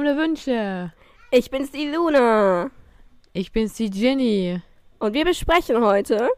fromme 0.00 0.16
Wünsche. 0.16 0.92
Ich 1.30 1.50
bin's 1.50 1.70
die 1.72 1.86
Luna. 1.86 2.70
Ich 3.34 3.52
bin's 3.52 3.74
die 3.74 3.90
Ginny. 3.90 4.60
Und 4.98 5.12
wir 5.12 5.24
besprechen 5.24 5.84
heute 5.84 6.30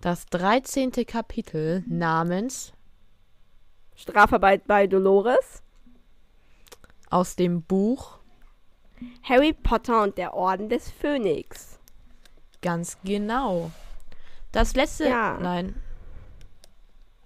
Das 0.00 0.24
13. 0.26 0.92
Kapitel 1.06 1.84
namens 1.86 2.72
Strafarbeit 3.94 4.66
bei 4.66 4.86
Dolores, 4.86 5.62
aus 7.10 7.36
dem 7.36 7.62
Buch 7.62 8.18
Harry 9.24 9.52
Potter 9.52 10.02
und 10.02 10.16
der 10.16 10.32
Orden 10.32 10.70
des 10.70 10.90
Phönix. 10.90 11.78
Ganz 12.62 12.96
genau. 13.04 13.70
Das 14.52 14.74
letzte. 14.74 15.06
Ja. 15.06 15.38
Nein. 15.38 15.74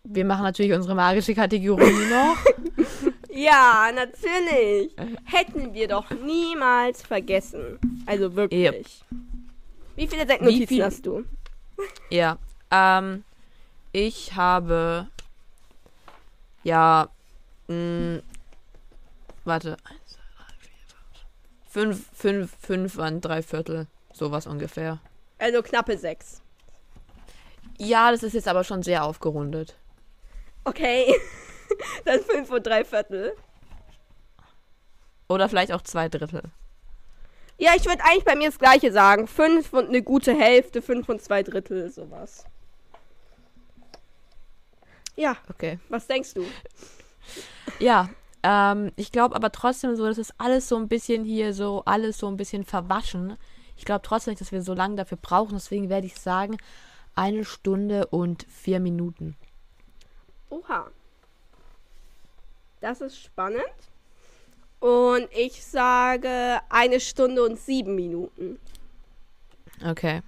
Wir 0.02 0.24
machen 0.24 0.42
natürlich 0.42 0.72
unsere 0.72 0.96
magische 0.96 1.34
Kategorie 1.34 2.08
noch. 2.10 3.13
Ja, 3.36 3.90
natürlich. 3.92 4.94
Hätten 5.24 5.74
wir 5.74 5.88
doch 5.88 6.08
niemals 6.10 7.02
vergessen. 7.02 7.78
Also 8.06 8.34
wirklich. 8.36 9.02
Wie 9.96 10.06
viele 10.06 10.24
Decknotizen 10.24 10.66
viel- 10.68 10.84
hast 10.84 11.04
du? 11.04 11.24
Ja. 12.10 12.38
Ähm, 12.70 13.24
ich 13.92 14.34
habe. 14.34 15.08
Ja. 16.62 17.08
Mh, 17.66 18.20
warte. 19.44 19.76
Eins, 19.84 20.00
zwei, 20.06 20.22
drei, 20.36 20.54
vier, 20.60 20.70
fünf. 21.66 22.06
Fünf, 22.06 22.06
fünf, 22.14 22.56
fünf 22.60 22.98
an 23.00 23.20
drei 23.20 23.42
Viertel. 23.42 23.86
Sowas 24.12 24.46
ungefähr. 24.46 25.00
Also 25.38 25.60
knappe 25.62 25.98
sechs. 25.98 26.40
Ja, 27.78 28.12
das 28.12 28.22
ist 28.22 28.34
jetzt 28.34 28.46
aber 28.46 28.62
schon 28.62 28.84
sehr 28.84 29.04
aufgerundet. 29.04 29.74
Okay. 30.64 31.12
Dann 32.04 32.20
fünf 32.20 32.50
und 32.50 32.66
drei 32.66 32.84
Viertel. 32.84 33.34
Oder 35.28 35.48
vielleicht 35.48 35.72
auch 35.72 35.82
zwei 35.82 36.08
Drittel. 36.08 36.42
Ja, 37.56 37.72
ich 37.76 37.84
würde 37.86 38.02
eigentlich 38.04 38.24
bei 38.24 38.34
mir 38.34 38.48
das 38.48 38.58
gleiche 38.58 38.92
sagen. 38.92 39.26
Fünf 39.26 39.72
und 39.72 39.88
eine 39.88 40.02
gute 40.02 40.34
Hälfte, 40.34 40.82
fünf 40.82 41.08
und 41.08 41.22
zwei 41.22 41.42
Drittel, 41.42 41.90
sowas. 41.90 42.44
Ja, 45.16 45.36
Okay. 45.48 45.78
was 45.88 46.06
denkst 46.06 46.34
du? 46.34 46.44
Ja, 47.78 48.08
ähm, 48.42 48.90
ich 48.96 49.12
glaube 49.12 49.36
aber 49.36 49.52
trotzdem 49.52 49.94
so, 49.96 50.04
das 50.06 50.18
ist 50.18 50.34
alles 50.38 50.68
so 50.68 50.76
ein 50.76 50.88
bisschen 50.88 51.24
hier 51.24 51.54
so, 51.54 51.82
alles 51.86 52.18
so 52.18 52.26
ein 52.26 52.36
bisschen 52.36 52.64
verwaschen. 52.64 53.36
Ich 53.76 53.84
glaube 53.84 54.02
trotzdem 54.02 54.32
nicht, 54.32 54.40
dass 54.40 54.52
wir 54.52 54.62
so 54.62 54.74
lange 54.74 54.96
dafür 54.96 55.18
brauchen. 55.20 55.54
Deswegen 55.54 55.88
werde 55.88 56.06
ich 56.06 56.16
sagen, 56.20 56.58
eine 57.14 57.44
Stunde 57.44 58.06
und 58.08 58.44
vier 58.50 58.80
Minuten. 58.80 59.36
Oha. 60.50 60.90
Das 62.84 63.00
ist 63.00 63.18
spannend. 63.18 63.64
Und 64.78 65.26
ich 65.34 65.64
sage 65.64 66.60
eine 66.68 67.00
Stunde 67.00 67.42
und 67.42 67.58
sieben 67.58 67.94
Minuten. 67.94 68.58
Okay. 69.82 70.20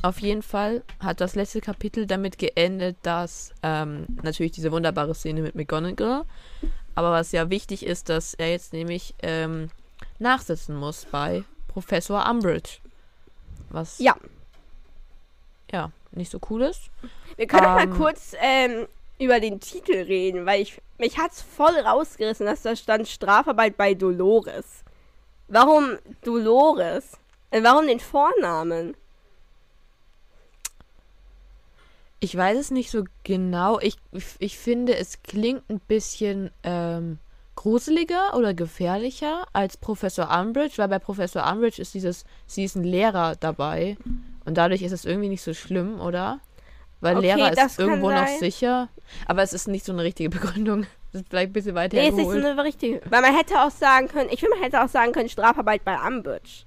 Auf 0.00 0.20
jeden 0.20 0.42
Fall 0.42 0.84
hat 1.00 1.20
das 1.20 1.34
letzte 1.34 1.60
Kapitel 1.60 2.06
damit 2.06 2.38
geendet, 2.38 2.98
dass 3.02 3.52
ähm, 3.64 4.06
natürlich 4.22 4.52
diese 4.52 4.70
wunderbare 4.70 5.12
Szene 5.12 5.42
mit 5.42 5.56
McGonagall, 5.56 6.24
aber 6.94 7.10
was 7.10 7.32
ja 7.32 7.50
wichtig 7.50 7.84
ist, 7.84 8.08
dass 8.08 8.34
er 8.34 8.50
jetzt 8.52 8.72
nämlich 8.72 9.12
ähm, 9.22 9.70
nachsitzen 10.20 10.76
muss 10.76 11.04
bei 11.06 11.42
Professor 11.66 12.30
Umbridge. 12.30 12.78
Was 13.70 13.98
Ja. 13.98 14.14
ja 15.72 15.90
nicht 16.12 16.30
so 16.30 16.38
cool 16.48 16.62
ist. 16.62 16.90
Wir 17.34 17.48
können 17.48 17.64
Ähm. 17.66 17.72
mal 17.74 17.88
kurz 17.90 18.36
ähm, 18.40 18.86
über 19.18 19.40
den 19.40 19.60
Titel 19.60 19.94
reden, 19.94 20.46
weil 20.46 20.62
ich 20.62 20.80
mich 20.98 21.18
hat's 21.18 21.42
voll 21.42 21.76
rausgerissen, 21.76 22.46
dass 22.46 22.62
da 22.62 22.76
stand 22.76 23.08
Strafarbeit 23.08 23.76
bei 23.76 23.94
Dolores. 23.94 24.84
Warum 25.48 25.98
Dolores? 26.22 27.12
Äh, 27.50 27.62
warum 27.62 27.86
den 27.86 28.00
Vornamen? 28.00 28.96
Ich 32.20 32.36
weiß 32.36 32.58
es 32.58 32.70
nicht 32.70 32.90
so 32.90 33.04
genau. 33.22 33.78
Ich, 33.80 33.96
ich 34.38 34.56
finde, 34.56 34.96
es 34.96 35.22
klingt 35.22 35.68
ein 35.68 35.80
bisschen 35.80 36.50
ähm, 36.62 37.18
gruseliger 37.54 38.34
oder 38.34 38.54
gefährlicher 38.54 39.46
als 39.52 39.76
Professor 39.76 40.30
Umbridge, 40.30 40.78
weil 40.78 40.88
bei 40.88 40.98
Professor 40.98 41.46
Umbridge 41.50 41.82
ist 41.82 41.94
dieses, 41.94 42.24
sie 42.46 42.64
ist 42.64 42.76
ein 42.76 42.84
Lehrer 42.84 43.36
dabei 43.36 43.96
und 44.44 44.56
dadurch 44.56 44.82
ist 44.82 44.92
es 44.92 45.04
irgendwie 45.04 45.28
nicht 45.28 45.42
so 45.42 45.54
schlimm, 45.54 46.00
oder? 46.00 46.40
Weil 47.04 47.18
Okay, 47.18 47.34
Lehrer 47.34 47.52
ist 47.66 47.78
irgendwo 47.78 48.10
noch 48.10 48.26
sicher, 48.26 48.88
aber 49.26 49.42
es 49.42 49.52
ist 49.52 49.68
nicht 49.68 49.84
so 49.84 49.92
eine 49.92 50.02
richtige 50.02 50.30
Begründung. 50.38 50.86
Das 51.12 51.20
ist 51.20 51.28
vielleicht 51.28 51.50
ein 51.50 51.52
bisschen 51.52 51.74
weiter 51.74 51.98
Nee, 51.98 52.08
es 52.08 52.14
ist 52.14 52.16
nicht 52.16 52.30
so 52.30 52.48
eine 52.48 52.64
richtige. 52.64 53.02
Weil 53.10 53.20
man 53.20 53.36
hätte 53.36 53.60
auch 53.60 53.70
sagen 53.70 54.08
können, 54.08 54.30
ich 54.32 54.40
finde, 54.40 54.56
man 54.56 54.64
hätte 54.64 54.82
auch 54.82 54.88
sagen 54.88 55.12
können, 55.12 55.28
Strafarbeit 55.28 55.84
bei 55.84 55.98
Umbridge. 55.98 56.64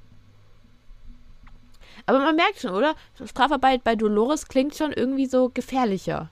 Aber 2.06 2.20
man 2.20 2.36
merkt 2.36 2.60
schon, 2.60 2.76
oder? 2.76 2.94
Strafarbeit 3.26 3.84
bei 3.84 3.96
Dolores 3.96 4.48
klingt 4.48 4.76
schon 4.76 4.94
irgendwie 4.94 5.26
so 5.26 5.50
gefährlicher. 5.50 6.30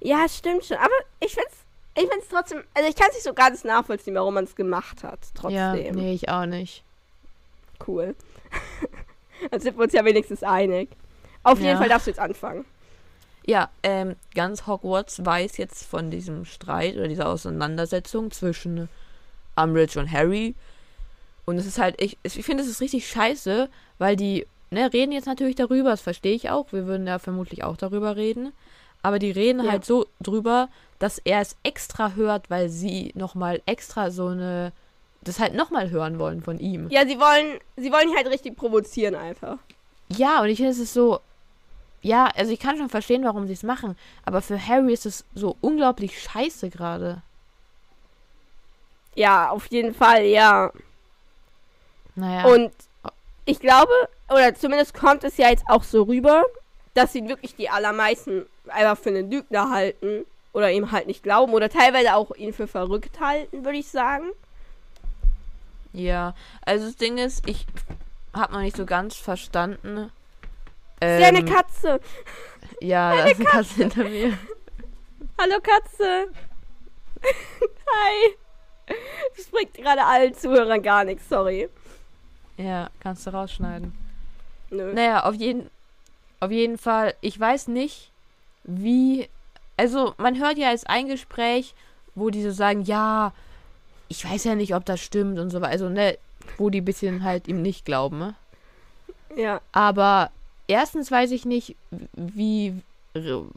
Ja, 0.00 0.26
stimmt 0.26 0.64
schon. 0.64 0.78
Aber 0.78 0.94
ich 1.20 1.34
find's, 1.34 1.66
ich 1.94 2.08
find's 2.08 2.28
trotzdem, 2.30 2.64
also 2.72 2.88
ich 2.88 2.96
kann 2.96 3.08
es 3.10 3.16
nicht 3.16 3.24
so 3.24 3.34
ganz 3.34 3.64
nachvollziehen, 3.64 4.14
warum 4.14 4.32
man 4.32 4.44
es 4.44 4.56
gemacht 4.56 5.04
hat. 5.04 5.20
Trotzdem. 5.34 5.56
Ja, 5.56 5.74
nee, 5.74 6.14
ich 6.14 6.30
auch 6.30 6.46
nicht. 6.46 6.84
Cool. 7.86 8.16
Dann 9.50 9.60
sind 9.60 9.76
wir 9.76 9.84
uns 9.84 9.92
ja 9.92 10.02
wenigstens 10.06 10.42
einig. 10.42 10.88
Auf 11.44 11.58
jeden 11.58 11.70
Ja. 11.72 11.76
Fall 11.78 11.88
darfst 11.88 12.06
du 12.06 12.10
jetzt 12.10 12.20
anfangen. 12.20 12.64
Ja, 13.44 13.70
ähm, 13.82 14.14
ganz 14.34 14.66
Hogwarts 14.66 15.24
weiß 15.24 15.56
jetzt 15.56 15.84
von 15.84 16.10
diesem 16.10 16.44
Streit 16.44 16.94
oder 16.96 17.08
dieser 17.08 17.28
Auseinandersetzung 17.28 18.30
zwischen 18.30 18.88
Umbridge 19.56 19.98
und 19.98 20.10
Harry. 20.10 20.54
Und 21.44 21.56
es 21.58 21.66
ist 21.66 21.78
halt, 21.78 22.00
ich, 22.00 22.16
ich 22.22 22.44
finde, 22.44 22.62
es 22.62 22.68
ist 22.68 22.80
richtig 22.80 23.08
scheiße, 23.08 23.68
weil 23.98 24.14
die, 24.14 24.46
ne, 24.70 24.92
reden 24.92 25.10
jetzt 25.10 25.26
natürlich 25.26 25.56
darüber, 25.56 25.90
das 25.90 26.00
verstehe 26.00 26.34
ich 26.36 26.50
auch. 26.50 26.72
Wir 26.72 26.86
würden 26.86 27.06
ja 27.08 27.18
vermutlich 27.18 27.64
auch 27.64 27.76
darüber 27.76 28.14
reden. 28.16 28.52
Aber 29.02 29.18
die 29.18 29.32
reden 29.32 29.64
Ja. 29.64 29.72
halt 29.72 29.84
so 29.84 30.06
drüber, 30.20 30.68
dass 31.00 31.18
er 31.18 31.40
es 31.40 31.56
extra 31.64 32.12
hört, 32.12 32.48
weil 32.48 32.68
sie 32.68 33.10
nochmal 33.16 33.60
extra 33.66 34.12
so 34.12 34.28
eine, 34.28 34.70
das 35.22 35.40
halt 35.40 35.54
nochmal 35.54 35.90
hören 35.90 36.20
wollen 36.20 36.42
von 36.42 36.60
ihm. 36.60 36.88
Ja, 36.90 37.04
sie 37.04 37.18
wollen, 37.18 37.58
sie 37.76 37.90
wollen 37.90 38.10
ihn 38.10 38.16
halt 38.16 38.28
richtig 38.28 38.56
provozieren 38.56 39.16
einfach. 39.16 39.58
Ja, 40.08 40.40
und 40.42 40.48
ich 40.48 40.58
finde, 40.58 40.70
es 40.70 40.78
ist 40.78 40.94
so. 40.94 41.18
Ja, 42.02 42.26
also 42.36 42.52
ich 42.52 42.58
kann 42.58 42.76
schon 42.76 42.88
verstehen, 42.88 43.24
warum 43.24 43.46
sie 43.46 43.52
es 43.52 43.62
machen. 43.62 43.96
Aber 44.24 44.42
für 44.42 44.64
Harry 44.66 44.92
ist 44.92 45.06
es 45.06 45.24
so 45.34 45.56
unglaublich 45.60 46.20
scheiße 46.20 46.68
gerade. 46.68 47.22
Ja, 49.14 49.50
auf 49.50 49.66
jeden 49.66 49.94
Fall, 49.94 50.24
ja. 50.24 50.72
Naja. 52.16 52.46
Und 52.46 52.72
ich 53.44 53.60
glaube, 53.60 53.92
oder 54.28 54.54
zumindest 54.54 54.94
kommt 54.94 55.24
es 55.24 55.36
ja 55.36 55.48
jetzt 55.48 55.64
auch 55.68 55.84
so 55.84 56.02
rüber, 56.02 56.44
dass 56.94 57.12
sie 57.12 57.28
wirklich 57.28 57.54
die 57.54 57.70
allermeisten 57.70 58.46
einfach 58.68 58.98
für 58.98 59.10
einen 59.10 59.30
Lügner 59.30 59.70
halten 59.70 60.26
oder 60.52 60.70
ihm 60.70 60.92
halt 60.92 61.06
nicht 61.06 61.22
glauben 61.22 61.52
oder 61.54 61.68
teilweise 61.68 62.14
auch 62.14 62.34
ihn 62.34 62.52
für 62.52 62.66
verrückt 62.66 63.20
halten, 63.20 63.64
würde 63.64 63.78
ich 63.78 63.88
sagen. 63.88 64.30
ja, 65.92 66.34
also 66.62 66.86
das 66.86 66.96
Ding 66.96 67.18
ist, 67.18 67.48
ich 67.48 67.66
habe 68.32 68.52
noch 68.52 68.60
nicht 68.60 68.76
so 68.76 68.86
ganz 68.86 69.16
verstanden. 69.16 70.10
Ist 71.06 71.20
ja 71.20 71.28
eine 71.28 71.38
ähm, 71.38 71.46
Katze. 71.46 72.00
Ja, 72.80 73.16
da 73.16 73.24
ist 73.24 73.40
eine 73.40 73.48
Katze 73.48 73.74
hinter 73.74 74.04
mir. 74.04 74.38
Hallo 75.40 75.60
Katze. 75.62 76.28
Hi. 77.24 78.36
Das 79.36 79.46
bringt 79.46 79.74
gerade 79.74 80.04
allen 80.04 80.34
Zuhörern 80.34 80.82
gar 80.82 81.04
nichts, 81.04 81.28
sorry. 81.28 81.68
Ja, 82.56 82.90
kannst 83.00 83.26
du 83.26 83.30
rausschneiden. 83.30 83.92
Nö. 84.70 84.92
Naja, 84.92 85.24
auf 85.24 85.34
jeden, 85.34 85.70
auf 86.40 86.50
jeden 86.50 86.78
Fall, 86.78 87.14
ich 87.20 87.38
weiß 87.38 87.68
nicht, 87.68 88.10
wie. 88.64 89.28
Also, 89.76 90.14
man 90.18 90.38
hört 90.38 90.58
ja 90.58 90.68
als 90.68 90.84
ein 90.84 91.08
Gespräch, 91.08 91.74
wo 92.14 92.30
die 92.30 92.42
so 92.42 92.50
sagen, 92.50 92.82
ja, 92.82 93.32
ich 94.08 94.28
weiß 94.28 94.44
ja 94.44 94.54
nicht, 94.54 94.74
ob 94.74 94.84
das 94.84 95.00
stimmt 95.00 95.38
und 95.38 95.50
so 95.50 95.60
weiter. 95.60 95.72
Also, 95.72 95.88
ne, 95.88 96.18
wo 96.58 96.70
die 96.70 96.80
ein 96.80 96.84
bisschen 96.84 97.24
halt 97.24 97.48
ihm 97.48 97.62
nicht 97.62 97.84
glauben, 97.84 98.18
ne? 98.18 98.34
Ja. 99.34 99.60
Aber 99.72 100.30
erstens 100.72 101.10
weiß 101.10 101.30
ich 101.30 101.44
nicht, 101.44 101.76
wie 102.14 102.82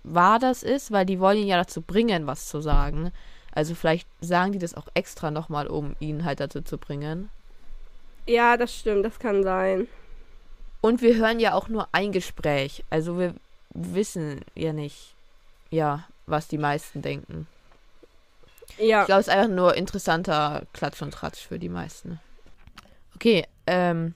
wahr 0.04 0.40
das 0.40 0.64
ist, 0.64 0.92
weil 0.92 1.06
die 1.06 1.20
wollen 1.20 1.38
ihn 1.38 1.48
ja 1.48 1.58
dazu 1.58 1.82
bringen, 1.82 2.28
was 2.28 2.48
zu 2.48 2.62
sagen. 2.62 3.12
Also 3.54 3.74
vielleicht 3.74 4.08
sagen 4.20 4.52
die 4.52 4.60
das 4.60 4.76
auch 4.76 4.88
extra 4.94 5.32
nochmal, 5.32 5.68
um 5.68 5.96
ihn 6.00 6.26
halt 6.26 6.42
dazu 6.42 6.62
zu 6.62 6.78
bringen. 6.78 7.30
Ja, 8.28 8.58
das 8.58 8.76
stimmt, 8.76 9.06
das 9.06 9.18
kann 9.18 9.44
sein. 9.44 9.88
Und 10.82 11.02
wir 11.02 11.16
hören 11.16 11.40
ja 11.40 11.54
auch 11.54 11.70
nur 11.70 11.88
ein 11.94 12.12
Gespräch. 12.12 12.84
Also 12.90 13.18
wir 13.18 13.34
wissen 13.74 14.42
ja 14.56 14.74
nicht, 14.74 15.16
ja, 15.70 16.04
was 16.26 16.48
die 16.48 16.58
meisten 16.58 17.02
denken. 17.02 17.48
Ja. 18.78 19.02
Ich 19.02 19.06
glaube, 19.06 19.22
es 19.22 19.28
ist 19.28 19.34
einfach 19.34 19.56
nur 19.56 19.76
interessanter 19.76 20.64
Klatsch 20.74 21.02
und 21.02 21.14
Tratsch 21.14 21.48
für 21.48 21.60
die 21.60 21.70
meisten. 21.70 22.20
Okay, 23.16 23.46
ähm, 23.68 24.16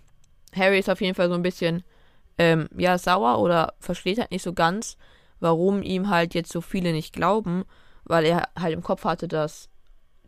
Harry 0.53 0.79
ist 0.79 0.89
auf 0.89 0.99
jeden 0.99 1.15
Fall 1.15 1.29
so 1.29 1.35
ein 1.35 1.43
bisschen, 1.43 1.83
ähm, 2.39 2.67
ja, 2.75 2.97
sauer 2.97 3.37
oder 3.39 3.73
versteht 3.79 4.17
halt 4.19 4.31
nicht 4.31 4.41
so 4.43 4.53
ganz, 4.53 4.97
warum 5.39 5.83
ihm 5.83 6.09
halt 6.09 6.33
jetzt 6.33 6.51
so 6.51 6.61
viele 6.61 6.91
nicht 6.93 7.13
glauben, 7.13 7.63
weil 8.05 8.25
er 8.25 8.47
halt 8.59 8.73
im 8.73 8.81
Kopf 8.81 9.03
hatte, 9.03 9.27
dass 9.27 9.69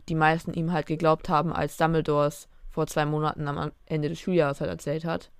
die 0.08 0.14
meisten 0.14 0.52
ihm 0.54 0.72
halt 0.72 0.86
geglaubt 0.86 1.28
haben, 1.28 1.52
als 1.52 1.76
Dumbledores 1.76 2.48
vor 2.70 2.86
zwei 2.86 3.04
Monaten 3.06 3.48
am 3.48 3.72
Ende 3.86 4.08
des 4.08 4.20
Schuljahres 4.20 4.60
halt 4.60 4.70
erzählt 4.70 5.04
hat. 5.04 5.30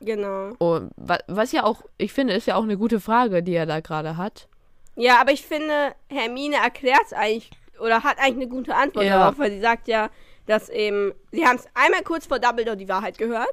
Genau. 0.00 0.52
Und 0.58 0.90
wa- 0.96 1.18
was 1.26 1.52
ja 1.52 1.64
auch, 1.64 1.82
ich 1.98 2.12
finde, 2.12 2.34
ist 2.34 2.46
ja 2.46 2.56
auch 2.56 2.62
eine 2.62 2.76
gute 2.76 3.00
Frage, 3.00 3.42
die 3.42 3.54
er 3.54 3.66
da 3.66 3.80
gerade 3.80 4.16
hat. 4.16 4.48
Ja, 4.94 5.20
aber 5.20 5.32
ich 5.32 5.46
finde, 5.46 5.94
Hermine 6.08 6.56
erklärt 6.56 7.00
es 7.06 7.12
eigentlich 7.12 7.50
oder 7.80 8.02
hat 8.04 8.18
eigentlich 8.18 8.36
eine 8.36 8.48
gute 8.48 8.74
Antwort 8.74 9.04
Ja. 9.06 9.18
darauf, 9.18 9.38
weil 9.38 9.50
sie 9.50 9.60
sagt 9.60 9.88
ja, 9.88 10.10
dass 10.46 10.68
eben, 10.68 11.12
sie 11.32 11.46
haben 11.46 11.56
es 11.56 11.66
einmal 11.74 12.02
kurz 12.02 12.26
vor 12.26 12.38
Dumbledore 12.38 12.76
die 12.76 12.88
Wahrheit 12.88 13.18
gehört 13.18 13.52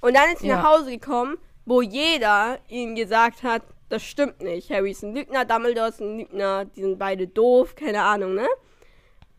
und 0.00 0.14
dann 0.14 0.30
ist 0.32 0.40
sie 0.40 0.48
Ja. 0.48 0.56
nach 0.62 0.72
Hause 0.72 0.90
gekommen, 0.90 1.36
wo 1.66 1.82
jeder 1.82 2.58
ihnen 2.68 2.94
gesagt 2.94 3.42
hat, 3.42 3.62
das 3.88 4.02
stimmt 4.02 4.40
nicht. 4.40 4.70
Harry 4.70 4.90
ist 4.90 5.02
ein 5.02 5.14
Lügner, 5.14 5.44
Dumbledore 5.44 5.88
ist 5.88 6.00
ein 6.00 6.18
Lügner, 6.18 6.64
die 6.64 6.82
sind 6.82 6.98
beide 6.98 7.26
doof, 7.26 7.74
keine 7.74 8.02
Ahnung, 8.02 8.34
ne? 8.34 8.46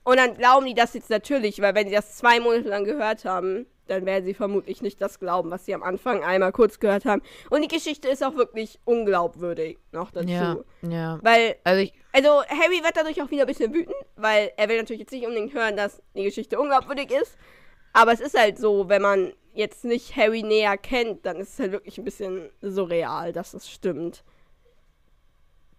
Und 0.04 0.18
dann 0.18 0.36
glauben 0.36 0.68
die 0.68 0.76
das 0.76 0.94
jetzt 0.94 1.10
natürlich, 1.10 1.62
weil 1.62 1.74
wenn 1.74 1.88
sie 1.88 1.96
das 1.96 2.16
zwei 2.16 2.40
Monate 2.40 2.70
lang 2.70 2.84
gehört 2.86 3.26
haben, 3.26 3.66
dann 3.88 4.06
werden 4.06 4.26
sie 4.26 4.34
vermutlich 4.34 4.82
nicht 4.82 5.02
das 5.02 5.20
glauben, 5.20 5.52
was 5.52 5.66
sie 5.66 5.74
am 5.74 5.84
Anfang 5.84 6.24
einmal 6.24 6.52
kurz 6.52 6.80
gehört 6.80 7.06
haben. 7.06 7.22
Und 7.50 7.62
die 7.62 7.68
Geschichte 7.68 8.08
ist 8.08 8.24
auch 8.24 8.36
wirklich 8.36 8.80
unglaubwürdig 8.86 9.78
noch 9.92 10.12
dazu. 10.12 10.28
Ja, 10.28 10.58
ja. 10.82 11.20
Weil 11.22 11.56
Also 11.64 11.82
ich, 11.82 11.94
also 12.12 12.44
Harry 12.48 12.84
wird 12.84 12.96
dadurch 12.96 13.22
auch 13.22 13.32
wieder 13.32 13.44
ein 13.44 13.48
bisschen 13.48 13.74
wütend, 13.74 13.96
weil 14.16 14.52
er 14.58 14.70
will 14.70 14.78
natürlich 14.78 15.02
jetzt 15.02 15.12
nicht 15.12 15.26
unbedingt 15.26 15.54
hören, 15.54 15.76
dass 15.76 16.02
die 16.16 16.24
Geschichte 16.24 16.60
unglaubwürdig 16.60 17.12
ist. 17.12 17.38
Aber 17.94 18.12
es 18.12 18.20
ist 18.20 18.38
halt 18.38 18.58
so, 18.58 18.90
wenn 18.90 19.02
man 19.02 19.34
jetzt 19.56 19.86
nicht 19.86 20.16
Harry 20.16 20.44
näher 20.44 20.78
kennt, 20.78 21.26
dann 21.26 21.38
ist 21.38 21.54
es 21.54 21.60
halt 21.60 21.72
wirklich 21.72 21.98
ein 21.98 22.04
bisschen 22.04 22.50
surreal, 22.62 23.34
dass 23.34 23.52
das 23.52 23.70
stimmt. 23.70 24.24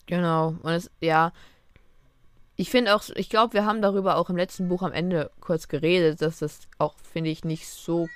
Genau. 0.07 0.55
Und 0.63 0.73
es, 0.73 0.91
ja. 1.01 1.33
Ich 2.57 2.71
finde 2.71 2.95
auch, 2.95 3.03
ich 3.15 3.29
glaube, 3.29 3.53
wir 3.53 3.67
haben 3.67 3.83
darüber 3.83 4.17
auch 4.17 4.31
im 4.31 4.37
letzten 4.37 4.69
Buch 4.69 4.83
am 4.83 4.93
Ende 4.93 5.31
kurz 5.41 5.69
geredet, 5.69 6.23
dass 6.23 6.39
das 6.39 6.61
auch, 6.79 6.95
finde 7.13 7.31
ich, 7.31 7.45
nicht 7.45 7.69
so 7.69 8.09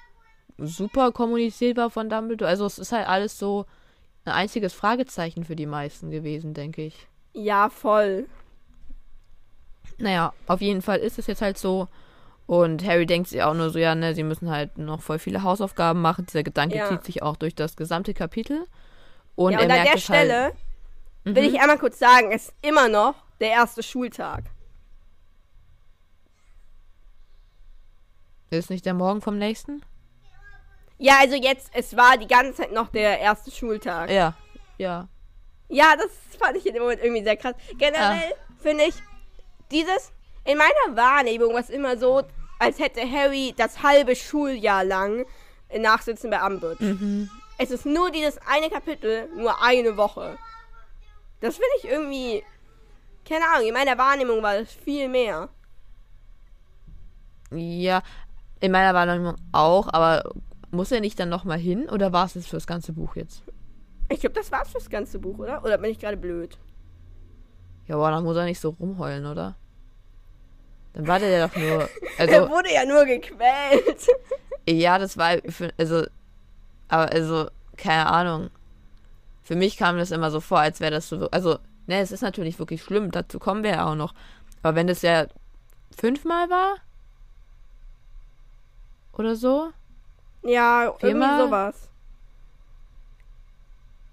super 0.56 1.12
kommuniziert 1.12 1.76
war 1.76 1.90
von 1.90 2.08
Dumbledore. 2.08 2.48
Also 2.48 2.64
es 2.64 2.78
ist 2.78 2.92
halt 2.92 3.06
alles 3.06 3.38
so 3.38 3.66
ein 4.24 4.32
einziges 4.32 4.72
Fragezeichen 4.72 5.44
für 5.44 5.56
die 5.56 5.66
meisten 5.66 6.10
gewesen, 6.10 6.54
denke 6.54 6.82
ich. 6.82 7.06
Ja, 7.32 7.68
voll. 7.68 8.26
Naja, 9.98 10.32
auf 10.46 10.60
jeden 10.62 10.80
Fall 10.82 10.98
ist 10.98 11.18
es 11.18 11.26
jetzt 11.26 11.42
halt 11.42 11.58
so. 11.58 11.88
Und 12.50 12.84
Harry 12.84 13.06
denkt 13.06 13.28
sich 13.28 13.44
auch 13.44 13.54
nur 13.54 13.70
so, 13.70 13.78
ja, 13.78 13.94
ne, 13.94 14.12
sie 14.12 14.24
müssen 14.24 14.50
halt 14.50 14.76
noch 14.76 15.02
voll 15.02 15.20
viele 15.20 15.44
Hausaufgaben 15.44 16.02
machen. 16.02 16.26
Dieser 16.26 16.42
Gedanke 16.42 16.74
Ja. 16.74 16.88
zieht 16.88 17.04
sich 17.04 17.22
auch 17.22 17.36
durch 17.36 17.54
das 17.54 17.76
gesamte 17.76 18.12
Kapitel. 18.12 18.66
Und 19.36 19.52
ja, 19.52 19.60
er 19.60 19.64
und 19.66 19.70
an 19.70 19.76
merkt 19.76 19.84
der 19.86 19.92
halt, 19.92 20.02
Stelle 20.02 20.52
Mhm. 21.22 21.36
will 21.36 21.44
ich 21.44 21.60
einmal 21.60 21.78
kurz 21.78 22.00
sagen, 22.00 22.32
es 22.32 22.48
ist 22.48 22.54
immer 22.62 22.88
noch 22.88 23.14
der 23.38 23.50
erste 23.50 23.84
Schultag. 23.84 24.42
Ist 28.50 28.68
nicht 28.70 28.84
der 28.84 28.94
Morgen 28.94 29.20
vom 29.20 29.38
nächsten? 29.38 29.82
Ja, 30.98 31.18
also 31.20 31.36
jetzt, 31.36 31.70
es 31.72 31.96
war 31.96 32.18
die 32.18 32.26
ganze 32.26 32.54
Zeit 32.62 32.72
noch 32.72 32.88
der 32.88 33.20
erste 33.20 33.52
Schultag. 33.52 34.10
Ja. 34.10 34.34
Ja. 34.76 35.06
Ja, 35.68 35.94
das 35.96 36.10
fand 36.36 36.56
ich 36.56 36.66
in 36.66 36.74
dem 36.74 36.82
Moment 36.82 37.00
irgendwie 37.00 37.22
sehr 37.22 37.36
krass. 37.36 37.54
Generell 37.78 38.32
finde 38.60 38.84
ich, 38.86 38.94
dieses, 39.70 40.10
in 40.44 40.58
meiner 40.58 40.96
Wahrnehmung 40.96 41.52
war 41.52 41.60
es 41.60 41.70
immer 41.70 41.96
so, 41.96 42.22
als 42.60 42.78
hätte 42.78 43.00
Harry 43.10 43.54
das 43.56 43.82
halbe 43.82 44.14
Schuljahr 44.14 44.84
lang 44.84 45.24
nachsitzen 45.76 46.30
bei 46.30 46.46
Umbridge. 46.46 46.84
Mhm. 46.84 47.30
Es 47.58 47.70
ist 47.70 47.86
nur 47.86 48.10
dieses 48.10 48.38
eine 48.46 48.70
Kapitel, 48.70 49.28
nur 49.36 49.62
eine 49.62 49.96
Woche. 49.96 50.36
Das 51.40 51.56
finde 51.56 51.70
ich 51.78 51.84
irgendwie, 51.88 52.44
keine 53.28 53.46
Ahnung, 53.46 53.68
in 53.68 53.74
meiner 53.74 53.98
Wahrnehmung 53.98 54.42
war 54.42 54.58
das 54.58 54.72
viel 54.72 55.08
mehr. 55.08 55.48
Ja, 57.50 58.02
in 58.60 58.72
meiner 58.72 58.94
Wahrnehmung 58.94 59.36
auch, 59.52 59.88
aber 59.88 60.30
muss 60.70 60.92
er 60.92 61.00
nicht 61.00 61.18
dann 61.18 61.30
nochmal 61.30 61.58
hin 61.58 61.88
oder 61.88 62.12
war 62.12 62.26
es 62.26 62.34
jetzt 62.34 62.48
für 62.48 62.56
das 62.56 62.66
ganze 62.66 62.92
Buch 62.92 63.16
jetzt? 63.16 63.42
Ich 64.10 64.20
glaube, 64.20 64.34
das 64.34 64.52
war's 64.52 64.70
fürs 64.70 64.90
ganze 64.90 65.18
Buch, 65.18 65.38
oder? 65.38 65.64
Oder 65.64 65.78
bin 65.78 65.90
ich 65.90 65.98
gerade 65.98 66.16
blöd? 66.16 66.58
Ja, 67.86 67.96
aber 67.96 68.10
dann 68.10 68.24
muss 68.24 68.36
er 68.36 68.44
nicht 68.44 68.60
so 68.60 68.70
rumheulen, 68.70 69.26
oder? 69.26 69.56
Dann 70.94 71.06
war 71.06 71.18
der 71.18 71.48
doch 71.48 71.56
nur. 71.56 71.82
er 71.82 71.88
Also, 72.18 72.50
wurde 72.50 72.72
ja 72.72 72.84
nur 72.84 73.04
gequält. 73.04 74.08
ja, 74.68 74.98
das 74.98 75.16
war. 75.16 75.38
Für, 75.48 75.72
also, 75.78 76.04
aber 76.88 77.12
also, 77.12 77.48
keine 77.76 78.06
Ahnung. 78.06 78.50
Für 79.42 79.56
mich 79.56 79.76
kam 79.76 79.98
das 79.98 80.10
immer 80.10 80.30
so 80.30 80.40
vor, 80.40 80.60
als 80.60 80.80
wäre 80.80 80.92
das 80.92 81.08
so. 81.08 81.28
Also, 81.30 81.58
ne, 81.86 82.00
es 82.00 82.12
ist 82.12 82.22
natürlich 82.22 82.58
wirklich 82.58 82.82
schlimm, 82.82 83.10
dazu 83.10 83.38
kommen 83.38 83.62
wir 83.62 83.70
ja 83.70 83.86
auch 83.90 83.94
noch. 83.94 84.14
Aber 84.62 84.74
wenn 84.76 84.86
das 84.86 85.02
ja 85.02 85.26
fünfmal 85.96 86.50
war? 86.50 86.76
Oder 89.12 89.36
so? 89.36 89.70
ja, 90.42 90.84
irgendwie 90.84 91.06
Viermal? 91.06 91.44
sowas. 91.46 91.88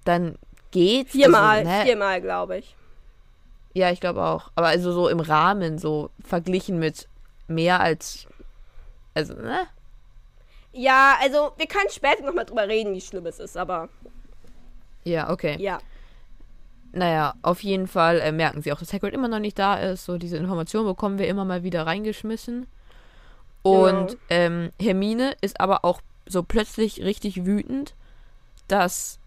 Dann 0.04 0.38
geht's. 0.72 1.12
Viermal, 1.12 1.60
also, 1.60 1.70
ne? 1.70 1.84
viermal, 1.86 2.22
glaube 2.22 2.58
ich. 2.58 2.76
Ja, 3.78 3.92
ich 3.92 4.00
glaube 4.00 4.24
auch. 4.24 4.50
Aber 4.56 4.68
also 4.70 4.92
so 4.92 5.08
im 5.08 5.20
Rahmen, 5.20 5.78
so 5.78 6.10
verglichen 6.26 6.80
mit 6.80 7.08
mehr 7.48 7.80
als. 7.80 8.26
Also, 9.14 9.36
ne? 9.36 9.68
Ja, 10.74 11.16
also 11.22 11.52
wir 11.58 11.68
können 11.68 11.88
später 11.92 12.24
nochmal 12.24 12.46
drüber 12.46 12.68
reden, 12.68 12.96
wie 12.96 13.02
schlimm 13.02 13.28
es 13.28 13.38
ist, 13.38 13.56
aber 13.56 13.88
Ja, 15.04 15.30
okay. 15.30 15.58
ja. 15.60 15.78
Naja, 16.92 17.36
auf 17.44 17.62
jeden 17.62 17.86
Fall 17.88 18.20
äh, 18.20 18.32
merken 18.32 18.64
sie 18.64 18.74
auch, 18.74 18.80
dass 18.80 18.94
Hagrid 18.94 19.14
immer 19.14 19.28
noch 19.28 19.38
nicht 19.38 19.60
da 19.60 19.76
ist. 19.76 20.06
So 20.06 20.18
diese 20.18 20.38
Information 20.38 20.88
bekommen 20.88 21.20
wir 21.20 21.28
immer 21.28 21.46
mal 21.46 21.62
wieder 21.62 21.86
reingeschmissen. 21.86 22.66
Und 23.62 24.08
Genau. 24.08 24.20
ähm, 24.30 24.72
Hermine 24.82 25.36
ist 25.42 25.62
aber 25.62 25.86
auch 25.86 26.02
so 26.26 26.42
plötzlich 26.42 27.04
richtig 27.04 27.46
wütend, 27.46 27.94
dass 28.68 29.20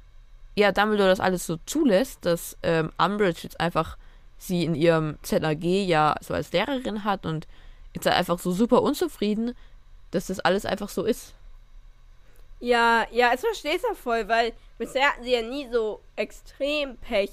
ja 0.56 0.72
Dumbledore 0.72 1.08
das 1.10 1.20
alles 1.20 1.46
so 1.46 1.56
zulässt, 1.66 2.26
dass 2.26 2.56
ähm, 2.64 2.90
Umbridge 2.98 3.42
jetzt 3.44 3.60
einfach 3.60 3.96
sie 4.40 4.64
in 4.64 4.74
ihrem 4.74 5.18
ZAG 5.22 5.62
ja 5.62 6.14
so 6.20 6.34
als 6.34 6.50
Lehrerin 6.52 7.04
hat 7.04 7.26
und 7.26 7.46
jetzt 7.94 8.06
halt 8.06 8.16
einfach 8.16 8.38
so 8.38 8.50
super 8.52 8.82
unzufrieden, 8.82 9.54
dass 10.10 10.26
das 10.28 10.40
alles 10.40 10.64
einfach 10.66 10.88
so 10.88 11.04
ist. 11.04 11.34
Ja, 12.58 13.06
ja, 13.10 13.30
es 13.34 13.40
verstehe 13.40 13.76
ich 13.76 13.82
ja 13.82 13.94
voll, 13.94 14.28
weil 14.28 14.52
bisher 14.78 15.08
hatten 15.10 15.24
sie 15.24 15.32
ja 15.32 15.42
nie 15.42 15.68
so 15.72 16.00
extrem 16.16 16.96
Pech 16.98 17.30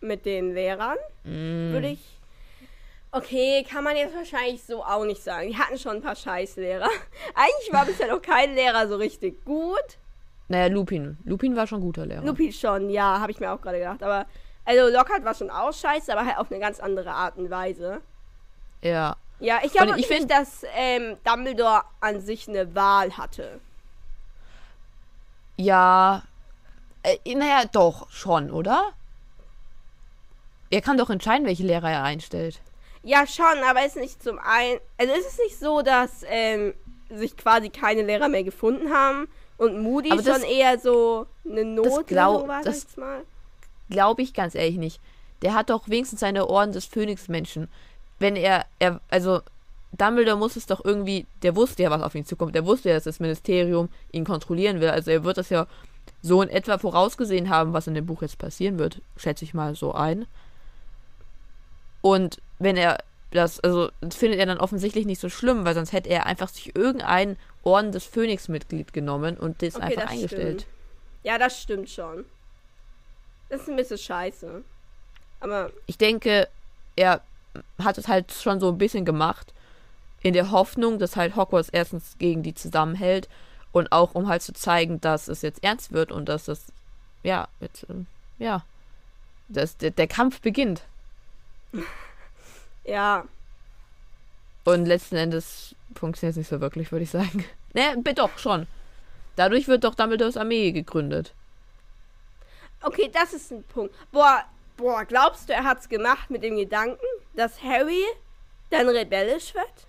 mit 0.00 0.26
den 0.26 0.54
Lehrern, 0.54 0.96
Mm. 1.24 1.72
würde 1.72 1.88
ich. 1.88 2.00
Okay, 3.12 3.64
kann 3.68 3.82
man 3.82 3.96
jetzt 3.96 4.14
wahrscheinlich 4.14 4.62
so 4.62 4.84
auch 4.84 5.04
nicht 5.04 5.22
sagen. 5.22 5.48
Die 5.48 5.56
hatten 5.56 5.76
schon 5.78 5.96
ein 5.96 6.02
paar 6.02 6.14
Scheißlehrer. 6.14 6.88
Eigentlich 7.34 7.72
war 7.72 7.84
bisher 7.84 8.06
noch 8.08 8.22
kein 8.22 8.54
Lehrer 8.54 8.86
so 8.88 8.96
richtig 8.96 9.44
gut. 9.44 9.98
Naja, 10.48 10.68
Lupin. 10.68 11.18
Lupin 11.24 11.56
war 11.56 11.66
schon 11.66 11.78
ein 11.78 11.82
guter 11.82 12.06
Lehrer. 12.06 12.24
Lupin 12.24 12.52
schon, 12.52 12.88
ja, 12.88 13.18
habe 13.20 13.32
ich 13.32 13.40
mir 13.40 13.50
auch 13.52 13.60
gerade 13.60 13.78
gedacht. 13.78 14.02
Aber, 14.02 14.26
also 14.64 14.88
Lockhart 14.94 15.24
war 15.24 15.34
schon 15.34 15.50
auch 15.50 15.72
scheiße, 15.72 16.12
aber 16.12 16.26
halt 16.26 16.38
auf 16.38 16.50
eine 16.50 16.60
ganz 16.60 16.80
andere 16.80 17.10
Art 17.12 17.36
und 17.36 17.50
Weise. 17.50 18.00
ja. 18.82 19.16
Ja, 19.42 19.58
ich 19.62 19.72
glaube 19.72 19.98
ich 19.98 20.04
ich 20.04 20.10
nicht, 20.10 20.30
dass 20.30 20.64
ähm, 20.74 21.16
Dumbledore 21.24 21.80
an 22.00 22.20
sich 22.20 22.46
eine 22.46 22.74
Wahl 22.74 23.16
hatte. 23.16 23.58
Ja. 25.56 26.22
Äh, 27.02 27.34
naja, 27.34 27.64
doch, 27.72 28.10
schon, 28.10 28.50
oder? 28.50 28.92
Er 30.70 30.82
kann 30.82 30.98
doch 30.98 31.08
entscheiden, 31.10 31.46
welche 31.46 31.62
Lehrer 31.62 31.90
er 31.90 32.02
einstellt. 32.02 32.60
Ja, 33.02 33.26
schon, 33.26 33.46
aber 33.66 33.84
ist 33.86 33.96
nicht 33.96 34.22
zum 34.22 34.38
einen. 34.38 34.78
Also 34.98 35.14
ist 35.14 35.26
es 35.28 35.38
nicht 35.38 35.58
so, 35.58 35.80
dass 35.80 36.22
ähm, 36.26 36.74
sich 37.08 37.34
quasi 37.36 37.70
keine 37.70 38.02
Lehrer 38.02 38.28
mehr 38.28 38.44
gefunden 38.44 38.92
haben 38.92 39.26
und 39.56 39.82
Moody 39.82 40.12
Aber 40.12 40.20
das- 40.22 40.36
schon 40.42 40.50
eher 40.50 40.78
so 40.78 41.26
eine 41.48 41.64
Notlösung 41.64 42.04
glaub- 42.06 42.46
war, 42.48 42.62
das- 42.62 42.82
sag 42.82 42.90
ich 42.90 42.96
mal. 42.98 43.22
Glaube 43.90 44.22
ich 44.22 44.34
ganz 44.34 44.54
ehrlich 44.54 44.78
nicht. 44.78 45.00
Der 45.42 45.54
hat 45.54 45.70
doch 45.70 45.88
wenigstens 45.88 46.20
seine 46.20 46.48
Orden 46.48 46.72
des 46.72 46.84
Phönixmenschen. 46.86 47.68
Wenn 48.18 48.36
er, 48.36 48.66
er, 48.78 49.00
also, 49.08 49.40
Dumbledore 49.92 50.36
muss 50.36 50.56
es 50.56 50.66
doch 50.66 50.84
irgendwie, 50.84 51.26
der 51.42 51.56
wusste 51.56 51.82
ja, 51.82 51.90
was 51.90 52.02
auf 52.02 52.14
ihn 52.14 52.24
zukommt. 52.24 52.54
Der 52.54 52.66
wusste 52.66 52.90
ja, 52.90 52.94
dass 52.94 53.04
das 53.04 53.20
Ministerium 53.20 53.88
ihn 54.12 54.24
kontrollieren 54.24 54.80
will. 54.80 54.90
Also 54.90 55.10
er 55.10 55.24
wird 55.24 55.38
das 55.38 55.50
ja 55.50 55.66
so 56.22 56.42
in 56.42 56.48
etwa 56.48 56.78
vorausgesehen 56.78 57.48
haben, 57.50 57.72
was 57.72 57.86
in 57.86 57.94
dem 57.94 58.06
Buch 58.06 58.22
jetzt 58.22 58.38
passieren 58.38 58.78
wird. 58.78 59.00
Schätze 59.16 59.44
ich 59.44 59.54
mal 59.54 59.74
so 59.74 59.92
ein. 59.92 60.26
Und 62.02 62.40
wenn 62.58 62.76
er 62.76 62.98
das, 63.32 63.60
also 63.60 63.90
das 64.00 64.16
findet 64.16 64.40
er 64.40 64.46
dann 64.46 64.58
offensichtlich 64.58 65.06
nicht 65.06 65.20
so 65.20 65.28
schlimm, 65.28 65.64
weil 65.64 65.74
sonst 65.74 65.92
hätte 65.92 66.08
er 66.08 66.26
einfach 66.26 66.48
sich 66.48 66.74
irgendein 66.74 67.36
Orden 67.62 67.92
des 67.92 68.04
Phönix-Mitglied 68.04 68.92
genommen 68.92 69.36
und 69.36 69.62
das 69.62 69.76
Okay, 69.76 69.84
einfach 69.84 70.02
das 70.02 70.10
eingestellt. 70.10 70.60
stimmt. 70.62 70.74
Ja, 71.22 71.38
das 71.38 71.60
stimmt 71.60 71.90
schon. 71.90 72.24
Das 73.50 73.62
ist 73.62 73.68
ein 73.68 73.76
bisschen 73.76 73.98
scheiße. 73.98 74.64
Aber 75.40 75.70
ich 75.86 75.98
denke, 75.98 76.48
er 76.96 77.20
hat 77.82 77.98
es 77.98 78.08
halt 78.08 78.32
schon 78.32 78.60
so 78.60 78.68
ein 78.68 78.78
bisschen 78.78 79.04
gemacht, 79.04 79.52
in 80.22 80.34
der 80.34 80.50
Hoffnung, 80.50 80.98
dass 80.98 81.16
halt 81.16 81.36
Hogwarts 81.36 81.68
erstens 81.70 82.16
gegen 82.18 82.42
die 82.42 82.54
zusammenhält 82.54 83.28
und 83.72 83.90
auch 83.92 84.14
um 84.14 84.28
halt 84.28 84.42
zu 84.42 84.52
zeigen, 84.52 85.00
dass 85.00 85.28
es 85.28 85.42
jetzt 85.42 85.64
ernst 85.64 85.92
wird 85.92 86.12
und 86.12 86.28
dass 86.28 86.44
das, 86.44 86.66
ja, 87.22 87.48
jetzt, 87.60 87.86
ähm, 87.88 88.06
ja, 88.38 88.64
dass 89.48 89.76
der, 89.76 89.90
der 89.90 90.06
Kampf 90.06 90.40
beginnt. 90.40 90.82
ja. 92.84 93.24
Und 94.64 94.86
letzten 94.86 95.16
Endes 95.16 95.74
funktioniert 95.94 96.32
es 96.32 96.38
nicht 96.38 96.48
so 96.48 96.60
wirklich, 96.60 96.92
würde 96.92 97.04
ich 97.04 97.10
sagen. 97.10 97.44
Ne, 97.72 98.02
doch, 98.16 98.36
schon. 98.36 98.66
Dadurch 99.36 99.68
wird 99.68 99.84
doch 99.84 99.94
Dumbledores 99.94 100.36
Armee 100.36 100.72
gegründet. 100.72 101.34
Okay, 102.82 103.10
das 103.12 103.32
ist 103.34 103.50
ein 103.52 103.62
Punkt. 103.64 103.94
Boah, 104.10 104.44
boah, 104.76 105.04
glaubst 105.04 105.48
du, 105.48 105.52
er 105.52 105.64
hat's 105.64 105.88
gemacht 105.88 106.30
mit 106.30 106.42
dem 106.42 106.56
Gedanken, 106.56 107.04
dass 107.34 107.62
Harry 107.62 108.04
dann 108.70 108.88
rebellisch 108.88 109.54
wird? 109.54 109.86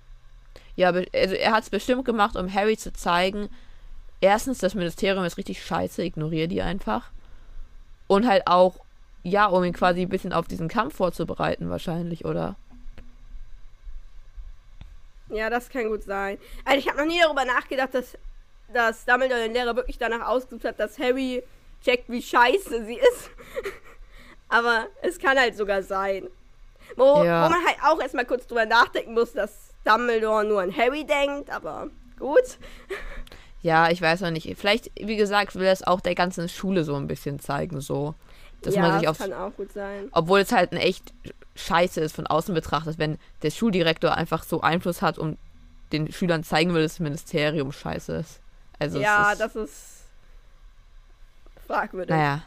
Ja, 0.75 0.89
also 0.89 1.36
er 1.36 1.51
hat 1.51 1.63
es 1.63 1.69
bestimmt 1.69 2.05
gemacht, 2.05 2.36
um 2.36 2.53
Harry 2.53 2.77
zu 2.77 2.91
zeigen, 2.93 3.50
erstens, 4.19 4.60
das 4.60 4.75
Ministerium 4.75 5.24
ist 5.24 5.38
richtig 5.38 5.63
scheiße, 5.63 6.03
ignoriere 6.03 6.48
die 6.48 6.62
einfach. 6.62 7.12
Und 8.07 8.27
halt 8.27 8.48
auch, 8.48 8.77
ja, 9.24 9.45
um 9.45 9.63
ihn 9.63 9.74
quasi 9.74 10.01
ein 10.01 10.10
bisschen 10.10 10.33
auf 10.33 10.48
diesen 10.48 10.67
Kampf 10.67 10.95
vorzubereiten, 10.95 11.69
wahrscheinlich, 11.69 12.25
oder? 12.25 12.55
Ja, 15.29 15.50
das 15.50 15.69
kann 15.69 15.88
gut 15.88 16.03
sein. 16.03 16.38
Also 16.65 16.79
ich 16.79 16.89
habe 16.89 16.98
noch 16.98 17.05
nie 17.05 17.21
darüber 17.21 17.45
nachgedacht, 17.45 17.93
dass, 17.93 18.17
dass 18.74 19.05
Dumbledore 19.05 19.43
den 19.43 19.53
Lehrer 19.53 19.75
wirklich 19.75 19.98
danach 19.98 20.27
ausgesucht 20.27 20.65
hat, 20.65 20.79
dass 20.79 21.00
Harry 21.00 21.41
checkt, 21.84 22.10
wie 22.10 22.22
scheiße 22.22 22.86
sie 22.86 22.96
ist. 22.96 23.30
Aber 24.50 24.88
es 25.02 25.18
kann 25.20 25.38
halt 25.38 25.56
sogar 25.56 25.82
sein. 25.84 26.28
Wo, 26.98 27.24
Ja. 27.24 27.46
wo 27.46 27.50
man 27.50 27.66
halt 27.66 27.78
auch 27.84 28.02
erstmal 28.02 28.26
kurz 28.26 28.48
drüber 28.48 28.66
nachdenken 28.66 29.14
muss, 29.14 29.32
dass 29.34 29.52
Dumbledore 29.86 30.44
nur 30.46 30.62
an 30.62 30.76
Harry 30.76 31.06
denkt, 31.06 31.50
aber 31.50 31.90
gut. 32.20 32.58
Ja, 33.64 33.92
ich 33.92 34.02
weiß 34.02 34.22
noch 34.22 34.32
nicht. 34.32 34.58
Vielleicht, 34.58 34.90
wie 35.00 35.18
gesagt, 35.18 35.54
will 35.54 35.66
er 35.68 35.72
es 35.72 35.86
auch 35.86 36.02
der 36.02 36.16
ganzen 36.16 36.50
Schule 36.50 36.84
so 36.84 36.96
ein 36.96 37.06
bisschen 37.06 37.40
zeigen, 37.40 37.80
so. 37.80 38.16
Dass 38.64 38.74
ja, 38.74 38.82
man 38.82 39.00
sich 39.00 39.08
das 39.08 39.20
kann 39.20 39.34
auch 39.34 39.54
gut 39.56 39.72
sein. 39.72 40.10
Obwohl 40.14 40.40
es 40.40 40.52
halt 40.52 40.72
ein 40.72 40.78
echt 40.78 41.14
scheiße 41.56 42.02
ist 42.02 42.16
von 42.16 42.26
außen 42.26 42.56
betrachtet, 42.56 42.98
wenn 42.98 43.20
der 43.44 43.52
Schuldirektor 43.52 44.16
einfach 44.18 44.42
so 44.42 44.62
Einfluss 44.62 45.04
hat 45.04 45.20
und 45.20 45.38
den 45.92 46.12
Schülern 46.12 46.44
zeigen 46.44 46.74
will, 46.74 46.82
dass 46.82 46.94
das 46.94 47.00
Ministerium 47.02 47.72
scheiße 47.72 48.16
ist. 48.16 48.40
Also 48.80 49.00
ja, 49.00 49.34
ist, 49.34 49.42
das 49.42 49.56
ist 49.56 50.00
fragwürdig. 51.72 52.16
Naja. 52.16 52.42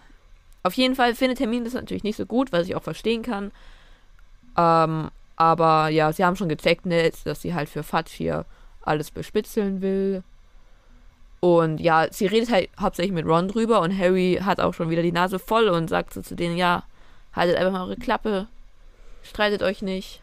Auf 0.63 0.75
jeden 0.75 0.95
Fall 0.95 1.15
findet 1.15 1.41
Hermine 1.41 1.65
das 1.65 1.75
natürlich 1.75 2.05
nicht 2.05 2.17
so 2.17 2.27
gut, 2.27 2.53
was 2.53 2.67
ich 2.67 2.75
auch 2.75 2.83
verstehen 2.83 3.23
kann. 3.23 3.53
Ähm, 4.57 5.11
aber 5.37 5.89
ja, 5.89 6.13
sie 6.13 6.25
haben 6.25 6.37
schon 6.37 6.49
gecheckt, 6.49 6.87
ne, 6.87 7.11
dass 7.25 7.43
sie 7.43 7.55
halt 7.55 7.69
für 7.69 7.83
Fatsch 7.83 8.13
hier 8.13 8.47
alles 8.83 9.11
bespitzeln 9.11 9.83
will. 9.83 10.23
Und 11.41 11.79
ja, 11.81 12.07
sie 12.11 12.27
redet 12.27 12.51
halt 12.51 12.71
hauptsächlich 12.81 13.13
mit 13.13 13.27
Ron 13.27 13.49
drüber 13.49 13.81
und 13.83 13.97
Harry 13.99 14.41
hat 14.43 14.61
auch 14.61 14.73
schon 14.73 14.89
wieder 14.89 15.03
die 15.03 15.13
Nase 15.13 15.39
voll 15.39 15.69
und 15.69 15.89
sagt 15.91 16.15
so 16.15 16.23
zu 16.23 16.35
denen, 16.35 16.57
ja, 16.57 16.85
haltet 17.35 17.57
einfach 17.57 17.73
mal 17.73 17.83
eure 17.85 17.97
Klappe, 17.97 18.47
streitet 19.23 19.63
euch 19.63 19.83
nicht. 19.83 20.23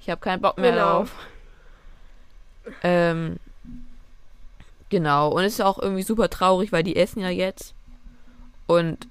Ich 0.00 0.08
habe 0.10 0.20
keinen 0.20 0.40
Bock 0.40 0.58
mehr 0.58 0.70
Genau. 0.70 0.98
drauf. 0.98 1.12
Ähm, 2.84 3.38
genau, 4.90 5.30
und 5.32 5.42
es 5.42 5.54
ist 5.54 5.60
auch 5.62 5.78
irgendwie 5.78 6.02
super 6.02 6.30
traurig, 6.30 6.70
weil 6.70 6.84
die 6.84 6.94
essen 6.96 7.20
ja 7.20 7.30
jetzt. 7.30 7.74
Und 8.70 9.08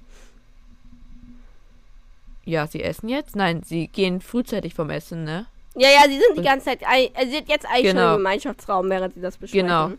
ja, 2.45 2.65
sie 2.67 2.81
essen 2.83 3.09
jetzt? 3.09 3.35
Nein, 3.35 3.61
sie 3.63 3.87
gehen 3.87 4.21
frühzeitig 4.21 4.73
vom 4.73 4.89
Essen, 4.89 5.23
ne? 5.23 5.45
Ja, 5.75 5.89
ja, 5.89 6.03
sie 6.07 6.17
sind 6.17 6.33
die 6.35 6.39
Und- 6.39 6.45
ganze 6.45 6.65
Zeit, 6.65 6.81
ei- 6.87 7.11
also 7.13 7.29
sie 7.29 7.37
sind 7.37 7.49
jetzt 7.49 7.65
eigentlich 7.65 7.87
schon 7.89 7.97
Genau. 7.97 8.11
im 8.13 8.17
Gemeinschaftsraum, 8.17 8.89
während 8.89 9.13
sie 9.13 9.21
das 9.21 9.37
besprechen. 9.37 9.67
Genau. 9.67 9.91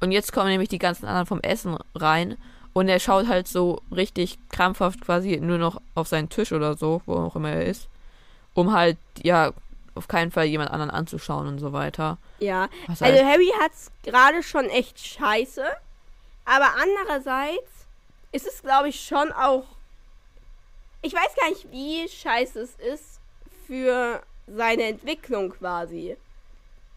Und 0.00 0.12
jetzt 0.12 0.32
kommen 0.32 0.48
nämlich 0.50 0.68
die 0.68 0.78
ganzen 0.78 1.06
anderen 1.06 1.26
vom 1.26 1.40
Essen 1.40 1.76
rein. 1.94 2.36
Und 2.74 2.88
er 2.88 3.00
schaut 3.00 3.26
halt 3.26 3.48
so 3.48 3.80
richtig 3.90 4.38
krampfhaft 4.50 5.00
quasi 5.00 5.38
nur 5.40 5.58
noch 5.58 5.80
auf 5.94 6.06
seinen 6.06 6.28
Tisch 6.28 6.52
oder 6.52 6.76
so, 6.76 7.02
wo 7.06 7.14
auch 7.14 7.34
immer 7.34 7.50
er 7.50 7.64
ist. 7.66 7.88
Um 8.54 8.72
halt, 8.72 8.98
ja, 9.22 9.52
auf 9.94 10.06
keinen 10.06 10.30
Fall 10.30 10.44
jemand 10.46 10.70
anderen 10.70 10.90
anzuschauen 10.90 11.48
und 11.48 11.58
so 11.58 11.72
weiter. 11.72 12.18
Ja, 12.38 12.68
Was 12.86 13.02
also 13.02 13.16
halt, 13.16 13.26
Harry 13.26 13.50
hat's 13.60 13.90
gerade 14.04 14.42
schon 14.44 14.66
echt 14.66 15.00
scheiße. 15.00 15.64
Aber 16.44 16.68
andererseits 16.80 17.77
ist 18.32 18.46
es, 18.46 18.62
glaube 18.62 18.88
ich, 18.88 19.00
schon 19.00 19.32
auch. 19.32 19.64
Ich 21.02 21.14
weiß 21.14 21.34
gar 21.36 21.48
nicht, 21.50 21.70
wie 21.70 22.08
scheiße 22.08 22.60
es 22.60 22.74
ist 22.76 23.20
für 23.66 24.22
seine 24.46 24.84
Entwicklung 24.84 25.50
quasi. 25.50 26.16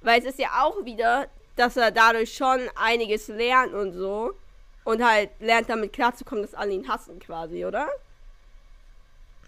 Weil 0.01 0.19
es 0.19 0.25
ist 0.25 0.39
ja 0.39 0.63
auch 0.63 0.83
wieder, 0.83 1.27
dass 1.55 1.77
er 1.77 1.91
dadurch 1.91 2.33
schon 2.33 2.61
einiges 2.75 3.27
lernt 3.27 3.73
und 3.73 3.93
so. 3.93 4.33
Und 4.83 5.03
halt 5.03 5.29
lernt 5.39 5.69
damit 5.69 5.93
klarzukommen, 5.93 6.43
dass 6.43 6.55
alle 6.55 6.71
ihn 6.71 6.87
hassen 6.87 7.19
quasi, 7.19 7.65
oder? 7.65 7.87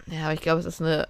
ja, 0.08 0.26
aber 0.26 0.34
ich 0.34 0.42
glaube, 0.42 0.60
es 0.60 0.66
ist 0.66 0.82
eine. 0.82 1.08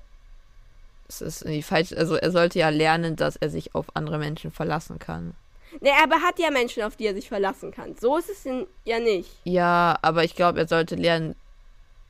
Es 1.07 1.21
ist 1.21 1.41
irgendwie 1.41 1.63
falsch. 1.63 1.91
Also, 1.93 2.15
er 2.15 2.31
sollte 2.31 2.59
ja 2.59 2.69
lernen, 2.69 3.15
dass 3.15 3.35
er 3.35 3.49
sich 3.49 3.75
auf 3.75 3.87
andere 3.95 4.17
Menschen 4.17 4.51
verlassen 4.51 4.99
kann. 4.99 5.35
Ne, 5.81 5.89
aber 6.03 6.15
er 6.15 6.21
hat 6.21 6.39
ja 6.39 6.51
Menschen, 6.51 6.83
auf 6.83 6.95
die 6.95 7.05
er 7.07 7.13
sich 7.13 7.27
verlassen 7.27 7.71
kann. 7.71 7.95
So 7.99 8.17
ist 8.17 8.29
es 8.29 8.43
denn 8.43 8.67
ja 8.85 8.99
nicht. 8.99 9.29
Ja, 9.43 9.97
aber 10.01 10.23
ich 10.23 10.35
glaube, 10.35 10.59
er 10.59 10.67
sollte 10.67 10.95
lernen, 10.95 11.35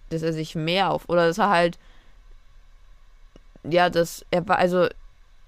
dass 0.09 0.21
er 0.21 0.33
sich 0.33 0.55
mehr 0.55 0.91
auf. 0.91 1.07
Oder 1.09 1.27
dass 1.27 1.37
er 1.37 1.49
halt. 1.49 1.79
Ja, 3.63 3.89
dass 3.89 4.25
er 4.31 4.47
war. 4.47 4.57
Also, 4.57 4.87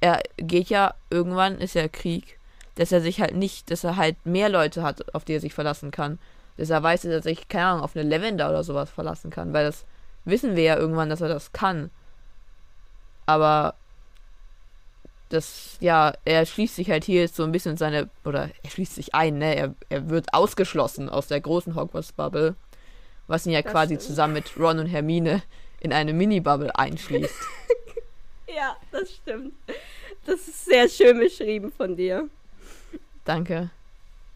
er 0.02 0.22
geht 0.38 0.70
ja 0.70 0.94
irgendwann, 1.10 1.60
ist 1.60 1.76
ja 1.76 1.88
Krieg. 1.88 2.40
Dass 2.76 2.92
er 2.92 3.02
sich 3.02 3.22
halt 3.22 3.36
nicht. 3.36 3.72
Dass 3.72 3.84
er 3.84 3.98
halt 3.98 4.26
mehr 4.26 4.50
Leute 4.50 4.84
hat, 4.84 5.14
auf 5.14 5.26
die 5.26 5.34
er 5.34 5.42
sich 5.42 5.54
verlassen 5.54 5.92
kann. 5.92 6.20
Dass 6.58 6.70
er 6.70 6.82
weiß, 6.82 7.02
dass 7.02 7.12
er 7.12 7.22
sich, 7.22 7.48
keine 7.50 7.66
Ahnung, 7.66 7.84
auf 7.84 7.96
eine 7.96 8.08
Lavender 8.10 8.50
oder 8.50 8.64
sowas 8.64 8.90
verlassen 8.90 9.30
kann. 9.30 9.54
Weil 9.54 9.66
das 9.66 9.86
wissen 10.24 10.56
wir 10.56 10.64
ja 10.64 10.78
irgendwann, 10.78 11.10
dass 11.10 11.22
er 11.22 11.30
das 11.30 11.52
kann. 11.52 11.92
Aber. 13.26 13.76
Das, 15.30 15.78
ja, 15.80 16.14
er 16.24 16.46
schließt 16.46 16.76
sich 16.76 16.90
halt 16.92 17.04
hier 17.04 17.22
jetzt 17.22 17.36
so 17.36 17.44
ein 17.44 17.52
bisschen 17.52 17.72
in 17.72 17.78
seine, 17.78 18.10
oder 18.24 18.50
er 18.64 18.70
schließt 18.70 18.96
sich 18.96 19.16
ein, 19.16 19.40
ne? 19.40 19.56
Er, 19.56 19.74
er 19.90 20.10
wird 20.10 20.34
ausgeschlossen 20.34 21.10
aus 21.10 21.28
der 21.28 21.42
großen 21.42 21.76
Hogwarts-Bubble, 21.76 22.56
was 23.28 23.46
ihn 23.46 23.52
ja 23.54 23.62
Das 23.64 23.72
quasi 23.72 23.96
stimmt. 23.96 24.08
zusammen 24.08 24.34
mit 24.34 24.56
Ron 24.58 24.80
und 24.80 24.86
Hermine 24.86 25.42
in 25.80 25.92
eine 25.94 26.14
Mini-Bubble 26.14 26.76
einschließt. 26.76 27.34
Ja, 28.56 28.78
das 28.92 29.12
stimmt. 29.12 29.54
Das 30.26 30.48
ist 30.48 30.64
sehr 30.66 30.88
schön 30.88 31.20
beschrieben 31.20 31.74
von 31.76 31.98
dir. 31.98 32.30
Danke. 33.26 33.70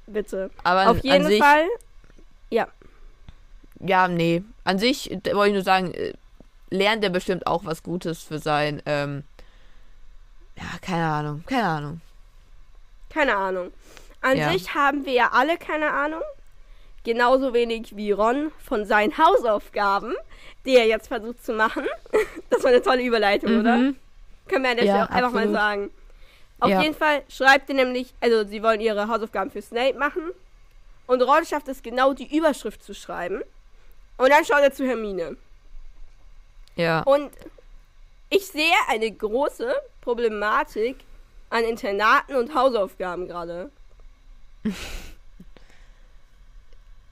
Bitte. 0.07 0.49
Aber 0.63 0.81
an, 0.81 0.87
Auf 0.89 1.03
jeden 1.05 1.23
an 1.23 1.27
sich, 1.27 1.39
Fall. 1.41 1.65
ja, 3.79 4.07
nee. 4.09 4.43
An 4.65 4.77
sich 4.79 5.09
wollte 5.09 5.47
ich 5.47 5.53
nur 5.53 5.63
sagen, 5.63 5.93
äh, 5.93 6.13
lernt 6.69 7.03
er 7.03 7.11
bestimmt 7.11 7.47
auch 7.47 7.63
was 7.65 7.81
Gutes 7.83 8.23
für 8.23 8.39
sein, 8.39 8.81
ähm, 8.85 9.23
ja, 10.59 10.77
keine 10.81 11.05
Ahnung, 11.07 11.43
keine 11.45 11.67
Ahnung. 11.67 12.01
Keine 13.09 13.35
Ahnung. 13.35 13.73
An 14.21 14.37
Ja. 14.37 14.51
sich 14.51 14.73
haben 14.75 15.05
wir 15.05 15.13
ja 15.13 15.29
alle 15.31 15.57
keine 15.57 15.91
Ahnung. 15.91 16.21
Genauso 17.03 17.53
wenig 17.53 17.95
wie 17.95 18.11
Ron 18.11 18.51
von 18.65 18.85
seinen 18.85 19.17
Hausaufgaben, 19.17 20.13
die 20.65 20.75
er 20.75 20.85
jetzt 20.85 21.07
versucht 21.07 21.43
zu 21.43 21.53
machen. 21.53 21.85
Das 22.49 22.63
war 22.63 22.71
eine 22.71 22.81
tolle 22.81 23.03
Überleitung, 23.03 23.59
oder? 23.61 23.77
Mhm. 23.77 23.95
Können 24.47 24.63
wir 24.63 24.71
an 24.71 24.77
der 24.77 24.85
Ja, 24.85 25.05
Stelle 25.05 25.11
einfach 25.11 25.31
mal 25.31 25.49
sagen. 25.51 25.91
Auf 26.59 26.69
Ja. 26.69 26.81
jeden 26.81 26.95
Fall 26.95 27.21
schreibt 27.29 27.69
er 27.69 27.75
nämlich, 27.75 28.13
also 28.19 28.45
sie 28.45 28.61
wollen 28.61 28.81
ihre 28.81 29.07
Hausaufgaben 29.07 29.49
für 29.49 29.61
Snape 29.61 29.97
machen. 29.97 30.23
Und 31.07 31.21
Ron 31.21 31.45
schafft 31.45 31.67
es 31.69 31.81
genau, 31.81 32.13
die 32.13 32.35
Überschrift 32.35 32.83
zu 32.83 32.93
schreiben. 32.93 33.41
Und 34.17 34.29
dann 34.29 34.43
schaut 34.43 34.59
er 34.61 34.73
zu 34.73 34.85
Hermine. 34.85 35.37
Ja. 36.75 37.01
Und 37.03 37.31
ich 38.29 38.47
sehe 38.47 38.73
eine 38.87 39.11
große 39.11 39.73
Problematik 40.01 40.97
an 41.49 41.63
Internaten 41.63 42.35
und 42.35 42.53
Hausaufgaben 42.53 43.27
gerade. 43.27 43.71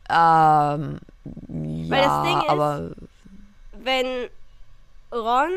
Ähm, 0.10 1.00
Weil 1.50 2.00
ja, 2.00 2.06
das 2.06 2.24
Ding 2.24 2.38
ist- 2.42 2.50
aber 2.50 2.92
Wenn 3.74 4.30
Ron 5.12 5.52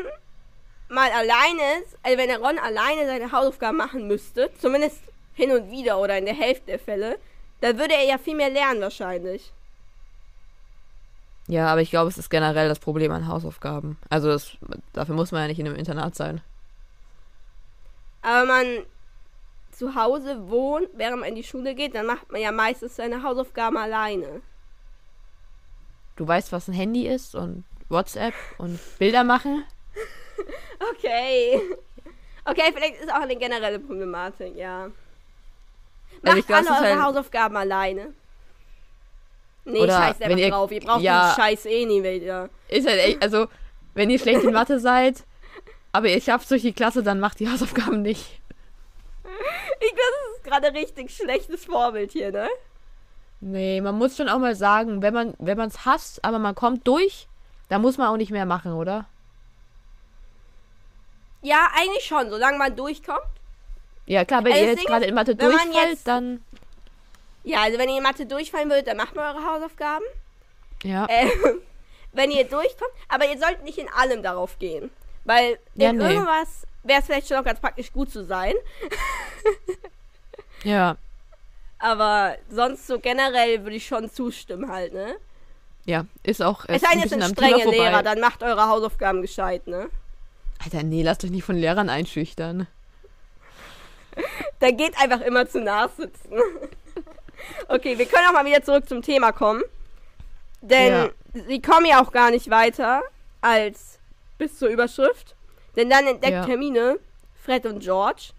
mal 0.89 1.09
alleine 1.11 1.81
ist, 1.83 1.97
also 2.03 2.17
wenn 2.17 2.31
Ron 2.31 2.59
alleine 2.59 3.05
seine 3.05 3.31
Hausaufgaben 3.31 3.77
machen 3.77 4.07
müsste, 4.07 4.51
zumindest 4.59 4.99
hin 5.35 5.51
und 5.51 5.71
wieder 5.71 5.99
oder 5.99 6.17
in 6.17 6.25
der 6.25 6.35
Hälfte 6.35 6.65
der 6.65 6.79
Fälle, 6.79 7.17
dann 7.61 7.77
würde 7.79 7.93
er 7.93 8.03
ja 8.03 8.17
viel 8.17 8.35
mehr 8.35 8.49
lernen 8.49 8.81
wahrscheinlich. 8.81 9.53
Ja, 11.47 11.67
aber 11.67 11.81
ich 11.81 11.89
glaube, 11.89 12.09
es 12.09 12.17
ist 12.17 12.29
generell 12.29 12.69
das 12.69 12.79
Problem 12.79 13.11
an 13.11 13.27
Hausaufgaben. 13.27 13.97
Also 14.09 14.27
das, 14.29 14.51
dafür 14.93 15.15
muss 15.15 15.31
man 15.31 15.41
ja 15.41 15.47
nicht 15.47 15.59
in 15.59 15.67
einem 15.67 15.75
Internat 15.75 16.15
sein. 16.15 16.41
Aber 18.21 18.45
man 18.45 18.65
zu 19.71 19.95
Hause 19.95 20.49
wohnt, 20.49 20.89
während 20.93 21.21
man 21.21 21.29
in 21.29 21.35
die 21.35 21.43
Schule 21.43 21.73
geht, 21.75 21.95
dann 21.95 22.05
macht 22.05 22.31
man 22.31 22.41
ja 22.41 22.51
meistens 22.51 22.95
seine 22.95 23.23
Hausaufgaben 23.23 23.77
alleine. 23.77 24.41
Du 26.15 26.27
weißt, 26.27 26.51
was 26.51 26.67
ein 26.67 26.73
Handy 26.73 27.07
ist 27.07 27.33
und 27.35 27.63
WhatsApp 27.89 28.33
und 28.57 28.79
Bilder 28.99 29.23
machen. 29.23 29.63
Okay. 30.97 31.61
Okay, 32.43 32.71
vielleicht 32.73 32.99
ist 33.01 33.11
auch 33.11 33.21
eine 33.21 33.35
generelle 33.35 33.77
Problematik, 33.77 34.55
ja. 34.55 34.87
Macht 34.87 36.25
Also 36.25 36.37
ich 36.39 36.47
glaub, 36.47 36.59
alle 36.59 36.69
eure 36.69 36.95
halt- 36.95 37.03
Hausaufgaben 37.03 37.55
alleine. 37.55 38.13
Nee, 39.65 39.79
Oder 39.79 39.93
scheiß 39.97 40.21
einfach 40.21 40.37
ihr- 40.37 40.49
drauf. 40.49 40.71
Ihr 40.71 40.81
braucht 40.81 41.01
ja. 41.01 41.29
den 41.33 41.35
Scheiß 41.41 41.65
eh 41.65 41.85
nie 41.85 42.01
wieder. 42.03 42.49
Ist 42.67 42.87
halt 42.87 42.99
echt, 42.99 43.21
also, 43.21 43.47
wenn 43.93 44.09
ihr 44.09 44.17
schlecht 44.19 44.43
in 44.43 44.53
Mathe 44.53 44.79
seid, 44.79 45.23
aber 45.91 46.07
ihr 46.07 46.19
schafft 46.21 46.49
durch 46.49 46.63
die 46.63 46.73
Klasse, 46.73 47.03
dann 47.03 47.19
macht 47.19 47.39
die 47.39 47.49
Hausaufgaben 47.49 48.01
nicht. 48.01 48.39
Ich 49.23 49.93
glaube, 49.93 50.01
das 50.25 50.37
ist 50.37 50.43
gerade 50.43 50.73
richtig 50.79 51.11
schlechtes 51.15 51.65
Vorbild 51.65 52.11
hier, 52.11 52.31
ne? 52.31 52.47
Nee, 53.39 53.81
man 53.81 53.95
muss 53.95 54.17
schon 54.17 54.29
auch 54.29 54.37
mal 54.39 54.55
sagen, 54.55 55.01
wenn 55.01 55.13
man 55.13 55.33
wenn 55.39 55.59
es 55.61 55.85
hasst, 55.85 56.23
aber 56.23 56.37
man 56.39 56.53
kommt 56.55 56.87
durch, 56.87 57.27
dann 57.69 57.81
muss 57.81 57.97
man 57.97 58.07
auch 58.07 58.17
nicht 58.17 58.31
mehr 58.31 58.45
machen, 58.45 58.73
oder? 58.73 59.05
Ja, 61.41 61.69
eigentlich 61.75 62.05
schon, 62.05 62.29
solange 62.29 62.57
man 62.57 62.75
durchkommt. 62.75 63.19
Ja, 64.05 64.25
klar, 64.25 64.43
wenn 64.43 64.51
Ey, 64.53 64.61
ihr 64.63 64.69
jetzt 64.71 64.85
gerade 64.85 65.05
in 65.05 65.15
Mathe 65.15 65.35
durchfällt, 65.35 65.73
jetzt- 65.89 66.07
dann 66.07 66.43
Ja, 67.43 67.61
also 67.63 67.77
wenn 67.79 67.89
ihr 67.89 67.97
in 67.97 68.03
Mathe 68.03 68.25
durchfallen 68.25 68.69
würdet, 68.69 68.87
dann 68.87 68.97
macht 68.97 69.15
mal 69.15 69.33
eure 69.35 69.45
Hausaufgaben. 69.45 70.05
ja. 70.83 71.05
Äh, 71.07 71.27
wenn 72.13 72.29
ihr 72.29 72.43
durchkommt, 72.43 72.91
aber 73.07 73.25
ihr 73.29 73.39
sollt 73.39 73.63
nicht 73.63 73.77
in 73.77 73.87
allem 73.89 74.21
darauf 74.21 74.59
gehen. 74.59 74.91
Weil 75.23 75.57
Ja, 75.75 75.91
in 75.91 75.97
nee. 75.97 76.13
irgendwas 76.13 76.67
wäre 76.83 76.99
es 76.99 77.05
vielleicht 77.05 77.27
schon 77.27 77.37
noch 77.37 77.45
ganz 77.45 77.59
praktisch 77.61 77.91
gut 77.93 78.11
zu 78.11 78.25
sein. 78.25 78.53
Ja. 80.63 80.97
Aber 81.79 82.35
sonst 82.49 82.85
so 82.85 82.99
generell 82.99 83.63
würde 83.63 83.75
ich 83.77 83.87
schon 83.87 84.11
zustimmen 84.11 84.69
halt, 84.71 84.93
ne? 84.93 85.15
Ja, 85.85 86.05
ist 86.21 86.39
auch 86.43 86.65
Es 86.67 86.75
ist 86.75 86.81
sei 86.81 86.89
ein 86.91 86.99
denn, 87.09 87.21
sind 87.21 87.23
strenge. 87.31 87.65
Lehrer, 87.71 88.03
dann 88.03 88.19
macht 88.19 88.43
eure 88.43 88.67
Hausaufgaben 88.67 89.23
gescheit, 89.23 89.65
ne? 89.65 89.89
Alter, 90.63 90.83
nee, 90.83 91.01
lasst 91.01 91.23
euch 91.23 91.31
nicht 91.31 91.43
von 91.43 91.55
Lehrern 91.55 91.89
einschüchtern. 91.89 92.67
Da 94.59 94.69
geht 94.69 94.95
einfach 94.99 95.21
immer 95.21 95.47
zu 95.49 95.59
nachsitzen. 95.61 96.33
Okay, 97.67 97.97
wir 97.97 98.05
können 98.05 98.27
auch 98.27 98.33
mal 98.33 98.45
wieder 98.45 98.63
zurück 98.63 98.87
zum 98.87 99.01
Thema 99.01 99.31
kommen. 99.31 99.63
Denn 100.61 100.93
Ja. 100.93 101.09
sie 101.47 101.61
kommen 101.61 101.85
ja 101.85 102.01
auch 102.01 102.11
gar 102.11 102.31
nicht 102.31 102.49
weiter 102.49 103.01
als 103.41 103.99
bis 104.37 104.57
zur 104.57 104.69
Überschrift. 104.69 105.35
Denn 105.75 105.89
dann 105.89 106.05
entdeckt 106.05 106.33
Ja. 106.33 106.45
Hermine 106.45 106.99
Fred 107.43 107.65
und 107.65 107.79
George, 107.79 108.29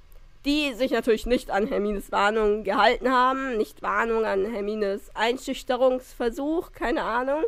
die 0.45 0.75
sich 0.75 0.91
natürlich 0.91 1.27
nicht 1.27 1.51
an 1.51 1.67
Hermines 1.67 2.13
Warnung 2.13 2.65
gehalten 2.65 3.11
haben. 3.11 3.57
Nicht 3.57 3.83
Warnung 3.83 4.25
an 4.25 4.45
Hermines 4.53 5.11
Einschüchterungsversuch, 5.15 6.73
keine 6.73 7.03
Ahnung. 7.03 7.43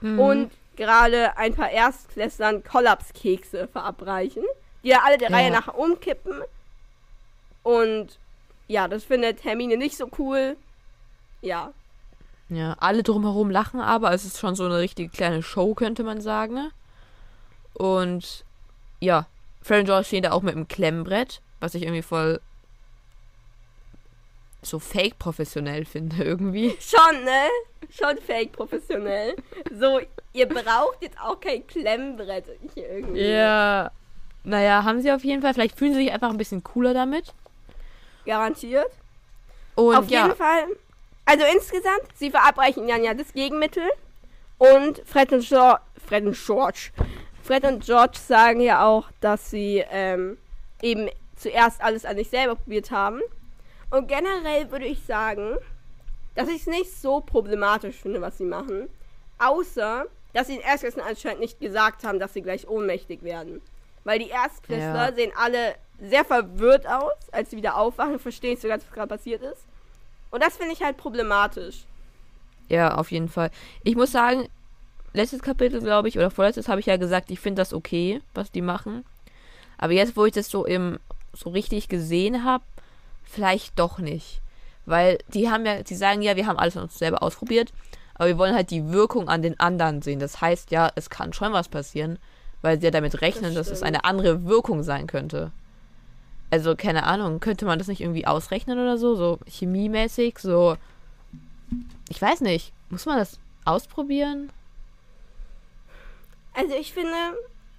Mhm. 0.00 0.18
Und 0.18 0.50
gerade 0.76 1.36
ein 1.36 1.54
paar 1.54 1.70
Erstklässlern 1.70 2.64
Kollapskekse 2.64 3.68
verabreichen, 3.68 4.44
die 4.82 4.88
ja 4.88 5.00
alle 5.04 5.18
der 5.18 5.30
Ja. 5.30 5.36
Reihe 5.36 5.50
nach 5.50 5.72
umkippen. 5.74 6.42
Und 7.62 8.18
ja, 8.68 8.88
das 8.88 9.04
findet 9.04 9.44
Hermine 9.44 9.76
nicht 9.76 9.96
so 9.96 10.08
cool. 10.18 10.56
Ja. 11.42 11.72
Ja, 12.48 12.76
alle 12.80 13.02
drumherum 13.02 13.50
lachen 13.50 13.80
aber. 13.80 14.12
Es 14.12 14.24
ist 14.24 14.38
schon 14.38 14.54
so 14.54 14.64
eine 14.64 14.78
richtige 14.78 15.10
kleine 15.10 15.42
Show, 15.42 15.74
könnte 15.74 16.04
man 16.04 16.20
sagen. 16.20 16.70
Und 17.74 18.44
ja, 19.00 19.26
Fred 19.62 19.80
und 19.80 19.86
George 19.86 20.04
stehen 20.04 20.22
da 20.22 20.32
auch 20.32 20.42
mit 20.42 20.54
einem 20.54 20.68
Klemmbrett, 20.68 21.40
was 21.60 21.74
ich 21.74 21.82
irgendwie 21.82 22.02
voll 22.02 22.40
so 24.62 24.78
fake 24.78 25.18
professionell 25.18 25.84
finde 25.84 26.22
irgendwie. 26.22 26.76
Schon, 26.80 27.24
ne? 27.24 27.48
Schon 27.90 28.16
fake 28.18 28.52
professionell. 28.52 29.34
So, 29.76 30.00
ihr 30.32 30.48
braucht 30.48 31.02
jetzt 31.02 31.18
auch 31.20 31.40
kein 31.40 31.66
Klemmbrett 31.66 32.44
hier 32.74 32.88
irgendwie. 32.88 33.22
Ja. 33.22 33.90
Naja, 34.44 34.84
haben 34.84 35.00
sie 35.00 35.12
auf 35.12 35.24
jeden 35.24 35.42
Fall. 35.42 35.54
Vielleicht 35.54 35.76
fühlen 35.76 35.94
sie 35.94 36.04
sich 36.04 36.12
einfach 36.12 36.30
ein 36.30 36.36
bisschen 36.36 36.62
cooler 36.62 36.94
damit. 36.94 37.34
Garantiert. 38.24 38.90
Und 39.74 39.96
Auf 39.96 40.08
ja, 40.08 40.26
jeden 40.26 40.36
Fall. 40.36 40.66
Also 41.24 41.44
insgesamt, 41.54 42.08
sie 42.14 42.30
verabreichen 42.30 42.86
dann 42.88 43.04
ja 43.04 43.14
das 43.14 43.32
Gegenmittel. 43.32 43.84
Und 44.58 45.02
Fred 45.06 45.32
und, 45.32 45.46
George, 45.46 45.80
Fred 46.06 46.24
und 46.24 46.36
George. 46.36 46.90
Fred 47.42 47.64
und 47.64 47.84
George 47.84 48.18
sagen 48.18 48.60
ja 48.60 48.84
auch, 48.86 49.10
dass 49.20 49.50
sie 49.50 49.84
ähm, 49.90 50.38
eben 50.80 51.08
zuerst 51.36 51.82
alles 51.82 52.04
an 52.04 52.16
sich 52.16 52.30
selber 52.30 52.54
probiert 52.56 52.90
haben. 52.90 53.20
Und 53.90 54.06
generell 54.08 54.70
würde 54.70 54.86
ich 54.86 55.02
sagen, 55.04 55.56
dass 56.34 56.48
ich 56.48 56.62
es 56.62 56.66
nicht 56.66 56.92
so 56.94 57.20
problematisch 57.20 57.96
finde, 57.96 58.20
was 58.20 58.38
sie 58.38 58.44
machen. 58.44 58.88
Außer, 59.38 60.06
dass 60.32 60.46
sie 60.46 60.54
den 60.54 60.62
Erstklässlern 60.62 61.06
anscheinend 61.06 61.40
nicht 61.40 61.60
gesagt 61.60 62.04
haben, 62.04 62.18
dass 62.20 62.32
sie 62.32 62.42
gleich 62.42 62.68
ohnmächtig 62.68 63.22
werden. 63.22 63.60
Weil 64.04 64.18
die 64.20 64.30
Erstklässler 64.30 65.08
Ja. 65.08 65.12
sehen 65.12 65.32
alle 65.36 65.74
sehr 66.00 66.24
verwirrt 66.24 66.86
aus, 66.86 67.12
als 67.32 67.50
sie 67.50 67.56
wieder 67.56 67.76
aufwachen 67.76 68.14
und 68.14 68.22
verstehen 68.22 68.50
nicht 68.50 68.62
so 68.62 68.68
ganz, 68.68 68.84
was 68.84 68.92
gerade 68.92 69.08
passiert 69.08 69.42
ist. 69.42 69.64
Und 70.32 70.42
das 70.42 70.56
finde 70.56 70.72
ich 70.72 70.82
halt 70.82 70.96
problematisch. 70.96 71.84
ja, 72.68 72.94
auf 72.94 73.12
jeden 73.12 73.28
Fall. 73.28 73.50
Ich 73.84 73.96
muss 73.96 74.12
sagen, 74.12 74.48
letztes 75.12 75.42
Kapitel, 75.42 75.80
glaube 75.80 76.08
ich, 76.08 76.16
oder 76.16 76.30
vorletztes 76.30 76.68
habe 76.68 76.80
ich 76.80 76.86
ja 76.86 76.96
gesagt, 76.96 77.30
ich 77.30 77.38
finde 77.38 77.60
das 77.60 77.74
okay, 77.74 78.22
was 78.34 78.50
die 78.50 78.62
machen. 78.62 79.04
Aber 79.76 79.92
jetzt, 79.92 80.16
wo 80.16 80.24
ich 80.24 80.32
das 80.32 80.48
so 80.48 80.64
im 80.64 80.98
so 81.34 81.50
richtig 81.50 81.88
gesehen 81.88 82.44
habe, 82.44 82.64
vielleicht 83.24 83.78
doch 83.78 83.98
nicht. 83.98 84.40
Weil 84.86 85.18
die 85.28 85.50
haben 85.50 85.66
ja, 85.66 85.82
die 85.82 85.94
sagen 85.94 86.22
ja, 86.22 86.34
wir 86.36 86.46
haben 86.46 86.58
alles 86.58 86.76
an 86.76 86.84
uns 86.84 86.98
selber 86.98 87.22
ausprobiert, 87.22 87.72
aber 88.14 88.28
wir 88.28 88.38
wollen 88.38 88.54
halt 88.54 88.70
die 88.70 88.90
Wirkung 88.90 89.28
an 89.28 89.42
den 89.42 89.60
anderen 89.60 90.02
sehen. 90.02 90.18
Das 90.18 90.40
heißt 90.40 90.70
ja, 90.70 90.90
es 90.94 91.10
kann 91.10 91.32
schon 91.32 91.52
was 91.52 91.68
passieren, 91.68 92.18
weil 92.62 92.78
sie 92.78 92.86
ja 92.86 92.90
damit 92.90 93.20
rechnen, 93.20 93.54
Das 93.54 93.68
dass 93.68 93.76
es 93.76 93.82
eine 93.82 94.04
andere 94.04 94.44
Wirkung 94.44 94.82
sein 94.82 95.06
könnte. 95.06 95.52
Also, 96.52 96.76
keine 96.76 97.04
Ahnung, 97.04 97.40
könnte 97.40 97.64
man 97.64 97.78
das 97.78 97.88
nicht 97.88 98.02
irgendwie 98.02 98.26
ausrechnen 98.26 98.78
oder 98.78 98.98
so? 98.98 99.14
So 99.14 99.38
chemiemäßig, 99.46 100.38
so. 100.38 100.76
Ich 102.10 102.20
weiß 102.20 102.42
nicht. 102.42 102.74
Muss 102.90 103.06
man 103.06 103.16
das 103.16 103.38
ausprobieren? 103.64 104.52
Also 106.52 106.74
ich 106.74 106.92
finde, 106.92 107.16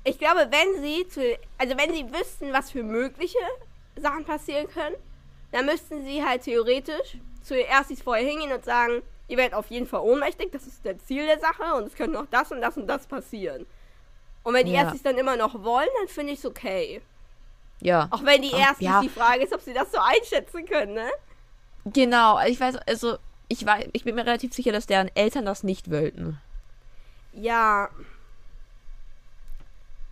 ich 0.04 0.18
glaube, 0.18 0.48
wenn 0.50 0.82
sie 0.82 1.08
zu, 1.08 1.22
also 1.60 1.78
wenn 1.78 1.94
sie 1.94 2.12
wüssten, 2.12 2.52
was 2.52 2.72
für 2.72 2.82
mögliche 2.82 3.38
Sachen 3.96 4.26
passieren 4.26 4.68
können, 4.68 4.96
dann 5.52 5.68
müssten 5.68 6.04
sie 6.04 6.26
halt 6.26 6.42
theoretisch 6.42 7.18
zuerst 7.44 7.90
sich 7.90 8.02
vorher 8.02 8.28
hingehen 8.28 8.54
und 8.54 8.66
sagen, 8.66 9.04
ihr 9.28 9.38
werdet 9.38 9.54
auf 9.54 9.70
jeden 9.70 9.86
Fall 9.86 10.02
ohnmächtig, 10.02 10.52
das 10.52 10.66
ist 10.66 10.84
das 10.84 10.98
Ziel 11.06 11.28
der 11.28 11.40
Sache 11.40 11.76
und 11.76 11.84
es 11.84 11.94
könnte 11.94 12.14
noch 12.14 12.26
das 12.32 12.52
und 12.52 12.62
das 12.62 12.76
und 12.76 12.88
das 12.88 13.06
passieren. 13.06 13.68
Und 14.42 14.56
wenn 14.56 14.66
die 14.66 14.72
Ja. 14.74 14.86
Erstis 14.86 15.04
dann 15.04 15.20
immer 15.20 15.38
noch 15.38 15.64
wollen, 15.64 15.90
dann 16.00 16.08
finde 16.08 16.34
ich 16.34 16.40
es 16.40 16.46
okay. 16.48 17.02
Ja. 17.84 18.08
Auch 18.12 18.24
wenn 18.24 18.42
die 18.42 18.52
Erstis 18.52 18.88
ja. 18.88 19.02
die 19.02 19.10
Frage 19.10 19.44
ist, 19.44 19.54
ob 19.54 19.62
sie 19.62 19.74
das 19.74 19.92
so 19.92 20.00
einschätzen 20.00 20.66
können, 20.66 20.94
ne? 20.94 21.10
Genau, 21.86 22.40
ich 22.46 22.60
weiß, 22.60 22.78
also, 22.88 23.18
ich, 23.50 23.66
weiß, 23.66 23.88
ich 23.94 24.04
bin 24.06 24.16
mir 24.16 24.26
relativ 24.26 24.54
sicher, 24.54 24.72
dass 24.72 24.88
deren 24.88 25.10
Eltern 25.16 25.46
das 25.46 25.64
nicht 25.64 25.92
wollten. 25.92 26.40
Ja, 27.34 27.90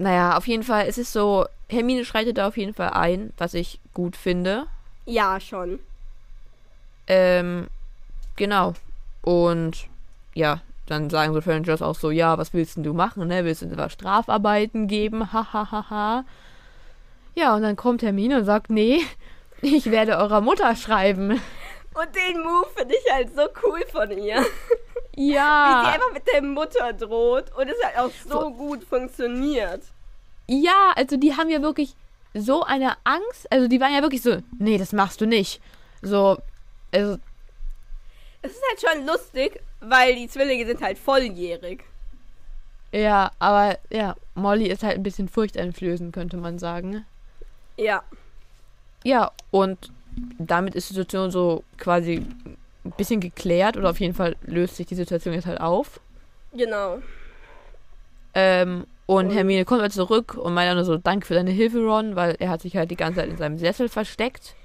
Naja, 0.02 0.36
auf 0.36 0.48
jeden 0.48 0.64
Fall, 0.64 0.88
es 0.88 0.98
ist 0.98 1.14
so, 1.14 1.46
Hermine 1.70 2.06
schreitet 2.06 2.40
da 2.40 2.48
auf 2.48 2.58
jeden 2.58 2.74
Fall 2.74 2.90
ein, 2.90 3.32
was 3.38 3.54
ich 3.54 3.80
gut 3.94 4.16
finde. 4.16 4.66
ja, 5.06 5.40
schon. 5.40 5.80
Ähm, 7.06 7.68
genau. 8.36 8.74
Und 9.22 9.88
ja, 10.34 10.62
dann 10.88 11.10
sagen 11.12 11.34
so 11.34 11.40
Rangers 11.40 11.84
auch 11.84 11.96
so, 11.96 12.10
ja, 12.10 12.38
was 12.40 12.54
willst 12.54 12.78
denn 12.78 12.84
du 12.84 12.94
machen, 12.94 13.28
ne? 13.28 13.46
Willst 13.46 13.62
du 13.62 13.68
etwa 13.68 13.90
Strafarbeiten 13.90 14.88
geben? 14.88 15.32
Ha, 15.34 15.54
ha, 15.54 15.72
ha, 15.72 15.90
ha. 15.90 16.26
Ja, 17.36 17.56
und 17.56 17.62
dann 17.62 17.76
kommt 17.76 18.02
Hermine 18.02 18.38
und 18.38 18.46
sagt, 18.46 18.70
nee, 18.70 19.02
ich 19.62 19.90
werde 19.92 20.18
eurer 20.18 20.42
Mutter 20.42 20.76
schreiben. 20.76 21.32
Und 21.94 22.16
den 22.16 22.42
Move 22.42 22.68
finde 22.76 22.96
ich 22.96 23.12
halt 23.14 23.36
so 23.36 23.42
cool 23.64 23.82
von 23.92 24.12
ihr. 24.12 24.42
Wie 25.16 25.28
sie 25.28 25.34
Ja, 25.34 25.92
einfach 25.94 26.14
mit 26.14 26.24
der 26.34 26.42
Mutter 26.42 26.94
droht 26.94 27.54
und 27.58 27.68
es 27.70 27.76
halt 27.84 27.98
auch 27.98 28.12
so 28.30 28.50
gut 28.52 28.84
funktioniert. 28.84 29.82
ja, 30.48 30.94
also 30.96 31.18
die 31.18 31.36
haben 31.36 31.50
ja 31.50 31.62
wirklich 31.62 31.96
so 32.34 32.64
eine 32.64 32.94
Angst. 33.04 33.52
Also 33.52 33.68
die 33.68 33.82
waren 33.82 33.94
ja 33.94 34.02
wirklich 34.02 34.22
so, 34.22 34.38
nee, 34.58 34.78
das 34.78 34.94
machst 34.94 35.20
du 35.20 35.26
nicht. 35.28 35.62
So, 36.02 36.38
also, 36.94 37.18
Es 38.42 38.52
ist 38.52 38.64
halt 38.70 38.96
schon 38.96 39.06
lustig, 39.06 39.60
weil 39.82 40.16
die 40.16 40.30
Zwillinge 40.30 40.66
sind 40.66 40.82
halt 40.82 40.98
volljährig. 40.98 41.84
ja, 42.94 43.32
aber 43.40 43.78
ja, 43.90 44.16
Molly 44.36 44.68
ist 44.68 44.84
halt 44.84 44.96
ein 44.96 45.04
bisschen 45.04 45.28
furchteinflößend, 45.28 46.14
könnte 46.14 46.38
man 46.38 46.58
sagen. 46.58 47.06
Ja. 47.82 48.04
Ja, 49.04 49.32
und 49.50 49.92
damit 50.38 50.76
ist 50.76 50.90
die 50.90 50.94
Situation 50.94 51.32
so 51.32 51.64
quasi 51.78 52.18
ein 52.86 52.92
bisschen 52.98 53.20
geklärt 53.20 53.78
oder 53.78 53.90
auf 53.90 54.00
jeden 54.00 54.14
Fall 54.14 54.36
löst 54.44 54.76
sich 54.76 54.86
die 54.88 54.96
Situation 54.96 55.34
jetzt 55.34 55.48
halt 55.48 55.60
auf. 55.62 56.00
Genau. 56.54 57.00
Ähm, 58.34 58.86
und 59.08 59.28
Und- 59.28 59.32
Hermine 59.34 59.66
kommt 59.66 59.82
halt 59.82 59.94
zurück 59.94 60.36
und 60.38 60.54
meint 60.54 60.70
dann 60.70 60.78
nur 60.78 60.86
so, 60.86 60.98
danke 60.98 61.26
für 61.26 61.34
deine 61.34 61.52
Hilfe, 61.52 61.80
Ron, 61.80 62.16
weil 62.16 62.36
er 62.40 62.50
hat 62.50 62.62
sich 62.62 62.76
halt 62.78 62.92
die 62.92 62.96
ganze 62.96 63.20
Zeit 63.22 63.30
in 63.30 63.38
seinem 63.38 63.58
Sessel 63.58 63.90
versteckt. 63.90 64.56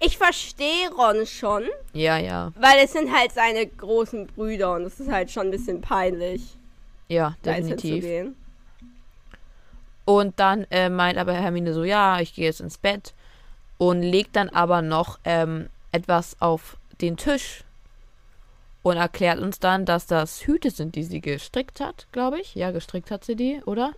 Ich 0.00 0.16
verstehe 0.18 0.90
Ron 0.96 1.26
schon, 1.26 1.64
Ja, 1.92 2.18
ja, 2.18 2.52
weil 2.58 2.78
es 2.84 2.92
sind 2.92 3.12
halt 3.14 3.32
seine 3.32 3.66
großen 3.66 4.26
Brüder 4.28 4.74
und 4.74 4.82
es 4.82 5.00
ist 5.00 5.10
halt 5.10 5.30
schon 5.30 5.46
ein 5.46 5.50
bisschen 5.50 5.80
peinlich, 5.80 6.42
ja, 7.08 7.36
definitiv. 7.44 8.04
Und 10.04 10.38
dann 10.38 10.66
äh, 10.70 10.88
meint 10.88 11.18
aber 11.18 11.32
Hermine 11.32 11.72
so, 11.72 11.84
ja, 11.84 12.20
ich 12.20 12.34
gehe 12.34 12.44
jetzt 12.44 12.60
ins 12.60 12.78
Bett 12.78 13.14
und 13.78 14.02
legt 14.02 14.36
dann 14.36 14.48
aber 14.48 14.82
noch 14.82 15.18
ähm, 15.24 15.68
etwas 15.92 16.36
auf 16.40 16.76
den 17.00 17.16
Tisch 17.16 17.64
und 18.82 18.98
erklärt 18.98 19.38
uns 19.38 19.60
dann, 19.60 19.86
dass 19.86 20.06
das 20.06 20.46
Hüte 20.46 20.70
sind, 20.70 20.94
die 20.94 21.04
sie 21.04 21.20
gestrickt 21.20 21.80
hat, 21.80 22.06
glaube 22.12 22.38
ich. 22.38 22.54
Ja, 22.54 22.70
gestrickt 22.70 23.10
hat 23.10 23.24
sie 23.24 23.34
die, 23.34 23.62
oder? 23.64 23.94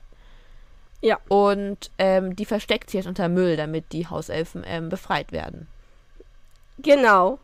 Ja. 1.00 1.18
Und 1.28 1.90
ähm, 1.98 2.36
die 2.36 2.44
versteckt 2.44 2.90
sich 2.90 2.98
jetzt 2.98 3.08
unter 3.08 3.28
Müll, 3.28 3.56
damit 3.56 3.92
die 3.92 4.06
Hauselfen 4.06 4.62
ähm, 4.64 4.88
befreit 4.88 5.32
werden. 5.32 5.66
Genau. 6.78 7.38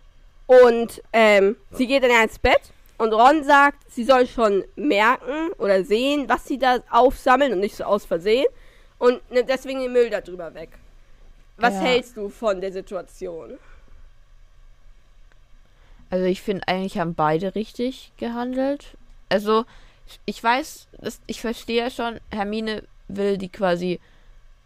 Und 0.46 1.02
ähm, 1.12 1.56
sie 1.72 1.86
geht 1.86 2.02
dann 2.02 2.10
ja 2.10 2.22
ins 2.22 2.38
Bett 2.38 2.60
und 3.02 3.12
Ron 3.12 3.42
sagt, 3.42 3.90
sie 3.90 4.04
soll 4.04 4.28
schon 4.28 4.64
merken 4.76 5.52
oder 5.58 5.82
sehen, 5.84 6.28
was 6.28 6.46
sie 6.46 6.56
da 6.58 6.78
aufsammeln 6.88 7.52
und 7.52 7.58
nicht 7.58 7.74
so 7.74 7.82
aus 7.82 8.04
Versehen 8.04 8.46
und 8.98 9.20
nimmt 9.30 9.48
deswegen 9.48 9.80
den 9.80 9.92
Müll 9.92 10.08
darüber 10.08 10.54
weg. 10.54 10.70
Was 11.56 11.74
Ja. 11.74 11.80
hältst 11.80 12.16
du 12.16 12.28
von 12.28 12.60
der 12.60 12.70
Situation? 12.72 13.58
Also 16.10 16.26
ich 16.26 16.42
finde, 16.42 16.68
eigentlich 16.68 16.98
haben 16.98 17.14
beide 17.14 17.54
richtig 17.56 18.12
gehandelt. 18.18 18.96
Also 19.28 19.64
ich 20.24 20.42
weiß, 20.42 20.86
ich 21.26 21.40
verstehe 21.40 21.82
ja 21.84 21.90
schon, 21.90 22.20
Hermine 22.30 22.84
will 23.08 23.36
die 23.36 23.48
quasi 23.48 23.98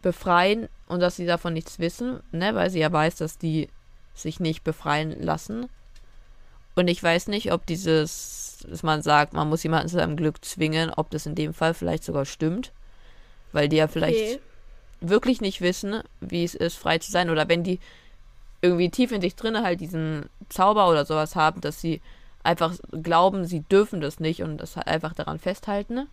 befreien 0.02 0.68
und 0.88 1.00
dass 1.00 1.16
sie 1.16 1.26
davon 1.26 1.54
nichts 1.54 1.78
wissen, 1.78 2.20
ne, 2.32 2.54
weil 2.54 2.68
sie 2.68 2.80
ja 2.80 2.92
weiß, 2.92 3.16
dass 3.16 3.38
die 3.38 3.68
sich 4.14 4.40
nicht 4.40 4.62
befreien 4.62 5.22
lassen. 5.22 5.68
Und 6.76 6.88
ich 6.88 7.02
weiß 7.02 7.28
nicht, 7.28 7.52
ob 7.52 7.66
dieses, 7.66 8.64
dass 8.68 8.82
man 8.82 9.02
sagt, 9.02 9.32
man 9.32 9.48
muss 9.48 9.62
jemanden 9.64 9.88
zu 9.88 9.96
seinem 9.96 10.16
Glück 10.16 10.44
zwingen, 10.44 10.90
ob 10.90 11.10
das 11.10 11.26
in 11.26 11.34
dem 11.34 11.52
Fall 11.54 11.74
vielleicht 11.74 12.04
sogar 12.04 12.24
stimmt. 12.24 12.70
Weil 13.52 13.68
die 13.68 13.76
ja 13.76 13.88
vielleicht 13.88 14.18
Okay. 14.18 14.40
wirklich 15.00 15.40
nicht 15.40 15.60
wissen, 15.62 16.02
wie 16.20 16.44
es 16.44 16.54
ist, 16.54 16.76
frei 16.76 16.98
zu 16.98 17.10
sein. 17.10 17.30
Oder 17.30 17.48
wenn 17.48 17.64
die 17.64 17.80
irgendwie 18.60 18.90
tief 18.90 19.10
in 19.12 19.20
sich 19.20 19.34
drinne 19.36 19.62
halt 19.62 19.80
diesen 19.80 20.26
Zauber 20.48 20.88
oder 20.88 21.04
sowas 21.04 21.34
haben, 21.34 21.60
dass 21.60 21.80
sie 21.80 22.00
einfach 22.42 22.74
glauben, 22.90 23.44
sie 23.46 23.60
dürfen 23.60 24.00
das 24.00 24.20
nicht 24.20 24.42
und 24.42 24.58
das 24.58 24.76
halt 24.76 24.86
einfach 24.86 25.14
daran 25.14 25.38
festhalten. 25.38 26.06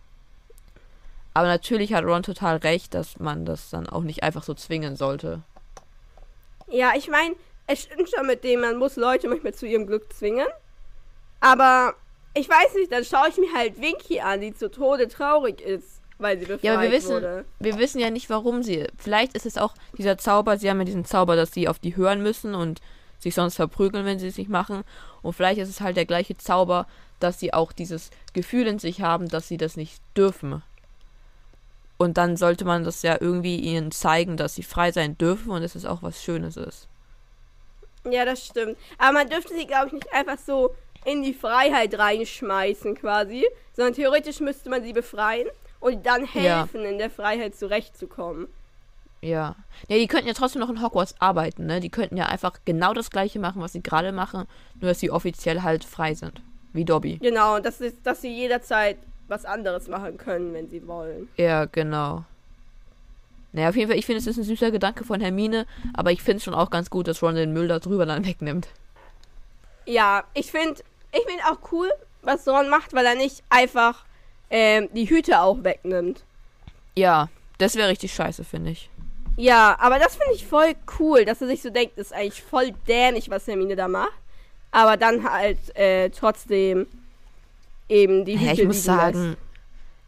Aber 1.34 1.48
natürlich 1.48 1.92
hat 1.92 2.04
Ron 2.04 2.22
total 2.22 2.56
recht, 2.58 2.94
dass 2.94 3.18
man 3.18 3.44
das 3.44 3.70
dann 3.70 3.88
auch 3.88 4.02
nicht 4.02 4.22
einfach 4.22 4.42
so 4.44 4.54
zwingen 4.54 4.96
sollte. 4.96 5.42
Ja, 6.68 6.92
ich 6.96 7.08
meine, 7.08 7.34
es 7.66 7.82
stimmt 7.82 8.10
schon 8.10 8.26
mit 8.26 8.44
dem, 8.44 8.60
man 8.60 8.76
muss 8.76 8.96
Leute 8.96 9.28
manchmal 9.28 9.54
zu 9.54 9.66
ihrem 9.66 9.86
Glück 9.86 10.12
zwingen. 10.12 10.46
Aber 11.40 11.94
ich 12.34 12.48
weiß 12.48 12.74
nicht, 12.74 12.92
dann 12.92 13.04
schaue 13.04 13.28
ich 13.28 13.36
mir 13.36 13.52
halt 13.54 13.80
Winky 13.80 14.20
an, 14.20 14.40
die 14.40 14.54
zu 14.54 14.70
Tode 14.70 15.08
traurig 15.08 15.60
ist, 15.60 16.00
weil 16.18 16.38
sie 16.38 16.46
befreit 16.46 16.64
Ja, 16.64 16.74
aber 16.74 16.82
wir 16.82 16.92
wissen, 16.92 17.14
wurde. 17.14 17.44
wir 17.60 17.78
wissen 17.78 18.00
ja 18.00 18.10
nicht, 18.10 18.28
warum 18.30 18.62
sie. 18.62 18.86
Vielleicht 18.96 19.34
ist 19.34 19.46
es 19.46 19.56
auch 19.56 19.74
dieser 19.96 20.18
Zauber, 20.18 20.58
sie 20.58 20.68
haben 20.68 20.78
ja 20.78 20.84
diesen 20.84 21.04
Zauber, 21.04 21.36
dass 21.36 21.52
sie 21.52 21.68
auf 21.68 21.78
die 21.78 21.96
hören 21.96 22.22
müssen 22.22 22.54
und 22.54 22.80
sich 23.18 23.34
sonst 23.34 23.56
verprügeln, 23.56 24.04
wenn 24.04 24.18
sie 24.18 24.26
es 24.28 24.38
nicht 24.38 24.50
machen. 24.50 24.82
Und 25.22 25.34
vielleicht 25.34 25.60
ist 25.60 25.68
es 25.68 25.80
halt 25.80 25.96
der 25.96 26.06
gleiche 26.06 26.36
Zauber, 26.36 26.86
dass 27.20 27.40
sie 27.40 27.54
auch 27.54 27.72
dieses 27.72 28.10
Gefühl 28.32 28.66
in 28.66 28.78
sich 28.78 29.00
haben, 29.00 29.28
dass 29.28 29.48
sie 29.48 29.56
das 29.56 29.76
nicht 29.76 30.02
dürfen. 30.16 30.62
Und 31.96 32.18
dann 32.18 32.36
sollte 32.36 32.64
man 32.64 32.84
das 32.84 33.02
ja 33.02 33.16
irgendwie 33.20 33.56
ihnen 33.56 33.92
zeigen, 33.92 34.36
dass 34.36 34.56
sie 34.56 34.62
frei 34.64 34.92
sein 34.92 35.16
dürfen 35.16 35.50
und 35.50 35.62
dass 35.62 35.74
es 35.74 35.86
auch 35.86 36.02
was 36.02 36.22
Schönes 36.22 36.56
ist. 36.56 36.88
Ja, 38.10 38.24
das 38.24 38.44
stimmt. 38.46 38.76
Aber 38.98 39.12
man 39.12 39.28
dürfte 39.28 39.54
sie, 39.54 39.66
glaube 39.66 39.86
ich, 39.88 39.92
nicht 39.94 40.12
einfach 40.12 40.38
so 40.38 40.74
in 41.04 41.22
die 41.22 41.34
Freiheit 41.34 41.98
reinschmeißen 41.98 42.94
quasi, 42.94 43.46
sondern 43.74 43.94
theoretisch 43.94 44.40
müsste 44.40 44.70
man 44.70 44.82
sie 44.82 44.92
befreien 44.92 45.48
und 45.80 46.04
dann 46.06 46.22
Ja. 46.34 46.60
helfen, 46.60 46.84
in 46.84 46.98
der 46.98 47.10
Freiheit 47.10 47.54
zurechtzukommen. 47.56 48.48
Ja. 49.20 49.56
Nee, 49.88 49.98
die 50.00 50.06
könnten 50.06 50.28
ja 50.28 50.34
trotzdem 50.34 50.60
noch 50.60 50.68
in 50.70 50.82
Hogwarts 50.82 51.14
arbeiten, 51.18 51.64
ne? 51.66 51.80
Die 51.80 51.88
könnten 51.88 52.16
ja 52.18 52.26
einfach 52.26 52.58
genau 52.66 52.92
das 52.92 53.10
gleiche 53.10 53.38
machen, 53.38 53.62
was 53.62 53.72
sie 53.72 53.82
gerade 53.82 54.12
machen, 54.12 54.46
nur 54.80 54.90
dass 54.90 55.00
sie 55.00 55.10
offiziell 55.10 55.62
halt 55.62 55.84
frei 55.84 56.14
sind. 56.14 56.42
Wie 56.74 56.84
Dobby. 56.84 57.18
Genau, 57.18 57.56
und 57.56 57.64
das 57.64 57.80
ist, 57.80 57.98
dass 58.04 58.20
sie 58.20 58.34
jederzeit 58.34 58.98
was 59.28 59.44
anderes 59.46 59.88
machen 59.88 60.18
können, 60.18 60.52
wenn 60.52 60.68
sie 60.68 60.86
wollen. 60.86 61.28
Ja, 61.38 61.64
genau. 61.64 62.24
Naja, 63.54 63.68
auf 63.68 63.76
jeden 63.76 63.88
Fall, 63.88 63.98
ich 63.98 64.04
finde, 64.04 64.18
es 64.18 64.26
ist 64.26 64.36
ein 64.36 64.42
süßer 64.42 64.72
Gedanke 64.72 65.04
von 65.04 65.20
Hermine, 65.20 65.64
aber 65.94 66.10
ich 66.10 66.22
finde 66.22 66.38
es 66.38 66.44
schon 66.44 66.54
auch 66.54 66.70
ganz 66.70 66.90
gut, 66.90 67.06
dass 67.06 67.22
Ron 67.22 67.36
den 67.36 67.52
Müll 67.52 67.68
da 67.68 67.78
drüber 67.78 68.04
dann 68.04 68.26
wegnimmt. 68.26 68.66
Ja, 69.86 70.24
ich 70.34 70.50
finde 70.50 70.82
ich 71.12 71.22
find 71.24 71.40
auch 71.48 71.70
cool, 71.70 71.88
was 72.22 72.48
Ron 72.48 72.68
macht, 72.68 72.94
weil 72.94 73.06
er 73.06 73.14
nicht 73.14 73.44
einfach 73.50 74.04
ähm, 74.50 74.88
die 74.92 75.08
Hüte 75.08 75.40
auch 75.40 75.62
wegnimmt. 75.62 76.24
Ja, 76.96 77.28
das 77.58 77.76
wäre 77.76 77.88
richtig 77.88 78.12
scheiße, 78.12 78.42
finde 78.42 78.72
ich. 78.72 78.90
Ja, 79.36 79.76
aber 79.78 80.00
das 80.00 80.16
finde 80.16 80.34
ich 80.34 80.44
voll 80.44 80.74
cool, 80.98 81.24
dass 81.24 81.40
er 81.40 81.46
sich 81.46 81.62
so 81.62 81.70
denkt, 81.70 81.96
das 81.96 82.06
ist 82.06 82.12
eigentlich 82.12 82.42
voll 82.42 82.72
dämlich, 82.88 83.30
was 83.30 83.46
Hermine 83.46 83.76
da 83.76 83.86
macht. 83.86 84.12
Aber 84.72 84.96
dann 84.96 85.30
halt 85.30 85.76
äh, 85.76 86.10
trotzdem 86.10 86.88
eben 87.88 88.24
die 88.24 88.34
Hüte 88.34 88.46
Ja, 88.46 88.52
ich 88.52 88.64
muss 88.64 88.82
sagen, 88.82 89.28
lässt. 89.30 89.38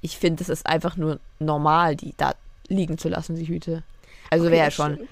ich 0.01 0.19
finde, 0.19 0.43
es 0.43 0.49
ist 0.49 0.67
einfach 0.67 0.97
nur 0.97 1.21
normal, 1.39 1.95
die 1.95 2.13
da 2.17 2.35
liegen 2.68 2.98
zu 2.98 3.09
lassen, 3.09 3.37
die 3.37 3.48
Hüte. 3.48 3.83
Also 4.31 4.46
Okay, 4.46 4.55
wäre 4.57 4.64
das 4.66 4.74
schon, 4.74 4.94
stimmt. 4.94 5.11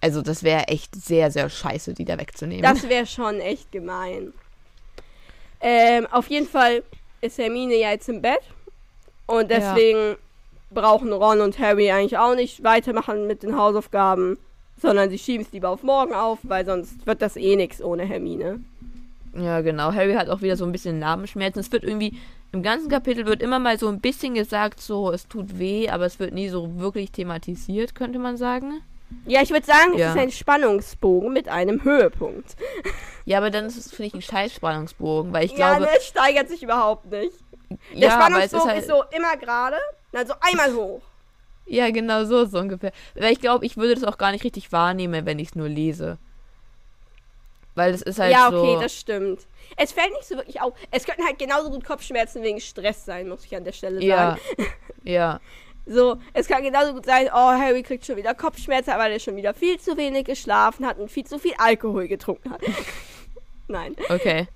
also 0.00 0.22
das 0.22 0.42
wäre 0.42 0.68
echt 0.68 0.94
sehr, 0.94 1.30
sehr 1.30 1.48
scheiße, 1.48 1.94
die 1.94 2.04
da 2.04 2.18
wegzunehmen. 2.18 2.62
Das 2.62 2.88
wäre 2.88 3.06
schon 3.06 3.40
echt 3.40 3.72
gemein. 3.72 4.32
Ähm, 5.60 6.06
auf 6.10 6.28
jeden 6.28 6.46
Fall 6.48 6.82
ist 7.20 7.38
Hermine 7.38 7.74
ja 7.76 7.90
jetzt 7.90 8.08
im 8.08 8.22
Bett. 8.22 8.40
Und 9.26 9.50
Ja. 9.50 9.74
deswegen 9.74 10.16
brauchen 10.70 11.12
Ron 11.12 11.40
und 11.40 11.58
Harry 11.58 11.90
eigentlich 11.90 12.18
auch 12.18 12.34
nicht 12.34 12.62
weitermachen 12.64 13.26
mit 13.26 13.42
den 13.42 13.56
Hausaufgaben, 13.56 14.38
sondern 14.80 15.10
sie 15.10 15.18
schieben 15.18 15.44
es 15.44 15.52
lieber 15.52 15.68
auf 15.68 15.82
morgen 15.82 16.14
auf, 16.14 16.38
weil 16.42 16.64
sonst 16.64 17.06
wird 17.06 17.22
das 17.22 17.36
eh 17.36 17.56
nichts 17.56 17.82
ohne 17.82 18.04
Hermine. 18.04 18.60
Ja, 19.36 19.60
genau. 19.60 19.92
Harry 19.92 20.14
hat 20.14 20.28
auch 20.28 20.42
wieder 20.42 20.56
so 20.56 20.64
ein 20.64 20.72
bisschen 20.72 20.98
Narbenschmerzen. 20.98 21.60
Es 21.60 21.70
wird 21.70 21.84
irgendwie, 21.84 22.16
im 22.52 22.62
ganzen 22.62 22.88
Kapitel 22.88 23.26
wird 23.26 23.42
immer 23.42 23.58
mal 23.58 23.78
so 23.78 23.88
ein 23.88 24.00
bisschen 24.00 24.34
gesagt, 24.34 24.80
so, 24.80 25.12
es 25.12 25.28
tut 25.28 25.58
weh, 25.58 25.88
aber 25.88 26.06
es 26.06 26.18
wird 26.18 26.32
nie 26.34 26.48
so 26.48 26.78
wirklich 26.80 27.12
thematisiert, 27.12 27.94
könnte 27.94 28.18
man 28.18 28.36
sagen. 28.36 28.82
Ja, 29.26 29.42
ich 29.42 29.50
würde 29.50 29.66
sagen, 29.66 29.96
Ja. 29.96 30.10
es 30.10 30.14
ist 30.14 30.20
ein 30.20 30.30
Spannungsbogen 30.30 31.32
mit 31.32 31.48
einem 31.48 31.82
Höhepunkt. 31.84 32.56
Ja, 33.24 33.38
aber 33.38 33.50
dann 33.50 33.66
ist 33.66 33.76
es, 33.76 33.90
finde 33.90 34.04
ich, 34.08 34.14
ein 34.14 34.22
scheiß 34.22 34.54
Spannungsbogen, 34.54 35.32
weil 35.32 35.44
ich 35.46 35.52
ja, 35.52 35.74
glaube, 35.74 35.82
ne, 35.82 35.88
es 35.96 36.06
steigert 36.06 36.48
sich 36.48 36.62
überhaupt 36.62 37.10
nicht. 37.10 37.32
Der 37.92 37.98
ja, 37.98 38.08
es 38.08 38.14
ist 38.14 38.14
Spannungsbogen 38.14 38.68
halt, 38.68 38.80
ist, 38.80 38.88
so 38.88 39.04
immer 39.16 39.36
gerade, 39.36 39.76
dann 40.12 40.26
so 40.26 40.34
einmal 40.40 40.74
hoch. 40.74 41.02
ja, 41.66 41.90
genau 41.90 42.24
so, 42.24 42.44
so 42.46 42.58
ungefähr. 42.58 42.92
Weil 43.14 43.32
ich 43.32 43.40
glaube, 43.40 43.64
ich 43.66 43.76
würde 43.76 43.94
das 43.94 44.04
auch 44.04 44.18
gar 44.18 44.32
nicht 44.32 44.44
richtig 44.44 44.72
wahrnehmen, 44.72 45.24
wenn 45.26 45.38
ich 45.38 45.48
es 45.48 45.54
nur 45.54 45.68
lese. 45.68 46.18
Weil 47.76 47.92
das 47.92 48.02
ist 48.02 48.18
halt 48.18 48.32
ja, 48.32 48.48
okay, 48.48 48.74
so, 48.74 48.80
das 48.80 48.94
stimmt. 48.94 49.40
Es 49.76 49.92
fällt 49.92 50.12
nicht 50.12 50.24
so 50.24 50.36
wirklich 50.36 50.60
auf. 50.60 50.74
Es 50.90 51.04
könnten 51.04 51.24
halt 51.24 51.38
genauso 51.38 51.70
gut 51.70 51.84
Kopfschmerzen 51.84 52.42
wegen 52.42 52.60
Stress 52.60 53.04
sein, 53.04 53.28
muss 53.28 53.44
ich 53.44 53.56
an 53.56 53.64
der 53.64 53.72
Stelle 53.72 54.02
ja, 54.02 54.36
sagen. 54.36 54.40
ja, 55.04 55.40
So, 55.86 56.18
es 56.34 56.46
kann 56.46 56.62
genauso 56.62 56.92
gut 56.92 57.06
sein, 57.06 57.28
oh, 57.32 57.34
Harry 57.34 57.82
kriegt 57.82 58.06
schon 58.06 58.16
wieder 58.16 58.34
Kopfschmerzen, 58.34 58.92
weil 58.96 59.12
er 59.12 59.18
schon 59.18 59.34
wieder 59.34 59.54
viel 59.54 59.78
zu 59.80 59.96
wenig 59.96 60.24
geschlafen 60.24 60.86
hat 60.86 60.98
und 60.98 61.10
viel 61.10 61.24
zu 61.24 61.38
viel 61.38 61.54
Alkohol 61.58 62.06
getrunken 62.06 62.50
hat. 62.50 62.60
Nein. 63.68 63.96
okay. 64.08 64.46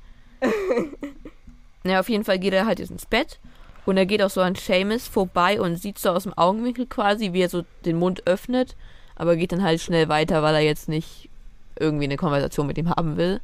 ja, 1.85 2.01
auf 2.01 2.09
jeden 2.09 2.25
Fall 2.25 2.39
geht 2.39 2.53
er 2.53 2.67
halt 2.67 2.79
jetzt 2.79 2.91
ins 2.91 3.07
Bett 3.07 3.41
und 3.87 3.97
er 3.97 4.07
geht 4.07 4.23
auch 4.23 4.31
so 4.31 4.43
an 4.43 4.55
Seamus 4.55 5.09
vorbei 5.09 5.61
und 5.61 5.77
sieht 5.77 5.99
so 5.99 6.11
aus 6.11 6.25
dem 6.25 6.37
Augenwinkel 6.37 6.87
quasi, 6.87 7.33
wie 7.33 7.43
er 7.43 7.49
so 7.49 7.65
den 7.85 7.97
Mund 7.97 8.27
öffnet, 8.27 8.77
aber 9.17 9.37
geht 9.37 9.53
dann 9.53 9.63
halt 9.63 9.81
schnell 9.81 10.09
weiter, 10.09 10.43
weil 10.43 10.55
er 10.55 10.61
jetzt 10.61 10.89
nicht 10.89 11.31
irgendwie 11.79 12.05
eine 12.05 12.17
Konversation 12.17 12.67
mit 12.67 12.79
ihm 12.79 12.91
haben 12.91 13.17
will. 13.17 13.41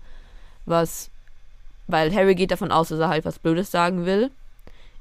Was, 0.64 1.10
weil 1.92 2.14
Harry 2.14 2.34
geht 2.34 2.50
davon 2.50 2.72
aus, 2.72 2.88
dass 2.88 3.00
er 3.00 3.08
halt 3.08 3.24
was 3.24 3.38
Blödes 3.38 3.70
sagen 3.70 4.06
will. 4.06 4.30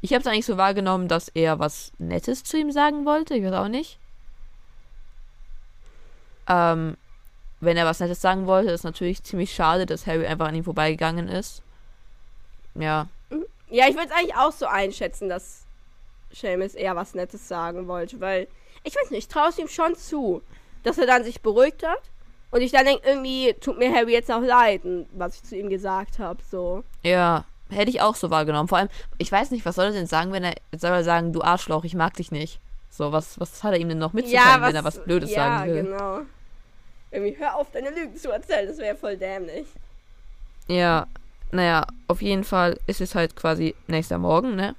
Ich 0.02 0.14
habe 0.14 0.22
es 0.22 0.28
eigentlich 0.28 0.46
so 0.46 0.58
wahrgenommen, 0.58 1.08
dass 1.08 1.30
er 1.30 1.60
was 1.60 1.92
Nettes 1.98 2.44
zu 2.44 2.58
ihm 2.58 2.72
sagen 2.72 3.06
wollte. 3.06 3.36
Ich 3.36 3.44
weiß 3.44 3.54
auch 3.54 3.68
nicht. 3.68 4.00
Ähm, 6.48 6.96
wenn 7.60 7.78
er 7.78 7.86
was 7.86 8.00
Nettes 8.00 8.22
sagen 8.22 8.48
wollte, 8.48 8.72
ist 8.72 8.84
natürlich 8.84 9.24
ziemlich 9.24 9.54
schade, 9.54 9.86
dass 9.86 10.08
Harry 10.08 10.26
einfach 10.26 10.48
an 10.48 10.56
ihm 10.56 10.64
vorbeigegangen 10.64 11.28
ist. 11.28 11.62
Ja, 12.76 13.08
Ja, 13.70 13.88
ich 13.88 13.96
würde 13.96 14.08
es 14.08 14.16
eigentlich 14.16 14.36
auch 14.36 14.52
so 14.52 14.66
einschätzen, 14.66 15.30
dass 15.30 15.64
Seamus 16.32 16.74
eher 16.74 16.96
was 16.96 17.14
Nettes 17.14 17.48
sagen 17.48 17.88
wollte, 17.88 18.20
weil 18.20 18.48
ich 18.84 18.96
weiß 18.96 19.12
nicht, 19.12 19.20
ich 19.20 19.28
traue 19.28 19.50
es 19.50 19.60
ihm 19.60 19.68
schon 19.68 19.96
zu, 19.96 20.42
dass 20.84 20.98
er 20.98 21.06
dann 21.06 21.24
sich 21.24 21.42
beruhigt 21.42 21.86
hat 21.86 22.02
und 22.52 22.62
ich 22.62 22.72
dann 22.72 22.86
denke, 22.86 23.08
irgendwie 23.08 23.54
tut 23.60 23.78
mir 23.78 23.94
Harry 23.94 24.14
jetzt 24.14 24.32
auch 24.32 24.42
leid, 24.42 24.82
was 25.14 25.36
ich 25.36 25.44
zu 25.44 25.56
ihm 25.56 25.70
gesagt 25.70 26.20
habe, 26.20 26.40
so. 26.50 26.84
ja, 27.04 27.46
hätte 27.70 27.90
ich 27.92 28.02
auch 28.02 28.16
so 28.16 28.30
wahrgenommen. 28.30 28.68
Vor 28.68 28.78
allem, 28.80 28.90
ich 29.18 29.32
weiß 29.32 29.52
nicht, 29.52 29.66
was 29.66 29.76
soll 29.76 29.86
er 29.86 29.92
denn 29.92 30.08
sagen, 30.08 30.32
wenn 30.32 30.44
er, 30.44 30.56
soll 30.76 30.92
er 30.92 31.04
sagen, 31.04 31.34
du 31.34 31.42
Arschloch, 31.42 31.84
ich 31.84 31.94
mag 31.94 32.16
dich 32.16 32.32
nicht. 32.32 32.60
So, 32.90 33.12
was, 33.12 33.40
was 33.40 33.64
hat 33.64 33.74
er 33.74 33.80
ihm 33.80 33.90
denn 33.90 34.00
noch 34.00 34.14
mitzuteilen, 34.14 34.62
wenn 34.64 34.76
er 34.76 34.84
was 34.84 35.04
Blödes 35.04 35.32
ja, 35.32 35.60
sagen 35.60 35.72
will? 35.72 35.84
genau. 35.84 36.20
Irgendwie, 37.12 37.38
hör 37.40 37.56
auf, 37.56 37.72
deine 37.72 37.92
Lügen 37.92 38.16
zu 38.16 38.32
erzählen, 38.32 38.68
das 38.68 38.78
wäre 38.78 38.96
voll 38.96 39.18
dämlich. 39.18 39.68
Ja, 40.68 41.08
naja, 41.52 41.86
auf 42.08 42.22
jeden 42.22 42.44
Fall 42.44 42.80
ist 42.88 43.02
es 43.02 43.16
halt 43.16 43.36
quasi 43.36 43.76
nächster 43.88 44.18
Morgen, 44.18 44.56
ne? 44.56 44.76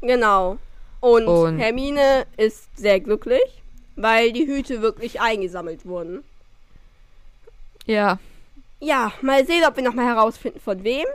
Genau. 0.00 0.58
Und, 1.00 1.26
Und- 1.26 1.58
Hermine 1.58 2.26
ist 2.36 2.76
sehr 2.76 3.00
glücklich, 3.00 3.62
weil 3.96 4.32
die 4.32 4.46
Hüte 4.46 4.82
wirklich 4.82 5.20
eingesammelt 5.20 5.84
wurden. 5.86 6.22
Ja, 7.86 8.18
Ja, 8.80 9.12
mal 9.22 9.46
sehen, 9.46 9.64
ob 9.66 9.76
wir 9.76 9.82
nochmal 9.82 10.06
herausfinden, 10.06 10.60
von 10.60 10.82
wem. 10.84 11.06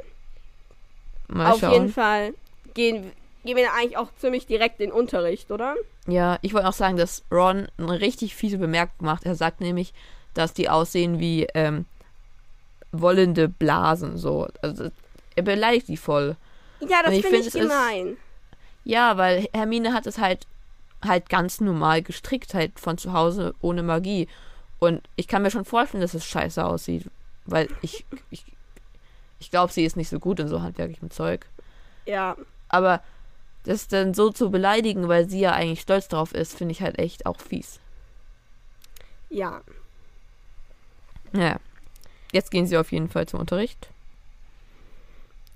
mal 1.28 1.52
Auf 1.52 1.60
schauen. 1.60 1.74
jeden 1.74 1.90
Fall 1.94 2.34
gehen 2.74 3.12
gehen 3.44 3.58
wir 3.58 3.74
eigentlich 3.74 3.98
auch 3.98 4.10
ziemlich 4.20 4.46
direkt 4.46 4.80
in 4.80 4.90
den 4.90 4.94
Unterricht, 4.96 5.50
oder? 5.52 5.76
Ja, 6.06 6.38
ich 6.44 6.54
wollte 6.54 6.68
auch 6.68 6.74
sagen, 6.74 6.96
dass 6.96 7.24
Ron 7.32 7.68
eine 7.80 8.00
richtig 8.00 8.36
fiese 8.36 8.60
Bemerkung 8.60 9.04
macht. 9.06 9.26
Er 9.26 9.34
sagt 9.36 9.62
nämlich, 9.62 9.94
dass 10.36 10.54
die 10.54 10.70
aussehen 10.70 11.20
wie 11.20 11.48
ähm, 11.56 11.86
wollende 12.92 13.48
Blasen. 13.50 14.18
So. 14.20 14.48
Also, 14.62 14.90
er 15.36 15.42
beleidigt 15.44 15.88
die 15.88 15.98
voll. 15.98 16.36
Ja, 16.82 17.02
das 17.02 17.08
Und 17.14 17.14
ich 17.18 17.22
finde 17.26 17.38
find, 17.38 17.42
ich 17.42 17.48
es 17.48 17.56
ist- 17.56 17.62
gemein. 17.62 18.18
Ja, 18.84 19.18
weil 19.18 19.48
Hermine 19.54 19.94
hat 19.94 20.06
es 20.06 20.20
halt 20.20 20.46
halt 21.04 21.30
ganz 21.30 21.62
normal 21.62 22.02
gestrickt, 22.02 22.54
halt 22.54 22.80
von 22.80 22.98
zu 22.98 23.14
Hause 23.14 23.56
ohne 23.62 23.84
Magie. 23.84 24.28
Und 24.80 25.02
ich 25.16 25.28
kann 25.28 25.42
mir 25.42 25.52
schon 25.52 25.66
vorstellen, 25.66 26.02
dass 26.02 26.14
es 26.14 26.26
scheiße 26.26 26.64
aussieht. 26.66 27.06
Weil 27.46 27.68
ich, 27.82 28.06
ich, 28.30 28.46
ich 29.40 29.52
glaube, 29.52 29.74
sie 29.74 29.86
ist 29.86 29.98
nicht 29.98 30.10
so 30.10 30.20
gut 30.20 30.40
in 30.40 30.48
so 30.48 30.62
handwerklichem 30.62 31.12
Zeug. 31.12 31.46
Ja. 32.06 32.36
Aber 32.70 33.02
das 33.64 33.88
dann 33.88 34.14
so 34.14 34.32
zu 34.32 34.50
beleidigen, 34.50 35.08
weil 35.08 35.30
sie 35.30 35.40
ja 35.40 35.52
eigentlich 35.52 35.82
stolz 35.82 36.08
drauf 36.08 36.34
ist, 36.34 36.58
finde 36.58 36.72
ich 36.72 36.82
halt 36.82 36.98
echt 36.98 37.26
auch 37.26 37.40
fies. 37.40 37.80
Ja. 39.30 39.62
Naja. 41.32 41.58
Jetzt 42.32 42.52
gehen 42.52 42.66
sie 42.66 42.78
auf 42.78 42.92
jeden 42.92 43.10
Fall 43.10 43.28
zum 43.28 43.40
Unterricht. 43.40 43.90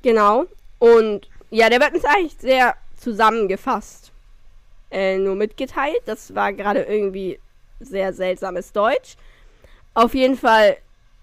Genau. 0.01 0.45
Und 0.79 1.29
ja, 1.49 1.69
der 1.69 1.79
wird 1.79 1.93
uns 1.93 2.05
eigentlich 2.05 2.35
sehr 2.37 2.75
zusammengefasst. 2.97 4.11
Äh, 4.91 5.17
nur 5.17 5.35
mitgeteilt. 5.35 6.01
Das 6.05 6.33
war 6.35 6.53
gerade 6.53 6.83
irgendwie 6.83 7.39
sehr 7.79 8.13
seltsames 8.13 8.71
Deutsch. 8.71 9.15
Auf 9.93 10.13
jeden 10.13 10.37
Fall, 10.37 10.77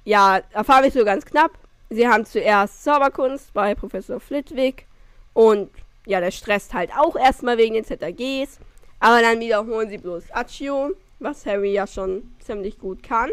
ja, 0.04 0.40
erfahren 0.52 0.82
wir 0.82 0.88
es 0.88 0.94
so 0.94 1.04
ganz 1.04 1.24
knapp. 1.24 1.52
Sie 1.90 2.08
haben 2.08 2.24
zuerst 2.24 2.84
Zauberkunst 2.84 3.52
bei 3.52 3.74
Professor 3.74 4.18
Flitwick. 4.18 4.86
Und 5.34 5.70
ja, 6.06 6.20
der 6.20 6.30
stresst 6.30 6.74
halt 6.74 6.90
auch 6.96 7.16
erstmal 7.16 7.58
wegen 7.58 7.74
den 7.74 7.84
ZAGs. 7.84 8.58
Aber 9.00 9.20
dann 9.20 9.40
wiederholen 9.40 9.88
sie 9.88 9.98
bloß 9.98 10.30
Accio, 10.32 10.92
was 11.18 11.44
Harry 11.46 11.72
ja 11.72 11.86
schon 11.86 12.34
ziemlich 12.40 12.78
gut 12.78 13.02
kann. 13.02 13.30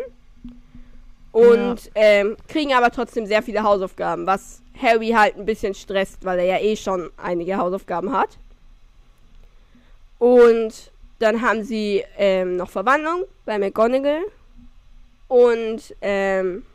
Und 1.32 1.92
ähm, 1.96 2.38
kriegen 2.48 2.74
aber 2.74 2.92
trotzdem 2.92 3.26
sehr 3.26 3.44
viele 3.44 3.64
Hausaufgaben, 3.64 4.26
was 4.26 4.64
Harry 4.82 5.10
halt 5.10 5.38
ein 5.38 5.46
bisschen 5.46 5.74
stresst, 5.74 6.26
weil 6.26 6.40
er 6.40 6.46
ja 6.46 6.60
eh 6.60 6.76
schon 6.76 7.12
einige 7.18 7.58
Hausaufgaben 7.58 8.12
hat. 8.14 8.40
Und 10.20 10.92
dann 11.20 11.42
haben 11.42 11.64
sie 11.64 12.04
ähm, 12.18 12.58
noch 12.58 12.70
Verwandlung 12.70 13.24
bei 13.46 13.58
McGonagall. 13.58 14.24
Und 15.28 15.96
ähm, 16.02 16.66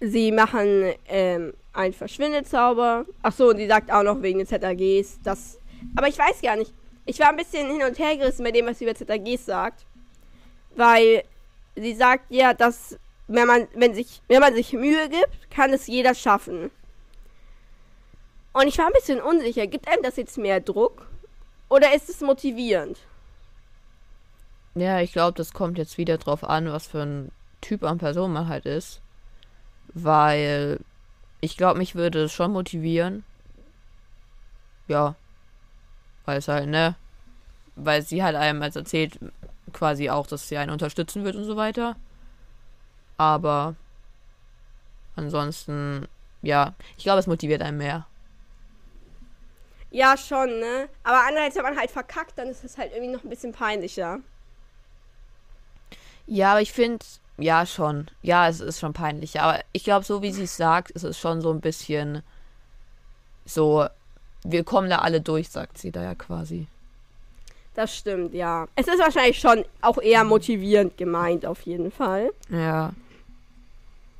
sie 0.00 0.32
machen 0.32 0.92
ähm, 1.08 1.54
einen 1.72 1.92
Verschwindezauber. 1.92 3.06
Ach 3.22 3.32
so, 3.32 3.50
und 3.50 3.58
sie 3.58 3.66
sagt 3.66 3.90
auch 3.90 4.02
noch 4.02 4.22
wegen 4.22 4.38
den 4.38 4.46
ZAGs, 4.46 5.20
dass. 5.22 5.58
Aber 5.96 6.08
ich 6.08 6.18
weiß 6.18 6.42
gar 6.42 6.56
nicht. 6.56 6.72
Ich 7.04 7.20
war 7.20 7.28
ein 7.28 7.36
bisschen 7.36 7.70
hin 7.70 7.82
und 7.82 7.98
her 7.98 8.16
gerissen 8.16 8.44
bei 8.44 8.50
dem, 8.50 8.66
was 8.66 8.78
sie 8.78 8.84
über 8.84 8.94
ZAGs 8.94 9.46
sagt. 9.46 9.86
Weil 10.74 11.22
sie 11.76 11.94
sagt 11.94 12.24
ja, 12.30 12.52
dass 12.52 12.98
wenn 13.28 13.46
man, 13.46 13.68
wenn 13.74 13.94
sich, 13.94 14.22
wenn 14.28 14.40
man 14.40 14.54
sich 14.54 14.72
Mühe 14.72 15.08
gibt, 15.08 15.50
kann 15.50 15.72
es 15.72 15.86
jeder 15.86 16.14
schaffen. 16.14 16.70
Und 18.52 18.68
ich 18.68 18.78
war 18.78 18.86
ein 18.86 18.92
bisschen 18.92 19.20
unsicher. 19.20 19.66
Gibt 19.66 19.88
einem 19.88 20.02
das 20.02 20.16
jetzt 20.16 20.38
mehr 20.38 20.60
Druck? 20.60 21.06
Oder 21.68 21.94
ist 21.94 22.08
es 22.08 22.20
motivierend? 22.20 22.98
Ja, 24.74 25.00
ich 25.00 25.12
glaube, 25.12 25.36
das 25.36 25.52
kommt 25.52 25.78
jetzt 25.78 25.98
wieder 25.98 26.18
drauf 26.18 26.44
an, 26.44 26.70
was 26.70 26.86
für 26.86 27.02
ein 27.02 27.32
Typ 27.60 27.82
an 27.82 27.98
Person 27.98 28.32
man 28.32 28.48
halt 28.48 28.66
ist. 28.66 29.00
Weil 29.94 30.80
ich 31.40 31.56
glaube, 31.56 31.78
mich 31.78 31.94
würde 31.94 32.24
es 32.24 32.32
schon 32.32 32.52
motivieren. 32.52 33.24
Ja. 34.86 35.14
Weil 36.24 36.38
es 36.38 36.48
halt, 36.48 36.68
ne? 36.68 36.94
Weil 37.74 38.02
sie 38.02 38.22
halt 38.22 38.36
einem 38.36 38.62
als 38.62 38.76
erzählt, 38.76 39.18
quasi 39.72 40.10
auch, 40.10 40.26
dass 40.26 40.48
sie 40.48 40.58
einen 40.58 40.70
unterstützen 40.70 41.24
wird 41.24 41.36
und 41.36 41.44
so 41.44 41.56
weiter. 41.56 41.96
Aber 43.16 43.74
ansonsten, 45.16 46.06
ja, 46.42 46.74
ich 46.96 47.04
glaube, 47.04 47.20
es 47.20 47.26
motiviert 47.26 47.62
einen 47.62 47.78
mehr. 47.78 48.06
Ja, 49.96 50.14
schon, 50.18 50.60
ne? 50.60 50.90
Aber 51.04 51.22
andererseits, 51.26 51.56
wenn 51.56 51.62
man 51.62 51.78
halt 51.78 51.90
verkackt, 51.90 52.36
dann 52.36 52.48
ist 52.48 52.62
es 52.62 52.76
halt 52.76 52.92
irgendwie 52.92 53.14
noch 53.14 53.24
ein 53.24 53.30
bisschen 53.30 53.52
peinlicher. 53.52 54.18
Ja, 56.26 56.50
aber 56.50 56.60
ich 56.60 56.70
finde, 56.70 57.02
ja, 57.38 57.64
schon. 57.64 58.08
Ja, 58.20 58.46
es 58.46 58.60
ist 58.60 58.78
schon 58.78 58.92
peinlich. 58.92 59.40
Aber 59.40 59.58
ich 59.72 59.84
glaube, 59.84 60.04
so 60.04 60.20
wie 60.20 60.32
sie 60.32 60.42
es 60.42 60.54
sagt, 60.54 60.90
ist 60.90 61.04
es 61.04 61.18
schon 61.18 61.40
so 61.40 61.50
ein 61.50 61.62
bisschen 61.62 62.22
so, 63.46 63.86
wir 64.44 64.64
kommen 64.64 64.90
da 64.90 64.98
alle 64.98 65.22
durch, 65.22 65.48
sagt 65.48 65.78
sie 65.78 65.92
da 65.92 66.02
ja 66.02 66.14
quasi. 66.14 66.66
Das 67.72 67.96
stimmt, 67.96 68.34
ja. 68.34 68.68
Es 68.74 68.88
ist 68.88 68.98
wahrscheinlich 68.98 69.38
schon 69.38 69.64
auch 69.80 69.96
eher 69.96 70.24
motivierend 70.24 70.98
gemeint, 70.98 71.46
auf 71.46 71.62
jeden 71.62 71.90
Fall. 71.90 72.32
Ja. 72.50 72.92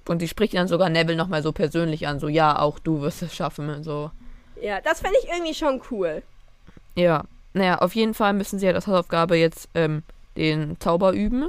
Und 0.09 0.21
sie 0.21 0.29
spricht 0.29 0.55
dann 0.55 0.69
sogar 0.69 0.89
Neville 0.89 1.19
nochmal 1.19 1.43
so 1.43 1.53
persönlich 1.53 2.07
an, 2.07 2.19
so, 2.19 2.29
ja, 2.29 2.59
auch 2.61 2.79
du 2.79 3.03
wirst 3.03 3.21
es 3.21 3.35
schaffen, 3.35 3.83
so. 3.83 4.11
Ja, 4.61 4.81
das 4.81 5.01
finde 5.01 5.17
ich 5.23 5.29
irgendwie 5.29 5.55
schon 5.55 5.83
cool. 5.91 6.23
Ja. 6.95 7.25
Naja, 7.53 7.79
auf 7.79 7.95
jeden 7.95 8.13
Fall 8.13 8.35
müssen 8.35 8.59
sie 8.59 8.67
halt 8.67 8.77
als 8.77 8.87
Hausaufgabe 8.87 9.37
jetzt 9.37 9.71
ähm, 9.75 10.03
den 10.37 10.79
Zauber 10.79 11.13
üben. 11.13 11.49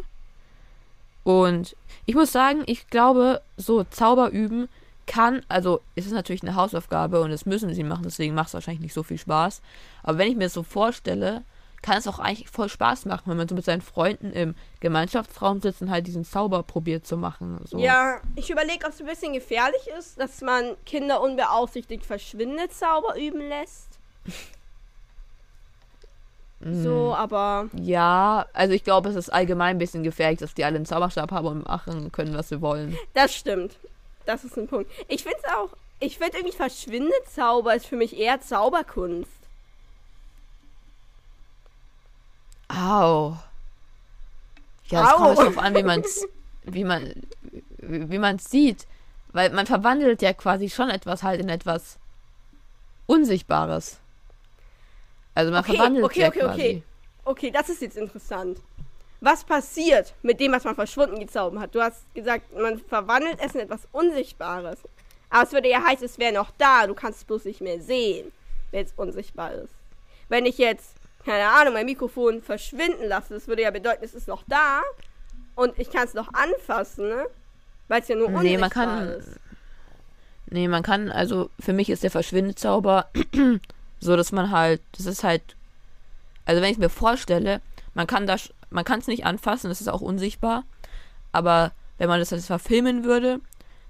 Und 1.25 1.75
ich 2.05 2.15
muss 2.15 2.31
sagen, 2.31 2.63
ich 2.65 2.87
glaube, 2.87 3.41
so 3.57 3.83
Zauber 3.83 4.29
üben 4.29 4.69
kann, 5.05 5.41
also 5.49 5.81
es 5.95 6.05
ist 6.05 6.13
natürlich 6.13 6.43
eine 6.43 6.55
Hausaufgabe 6.55 7.19
und 7.21 7.31
das 7.31 7.45
müssen 7.45 7.73
sie 7.73 7.83
machen, 7.83 8.03
deswegen 8.03 8.35
macht 8.35 8.47
es 8.47 8.53
wahrscheinlich 8.53 8.81
nicht 8.81 8.93
so 8.93 9.03
viel 9.03 9.17
Spaß. 9.17 9.61
Aber 10.03 10.17
wenn 10.17 10.29
ich 10.29 10.37
mir 10.37 10.45
das 10.45 10.53
so 10.53 10.63
vorstelle, 10.63 11.43
kann 11.81 11.97
es 11.97 12.07
auch 12.07 12.19
eigentlich 12.19 12.49
voll 12.49 12.69
Spaß 12.69 13.05
machen, 13.05 13.23
wenn 13.27 13.37
man 13.37 13.47
so 13.47 13.55
mit 13.55 13.65
seinen 13.65 13.81
Freunden 13.81 14.31
im 14.31 14.55
Gemeinschaftsraum 14.79 15.61
sitzt 15.61 15.81
und 15.81 15.89
halt 15.89 16.07
diesen 16.07 16.25
Zauber 16.25 16.63
probiert 16.63 17.05
zu 17.05 17.17
machen. 17.17 17.59
So. 17.65 17.77
Ja, 17.77 18.19
ich 18.35 18.49
überlege, 18.49 18.85
ob 18.85 18.93
es 18.93 18.99
ein 18.99 19.07
bisschen 19.07 19.33
gefährlich 19.33 19.87
ist, 19.97 20.19
dass 20.19 20.41
man 20.41 20.75
Kinder 20.85 21.21
unbeaufsichtigt 21.21 22.05
Verschwindezauber 22.05 23.17
üben 23.17 23.47
lässt. 23.47 23.99
So, 26.59 27.13
aber 27.13 27.69
Ja, 27.73 28.47
also 28.53 28.73
ich 28.73 28.83
glaube, 28.83 29.09
es 29.09 29.15
ist 29.15 29.29
allgemein 29.29 29.75
ein 29.75 29.77
bisschen 29.77 30.01
gefährlich, 30.01 30.39
dass 30.39 30.55
die 30.55 30.65
alle 30.65 30.77
einen 30.77 30.87
Zauberstab 30.87 31.31
haben 31.31 31.45
und 31.45 31.67
machen 31.67 32.11
können, 32.11 32.35
was 32.35 32.49
sie 32.49 32.61
wollen. 32.61 32.97
das 33.13 33.35
stimmt. 33.35 33.77
Das 34.25 34.43
ist 34.43 34.57
ein 34.57 34.67
Punkt. 34.67 34.91
Ich 35.07 35.21
finde 35.21 35.37
es 35.43 35.53
auch, 35.53 35.69
ich 35.99 36.17
finde 36.17 36.37
irgendwie 36.37 36.57
Verschwindezauber 36.57 37.75
ist 37.75 37.85
für 37.85 37.95
mich 37.95 38.17
eher 38.17 38.41
Zauberkunst. 38.41 39.36
Au. 42.69 43.37
Ja, 44.89 45.03
es 45.03 45.15
kommt 45.15 45.37
darauf 45.37 45.57
an, 45.57 45.75
wie 45.75 45.83
man 45.83 45.99
es 46.01 46.25
wie 46.63 46.83
man, 46.83 47.13
wie 47.77 48.17
man's 48.19 48.49
sieht. 48.49 48.85
Weil 49.33 49.51
man 49.51 49.65
verwandelt 49.65 50.21
ja 50.21 50.33
quasi 50.33 50.69
schon 50.69 50.89
etwas 50.89 51.23
halt 51.23 51.39
in 51.41 51.49
etwas 51.49 51.97
Unsichtbares. 53.05 53.97
Also 55.35 55.51
man 55.51 55.63
Okay, 55.63 55.75
verwandelt 55.75 56.05
okay, 56.05 56.21
ja 56.21 56.27
okay, 56.29 56.39
quasi. 56.39 56.53
okay. 56.53 56.83
Okay, 57.25 57.51
das 57.51 57.69
ist 57.69 57.81
jetzt 57.81 57.97
interessant. 57.97 58.59
Was 59.19 59.43
passiert 59.43 60.13
mit 60.21 60.39
dem, 60.39 60.51
was 60.51 60.63
man 60.63 60.75
verschwunden 60.75 61.19
gezaubert 61.19 61.61
hat? 61.61 61.75
Du 61.75 61.81
hast 61.81 62.01
gesagt, 62.13 62.55
man 62.57 62.79
verwandelt 62.79 63.37
es 63.43 63.53
in 63.55 63.61
etwas 63.61 63.87
Unsichtbares. 63.91 64.79
Aber 65.29 65.43
es 65.43 65.51
würde 65.51 65.69
ja 65.69 65.83
heißen, 65.83 66.05
es 66.05 66.17
wäre 66.19 66.33
noch 66.33 66.51
da. 66.57 66.87
Du 66.87 66.93
kannst 66.93 67.19
es 67.19 67.25
bloß 67.25 67.45
nicht 67.45 67.61
mehr 67.61 67.81
sehen, 67.81 68.31
wenn 68.71 68.85
es 68.85 68.93
unsichtbar 68.95 69.53
ist. 69.53 69.73
Wenn 70.29 70.45
ich 70.45 70.57
jetzt, 70.57 70.91
keine 71.27 71.47
Ahnung, 71.49 71.73
mein 71.73 71.85
Mikrofon 71.85 72.41
verschwinden 72.41 73.05
lasse, 73.07 73.33
das 73.33 73.47
würde 73.47 73.61
ja 73.63 73.71
bedeuten, 73.71 74.03
es 74.03 74.13
ist 74.13 74.27
noch 74.27 74.43
da. 74.47 74.81
Und 75.55 75.77
ich 75.77 75.91
kann 75.91 76.05
es 76.05 76.13
noch 76.13 76.33
anfassen, 76.33 77.09
ne? 77.09 77.25
Weil 77.87 78.01
es 78.01 78.07
ja 78.07 78.15
nur 78.15 78.27
unsichtbar 78.27 78.43
Nee, 78.43 78.57
man 78.57 78.69
kann- 78.69 79.07
ist. 79.09 79.39
Nee, 80.49 80.67
man 80.69 80.83
kann, 80.83 81.11
also 81.11 81.49
für 81.59 81.73
mich 81.73 81.89
ist 81.89 82.03
der 82.03 82.11
Verschwindezauber 82.11 83.09
so, 83.99 84.15
dass 84.15 84.31
man 84.31 84.51
halt, 84.51 84.81
das 84.95 85.05
ist 85.05 85.23
halt, 85.23 85.41
also 86.45 86.61
wenn 86.61 86.71
ich 86.71 86.77
mir 86.77 86.89
vorstelle, 86.89 87.61
man 87.93 88.07
kann 88.07 88.27
das, 88.27 88.53
man 88.69 88.85
kann 88.85 88.99
es 88.99 89.07
nicht 89.07 89.25
anfassen, 89.25 89.69
das 89.69 89.81
ist 89.81 89.89
auch 89.89 90.01
unsichtbar, 90.01 90.63
aber 91.33 91.71
wenn 91.97 92.07
man 92.07 92.19
das 92.19 92.29
jetzt 92.29 92.45
verfilmen 92.47 93.03
würde, 93.03 93.41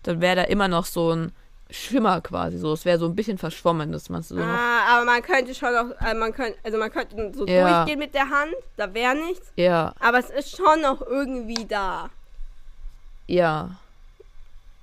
dann 0.04 0.20
wäre 0.22 0.36
da 0.38 0.44
immer 0.44 0.68
noch 0.68 0.86
so 0.86 1.12
ein 1.14 1.32
Schimmer 1.70 2.22
quasi, 2.22 2.58
so, 2.58 2.72
es 2.74 2.86
wäre 2.86 2.98
so 2.98 3.06
ein 3.06 3.16
bisschen 3.16 3.38
verschwommen, 3.38 3.92
dass 3.92 4.10
man 4.10 4.22
so 4.24 4.38
Ah, 4.38 4.86
aber 4.98 5.06
man 5.06 5.22
könnte 5.22 5.54
schon 5.54 5.74
noch, 5.74 5.90
äh, 6.02 6.14
man 6.14 6.32
könnte, 6.34 6.58
also 6.64 6.78
man 6.78 6.92
könnte 6.92 7.34
so 7.34 7.46
Ja. 7.46 7.84
durchgehen 7.84 8.00
mit 8.00 8.14
der 8.14 8.30
Hand, 8.30 8.54
da 8.78 8.94
wäre 8.94 9.16
nichts. 9.16 9.52
ja, 9.58 9.94
Aber 10.00 10.20
es 10.20 10.30
ist 10.30 10.56
schon 10.56 10.82
noch 10.82 11.02
irgendwie 11.02 11.66
da. 11.66 12.10
ja, 13.28 13.72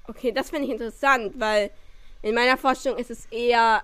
Okay, 0.06 0.32
das 0.32 0.50
finde 0.50 0.66
ich 0.66 0.72
interessant, 0.72 1.32
weil 1.38 1.70
in 2.20 2.34
meiner 2.34 2.58
Vorstellung 2.58 2.98
ist 2.98 3.10
es 3.10 3.24
eher 3.30 3.82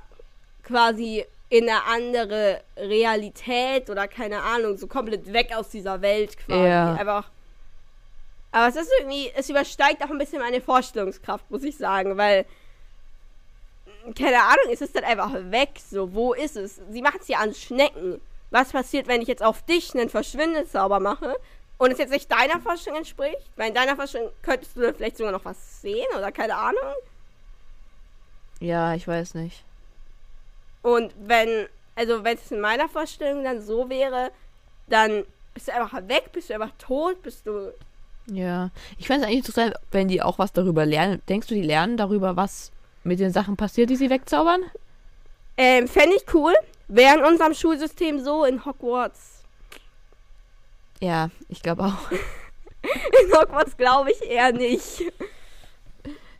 quasi 0.63 1.25
in 1.49 1.67
eine 1.67 1.83
andere 1.87 2.61
Realität 2.77 3.89
oder 3.89 4.07
keine 4.07 4.43
Ahnung, 4.43 4.77
so 4.77 4.87
komplett 4.87 5.33
weg 5.33 5.51
aus 5.57 5.71
dieser 5.71 6.03
Welt 6.03 6.37
quasi. 6.37 6.69
Ja. 6.69 6.93
Einfach. 6.95 7.31
Aber 8.53 8.69
es 8.69 8.77
ist 8.77 8.91
irgendwie, 8.99 9.33
es 9.35 9.49
übersteigt 9.49 10.05
auch 10.05 10.11
ein 10.11 10.19
bisschen 10.19 10.41
meine 10.41 10.61
Vorstellungskraft, 10.61 11.51
muss 11.51 11.63
ich 11.63 11.79
sagen, 11.79 12.19
weil 12.19 12.45
keine 14.17 14.43
Ahnung, 14.43 14.73
es 14.73 14.81
ist 14.81 14.95
dann 14.97 15.05
einfach 15.05 15.33
weg. 15.51 15.71
So, 15.91 16.13
wo 16.13 16.33
ist 16.33 16.57
es? 16.57 16.81
Sie 16.91 17.03
macht 17.03 17.21
es 17.21 17.29
ja 17.29 17.39
an 17.39 17.55
Schnecken. 17.55 18.21
Was 18.51 18.73
passiert, 18.73 19.07
wenn 19.07 19.23
ich 19.23 19.29
jetzt 19.29 19.43
auf 19.43 19.63
dich 19.63 19.95
einen 19.95 20.09
Verschwindezauber 20.09 20.99
mache 21.01 21.37
und 21.79 21.93
es 21.93 21.99
jetzt 21.99 22.11
nicht 22.11 22.31
deiner 22.31 22.61
Vorstellung 22.61 22.99
entspricht? 22.99 23.51
Weil 23.57 23.69
in 23.69 23.75
deiner 23.75 23.97
Vorstellung 23.97 24.31
könntest 24.43 24.77
du 24.77 24.93
vielleicht 24.93 25.17
sogar 25.17 25.33
noch 25.33 25.45
was 25.45 25.81
sehen 25.81 26.07
oder 26.17 26.33
keine 26.33 26.57
Ahnung. 26.57 26.95
Ja, 28.59 28.95
ich 28.95 29.07
weiß 29.07 29.35
nicht. 29.35 29.65
Und 30.83 31.13
wenn, 31.19 31.69
also 31.95 32.25
wenn 32.25 32.37
es 32.37 32.51
in 32.51 32.61
meiner 32.61 32.89
Vorstellung 32.89 33.45
dann 33.45 33.63
so 33.63 33.89
wäre, 33.89 34.31
dann 34.89 35.25
bist 35.55 35.69
du 35.69 35.75
einfach 35.75 36.09
weg, 36.09 36.31
bist 36.33 36.51
du 36.51 36.55
einfach 36.55 36.73
tot, 36.79 37.23
bist 37.23 37.47
du. 37.47 37.73
Ja. 38.27 38.71
Ich 38.99 39.07
fände 39.07 39.23
es 39.23 39.27
eigentlich 39.27 39.47
interessant, 39.47 39.75
wenn 39.91 40.09
die 40.09 40.23
auch 40.23 40.39
was 40.39 40.53
darüber 40.53 40.87
lernen. 40.87 41.23
Denkst 41.29 41.49
du, 41.49 41.55
die 41.55 41.63
lernen 41.63 41.97
darüber, 41.97 42.37
was 42.37 42.73
mit 43.05 43.21
den 43.21 43.33
Sachen 43.33 43.57
passiert, 43.57 43.91
die 43.91 43.97
sie 43.97 44.11
wegzaubern? 44.11 44.63
Ähm, 45.57 45.89
fände 45.89 46.17
ich 46.17 46.25
cool. 46.35 46.55
Wäre 46.89 47.19
in 47.19 47.25
unserem 47.25 47.55
Schulsystem 47.55 48.19
so 48.23 48.45
in 48.45 48.65
Hogwarts. 48.65 49.43
Ja, 51.01 51.31
ich 51.49 51.63
glaube 51.63 51.85
auch. 51.85 52.11
In 52.83 53.33
Hogwarts 53.39 53.77
glaube 53.77 54.11
ich 54.11 54.23
eher 54.23 54.53
nicht. 54.53 55.03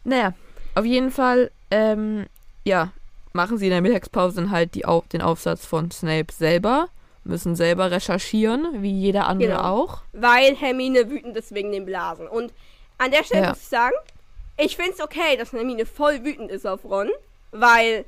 Naja, 0.05 0.33
auf 0.75 0.87
jeden 0.87 1.11
Fall, 1.11 1.51
ähm, 1.71 2.27
ja, 2.65 2.93
machen 3.35 3.59
sie 3.59 3.67
in 3.67 3.73
der 3.73 3.83
Mittagspause 3.83 4.37
dann 4.37 4.51
halt 4.51 4.75
die 4.75 4.87
Au 4.87 5.05
den 5.13 5.21
Aufsatz 5.21 5.67
von 5.67 5.91
Snape 5.91 6.33
selber. 6.33 6.89
Müssen 7.25 7.55
selber 7.57 7.91
recherchieren, 7.91 8.83
wie 8.83 8.91
jeder 8.91 9.27
andere 9.27 9.51
Genau. 9.51 9.63
auch. 9.63 9.99
Weil 10.15 10.57
Hermine 10.57 11.11
wütend 11.11 11.37
ist 11.37 11.53
wegen 11.55 11.73
den 11.73 11.85
Blasen. 11.85 12.27
Und 12.27 12.55
an 12.97 13.11
der 13.11 13.23
Stelle 13.25 13.43
Ja. 13.43 13.49
muss 13.51 13.61
ich 13.61 13.69
sagen, 13.69 13.95
ich 14.61 14.77
finde 14.77 14.93
es 14.93 15.01
okay, 15.01 15.37
dass 15.37 15.53
Hermine 15.53 15.87
voll 15.87 16.25
wütend 16.25 16.51
ist 16.51 16.67
auf 16.67 16.85
Ron. 16.85 17.11
Weil, 17.53 18.05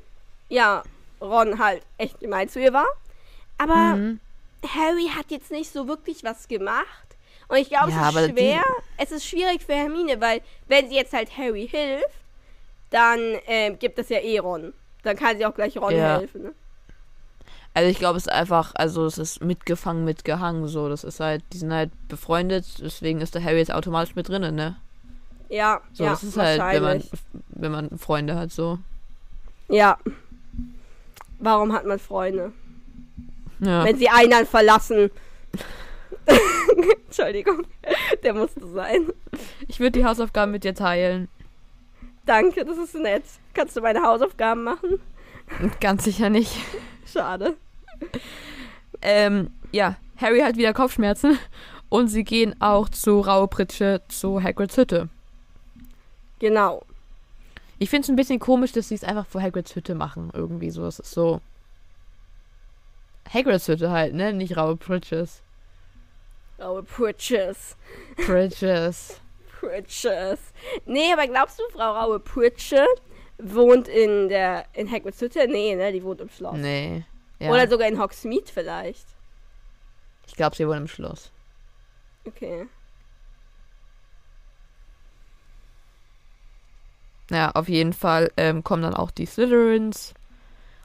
ja, 0.49 0.83
Ron 1.21 1.59
halt 1.59 1.83
echt 1.97 2.19
gemein 2.19 2.49
zu 2.49 2.59
ihr 2.59 2.73
war. 2.73 2.87
Aber 3.57 3.95
Mhm. 3.95 4.19
Harry 4.65 5.09
hat 5.15 5.31
jetzt 5.31 5.51
nicht 5.51 5.71
so 5.71 5.87
wirklich 5.87 6.23
was 6.23 6.47
gemacht. 6.47 6.87
Und 7.49 7.57
ich 7.57 7.69
glaube, 7.69 7.91
Ja, 7.91 8.09
es 8.09 8.15
ist 8.15 8.29
schwer. 8.31 8.61
Es 8.97 9.11
ist 9.11 9.25
schwierig 9.25 9.63
für 9.63 9.73
Hermine, 9.73 10.21
weil 10.21 10.41
wenn 10.67 10.89
sie 10.89 10.95
jetzt 10.95 11.13
halt 11.13 11.37
Harry 11.37 11.67
hilft, 11.67 12.07
dann 12.89 13.19
ähm, 13.47 13.77
gibt 13.79 13.99
es 13.99 14.09
ja 14.09 14.19
eh 14.19 14.39
Ron. 14.39 14.73
Dann 15.03 15.17
kann 15.17 15.37
sie 15.37 15.45
auch 15.45 15.53
gleich 15.55 15.77
Ron 15.77 15.91
Ja. 15.95 16.17
helfen. 16.19 16.43
Ne? 16.43 16.53
Also 17.73 17.89
ich 17.89 17.97
glaube, 17.97 18.17
es 18.17 18.27
ist 18.27 18.31
einfach, 18.31 18.71
also 18.75 19.05
es 19.05 19.17
ist 19.17 19.41
mitgefangen, 19.43 20.05
mitgehangen, 20.05 20.67
so. 20.67 20.87
Das 20.89 21.03
ist 21.03 21.19
halt, 21.19 21.43
die 21.51 21.57
sind 21.57 21.73
halt 21.73 21.91
befreundet, 22.07 22.65
deswegen 22.79 23.19
ist 23.19 23.33
der 23.35 23.43
Harry 23.43 23.57
jetzt 23.57 23.73
automatisch 23.73 24.15
mit 24.15 24.29
drinnen, 24.29 24.55
ne? 24.55 24.75
Ja, 25.49 25.81
So, 25.93 26.03
ja, 26.03 26.09
das 26.11 26.23
ist 26.23 26.37
halt, 26.37 26.59
wenn 26.59 26.83
man, 26.83 27.03
wenn 27.49 27.71
man 27.71 27.97
Freunde 27.97 28.35
hat, 28.35 28.51
so. 28.51 28.79
Ja. 29.69 29.97
Warum 31.39 31.73
hat 31.73 31.85
man 31.85 31.99
Freunde? 31.99 32.53
Ja. 33.59 33.83
Wenn 33.83 33.97
sie 33.97 34.09
einen 34.09 34.45
verlassen. 34.45 35.11
Entschuldigung, 37.05 37.65
der 38.23 38.33
musste 38.33 38.65
sein. 38.67 39.07
Ich 39.67 39.79
würde 39.79 39.99
die 39.99 40.05
Hausaufgaben 40.05 40.51
mit 40.51 40.63
dir 40.63 40.73
teilen. 40.73 41.27
Danke, 42.25 42.65
das 42.65 42.77
ist 42.77 42.95
nett. 42.95 43.23
Kannst 43.53 43.75
du 43.75 43.81
meine 43.81 44.01
Hausaufgaben 44.01 44.63
machen? 44.63 44.99
Ganz 45.81 46.05
sicher 46.05 46.29
nicht. 46.29 46.55
Schade. 47.05 47.55
Ähm, 49.01 49.49
ja, 49.71 49.97
Harry 50.17 50.39
hat 50.39 50.55
wieder 50.55 50.73
Kopfschmerzen 50.73 51.37
und 51.89 52.07
sie 52.07 52.23
gehen 52.23 52.55
auch 52.61 52.89
zu 52.89 53.19
Raue 53.19 53.47
Pritsche 53.47 54.01
zu 54.07 54.41
Hagrids 54.41 54.77
Hütte. 54.77 55.09
Genau. 56.43 56.83
Ich 57.79 57.89
finde 57.89 58.03
es 58.03 58.09
ein 58.09 58.17
bisschen 58.17 58.37
komisch, 58.37 58.73
dass 58.73 58.89
sie 58.89 58.95
es 58.95 59.05
einfach 59.05 59.25
vor 59.25 59.41
Hagrids 59.41 59.77
Hütte 59.77 59.95
machen, 59.95 60.29
irgendwie 60.33 60.71
so. 60.71 60.85
Es 60.85 60.99
ist 60.99 61.11
so. 61.11 61.39
Hagrids 63.33 63.65
Hütte 63.69 63.91
halt, 63.91 64.13
ne? 64.13 64.33
Nicht 64.33 64.57
Raue 64.57 64.75
Pritsches. 64.75 65.41
Oh, 66.59 66.81
Pritches. 66.81 67.77
Pritsches. 68.17 69.21
Pritches. 69.57 70.39
Nee, 70.85 71.13
aber 71.13 71.27
glaubst 71.27 71.59
du, 71.59 71.63
Frau 71.71 71.93
Raue 71.93 72.19
Pritsche 72.19 72.85
wohnt 73.37 73.87
in 73.87 74.27
der 74.27 74.65
in 74.73 74.91
Hagrids 74.91 75.21
Hütte? 75.21 75.47
Nee, 75.47 75.75
ne, 75.75 75.93
die 75.93 76.03
wohnt 76.03 76.19
im 76.19 76.29
Schloss. 76.29 76.57
Nee. 76.57 77.05
Ja. 77.39 77.51
Oder 77.51 77.69
sogar 77.69 77.87
in 77.87 77.97
Hogsmeade 77.97 78.51
vielleicht. 78.53 79.07
ich 80.27 80.35
glaube, 80.35 80.57
sie 80.57 80.67
wohnen 80.67 80.81
im 80.81 80.87
Schloss. 80.89 81.31
Okay. 82.27 82.67
Ja, 87.31 87.51
auf 87.51 87.69
jeden 87.69 87.93
Fall 87.93 88.31
ähm, 88.37 88.63
kommen 88.63 88.83
dann 88.83 88.93
auch 88.93 89.11
die 89.11 89.25
Slytherins. 89.25 90.13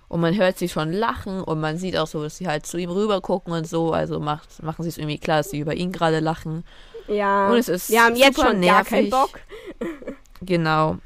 Und 0.09 0.21
man 0.23 0.35
hört 0.37 0.57
sie 0.59 0.69
schon 0.71 0.93
lachen 0.93 1.43
und 1.43 1.61
man 1.61 1.77
sieht 1.77 1.97
auch 1.99 2.07
so, 2.07 2.23
dass 2.23 2.39
sie 2.39 2.49
halt 2.49 2.65
zu 2.65 2.79
ihm 2.79 2.89
rüber 2.91 3.21
gucken 3.21 3.53
und 3.53 3.67
so. 3.69 3.93
Also 3.93 4.21
macht, 4.21 4.63
machen 4.63 4.83
sie 4.83 4.89
es 4.89 4.97
irgendwie 4.97 5.19
klar, 5.19 5.39
dass 5.39 5.51
sie 5.51 5.59
über 5.59 5.75
ihn 5.75 5.93
gerade 5.93 6.21
lachen. 6.21 6.65
Ja. 7.09 7.49
Und 7.51 7.59
es 7.59 7.69
ist 7.69 7.91
Wir 7.91 8.03
haben 8.05 8.17
jetzt 8.17 8.37
schon 8.41 8.61
gar 8.63 8.85
keinen 8.85 9.09
nervig. 9.09 9.11
Bock. 9.11 9.41
Genau. 10.41 10.99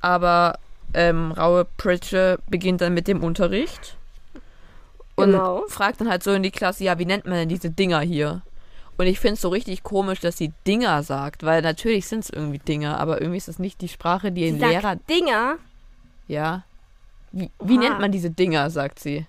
Aber 0.00 0.58
ähm, 0.94 1.32
Raue 1.32 1.66
Pritsche 1.76 2.38
beginnt 2.48 2.80
dann 2.80 2.94
mit 2.94 3.08
dem 3.08 3.22
Unterricht. 3.24 3.96
Und 5.16 5.32
Genau. 5.32 5.64
fragt 5.68 6.00
dann 6.00 6.08
halt 6.08 6.22
so 6.22 6.32
in 6.32 6.42
die 6.42 6.50
Klasse, 6.52 6.84
ja, 6.84 6.98
wie 6.98 7.04
nennt 7.06 7.24
man 7.26 7.34
denn 7.34 7.48
diese 7.48 7.70
Dinger 7.70 8.00
hier? 8.00 8.42
Und 8.96 9.06
ich 9.06 9.18
finde 9.18 9.34
es 9.34 9.40
so 9.40 9.48
richtig 9.48 9.82
komisch, 9.82 10.20
dass 10.20 10.36
sie 10.36 10.52
Dinger 10.66 11.02
sagt, 11.02 11.42
weil 11.42 11.62
natürlich 11.62 12.06
sind 12.06 12.20
es 12.20 12.30
irgendwie 12.30 12.58
Dinger, 12.58 12.98
aber 13.00 13.20
irgendwie 13.20 13.38
ist 13.38 13.48
das 13.48 13.58
nicht 13.58 13.80
die 13.80 13.88
Sprache, 13.88 14.30
die 14.30 14.46
ein 14.48 14.58
Lehrer 14.58 14.96
Dinger. 14.96 15.56
Ja. 16.28 16.64
Wie, 17.32 17.50
wie 17.60 17.78
nennt 17.78 17.98
man 17.98 18.12
diese 18.12 18.30
Dinger, 18.30 18.70
sagt 18.70 19.00
sie. 19.00 19.26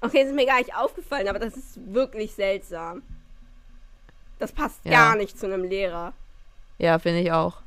Okay, 0.00 0.20
das 0.20 0.28
ist 0.28 0.34
mir 0.36 0.46
gar 0.46 0.58
nicht 0.58 0.74
aufgefallen, 0.76 1.26
aber 1.26 1.40
das 1.40 1.56
ist 1.56 1.92
wirklich 1.92 2.32
seltsam. 2.34 3.02
Das 4.38 4.52
passt 4.52 4.84
Ja. 4.84 4.92
gar 4.92 5.16
nicht 5.16 5.38
zu 5.38 5.46
einem 5.46 5.64
Lehrer. 5.64 6.12
Ja, 6.78 6.98
finde 6.98 7.20
ich 7.20 7.32
auch. 7.32 7.62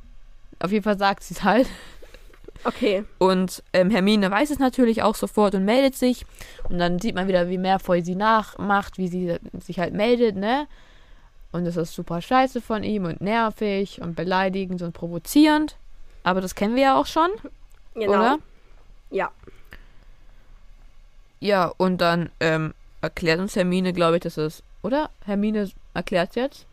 Auf 0.60 0.72
jeden 0.72 0.84
Fall 0.84 0.98
sagt 0.98 1.24
sie 1.24 1.34
es 1.34 1.44
halt. 1.44 1.68
Okay. 2.64 3.06
Und 3.20 3.64
ähm, 3.74 3.90
Hermine 3.90 4.30
weiß 4.30 4.50
es 4.50 4.60
natürlich 4.60 5.02
auch 5.02 5.16
sofort 5.16 5.56
und 5.56 5.64
meldet 5.66 5.96
sich. 5.96 6.26
Und 6.70 6.78
dann 6.80 7.00
sieht 7.00 7.16
man 7.16 7.28
wieder, 7.28 7.50
wie 7.50 7.58
Malfoy 7.58 8.02
sie 8.04 8.16
nachmacht, 8.16 8.98
wie 8.98 9.08
sie 9.08 9.38
sich 9.60 9.80
halt 9.80 9.94
meldet, 9.94 10.36
ne? 10.36 10.68
Und 11.52 11.66
das 11.66 11.78
ist 11.78 11.96
super 11.96 12.22
scheiße 12.22 12.62
von 12.62 12.84
ihm 12.84 13.06
und 13.06 13.22
nervig 13.22 14.02
und 14.02 14.16
beleidigend 14.16 14.82
und 14.82 14.94
provozierend. 14.94 15.78
Aber 16.24 16.42
das 16.42 16.54
kennen 16.54 16.76
wir 16.76 16.84
ja 16.84 17.00
auch 17.00 17.08
schon, 17.08 17.30
Genau. 17.96 18.12
oder? 18.12 18.40
Ja. 19.10 19.32
Ja, 21.40 21.72
und 21.78 22.00
dann 22.02 22.30
ähm, 22.40 22.74
erklärt 23.02 23.40
uns 23.40 23.56
Hermine, 23.56 23.94
glaube 23.94 24.18
ich, 24.18 24.22
dass 24.24 24.38
es. 24.38 24.62
Oder? 24.84 25.10
Hermine 25.26 25.72
erklärt 25.94 26.36
jetzt? 26.36 26.66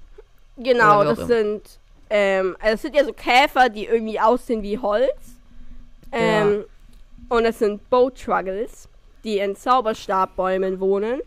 Genau, 0.57 1.05
das 1.05 1.19
immer. 1.19 1.27
sind, 1.27 1.63
ähm, 2.11 2.57
also 2.61 2.75
es 2.75 2.83
sind 2.83 2.97
ja 2.97 3.05
so 3.05 3.13
Käfer, 3.13 3.69
die 3.69 3.87
irgendwie 3.87 4.19
aussehen 4.21 4.63
wie 4.63 4.79
Holz. 4.79 5.36
Ähm, 6.13 6.65
Und 7.29 7.45
es 7.45 7.59
sind 7.59 7.89
Boat 7.91 8.21
Truggles, 8.23 8.89
die 9.25 9.39
in 9.39 9.57
Zauberstabbäumen 9.57 10.81
wohnen. 10.81 11.21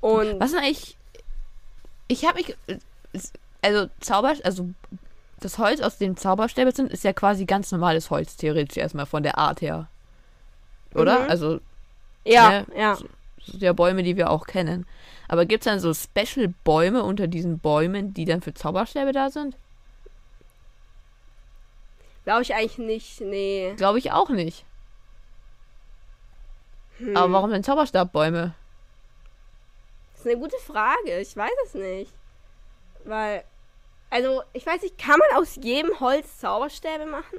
Und 0.00 0.40
Was 0.40 0.50
sind 0.50 0.60
eigentlich. 0.60 0.96
Ich 2.08 2.26
habe 2.26 2.38
mich. 2.38 2.56
Also, 3.62 3.88
Zauber. 4.00 4.34
Also, 4.44 4.68
das 5.40 5.58
Holz, 5.58 5.80
aus 5.80 5.98
dem 5.98 6.16
Zauberstäbe 6.16 6.72
sind, 6.72 6.92
ist 6.92 7.04
ja 7.04 7.12
quasi 7.12 7.44
ganz 7.44 7.72
normales 7.72 8.10
Holz, 8.10 8.36
theoretisch 8.36 8.76
erstmal 8.76 9.06
von 9.06 9.22
der 9.22 9.38
Art 9.38 9.60
her. 9.60 9.88
Oder? 10.94 11.20
Mhm. 11.20 11.30
Also, 11.30 11.60
ja, 12.24 12.50
ne, 12.50 12.66
ja. 12.76 12.98
das 13.36 13.46
sind 13.46 13.62
ja 13.62 13.72
Bäume, 13.72 14.02
die 14.02 14.16
wir 14.16 14.30
auch 14.30 14.46
kennen. 14.46 14.86
Aber 15.28 15.46
gibt 15.46 15.62
es 15.62 15.72
dann 15.72 15.80
so 15.80 15.94
Special-Bäume 15.94 17.02
unter 17.02 17.26
diesen 17.26 17.58
Bäumen, 17.58 18.14
die 18.14 18.24
dann 18.24 18.42
für 18.42 18.54
Zauberstäbe 18.54 19.12
da 19.12 19.30
sind? 19.30 19.56
Glaube 22.24 22.42
ich 22.42 22.54
eigentlich 22.54 22.78
nicht, 22.78 23.20
nee. 23.20 23.74
Glaube 23.76 23.98
ich 23.98 24.12
auch 24.12 24.28
nicht. 24.28 24.64
Hm. 26.98 27.16
Aber 27.16 27.32
warum 27.32 27.50
denn 27.50 27.64
Zauberstabbäume? 27.64 28.54
Das 30.12 30.20
ist 30.20 30.26
eine 30.26 30.38
gute 30.38 30.58
Frage. 30.58 31.18
Ich 31.20 31.36
weiß 31.36 31.50
es 31.66 31.74
nicht. 31.74 32.12
Weil, 33.04 33.42
also, 34.10 34.42
ich 34.52 34.64
weiß 34.64 34.82
nicht, 34.82 34.98
kann 34.98 35.18
man 35.18 35.42
aus 35.42 35.56
jedem 35.56 35.98
Holz 35.98 36.38
Zauberstäbe 36.38 37.06
machen? 37.06 37.38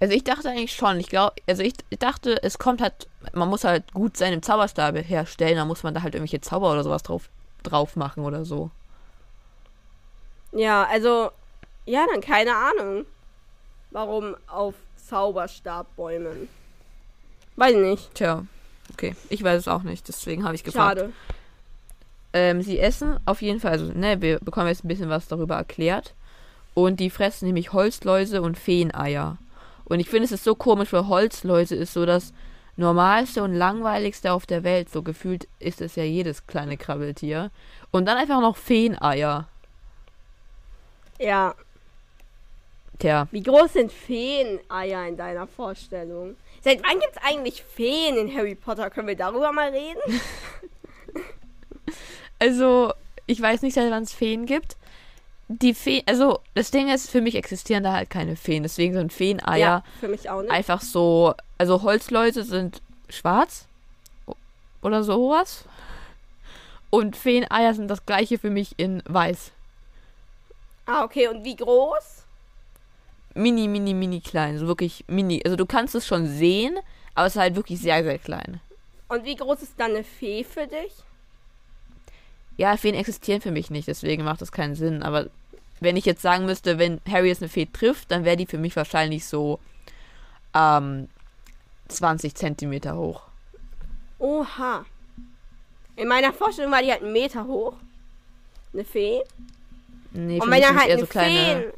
Also 0.00 0.14
ich 0.14 0.24
dachte 0.24 0.48
eigentlich 0.48 0.74
schon. 0.74 0.98
Ich 0.98 1.08
glaube, 1.08 1.34
also 1.46 1.62
ich 1.62 1.74
dachte, 1.98 2.42
es 2.42 2.58
kommt 2.58 2.80
halt, 2.80 3.06
man 3.34 3.48
muss 3.48 3.64
halt 3.64 3.92
gut 3.92 4.16
seine 4.16 4.40
Zauberstabe 4.40 5.00
herstellen, 5.00 5.56
da 5.56 5.66
muss 5.66 5.82
man 5.82 5.92
da 5.92 6.02
halt 6.02 6.14
irgendwelche 6.14 6.40
Zauber 6.40 6.72
oder 6.72 6.82
sowas 6.82 7.02
drauf, 7.02 7.28
drauf 7.62 7.96
machen 7.96 8.24
oder 8.24 8.46
so. 8.46 8.70
Ja, 10.52 10.84
also, 10.84 11.30
ja, 11.84 12.06
dann 12.10 12.22
keine 12.22 12.56
Ahnung. 12.56 13.04
Warum 13.90 14.36
auf 14.46 14.74
Zauberstabbäumen? 14.96 16.48
Weiß 17.56 17.72
ich 17.72 17.80
nicht. 17.80 18.14
Tja, 18.14 18.44
okay. 18.92 19.16
Ich 19.28 19.42
weiß 19.42 19.58
es 19.58 19.68
auch 19.68 19.82
nicht, 19.82 20.06
deswegen 20.08 20.44
habe 20.44 20.54
ich 20.54 20.64
gefragt. 20.64 21.00
Schade. 21.00 21.12
Ähm, 22.32 22.62
sie 22.62 22.78
essen 22.78 23.18
auf 23.26 23.42
jeden 23.42 23.58
Fall, 23.58 23.72
also 23.72 23.86
ne, 23.86 24.22
wir 24.22 24.38
bekommen 24.38 24.68
jetzt 24.68 24.84
ein 24.84 24.88
bisschen 24.88 25.08
was 25.08 25.26
darüber 25.26 25.56
erklärt. 25.56 26.14
Und 26.74 27.00
die 27.00 27.10
fressen 27.10 27.46
nämlich 27.46 27.72
Holzläuse 27.72 28.42
und 28.42 28.56
Feeneier. 28.56 29.38
Und 29.84 29.98
ich 29.98 30.08
finde, 30.08 30.26
es 30.26 30.32
ist 30.32 30.44
so 30.44 30.54
komisch, 30.54 30.92
weil 30.92 31.08
Holzleute 31.08 31.74
ist 31.74 31.92
so 31.92 32.06
das 32.06 32.32
normalste 32.76 33.42
und 33.42 33.52
langweiligste 33.52 34.32
auf 34.32 34.46
der 34.46 34.62
Welt. 34.62 34.88
So 34.88 35.02
gefühlt 35.02 35.48
ist 35.58 35.80
es 35.80 35.96
ja 35.96 36.04
jedes 36.04 36.46
kleine 36.46 36.76
Krabbeltier. 36.76 37.50
Und 37.90 38.06
dann 38.06 38.16
einfach 38.16 38.40
noch 38.40 38.56
Feeneier. 38.56 39.48
Ja. 41.18 41.54
Tja, 43.00 43.26
Wie 43.30 43.42
groß 43.42 43.72
sind 43.72 43.90
Feeneier 43.90 45.08
in 45.08 45.16
deiner 45.16 45.46
Vorstellung? 45.46 46.36
Seit 46.62 46.82
wann 46.84 47.00
gibt's 47.00 47.16
eigentlich 47.22 47.62
Feen 47.62 48.16
in 48.16 48.36
Harry 48.36 48.54
Potter? 48.54 48.90
Können 48.90 49.08
wir 49.08 49.16
darüber 49.16 49.52
mal 49.52 49.70
reden? 49.70 50.00
also 52.38 52.92
ich 53.26 53.40
weiß 53.40 53.62
nicht, 53.62 53.74
seit 53.74 53.90
wann 53.90 54.02
es 54.02 54.12
Feen 54.12 54.44
gibt. 54.44 54.76
Die 55.48 55.72
Feen, 55.72 56.02
also 56.06 56.40
das 56.54 56.70
Ding 56.70 56.88
ist, 56.88 57.10
für 57.10 57.22
mich 57.22 57.36
existieren 57.36 57.84
da 57.84 57.94
halt 57.94 58.10
keine 58.10 58.36
Feen. 58.36 58.62
Deswegen 58.62 58.92
sind 58.92 59.14
Feeneier 59.14 59.82
für 59.98 60.08
mich 60.08 60.28
auch 60.28 60.42
nicht. 60.42 60.50
einfach 60.50 60.82
so, 60.82 61.34
also 61.56 61.82
Holzleute 61.82 62.44
sind 62.44 62.82
schwarz 63.08 63.64
oder 64.82 65.02
sowas. 65.02 65.64
Und 66.90 67.16
Feeneier 67.16 67.72
sind 67.72 67.88
das 67.88 68.04
gleiche 68.04 68.38
für 68.38 68.50
mich 68.50 68.74
in 68.76 69.02
weiß. 69.06 69.52
Ah, 70.84 71.04
okay. 71.04 71.28
Und 71.28 71.44
wie 71.44 71.56
groß? 71.56 72.19
Mini, 73.34 73.68
mini, 73.68 73.94
mini 73.94 74.20
klein. 74.20 74.58
So 74.58 74.66
wirklich 74.66 75.04
mini. 75.08 75.40
Also 75.44 75.56
du 75.56 75.66
kannst 75.66 75.94
es 75.94 76.06
schon 76.06 76.26
sehen, 76.26 76.76
aber 77.14 77.26
es 77.26 77.34
ist 77.36 77.40
halt 77.40 77.54
wirklich 77.56 77.80
sehr, 77.80 78.02
sehr 78.02 78.18
klein. 78.18 78.60
Und 79.08 79.24
wie 79.24 79.34
groß 79.36 79.62
ist 79.62 79.74
dann 79.76 79.90
eine 79.90 80.04
Fee 80.04 80.44
für 80.44 80.66
dich? 80.66 80.92
Ja, 82.56 82.76
Feen 82.76 82.94
existieren 82.94 83.40
für 83.40 83.50
mich 83.50 83.70
nicht, 83.70 83.88
deswegen 83.88 84.24
macht 84.24 84.42
das 84.42 84.52
keinen 84.52 84.74
Sinn. 84.74 85.02
Aber 85.02 85.26
wenn 85.80 85.96
ich 85.96 86.04
jetzt 86.04 86.22
sagen 86.22 86.44
müsste, 86.44 86.78
wenn 86.78 87.00
Harry 87.10 87.28
jetzt 87.28 87.42
eine 87.42 87.48
Fee 87.48 87.66
trifft, 87.66 88.10
dann 88.10 88.24
wäre 88.24 88.36
die 88.36 88.46
für 88.46 88.58
mich 88.58 88.76
wahrscheinlich 88.76 89.24
so 89.24 89.58
ähm, 90.54 91.08
20 91.88 92.34
Zentimeter 92.34 92.96
hoch. 92.96 93.22
Oha. 94.18 94.84
In 95.96 96.08
meiner 96.08 96.32
Vorstellung 96.32 96.70
war 96.70 96.82
die 96.82 96.90
halt 96.90 97.02
einen 97.02 97.12
Meter 97.12 97.46
hoch. 97.46 97.74
Eine 98.72 98.84
Fee. 98.84 99.22
Nee, 100.12 100.40
Und 100.40 100.50
wenn 100.50 100.62
er 100.62 100.74
halt 100.74 100.88
eher 100.88 100.94
eine 100.94 101.00
so 101.00 101.06
kleine. 101.06 101.62
Feen. 101.62 101.72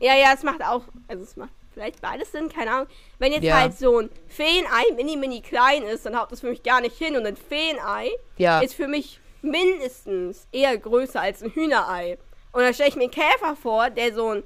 Ja, 0.00 0.14
ja, 0.14 0.32
es 0.34 0.42
macht 0.42 0.62
auch. 0.62 0.82
Also 1.08 1.22
es 1.22 1.36
macht 1.36 1.50
vielleicht 1.74 2.00
beides 2.00 2.32
Sinn, 2.32 2.48
keine 2.48 2.70
Ahnung. 2.72 2.86
Wenn 3.18 3.32
jetzt 3.32 3.44
Ja. 3.44 3.60
halt 3.60 3.78
so 3.78 3.98
ein 4.00 4.10
Feenei 4.28 4.84
mini, 4.96 5.16
mini 5.16 5.40
klein 5.40 5.82
ist, 5.82 6.06
dann 6.06 6.18
haut 6.18 6.30
das 6.32 6.40
für 6.40 6.48
mich 6.48 6.62
gar 6.62 6.80
nicht 6.80 6.96
hin. 6.96 7.16
Und 7.16 7.26
ein 7.26 7.36
Feenei 7.36 8.10
Ja, 8.38 8.60
ist 8.60 8.74
für 8.74 8.88
mich 8.88 9.20
mindestens 9.42 10.46
eher 10.52 10.76
größer 10.76 11.20
als 11.20 11.42
ein 11.42 11.50
Hühnerei. 11.50 12.18
Und 12.52 12.62
dann 12.62 12.72
stelle 12.74 12.88
ich 12.90 12.96
mir 12.96 13.02
einen 13.04 13.10
Käfer 13.10 13.56
vor, 13.60 13.90
der 13.90 14.14
so 14.14 14.30
ein 14.34 14.42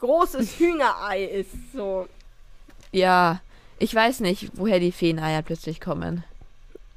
großes 0.00 0.54
Hühnerei 0.58 1.24
ist. 1.24 1.50
So. 1.74 2.08
ja. 2.92 3.40
Ich 3.78 3.92
weiß 3.92 4.20
nicht, 4.20 4.50
woher 4.54 4.78
die 4.78 4.92
Feeneier 4.92 5.42
plötzlich 5.42 5.80
kommen. 5.80 6.22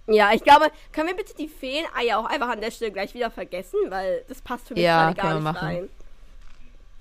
Ja, 0.05 0.33
ich 0.33 0.43
glaube, 0.43 0.67
können 0.91 1.07
wir 1.07 1.15
bitte 1.15 1.33
die 1.35 1.47
Feeneier 1.47 2.19
auch 2.19 2.25
einfach 2.25 2.49
an 2.49 2.61
der 2.61 2.69
Stelle 2.69 2.91
gleich 2.91 3.15
wieder 3.15 3.31
vergessen, 3.31 3.79
weil 3.89 4.23
das 4.27 4.39
passt 4.39 4.67
für 4.67 4.75
mich 4.75 4.83
Ja, 4.83 5.05
gerade 5.11 5.15
gar 5.19 5.33
nicht 5.33 5.43
machen. 5.43 5.57
rein. 5.67 5.89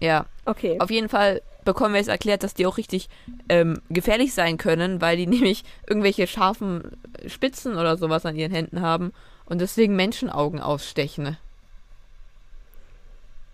Ja, 0.04 0.26
Okay. 0.44 0.78
auf 0.80 0.90
jeden 0.90 1.08
Fall 1.08 1.40
bekommen 1.64 1.94
wir 1.94 1.98
jetzt 2.00 2.08
erklärt, 2.10 2.42
dass 2.42 2.52
die 2.54 2.66
auch 2.66 2.76
richtig 2.76 3.08
ähm, 3.48 3.80
gefährlich 3.88 4.34
sein 4.34 4.58
können, 4.58 5.00
weil 5.00 5.16
die 5.16 5.26
nämlich 5.36 5.64
irgendwelche 5.86 6.26
scharfen 6.26 6.90
Spitzen 7.26 7.76
oder 7.76 7.96
sowas 7.96 8.26
an 8.26 8.36
ihren 8.36 8.52
Händen 8.52 8.82
haben 8.82 9.12
und 9.46 9.60
deswegen 9.60 9.96
Menschenaugen 9.96 10.60
ausstechen. 10.60 11.38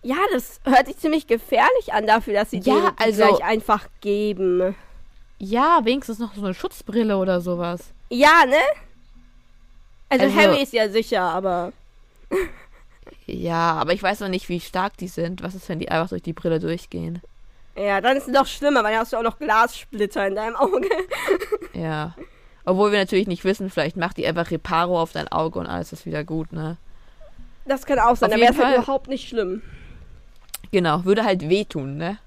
Ja, 0.02 0.16
das 0.32 0.60
hört 0.64 0.86
sich 0.86 0.96
ziemlich 0.98 1.26
gefährlich 1.26 1.92
an 1.92 2.06
dafür, 2.06 2.34
dass 2.34 2.50
sie 2.50 2.58
Ja, 2.58 2.74
denen 2.74 2.96
die 2.96 3.02
also- 3.04 3.22
gleich 3.36 3.44
einfach 3.44 3.86
geben. 4.00 4.74
Ja, 5.38 5.80
wenigstens 5.84 6.18
noch 6.18 6.34
so 6.34 6.42
eine 6.44 6.54
Schutzbrille 6.54 7.16
oder 7.16 7.40
sowas. 7.40 7.92
Ja, 8.10 8.44
ne? 8.46 8.56
Also, 10.08 10.24
Also- 10.24 10.36
Harry 10.36 10.62
ist 10.62 10.72
ja 10.72 10.88
sicher, 10.88 11.22
aber 11.22 11.72
Ja, 13.32 13.74
aber 13.74 13.92
ich 13.92 14.02
weiß 14.02 14.20
noch 14.20 14.28
nicht, 14.28 14.48
wie 14.48 14.60
stark 14.60 14.96
die 14.96 15.08
sind. 15.08 15.42
Was 15.42 15.54
ist, 15.54 15.68
wenn 15.68 15.78
die 15.78 15.90
einfach 15.90 16.08
durch 16.08 16.22
die 16.22 16.32
Brille 16.32 16.60
durchgehen? 16.60 17.20
ja, 17.76 18.00
dann 18.00 18.16
ist 18.16 18.26
es 18.26 18.34
noch 18.34 18.46
schlimmer, 18.46 18.82
weil 18.82 18.92
dann 18.92 19.00
hast 19.00 19.12
du 19.12 19.16
auch 19.16 19.22
noch 19.22 19.38
Glassplitter 19.38 20.26
in 20.26 20.34
deinem 20.34 20.56
Auge. 20.56 20.88
Ja. 21.72 22.14
Obwohl 22.64 22.92
wir 22.92 22.98
natürlich 22.98 23.26
nicht 23.26 23.44
wissen, 23.44 23.70
vielleicht 23.70 23.96
macht 23.96 24.16
die 24.18 24.26
einfach 24.26 24.50
Reparo 24.50 25.00
auf 25.00 25.12
dein 25.12 25.28
Auge 25.28 25.58
und 25.58 25.66
alles 25.66 25.92
ist 25.92 26.04
wieder 26.04 26.24
gut, 26.24 26.52
ne? 26.52 26.76
Das 27.64 27.86
kann 27.86 27.98
auch 27.98 28.16
sein, 28.16 28.28
Auf 28.28 28.38
dann 28.38 28.40
wäre 28.40 28.66
halt 28.66 28.76
überhaupt 28.76 29.08
nicht 29.08 29.28
schlimm. 29.28 29.62
Genau, 30.72 31.04
würde 31.04 31.24
halt 31.24 31.48
wehtun, 31.48 31.96
ne? 31.96 32.18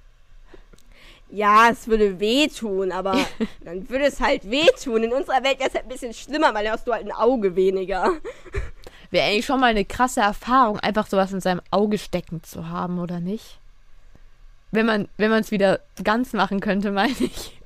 Ja, 1.29 1.69
es 1.69 1.87
würde 1.87 2.19
wehtun, 2.19 2.91
aber 2.91 3.17
dann 3.63 3.87
würde 3.89 4.05
es 4.05 4.21
halt 4.21 4.49
wehtun. 4.49 5.03
In 5.03 5.13
unserer 5.13 5.43
Welt 5.43 5.59
wäre 5.59 5.69
es 5.69 5.75
halt 5.75 5.85
ein 5.85 5.89
bisschen 5.89 6.13
schlimmer, 6.13 6.53
weil 6.53 6.63
dann 6.63 6.73
hast 6.73 6.87
du 6.87 6.93
halt 6.93 7.05
ein 7.05 7.11
Auge 7.11 7.55
weniger. 7.55 8.11
Wäre 9.13 9.27
eigentlich 9.27 9.45
schon 9.45 9.59
mal 9.59 9.67
eine 9.67 9.85
krasse 9.85 10.21
Erfahrung, 10.21 10.79
einfach 10.79 11.05
sowas 11.05 11.31
in 11.31 11.39
seinem 11.39 11.61
Auge 11.69 11.99
stecken 11.99 12.41
zu 12.43 12.69
haben, 12.69 12.97
oder 12.97 13.19
nicht? 13.19 13.59
Wenn 14.71 14.87
man 14.87 15.07
wenn 15.17 15.29
man 15.29 15.41
es 15.41 15.51
wieder 15.51 15.81
ganz 16.03 16.33
machen 16.33 16.59
könnte, 16.59 16.89
meine 16.89 17.13
ich. 17.19 17.59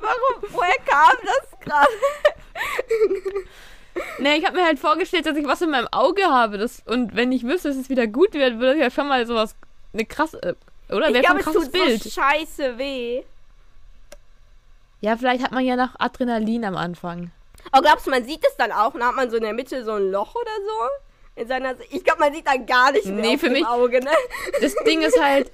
Warum? 0.00 0.42
Woher 0.52 0.76
kam 0.84 1.16
das 1.24 1.60
gerade? 1.60 1.88
Ne, 4.18 4.36
ich 4.36 4.44
habe 4.44 4.56
mir 4.56 4.64
halt 4.66 4.78
vorgestellt, 4.78 5.24
dass 5.24 5.38
ich 5.38 5.46
was 5.46 5.62
in 5.62 5.70
meinem 5.70 5.88
Auge 5.90 6.24
habe. 6.24 6.58
Das, 6.58 6.82
und 6.84 7.16
wenn 7.16 7.32
ich 7.32 7.44
wüsste, 7.44 7.68
dass 7.68 7.78
es 7.78 7.88
wieder 7.88 8.06
gut 8.06 8.34
wird, 8.34 8.58
würde 8.58 8.78
ja 8.78 8.90
schon 8.90 9.08
mal 9.08 9.26
sowas. 9.26 9.56
Eine 9.94 10.04
krasse. 10.04 10.38
äh, 10.42 10.94
Oder? 10.94 11.08
Ich 11.08 11.14
Wäre 11.14 11.24
schon 11.24 11.36
ein 11.36 11.38
es 11.38 11.44
krasses 11.44 11.62
tut 11.64 11.72
Bild. 11.72 12.02
so 12.02 12.10
scheiße 12.10 12.76
weh. 12.76 13.22
Ja, 15.00 15.16
vielleicht 15.16 15.44
hat 15.44 15.52
man 15.52 15.64
ja 15.64 15.76
noch 15.76 15.90
Adrenalin 15.98 16.64
am 16.64 16.76
Anfang. 16.76 17.30
Aber 17.72 17.82
glaubst 17.82 18.06
du, 18.06 18.10
man 18.10 18.24
sieht 18.24 18.44
es 18.46 18.56
dann 18.56 18.72
auch? 18.72 18.94
Und 18.94 19.04
hat 19.04 19.14
man 19.14 19.30
so 19.30 19.36
in 19.36 19.42
der 19.42 19.52
Mitte 19.52 19.84
so 19.84 19.92
ein 19.92 20.10
Loch 20.10 20.34
oder 20.34 20.50
so? 20.66 21.42
In 21.42 21.48
seiner 21.48 21.74
Se- 21.76 21.84
ich 21.90 22.02
glaube, 22.02 22.20
man 22.20 22.32
sieht 22.34 22.46
dann 22.46 22.66
gar 22.66 22.92
nicht 22.92 23.04
mehr 23.06 23.14
Nee, 23.14 23.38
für 23.38 23.50
mich- 23.50 23.66
Auge, 23.66 24.00
ne? 24.00 24.10
Das 24.60 24.74
Ding 24.86 25.02
ist 25.02 25.20
halt. 25.22 25.52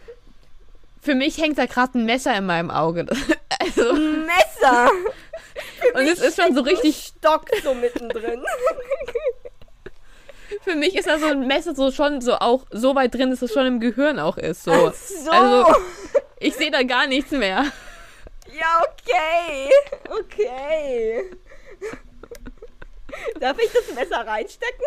Für 1.03 1.15
mich 1.15 1.37
hängt 1.39 1.59
da 1.59 1.67
gerade 1.67 1.99
ein 1.99 2.07
Messer 2.07 2.35
in 2.37 2.47
meinem 2.47 2.71
Auge. 2.71 3.07
Also, 3.61 3.91
Ein 3.93 4.27
Messer. 4.27 4.91
und 5.95 6.03
es 6.09 6.21
ist 6.21 6.41
schon 6.43 6.55
so 6.55 6.63
richtig. 6.63 7.13
Stock 7.17 7.45
so 7.63 7.73
mittendrin. 7.73 8.43
Für 10.63 10.75
mich 10.75 10.95
ist 10.97 11.09
da 11.09 11.19
so 11.19 11.27
ein 11.27 11.47
Messer 11.47 11.75
so 11.75 11.91
schon 11.91 12.21
so 12.21 12.35
auch 12.35 12.65
so 12.71 12.95
weit 12.95 13.15
drin, 13.15 13.31
dass 13.31 13.43
es 13.43 13.53
schon 13.53 13.67
im 13.67 13.81
Gehirn 13.81 14.19
auch 14.19 14.37
ist. 14.39 14.65
So. 14.65 14.73
Ach 14.73 14.95
so. 14.95 15.31
Also, 15.31 15.75
ich 16.41 16.55
sehe 16.55 16.71
da 16.71 16.83
gar 16.83 17.07
nichts 17.07 17.31
mehr. 17.31 17.65
Ja, 18.59 18.83
okay. 18.93 19.71
Okay. 20.11 21.31
Darf 23.41 23.59
ich 23.59 23.71
das 23.73 23.95
Messer 23.95 24.27
reinstecken? 24.27 24.87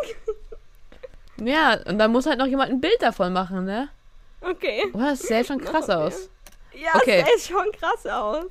Ja, 1.43 1.79
und 1.85 1.99
da 1.99 2.07
muss 2.07 2.25
halt 2.25 2.39
noch 2.39 2.47
jemand 2.47 2.71
ein 2.71 2.81
Bild 2.81 3.01
davon 3.01 3.31
machen, 3.33 3.65
ne? 3.65 3.89
Okay. 4.41 4.83
Oh, 4.93 4.99
das 4.99 5.19
sähe 5.19 5.43
schon 5.45 5.59
krass 5.59 5.87
wir. 5.87 5.99
aus. 5.99 6.29
Ja, 6.73 6.91
Okay. 6.95 7.23
das 7.25 7.43
sieht 7.43 7.51
schon 7.55 7.71
krass 7.71 8.05
aus. 8.05 8.45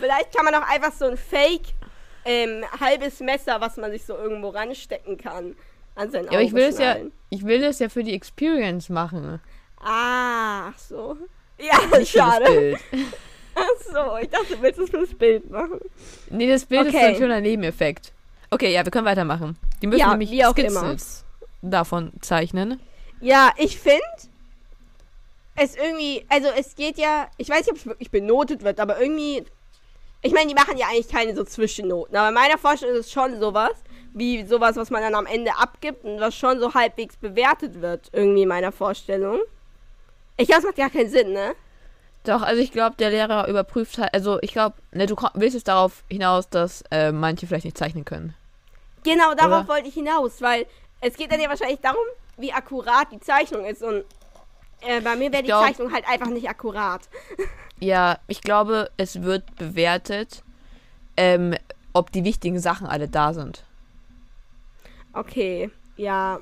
Vielleicht 0.00 0.34
kann 0.34 0.44
man 0.44 0.54
auch 0.54 0.68
einfach 0.68 0.92
so 0.92 1.06
ein 1.06 1.16
Fake 1.16 1.66
ähm, 2.24 2.64
halbes 2.80 3.20
Messer, 3.20 3.60
was 3.60 3.76
man 3.76 3.90
sich 3.90 4.04
so 4.04 4.16
irgendwo 4.16 4.48
ranstecken 4.50 5.16
kann, 5.16 5.56
an 5.94 6.10
sein 6.10 6.26
Auge 6.26 6.32
Ja, 6.34 6.38
aber 6.40 6.42
ich 6.46 6.52
will 6.54 6.64
es 6.64 6.78
ja, 6.78 6.96
ich 7.30 7.44
will 7.44 7.60
das 7.60 7.78
ja 7.78 7.88
für 7.88 8.02
die 8.04 8.14
Experience 8.14 8.88
machen. 8.88 9.40
Ah, 9.80 10.68
ach 10.70 10.78
so. 10.78 11.16
Ja, 11.58 11.78
Nicht 11.82 11.92
das 11.92 12.08
schade. 12.10 12.78
So, 13.92 14.16
ich 14.20 14.28
dachte, 14.28 14.56
du 14.56 14.62
willst 14.62 14.78
es 14.78 14.90
fürs 14.90 15.14
Bild 15.14 15.50
machen. 15.50 15.80
Nee, 16.30 16.48
das 16.48 16.64
Bild 16.66 16.86
ist 16.86 16.92
so 16.92 16.98
Okay. 16.98 17.06
ein 17.08 17.16
schöner 17.16 17.40
Nebeneffekt. 17.40 18.12
Okay, 18.50 18.72
ja, 18.72 18.84
wir 18.84 18.90
können 18.90 19.06
weitermachen. 19.06 19.56
Die 19.82 19.86
müssen 19.86 20.00
Ja, 20.00 20.16
nämlich 20.16 20.30
Skizzen 20.46 20.98
davon 21.62 22.12
zeichnen. 22.20 22.80
Ja, 23.20 23.52
ich 23.56 23.78
finde 23.78 24.02
es 25.56 25.74
irgendwie, 25.76 26.24
also 26.28 26.48
es 26.56 26.74
geht 26.76 26.98
ja, 26.98 27.28
ich 27.36 27.48
weiß 27.48 27.60
nicht, 27.60 27.70
ob 27.70 27.76
es 27.76 27.86
wirklich 27.86 28.10
benotet 28.10 28.62
wird, 28.62 28.78
aber 28.78 29.00
irgendwie, 29.00 29.44
ich 30.22 30.32
meine, 30.32 30.46
die 30.46 30.54
machen 30.54 30.76
ja 30.78 30.86
eigentlich 30.86 31.08
keine 31.08 31.34
so 31.34 31.44
Zwischennoten, 31.44 32.16
aber 32.16 32.28
in 32.28 32.34
meiner 32.34 32.58
Vorstellung 32.58 32.96
ist 32.96 33.06
es 33.06 33.12
schon 33.12 33.40
sowas, 33.40 33.72
wie 34.14 34.44
sowas, 34.46 34.76
was 34.76 34.90
man 34.90 35.02
dann 35.02 35.14
am 35.14 35.26
Ende 35.26 35.50
abgibt 35.56 36.04
und 36.04 36.20
was 36.20 36.34
schon 36.36 36.60
so 36.60 36.74
halbwegs 36.74 37.16
bewertet 37.16 37.80
wird, 37.80 38.08
irgendwie 38.12 38.42
in 38.42 38.48
meiner 38.48 38.72
Vorstellung. 38.72 39.40
Ich 40.36 40.46
glaube, 40.46 40.60
es 40.60 40.66
macht 40.66 40.76
gar 40.76 40.90
keinen 40.90 41.10
Sinn, 41.10 41.32
ne? 41.32 41.54
Doch, 42.24 42.42
also 42.42 42.60
ich 42.60 42.72
glaube, 42.72 42.96
der 42.98 43.10
Lehrer 43.10 43.48
überprüft 43.48 43.98
halt, 43.98 44.12
also 44.12 44.38
ich 44.42 44.52
glaube, 44.52 44.76
ne, 44.92 45.06
du 45.06 45.16
willst 45.34 45.54
jetzt 45.54 45.68
darauf 45.68 46.04
hinaus, 46.10 46.48
dass 46.48 46.82
äh, 46.90 47.12
manche 47.12 47.46
vielleicht 47.46 47.64
nicht 47.64 47.78
zeichnen 47.78 48.04
können. 48.04 48.34
Genau, 49.04 49.34
darauf 49.34 49.60
Oder? 49.60 49.68
wollte 49.68 49.88
ich 49.88 49.94
hinaus, 49.94 50.42
weil 50.42 50.66
es 51.00 51.16
geht 51.16 51.32
dann 51.32 51.40
ja 51.40 51.48
wahrscheinlich 51.48 51.80
darum, 51.80 52.04
wie 52.36 52.52
akkurat 52.52 53.10
die 53.12 53.20
Zeichnung 53.20 53.64
ist 53.64 53.82
und 53.82 54.04
äh, 54.82 55.00
bei 55.00 55.16
mir 55.16 55.32
wäre 55.32 55.42
die 55.42 55.48
glaub- 55.48 55.64
Zeichnung 55.64 55.92
halt 55.92 56.06
einfach 56.08 56.28
nicht 56.28 56.48
akkurat. 56.48 57.02
Ja, 57.80 58.18
ich 58.26 58.40
glaube, 58.40 58.90
es 58.96 59.22
wird 59.22 59.54
bewertet, 59.54 60.42
ähm, 61.16 61.54
ob 61.92 62.10
die 62.10 62.24
wichtigen 62.24 62.58
Sachen 62.58 62.88
alle 62.88 63.06
da 63.06 63.32
sind. 63.32 63.62
Okay, 65.12 65.70
ja. 65.96 66.40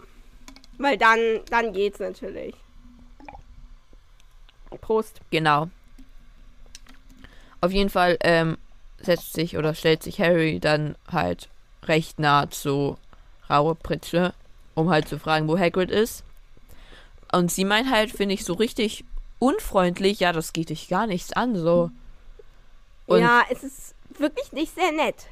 Weil 0.78 0.96
dann, 0.96 1.18
dann 1.50 1.74
geht's 1.74 1.98
natürlich. 1.98 2.54
Prost. 4.80 5.20
Genau. 5.30 5.68
Auf 7.60 7.72
jeden 7.72 7.90
Fall 7.90 8.16
ähm, 8.20 8.58
setzt 9.00 9.32
sich 9.32 9.56
oder 9.56 9.74
stellt 9.74 10.02
sich 10.02 10.20
Harry 10.20 10.60
dann 10.60 10.96
halt 11.10 11.48
recht 11.84 12.18
nah 12.18 12.50
zu 12.50 12.96
Raue 13.48 13.74
Pritsche, 13.74 14.34
um 14.74 14.90
halt 14.90 15.08
zu 15.08 15.18
fragen, 15.18 15.48
wo 15.48 15.58
Hagrid 15.58 15.90
ist. 15.90 16.24
Und 17.32 17.50
sie 17.50 17.64
meint 17.64 17.90
halt, 17.90 18.10
finde 18.10 18.34
ich, 18.34 18.44
so 18.44 18.54
richtig 18.54 19.04
unfreundlich, 19.38 20.20
ja, 20.20 20.32
das 20.32 20.52
geht 20.52 20.70
dich 20.70 20.88
gar 20.88 21.06
nichts 21.06 21.32
an, 21.32 21.56
so. 21.56 21.90
Und 23.06 23.20
ja, 23.20 23.42
es 23.50 23.62
ist 23.62 23.94
wirklich 24.18 24.52
nicht 24.52 24.74
sehr 24.74 24.92
nett. 24.92 25.26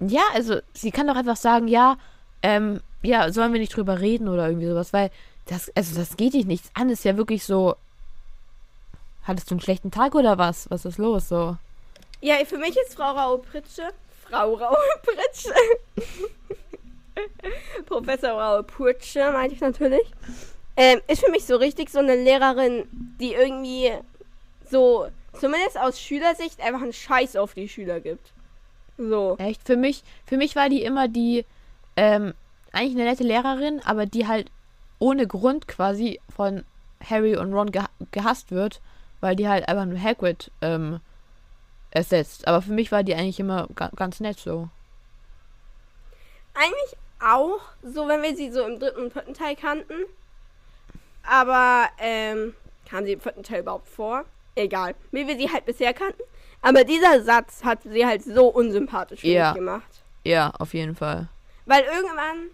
Ja, 0.00 0.22
also 0.34 0.60
sie 0.74 0.90
kann 0.90 1.06
doch 1.06 1.16
einfach 1.16 1.36
sagen, 1.36 1.68
ja, 1.68 1.96
ähm, 2.42 2.80
ja, 3.02 3.32
sollen 3.32 3.52
wir 3.52 3.60
nicht 3.60 3.76
drüber 3.76 4.00
reden 4.00 4.28
oder 4.28 4.48
irgendwie 4.48 4.68
sowas, 4.68 4.92
weil 4.92 5.10
das, 5.46 5.70
also 5.74 5.98
das 5.98 6.16
geht 6.16 6.34
dich 6.34 6.46
nichts 6.46 6.70
an, 6.74 6.90
ist 6.90 7.04
ja 7.04 7.16
wirklich 7.16 7.44
so. 7.44 7.76
Hattest 9.28 9.50
du 9.50 9.54
einen 9.54 9.60
schlechten 9.60 9.90
Tag 9.90 10.14
oder 10.14 10.38
was? 10.38 10.70
Was 10.70 10.86
ist 10.86 10.96
los 10.96 11.28
so? 11.28 11.58
Ja, 12.22 12.36
für 12.46 12.56
mich 12.56 12.74
ist 12.78 12.94
Frau 12.94 13.10
Raue-Pritsche, 13.10 13.90
Frau 14.26 14.54
Raue-Pritsche, 14.54 15.52
Professor 17.86 18.30
Raue-Pritsche, 18.30 19.30
meinte 19.30 19.54
ich 19.54 19.60
natürlich, 19.60 20.10
ähm, 20.78 21.02
ist 21.08 21.22
für 21.22 21.30
mich 21.30 21.44
so 21.44 21.56
richtig 21.56 21.90
so 21.90 21.98
eine 21.98 22.16
Lehrerin, 22.16 22.88
die 23.20 23.34
irgendwie 23.34 23.92
so, 24.70 25.08
zumindest 25.38 25.78
aus 25.78 26.00
Schülersicht, 26.00 26.62
einfach 26.62 26.80
einen 26.80 26.94
Scheiß 26.94 27.36
auf 27.36 27.52
die 27.52 27.68
Schüler 27.68 28.00
gibt. 28.00 28.32
So. 28.96 29.36
Echt? 29.38 29.62
Für 29.62 29.76
mich, 29.76 30.04
für 30.24 30.38
mich 30.38 30.56
war 30.56 30.70
die 30.70 30.82
immer 30.82 31.06
die, 31.06 31.44
ähm, 31.96 32.32
eigentlich 32.72 32.94
eine 32.94 33.10
nette 33.10 33.24
Lehrerin, 33.24 33.82
aber 33.84 34.06
die 34.06 34.26
halt 34.26 34.50
ohne 34.98 35.26
Grund 35.26 35.68
quasi 35.68 36.18
von 36.34 36.64
Harry 37.04 37.36
und 37.36 37.52
Ron 37.52 37.70
geha 37.70 37.90
gehasst 38.10 38.52
wird, 38.52 38.80
weil 39.20 39.36
die 39.36 39.48
halt 39.48 39.68
einfach 39.68 39.84
nur 39.84 40.00
Hagrid 40.00 40.50
ähm, 40.62 41.00
ersetzt. 41.90 42.46
Aber 42.46 42.62
für 42.62 42.72
mich 42.72 42.92
war 42.92 43.02
die 43.02 43.14
eigentlich 43.14 43.40
immer 43.40 43.68
ga 43.74 43.90
ganz 43.96 44.20
nett 44.20 44.38
so. 44.38 44.68
Eigentlich 46.54 46.96
auch, 47.20 47.60
so 47.82 48.08
wenn 48.08 48.22
wir 48.22 48.36
sie 48.36 48.50
so 48.50 48.64
im 48.64 48.78
dritten 48.78 49.02
und 49.02 49.12
vierten 49.12 49.34
Teil 49.34 49.56
kannten. 49.56 49.94
Aber, 51.22 51.88
ähm, 51.98 52.54
kam 52.88 53.04
sie 53.04 53.12
im 53.12 53.20
vierten 53.20 53.42
Teil 53.42 53.60
überhaupt 53.60 53.88
vor? 53.88 54.24
Egal. 54.54 54.94
Wie 55.12 55.26
wir 55.26 55.36
sie 55.36 55.50
halt 55.52 55.66
bisher 55.66 55.92
kannten. 55.94 56.22
Aber 56.62 56.84
dieser 56.84 57.22
Satz 57.22 57.62
hat 57.64 57.82
sie 57.84 58.04
halt 58.06 58.24
so 58.24 58.48
unsympathisch 58.48 59.20
für 59.20 59.26
Ja. 59.28 59.48
mich 59.50 59.58
gemacht. 59.58 60.02
Ja, 60.24 60.50
auf 60.58 60.74
jeden 60.74 60.96
Fall. 60.96 61.28
Weil 61.66 61.84
irgendwann. 61.84 62.48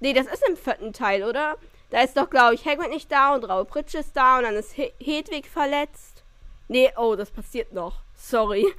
Nee, 0.00 0.12
das 0.12 0.26
ist 0.26 0.42
im 0.48 0.56
vierten 0.56 0.92
Teil, 0.92 1.22
oder? 1.22 1.56
Da 1.92 2.00
ist 2.00 2.16
doch, 2.16 2.30
glaube 2.30 2.54
ich, 2.54 2.64
Hagrid 2.64 2.88
nicht 2.88 3.12
da 3.12 3.34
und 3.34 3.44
Raue 3.44 3.66
Pritsch 3.66 3.94
ist 3.94 4.16
da 4.16 4.38
und 4.38 4.44
dann 4.44 4.54
ist 4.54 4.72
He 4.72 4.92
Hedwig 4.98 5.46
verletzt. 5.46 6.24
Nee, 6.66 6.90
oh, 6.96 7.14
das 7.16 7.30
passiert 7.30 7.72
noch. 7.72 8.00
Sorry. 8.16 8.66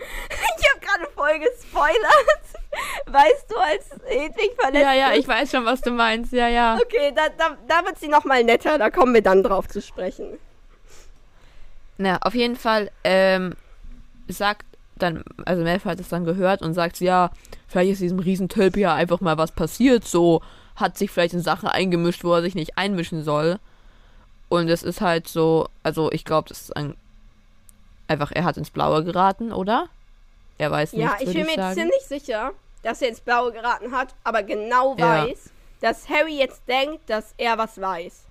Ich 0.57 0.69
habe 0.69 0.79
gerade 0.79 1.11
voll 1.13 1.39
gespoilert. 1.39 2.43
Weißt 3.05 3.51
du, 3.51 3.57
als 3.57 3.89
Hedwig 4.05 4.55
verletzt 4.59 4.81
Ja, 4.81 4.93
ja, 4.93 5.13
ich 5.13 5.27
weiß 5.27 5.51
schon, 5.51 5.65
was 5.65 5.81
du 5.81 5.91
meinst. 5.91 6.31
Ja, 6.33 6.47
ja. 6.47 6.79
Okay, 6.81 7.13
da, 7.13 7.27
da, 7.37 7.57
da 7.67 7.85
wird 7.85 7.99
sie 7.99 8.07
nochmal 8.07 8.43
netter. 8.43 8.79
Da 8.79 8.89
kommen 8.89 9.13
wir 9.13 9.21
dann 9.21 9.43
drauf 9.43 9.67
zu 9.67 9.81
sprechen. 9.81 10.39
Na, 11.97 12.17
auf 12.21 12.33
jeden 12.33 12.55
Fall, 12.55 12.89
ähm, 13.03 13.53
sagt 14.27 14.65
dann, 14.95 15.23
also 15.45 15.63
Malfoy 15.63 15.91
hat 15.91 15.99
es 15.99 16.09
dann 16.09 16.25
gehört 16.25 16.61
und 16.61 16.73
sagt, 16.73 16.99
ja, 16.99 17.29
vielleicht 17.67 17.91
ist 17.91 18.01
diesem 18.01 18.19
Riesentölp 18.19 18.77
ja 18.77 18.95
einfach 18.95 19.21
mal 19.21 19.37
was 19.37 19.51
passiert, 19.51 20.05
so 20.05 20.41
hat 20.75 20.97
sich 20.97 21.11
vielleicht 21.11 21.33
in 21.33 21.41
Sachen 21.41 21.67
eingemischt, 21.69 22.23
wo 22.23 22.33
er 22.33 22.41
sich 22.41 22.55
nicht 22.55 22.77
einmischen 22.77 23.23
soll. 23.23 23.59
Und 24.49 24.69
es 24.69 24.83
ist 24.83 25.01
halt 25.01 25.27
so, 25.27 25.67
also 25.83 26.11
ich 26.11 26.25
glaube, 26.25 26.49
das 26.49 26.61
ist 26.61 26.75
ein, 26.75 26.95
einfach, 28.07 28.31
er 28.31 28.43
hat 28.43 28.57
ins 28.57 28.69
Blaue 28.69 29.03
geraten, 29.03 29.51
oder? 29.51 29.87
Er 30.57 30.71
weiß 30.71 30.93
Ja, 30.93 31.13
nichts, 31.17 31.21
ich 31.31 31.33
bin 31.33 31.45
mir 31.45 31.55
sagen. 31.55 31.75
ziemlich 31.75 32.01
sicher, 32.07 32.51
dass 32.83 33.01
er 33.01 33.09
ins 33.09 33.21
Blaue 33.21 33.51
geraten 33.51 33.91
hat, 33.91 34.13
aber 34.23 34.43
genau 34.43 34.97
Ja. 34.97 35.25
weiß, 35.25 35.51
dass 35.81 36.07
Harry 36.09 36.37
jetzt 36.37 36.61
denkt, 36.67 37.09
dass 37.09 37.33
er 37.37 37.57
was 37.57 37.79
weiß. 37.79 38.25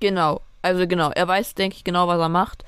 Genau, 0.00 0.40
also 0.62 0.86
genau, 0.86 1.10
er 1.10 1.26
weiß, 1.26 1.54
denke 1.54 1.76
ich, 1.76 1.84
genau, 1.84 2.06
was 2.08 2.20
er 2.20 2.28
macht. 2.28 2.64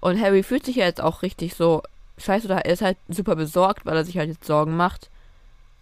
Und 0.00 0.20
Harry 0.20 0.42
fühlt 0.42 0.64
sich 0.64 0.76
ja 0.76 0.86
jetzt 0.86 1.00
auch 1.00 1.22
richtig 1.22 1.54
so, 1.54 1.82
scheiße, 2.18 2.48
er 2.48 2.64
ist 2.66 2.82
halt 2.82 2.96
super 3.08 3.36
besorgt, 3.36 3.84
weil 3.86 3.96
er 3.96 4.04
sich 4.04 4.16
halt 4.18 4.28
jetzt 4.28 4.44
Sorgen 4.44 4.76
macht, 4.76 5.10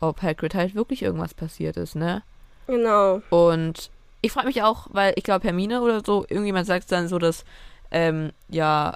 ob 0.00 0.22
Hagrid 0.22 0.54
halt 0.54 0.74
wirklich 0.74 1.02
irgendwas 1.02 1.34
passiert 1.34 1.76
ist, 1.76 1.94
ne? 1.94 2.22
Genau. 2.68 3.22
Und 3.30 3.90
ich 4.20 4.30
frage 4.30 4.46
mich 4.46 4.62
auch, 4.62 4.86
weil 4.90 5.14
ich 5.16 5.24
glaube, 5.24 5.44
Hermine 5.46 5.80
oder 5.80 6.02
so, 6.04 6.24
irgendjemand 6.28 6.66
sagt 6.66 6.92
dann 6.92 7.08
so, 7.08 7.18
dass, 7.18 7.44
ähm, 7.90 8.30
ja, 8.48 8.94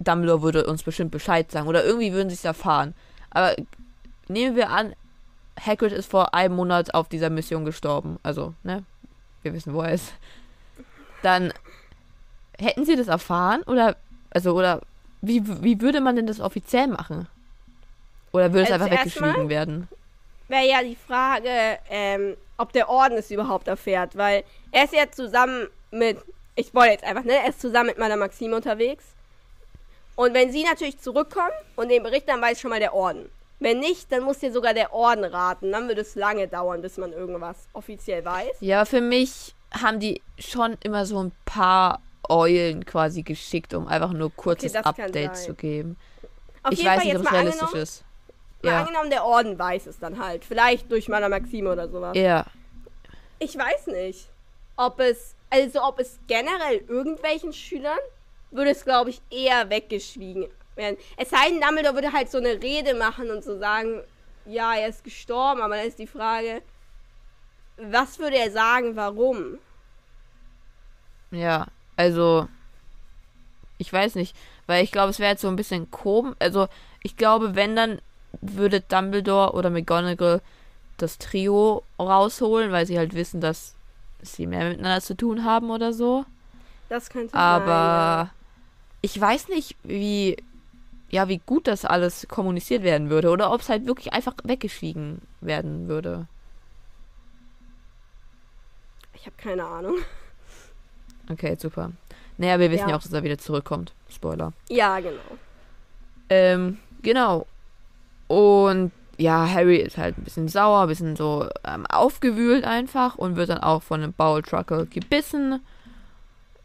Dumbledore 0.00 0.42
würde 0.42 0.66
uns 0.66 0.82
bestimmt 0.82 1.10
Bescheid 1.10 1.50
sagen 1.50 1.68
oder 1.68 1.84
irgendwie 1.84 2.12
würden 2.12 2.30
sie 2.30 2.34
es 2.34 2.44
erfahren. 2.44 2.94
Aber 3.30 3.54
nehmen 4.28 4.56
wir 4.56 4.70
an, 4.70 4.94
Hagrid 5.60 5.92
ist 5.92 6.10
vor 6.10 6.34
einem 6.34 6.56
Monat 6.56 6.94
auf 6.94 7.08
dieser 7.08 7.30
Mission 7.30 7.64
gestorben. 7.64 8.18
Also, 8.22 8.54
ne? 8.62 8.84
Wir 9.42 9.52
wissen, 9.52 9.74
wo 9.74 9.82
er 9.82 9.92
ist. 9.92 10.12
Dann 11.22 11.52
hätten 12.58 12.84
sie 12.84 12.96
das 12.96 13.08
erfahren 13.08 13.62
oder, 13.62 13.96
also, 14.30 14.54
oder 14.54 14.80
wie, 15.20 15.42
wie 15.62 15.80
würde 15.80 16.00
man 16.00 16.16
denn 16.16 16.26
das 16.26 16.40
offiziell 16.40 16.86
machen? 16.88 17.28
Oder 18.32 18.52
würde 18.52 18.64
es 18.64 18.72
Also 18.72 18.84
einfach 18.84 18.98
weggeschwiegen 18.98 19.48
werden? 19.48 19.88
Wäre 20.48 20.68
ja 20.68 20.82
die 20.82 20.96
Frage, 20.96 21.78
ähm, 21.88 22.36
ob 22.56 22.72
der 22.72 22.88
Orden 22.88 23.16
es 23.18 23.30
überhaupt 23.30 23.68
erfährt, 23.68 24.16
weil 24.16 24.44
er 24.72 24.84
ist 24.84 24.94
ja 24.94 25.10
zusammen 25.10 25.68
mit, 25.90 26.18
ich 26.56 26.74
wollte 26.74 26.92
jetzt 26.92 27.04
einfach, 27.04 27.24
ne, 27.24 27.34
er 27.34 27.48
ist 27.48 27.60
zusammen 27.60 27.88
mit 27.88 27.98
meiner 27.98 28.16
Maxime 28.16 28.54
unterwegs. 28.56 29.04
Und 30.16 30.34
wenn 30.34 30.52
sie 30.52 30.62
natürlich 30.62 30.98
zurückkommen 31.00 31.50
und 31.76 31.88
den 31.88 32.02
Bericht, 32.02 32.28
dann 32.28 32.40
weiß 32.40 32.60
schon 32.60 32.70
mal 32.70 32.78
der 32.78 32.94
Orden. 32.94 33.28
Wenn 33.58 33.80
nicht, 33.80 34.12
dann 34.12 34.22
muss 34.22 34.38
dir 34.38 34.52
sogar 34.52 34.74
der 34.74 34.92
Orden 34.92 35.24
raten. 35.24 35.72
Dann 35.72 35.88
würde 35.88 36.02
es 36.02 36.14
lange 36.14 36.46
dauern, 36.46 36.82
bis 36.82 36.98
man 36.98 37.12
irgendwas 37.12 37.56
offiziell 37.72 38.24
weiß. 38.24 38.56
Ja, 38.60 38.84
für 38.84 39.00
mich 39.00 39.54
haben 39.72 39.98
die 39.98 40.20
schon 40.38 40.76
immer 40.82 41.06
so 41.06 41.22
ein 41.22 41.32
paar 41.44 42.00
Eulen 42.28 42.84
quasi 42.84 43.22
geschickt, 43.22 43.74
um 43.74 43.88
einfach 43.88 44.12
nur 44.12 44.30
kurzes 44.34 44.72
kann 44.72 44.84
Update 44.84 45.36
zu 45.36 45.54
geben. 45.54 45.96
Auf 46.62 46.72
ich 46.72 46.84
weiß 46.84 46.96
Fall 46.96 47.06
nicht, 47.06 47.16
ob 47.16 47.24
es 47.24 47.32
realistisch 47.32 47.74
ist. 47.74 48.04
Ja. 48.66 48.80
angenommen, 48.80 49.10
der 49.10 49.24
Orden 49.24 49.58
weiß 49.58 49.86
es 49.86 49.98
dann 49.98 50.18
halt. 50.18 50.44
Vielleicht 50.44 50.90
durch 50.90 51.08
meiner 51.08 51.28
Maxime 51.28 51.72
oder 51.72 51.88
sowas. 51.88 52.16
Ja. 52.16 52.46
Ich 53.38 53.56
weiß 53.56 53.88
nicht, 53.88 54.28
ob 54.76 55.00
es, 55.00 55.34
also 55.50 55.82
ob 55.82 55.98
es 55.98 56.18
generell 56.26 56.84
irgendwelchen 56.88 57.52
Schülern, 57.52 57.98
würde 58.50 58.70
es, 58.70 58.84
glaube 58.84 59.10
ich, 59.10 59.20
eher 59.30 59.68
weggeschwiegen 59.70 60.46
werden. 60.76 60.96
Es 61.16 61.30
sei 61.30 61.48
denn, 61.48 61.60
Dumbledore 61.60 61.94
würde 61.94 62.12
halt 62.12 62.30
so 62.30 62.38
eine 62.38 62.62
Rede 62.62 62.94
machen 62.94 63.30
und 63.30 63.42
so 63.42 63.58
sagen, 63.58 64.02
ja, 64.46 64.74
er 64.74 64.88
ist 64.88 65.04
gestorben, 65.04 65.60
aber 65.60 65.76
dann 65.76 65.86
ist 65.86 65.98
die 65.98 66.06
Frage, 66.06 66.62
was 67.76 68.18
würde 68.18 68.36
er 68.36 68.50
sagen, 68.50 68.94
warum? 68.96 69.58
Ja. 71.30 71.66
Also, 71.96 72.48
ich 73.78 73.92
weiß 73.92 74.14
nicht, 74.16 74.36
weil 74.66 74.84
ich 74.84 74.92
glaube, 74.92 75.10
es 75.10 75.18
wäre 75.18 75.32
jetzt 75.32 75.42
so 75.42 75.48
ein 75.48 75.56
bisschen 75.56 75.90
komisch. 75.90 76.34
Also, 76.38 76.68
ich 77.02 77.16
glaube, 77.16 77.54
wenn 77.54 77.76
dann 77.76 78.00
würde 78.40 78.80
Dumbledore 78.80 79.52
oder 79.52 79.70
McGonagall 79.70 80.40
das 80.96 81.18
Trio 81.18 81.82
rausholen, 81.98 82.70
weil 82.72 82.86
sie 82.86 82.98
halt 82.98 83.14
wissen, 83.14 83.40
dass 83.40 83.74
sie 84.22 84.46
mehr 84.46 84.68
miteinander 84.68 85.00
zu 85.00 85.16
tun 85.16 85.44
haben 85.44 85.70
oder 85.70 85.92
so. 85.92 86.24
Das 86.88 87.10
könnte 87.10 87.34
Aber 87.34 88.30
ich 89.02 89.20
weiß 89.20 89.48
nicht, 89.48 89.76
wie 89.82 90.36
ja, 91.10 91.28
wie 91.28 91.38
gut 91.38 91.66
das 91.68 91.84
alles 91.84 92.26
kommuniziert 92.28 92.82
werden 92.82 93.08
würde 93.10 93.30
oder 93.30 93.52
ob 93.52 93.60
es 93.60 93.68
halt 93.68 93.86
wirklich 93.86 94.12
einfach 94.12 94.34
weggeschwiegen 94.42 95.20
werden 95.40 95.86
würde. 95.88 96.10
sein. 96.12 96.28
Ich 99.14 99.26
habe 99.26 99.36
keine 99.36 99.64
Ahnung. 99.64 99.96
Okay, 101.30 101.56
super. 101.58 101.90
Naja, 102.36 102.58
wir 102.60 102.70
wissen 102.70 102.82
ja, 102.82 102.90
Ja. 102.90 102.96
auch, 102.96 103.02
dass 103.02 103.10
er 103.14 103.22
wieder 103.22 103.38
zurückkommt. 103.38 103.94
Spoiler. 104.10 104.52
Ja, 104.68 105.00
genau. 105.00 105.22
Ähm, 106.28 106.76
genau. 107.00 107.46
Und 108.34 108.90
ja, 109.16 109.48
Harry 109.48 109.76
ist 109.76 109.96
halt 109.96 110.18
ein 110.18 110.24
bisschen 110.24 110.48
sauer, 110.48 110.82
ein 110.82 110.88
bisschen 110.88 111.14
so 111.14 111.48
ähm, 111.64 111.86
aufgewühlt 111.86 112.64
einfach 112.64 113.14
und 113.14 113.36
wird 113.36 113.48
dann 113.48 113.58
auch 113.58 113.80
von 113.84 114.02
einem 114.02 114.12
Baultrucker 114.12 114.86
gebissen. 114.86 115.60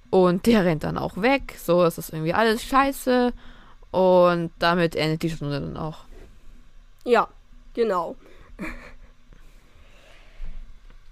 Und 0.10 0.48
der 0.48 0.66
rennt 0.66 0.84
dann 0.84 0.98
auch 0.98 1.18
weg. 1.18 1.56
So, 1.64 1.84
das 1.84 2.00
ist 2.00 2.12
irgendwie 2.12 2.34
alles 2.34 2.64
scheiße. 2.64 3.34
Und 3.92 4.52
damit 4.58 4.96
endet 4.96 5.22
die 5.22 5.30
Stunde 5.30 5.62
dann 5.62 5.78
auch. 5.78 6.06
Ja, 7.06 7.28
genau. 7.76 8.16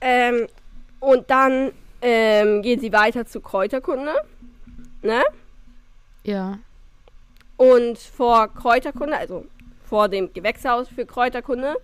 ähm, 0.01 0.47
und 0.99 1.30
dann 1.30 1.72
ähm, 2.01 2.64
gehen 2.64 2.80
sie 2.80 2.91
weiter 2.91 3.28
zu 3.28 3.41
Kräuterkunde. 3.41 4.16
Ne? 5.03 5.22
Ja. 6.24 6.58
Und 7.58 7.99
vor 7.99 8.47
Kräuterkunde, 8.47 9.16
also 9.16 9.45
vor 9.89 10.09
dem 10.09 10.31
Gewächshaus 10.33 10.88
für 10.89 11.05
Kräuterkunde, 11.05 11.75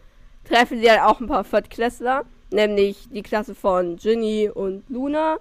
treffen 0.48 0.80
sie 0.80 0.86
dann 0.86 1.00
auch 1.00 1.20
ein 1.20 1.28
paar 1.28 1.44
Viertklässler, 1.44 2.26
nämlich 2.52 3.08
die 3.12 3.24
Klasse 3.24 3.56
von 3.56 3.98
Ginny 3.98 4.50
und 4.54 4.84
Luna. 4.90 5.38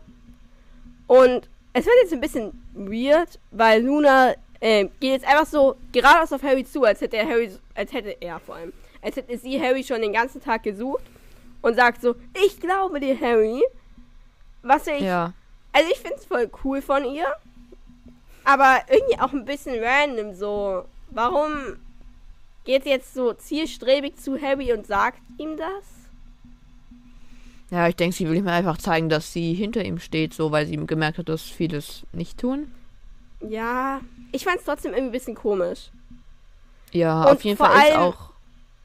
Und 1.06 1.48
es 1.72 1.84
wird 1.86 1.94
jetzt 2.02 2.12
ein 2.12 2.20
bisschen 2.20 2.62
weird, 2.74 3.38
weil 3.50 3.82
Luna 3.84 4.34
äh, 4.60 4.84
geht 5.00 5.12
jetzt 5.12 5.26
einfach 5.26 5.46
so 5.46 5.76
geradeaus 5.92 6.32
auf 6.32 6.42
Harry 6.42 6.64
zu, 6.64 6.84
als 6.84 7.00
hätte 7.00 7.16
er 7.16 7.28
Harry, 7.28 7.50
als 7.74 7.92
hätte 7.92 8.16
er 8.20 8.38
vor 8.38 8.54
allem, 8.56 8.72
als 9.02 9.16
hätte 9.16 9.36
sie 9.36 9.60
Harry 9.60 9.82
schon 9.82 10.00
den 10.00 10.12
ganzen 10.12 10.40
Tag 10.42 10.62
gesucht 10.62 11.02
und 11.62 11.74
sagt 11.76 12.00
so, 12.02 12.14
ich 12.44 12.60
glaube 12.60 13.00
dir, 13.00 13.18
Harry. 13.20 13.62
Was 14.62 14.86
ich, 14.86 15.00
Ja. 15.00 15.32
also 15.72 15.88
ich 15.90 15.98
finde 15.98 16.16
es 16.18 16.24
voll 16.24 16.48
cool 16.64 16.80
von 16.80 17.04
ihr, 17.04 17.26
aber 18.44 18.80
irgendwie 18.88 19.18
auch 19.18 19.32
ein 19.32 19.44
bisschen 19.44 19.82
random 19.82 20.34
so. 20.34 20.84
Warum 21.10 21.76
geht 22.64 22.84
sie 22.84 22.90
jetzt 22.90 23.14
so 23.14 23.32
zielstrebig 23.32 24.16
zu 24.16 24.40
Harry 24.40 24.72
und 24.72 24.86
sagt 24.86 25.20
ihm 25.38 25.56
das? 25.56 25.84
Ja, 27.70 27.88
ich 27.88 27.96
denke, 27.96 28.14
sie 28.14 28.28
will 28.28 28.36
ihm 28.36 28.48
einfach 28.48 28.76
zeigen, 28.76 29.08
dass 29.08 29.32
sie 29.32 29.54
hinter 29.54 29.82
ihm 29.84 29.98
steht, 29.98 30.34
so 30.34 30.52
weil 30.52 30.66
sie 30.66 30.76
gemerkt 30.76 31.18
hat, 31.18 31.28
dass 31.28 31.42
vieles 31.42 32.02
nicht 32.12 32.38
tun. 32.38 32.70
Ja, 33.40 34.00
ich 34.30 34.44
fand 34.44 34.58
es 34.58 34.64
trotzdem 34.64 34.92
irgendwie 34.92 35.08
ein 35.08 35.12
bisschen 35.12 35.34
komisch. 35.34 35.90
Ja, 36.92 37.22
Und 37.22 37.28
auf 37.32 37.44
jeden 37.44 37.56
Fall 37.56 37.88
ist 37.88 37.96
auch. 37.96 38.30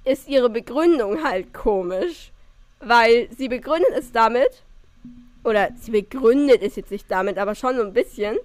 ist 0.05 0.28
ihre 0.30 0.49
Begründung 0.49 1.21
halt 1.23 1.53
komisch. 1.53 2.32
Weil 2.80 3.28
sie 3.36 3.49
begründet 3.49 3.89
es 3.95 4.11
damit, 4.11 4.63
oder 5.43 5.69
sie 5.80 5.91
begründet 5.91 6.61
es 6.61 6.75
jetzt 6.75 6.91
nicht 6.91 7.09
damit, 7.09 7.38
aber 7.39 7.55
schon 7.55 7.75
so 7.75 7.82
ein 7.82 7.91
bisschen, 7.93 8.38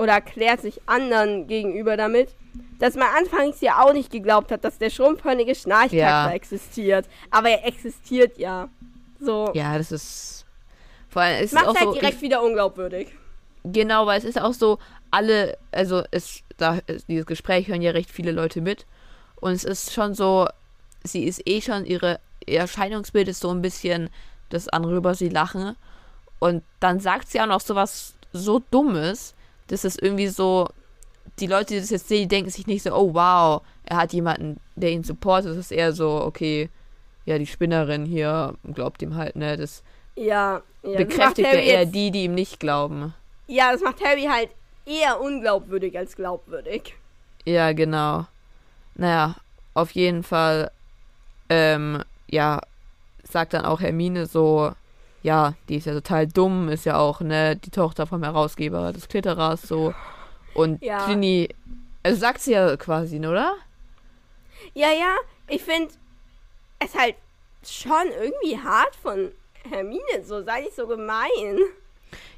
oder 0.00 0.12
erklärt 0.14 0.60
sich 0.60 0.80
anderen 0.86 1.46
gegenüber 1.46 1.96
damit, 1.96 2.30
dass 2.78 2.94
man 2.94 3.08
anfangs 3.18 3.60
ja 3.60 3.82
auch 3.84 3.92
nicht 3.92 4.10
geglaubt 4.10 4.50
hat, 4.50 4.64
dass 4.64 4.78
der 4.78 4.90
schrumpfhörnige 4.90 5.54
Schnarchtaxa 5.54 5.96
Ja. 6.28 6.30
existiert. 6.32 7.06
Aber 7.30 7.50
er 7.50 7.66
existiert 7.66 8.38
ja. 8.38 8.68
So. 9.20 9.50
Ja, 9.54 9.76
das 9.76 9.92
ist. 9.92 10.46
Vor 11.10 11.22
allem, 11.22 11.36
es 11.38 11.46
ist 11.46 11.52
Macht 11.54 11.66
auch 11.68 11.74
halt 11.76 11.88
so. 11.88 11.92
direkt 11.94 12.22
wieder 12.22 12.42
unglaubwürdig. 12.42 13.08
Genau, 13.64 14.06
weil 14.06 14.18
es 14.18 14.24
ist 14.24 14.40
auch 14.40 14.54
so, 14.54 14.78
alle, 15.10 15.58
also 15.72 16.02
es, 16.12 16.40
da, 16.56 16.78
es- 16.86 17.04
dieses 17.06 17.26
Gespräch 17.26 17.68
hören 17.68 17.82
ja 17.82 17.90
recht 17.90 18.10
viele 18.10 18.30
Leute 18.32 18.60
mit. 18.60 18.86
Und 19.40 19.52
es 19.52 19.64
ist 19.64 19.92
schon 19.92 20.14
so, 20.14 20.48
sie 21.04 21.24
ist 21.24 21.42
eh 21.46 21.60
schon, 21.60 21.84
ihre, 21.84 22.20
ihr 22.46 22.60
Erscheinungsbild 22.60 23.28
ist 23.28 23.40
so 23.40 23.50
ein 23.50 23.60
bisschen, 23.60 24.08
dass 24.48 24.68
andere 24.68 24.96
über 24.96 25.14
sie 25.14 25.28
lachen. 25.28 25.76
Und 26.38 26.62
dann 26.78 27.00
sagt 27.00 27.28
sie 27.30 27.40
auch 27.40 27.46
noch 27.46 27.60
so 27.60 27.74
was 27.74 28.14
so 28.32 28.62
Dummes, 28.70 29.34
dass 29.70 29.84
es 29.84 29.96
irgendwie 29.96 30.28
so, 30.28 30.68
die 31.38 31.46
Leute, 31.46 31.74
die 31.74 31.80
das 31.80 31.90
jetzt 31.90 32.08
sehen, 32.08 32.22
die 32.22 32.28
denken 32.28 32.50
sich 32.50 32.66
nicht 32.66 32.82
so, 32.82 32.92
oh 32.94 33.14
wow, 33.14 33.62
er 33.84 33.96
hat 33.96 34.12
jemanden, 34.12 34.58
der 34.76 34.90
ihn 34.90 35.04
supportet. 35.04 35.52
Es 35.52 35.56
ist 35.58 35.72
eher 35.72 35.92
so, 35.92 36.22
okay, 36.22 36.68
ja, 37.24 37.38
die 37.38 37.46
Spinnerin 37.46 38.04
hier 38.04 38.54
glaubt 38.74 39.02
ihm 39.02 39.14
halt, 39.14 39.36
ne, 39.36 39.56
das 39.56 39.82
Ja. 40.16 40.56
ja 40.56 40.62
das 40.82 40.96
bekräftigt 40.96 41.46
ja 41.48 41.54
Harry 41.54 41.66
eher 41.68 41.80
jetzt- 41.82 41.94
die, 41.94 42.10
die 42.10 42.24
ihm 42.24 42.34
nicht 42.34 42.58
glauben. 42.60 43.14
Ja, 43.46 43.72
das 43.72 43.80
macht 43.82 44.02
Harry 44.04 44.24
halt 44.24 44.50
eher 44.86 45.20
unglaubwürdig 45.20 45.96
als 45.96 46.16
glaubwürdig. 46.16 46.94
Ja, 47.44 47.72
genau. 47.72 48.26
Naja, 48.96 49.36
auf 49.74 49.92
jeden 49.92 50.22
Fall, 50.22 50.70
ähm, 51.48 52.02
ja, 52.28 52.60
sagt 53.22 53.54
dann 53.54 53.64
auch 53.64 53.80
Hermine 53.80 54.26
so, 54.26 54.72
ja, 55.22 55.54
die 55.68 55.76
ist 55.76 55.86
ja 55.86 55.92
total 55.94 56.26
dumm, 56.26 56.68
ist 56.68 56.84
ja 56.84 56.98
auch, 56.98 57.20
ne, 57.20 57.56
die 57.56 57.70
Tochter 57.70 58.06
vom 58.06 58.22
Herausgeber 58.22 58.92
des 58.92 59.08
Klitterers, 59.08 59.62
so. 59.62 59.94
Und 60.54 60.82
Ja. 60.82 61.06
Ginny, 61.06 61.48
also 62.02 62.18
sagt 62.18 62.40
sie 62.40 62.52
ja 62.52 62.76
quasi, 62.76 63.18
ne, 63.18 63.30
oder? 63.30 63.54
Ja, 64.74 64.88
ja, 64.88 65.16
ich 65.48 65.62
finde 65.62 65.92
es 66.78 66.94
halt 66.94 67.16
schon 67.64 68.06
irgendwie 68.20 68.58
hart 68.58 68.96
von 68.96 69.30
Hermine, 69.68 70.24
so 70.24 70.42
sei 70.42 70.62
nicht 70.62 70.76
so 70.76 70.86
gemein. 70.86 71.58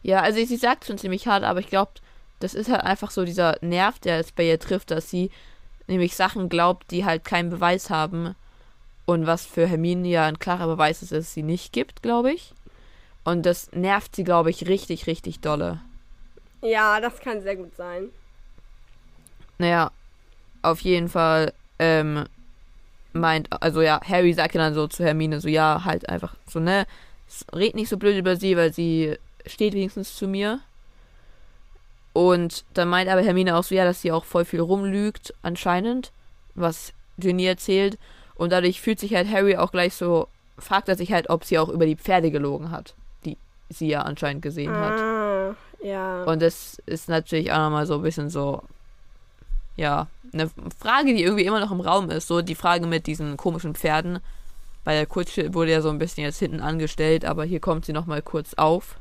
Ja, 0.02 0.20
also 0.20 0.44
sie 0.44 0.56
sagt 0.56 0.84
schon 0.86 0.98
ziemlich 0.98 1.26
hart, 1.26 1.44
aber 1.44 1.60
ich 1.60 1.68
glaube, 1.68 1.92
das 2.40 2.54
ist 2.54 2.68
halt 2.68 2.82
einfach 2.82 3.10
so 3.10 3.24
dieser 3.24 3.56
Nerv, 3.60 3.98
der 4.00 4.18
es 4.18 4.32
bei 4.32 4.44
ihr 4.44 4.58
trifft, 4.58 4.90
dass 4.90 5.08
sie 5.08 5.30
nämlich 5.86 6.16
Sachen 6.16 6.48
glaubt, 6.48 6.90
die 6.90 7.04
halt 7.04 7.24
keinen 7.24 7.50
Beweis 7.50 7.88
haben. 7.88 8.34
Und 9.04 9.26
was 9.26 9.46
für 9.46 9.66
Hermine 9.66 10.08
ja 10.08 10.26
ein 10.26 10.38
klarer 10.38 10.66
Beweis 10.66 11.02
ist, 11.02 11.12
dass 11.12 11.20
es 11.20 11.34
sie 11.34 11.42
nicht 11.42 11.72
gibt, 11.72 12.02
glaube 12.02 12.32
ich. 12.32 12.52
Und 13.24 13.46
das 13.46 13.70
nervt 13.72 14.16
sie, 14.16 14.24
glaube 14.24 14.50
ich, 14.50 14.66
richtig, 14.68 15.06
richtig 15.06 15.40
dolle. 15.40 15.80
Ja, 16.62 17.00
das 17.00 17.20
kann 17.20 17.40
sehr 17.40 17.56
gut 17.56 17.74
sein. 17.76 18.08
Naja, 19.58 19.90
auf 20.62 20.80
jeden 20.80 21.08
Fall, 21.08 21.52
ähm, 21.78 22.24
meint, 23.12 23.48
also 23.62 23.80
ja, 23.80 24.00
Harry 24.02 24.32
sagt 24.32 24.54
ja 24.54 24.60
dann 24.60 24.74
so 24.74 24.86
zu 24.86 25.04
Hermine, 25.04 25.40
so 25.40 25.48
ja, 25.48 25.84
halt 25.84 26.08
einfach 26.08 26.34
so, 26.48 26.60
ne, 26.60 26.86
red 27.52 27.74
nicht 27.74 27.88
so 27.88 27.96
blöd 27.96 28.16
über 28.16 28.36
sie, 28.36 28.56
weil 28.56 28.72
sie 28.72 29.16
steht 29.46 29.74
wenigstens 29.74 30.14
zu 30.16 30.26
mir. 30.26 30.60
Und 32.12 32.64
dann 32.74 32.88
meint 32.88 33.08
aber 33.08 33.22
Hermine 33.22 33.56
auch 33.56 33.64
so, 33.64 33.74
ja, 33.74 33.84
dass 33.84 34.02
sie 34.02 34.12
auch 34.12 34.24
voll 34.24 34.44
viel 34.44 34.60
rumlügt, 34.60 35.32
anscheinend, 35.42 36.12
was 36.54 36.92
Ginny 37.18 37.46
erzählt. 37.46 37.98
Und 38.34 38.52
dadurch 38.52 38.80
fühlt 38.80 39.00
sich 39.00 39.14
halt 39.14 39.30
Harry 39.30 39.56
auch 39.56 39.72
gleich 39.72 39.94
so, 39.94 40.28
fragt 40.58 40.88
er 40.88 40.96
sich 40.96 41.12
halt, 41.12 41.30
ob 41.30 41.44
sie 41.44 41.58
auch 41.58 41.68
über 41.68 41.86
die 41.86 41.96
Pferde 41.96 42.30
gelogen 42.30 42.70
hat, 42.70 42.94
sie 43.72 43.88
ja 43.88 44.02
anscheinend 44.02 44.42
gesehen 44.42 44.74
hat. 44.74 45.00
Ah, 45.00 45.54
ja. 45.82 46.24
Und 46.24 46.42
das 46.42 46.80
ist 46.86 47.08
natürlich 47.08 47.52
auch 47.52 47.58
nochmal 47.58 47.86
so 47.86 47.96
ein 47.96 48.02
bisschen 48.02 48.30
so, 48.30 48.62
ja, 49.76 50.06
eine 50.32 50.50
Frage, 50.78 51.14
die 51.14 51.22
irgendwie 51.22 51.44
immer 51.44 51.60
noch 51.60 51.72
im 51.72 51.80
Raum 51.80 52.10
ist. 52.10 52.28
So 52.28 52.42
die 52.42 52.54
Frage 52.54 52.86
mit 52.86 53.06
diesen 53.06 53.36
komischen 53.36 53.74
Pferden. 53.74 54.20
Bei 54.84 54.94
der 54.94 55.06
Kutsche 55.06 55.54
wurde 55.54 55.72
ja 55.72 55.80
so 55.80 55.90
ein 55.90 55.98
bisschen 55.98 56.24
jetzt 56.24 56.38
hinten 56.38 56.60
angestellt, 56.60 57.24
aber 57.24 57.44
hier 57.44 57.60
kommt 57.60 57.84
sie 57.84 57.92
nochmal 57.92 58.22
kurz 58.22 58.54
auf. 58.54 58.96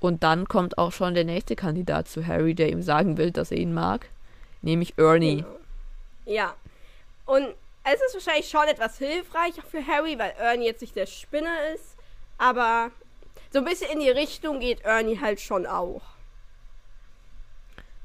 Und 0.00 0.22
dann 0.22 0.48
kommt 0.48 0.78
auch 0.78 0.92
schon 0.92 1.14
der 1.14 1.24
nächste 1.24 1.54
Kandidat 1.54 2.08
zu 2.08 2.26
Harry, 2.26 2.54
der 2.54 2.70
ihm 2.70 2.82
sagen 2.82 3.18
will, 3.18 3.30
dass 3.30 3.52
er 3.52 3.58
ihn 3.58 3.72
mag. 3.72 4.08
Nämlich 4.60 4.94
Ernie. 4.98 5.36
Genau. 5.36 5.56
Ja. 6.24 6.54
Und 7.26 7.46
es 7.84 8.00
ist 8.06 8.14
wahrscheinlich 8.14 8.48
schon 8.48 8.66
etwas 8.68 8.98
hilfreich 8.98 9.54
für 9.70 9.86
Harry, 9.86 10.18
weil 10.18 10.32
Ernie 10.38 10.66
jetzt 10.66 10.80
nicht 10.80 10.96
der 10.96 11.06
Spinner 11.06 11.54
ist. 11.74 11.96
Aber 12.38 12.90
so 13.52 13.58
ein 13.60 13.64
bisschen 13.64 13.90
in 13.90 14.00
die 14.00 14.10
Richtung 14.10 14.60
geht 14.60 14.80
Ernie 14.82 15.20
halt 15.20 15.40
schon 15.40 15.66
auch. 15.66 16.02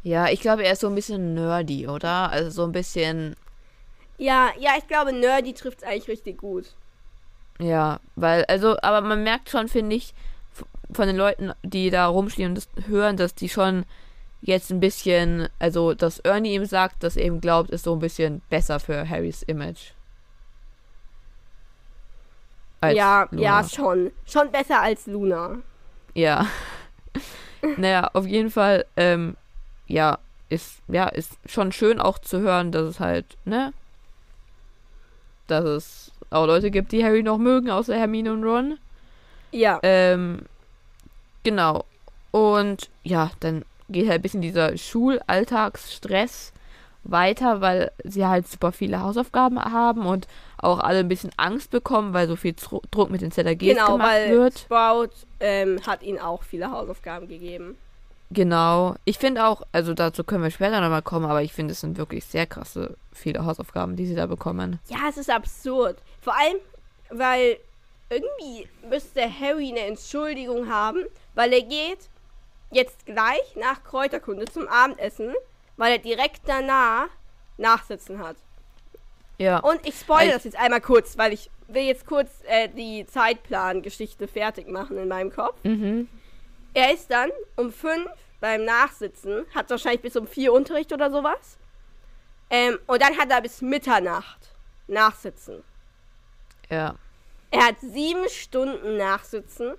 Ja, 0.04 0.30
ich 0.30 0.40
glaube, 0.42 0.64
er 0.64 0.74
ist 0.74 0.82
so 0.82 0.88
ein 0.88 0.96
bisschen 0.96 1.34
nerdy, 1.34 1.88
oder? 1.88 2.30
Also 2.32 2.50
so 2.50 2.64
ein 2.64 2.72
bisschen, 2.72 3.36
Ja, 4.18 4.52
ja, 4.60 4.72
ich 4.78 4.88
glaube, 4.88 5.14
Nerdy 5.14 5.54
trifft 5.54 5.80
es 5.80 5.84
eigentlich 5.84 6.08
richtig 6.08 6.38
gut. 6.40 6.76
Ja, 7.60 8.00
weil, 8.16 8.46
also, 8.46 8.78
aber 8.82 9.02
man 9.02 9.24
merkt 9.24 9.50
schon, 9.50 9.68
finde 9.68 9.96
ich, 9.96 10.14
von 10.92 11.08
den 11.08 11.18
Leuten, 11.18 11.54
die 11.64 11.90
da 11.90 12.08
rumstehen 12.08 12.50
und 12.50 12.56
das 12.56 12.70
hören, 12.88 13.18
dass 13.18 13.36
die 13.36 13.50
schon 13.50 13.86
jetzt 14.42 14.72
ein 14.72 14.80
bisschen, 14.80 15.50
also, 15.60 15.94
dass 15.94 16.20
Ernie 16.20 16.56
ihm 16.56 16.66
sagt, 16.66 17.04
dass 17.04 17.18
er 17.18 17.26
ihm 17.26 17.42
glaubt, 17.42 17.70
ist 17.72 17.84
so 17.84 17.94
ein 17.94 18.00
bisschen 18.00 18.42
besser 18.50 18.80
für 18.80 19.08
Harrys 19.10 19.44
Image. 19.44 19.92
Als 22.82 22.96
ja, 22.96 23.28
Luna. 23.32 23.42
ja, 23.42 23.64
schon. 23.64 24.12
Schon 24.26 24.52
besser 24.52 24.82
als 24.82 25.08
Luna. 25.08 25.58
Ja. 26.14 26.48
naja, 27.78 28.10
auf 28.14 28.26
jeden 28.26 28.52
Fall, 28.52 28.86
ähm, 28.96 29.36
ja, 29.88 30.20
ist, 30.50 30.80
ja, 30.88 31.08
ist 31.08 31.38
schon 31.46 31.72
schön 31.72 32.00
auch 32.00 32.20
zu 32.20 32.40
hören, 32.40 32.72
dass 32.72 32.84
es 32.84 33.00
halt, 33.00 33.26
ne, 33.46 33.74
dass 35.48 35.64
es 35.64 36.12
auch 36.30 36.46
Leute 36.46 36.72
gibt, 36.72 36.92
die 36.92 37.04
Harry 37.04 37.24
noch 37.24 37.38
mögen, 37.38 37.70
außer 37.70 37.96
Hermine 37.96 38.34
und 38.34 38.44
Ron. 38.44 38.78
Ja. 39.52 39.80
Ähm, 39.82 40.44
genau. 41.44 41.86
Und 42.32 42.90
ja, 43.04 43.32
dann 43.40 43.64
geht 43.90 44.08
halt 44.10 44.20
ein 44.20 44.22
bisschen 44.22 44.42
dieser 44.42 44.78
Schulalltagsstress 44.78 46.52
weiter, 47.04 47.62
weil 47.62 47.92
sie 48.04 48.26
halt 48.26 48.48
super 48.48 48.72
viele 48.72 49.02
Hausaufgaben 49.02 49.60
haben 49.64 50.06
und 50.06 50.28
auch 50.58 50.80
alle 50.80 51.00
ein 51.00 51.08
bisschen 51.08 51.32
Angst 51.38 51.72
bekommen, 51.72 52.14
weil 52.14 52.28
so 52.28 52.36
viel 52.36 52.54
Dru- 52.54 52.82
Druck 52.92 53.10
mit 53.10 53.22
den 53.22 53.32
ZAGs 53.32 53.60
genau, 53.60 53.94
gemacht 53.94 54.08
weil 54.10 54.32
wird. 54.32 54.60
Sprout 54.60 55.10
ähm, 55.40 55.80
hat 55.86 56.02
ihnen 56.04 56.20
auch 56.20 56.44
viele 56.44 56.72
Hausaufgaben 56.72 57.28
gegeben. 57.28 57.78
Genau. 58.30 58.96
Ich 59.06 59.20
finde 59.20 59.46
auch, 59.46 59.62
also 59.72 59.94
dazu 59.94 60.24
können 60.24 60.44
wir 60.44 60.52
später 60.52 60.82
nochmal 60.82 61.02
kommen, 61.02 61.26
aber 61.26 61.44
ich 61.44 61.54
finde, 61.54 61.72
es 61.72 61.80
sind 61.82 61.98
wirklich 61.98 62.26
sehr 62.26 62.46
krasse, 62.46 62.98
viele 63.14 63.46
Hausaufgaben, 63.46 63.96
die 63.96 64.06
sie 64.06 64.16
da 64.16 64.26
bekommen. 64.26 64.80
Ja, 64.90 64.98
es 65.10 65.18
ist 65.18 65.30
absurd. 65.30 65.98
Vor 66.22 66.36
allem, 66.36 66.58
weil 67.10 67.58
irgendwie 68.10 68.68
müsste 68.90 69.22
Harry 69.22 69.70
eine 69.70 69.82
Entschuldigung 69.82 70.70
haben, 70.70 71.06
weil 71.36 71.54
er 71.54 71.62
geht 71.62 72.10
jetzt 72.72 73.06
gleich 73.06 73.56
nach 73.56 73.84
Kräuterkunde 73.84 74.46
zum 74.46 74.68
Abendessen, 74.68 75.34
weil 75.78 75.94
er 75.94 76.00
direkt 76.00 76.42
danach 76.48 77.08
Nachsitzen 77.58 78.20
hat. 78.20 78.36
Ja. 79.38 79.60
Und 79.60 79.86
ich 79.86 79.96
spoilere 80.00 80.34
das 80.34 80.44
jetzt 80.46 80.58
einmal 80.58 80.82
kurz, 80.82 81.18
weil 81.18 81.34
ich 81.34 81.50
will 81.68 81.84
jetzt 81.84 82.06
kurz 82.06 82.30
äh, 82.48 82.70
die 82.70 83.06
Zeitplan-Geschichte 83.06 84.28
fertig 84.28 84.68
machen 84.68 84.98
in 84.98 85.08
meinem 85.08 85.32
Kopf. 85.32 85.64
Mhm. 85.64 86.08
Er 86.74 86.94
ist 86.94 87.12
dann 87.12 87.30
um 87.56 87.72
fünf 87.72 88.10
beim 88.40 88.66
Nachsitzen, 88.66 89.46
hat 89.54 89.70
wahrscheinlich 89.70 90.02
bis 90.02 90.16
um 90.16 90.28
vier 90.28 90.54
Unterricht 90.54 90.92
oder 90.94 91.12
sowas. 91.12 91.58
Ähm, 92.50 92.80
und 92.88 93.02
dann 93.02 93.18
hat 93.18 93.30
er 93.30 93.42
bis 93.42 93.62
Mitternacht 93.62 94.50
Nachsitzen. 94.88 95.64
Ja. 96.70 96.96
Er 97.52 97.68
hat 97.68 97.80
sieben 97.82 98.28
Stunden 98.30 98.98
Nachsitzen. 98.98 99.74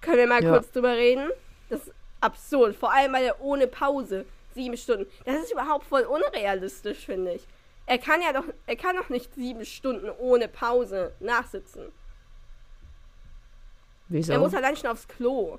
Können 0.00 0.18
wir 0.18 0.26
mal 0.26 0.42
Ja. 0.42 0.50
kurz 0.52 0.70
drüber 0.70 0.96
reden? 0.96 1.30
Das 1.68 1.82
ist 1.86 1.92
absurd. 2.20 2.74
Vor 2.76 2.92
allem, 2.92 3.12
weil 3.12 3.24
er 3.24 3.40
ohne 3.40 3.66
Pause 3.66 4.24
sieben 4.54 4.76
Stunden. 4.76 5.06
Das 5.24 5.36
ist 5.36 5.52
überhaupt 5.52 5.86
voll 5.86 6.02
unrealistisch, 6.02 7.06
finde 7.06 7.34
ich. 7.34 7.46
Er 7.86 7.98
kann 7.98 8.22
ja 8.22 8.32
doch, 8.32 8.44
er 8.66 8.76
kann 8.76 8.96
doch 8.96 9.08
nicht 9.08 9.34
sieben 9.34 9.64
Stunden 9.64 10.08
ohne 10.18 10.48
Pause 10.48 11.12
nachsitzen. 11.20 11.92
Wieso? 14.08 14.32
Er 14.32 14.38
muss 14.38 14.54
allein 14.54 14.76
schon 14.76 14.90
aufs 14.90 15.08
Klo. 15.08 15.58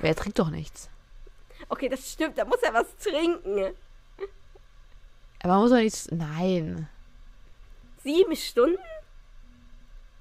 er 0.00 0.14
trinkt 0.14 0.38
doch 0.38 0.50
nichts. 0.50 0.88
Okay, 1.68 1.88
das 1.88 2.12
stimmt. 2.12 2.38
Da 2.38 2.44
muss 2.44 2.62
er 2.62 2.72
was 2.72 2.96
trinken. 2.96 3.74
Aber 5.42 5.54
man 5.54 5.62
muss 5.62 5.70
doch 5.70 5.78
nichts. 5.78 6.10
Nein. 6.10 6.88
Sieben 8.02 8.36
Stunden? 8.36 8.78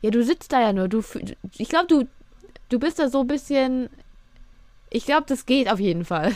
Ja, 0.02 0.10
du 0.10 0.24
sitzt 0.24 0.52
da 0.52 0.62
ja 0.62 0.74
nur. 0.74 0.88
Du, 0.90 1.04
ich 1.58 1.70
glaube, 1.70 1.88
du, 1.88 2.08
du 2.70 2.80
bist 2.80 3.00
da 3.00 3.08
so 3.08 3.22
ein 3.22 3.28
bisschen. 3.28 3.90
Ich 4.90 5.06
glaube, 5.06 5.26
das 5.28 5.46
geht 5.46 5.72
auf 5.72 5.80
jeden 5.80 6.06
Fall. 6.06 6.36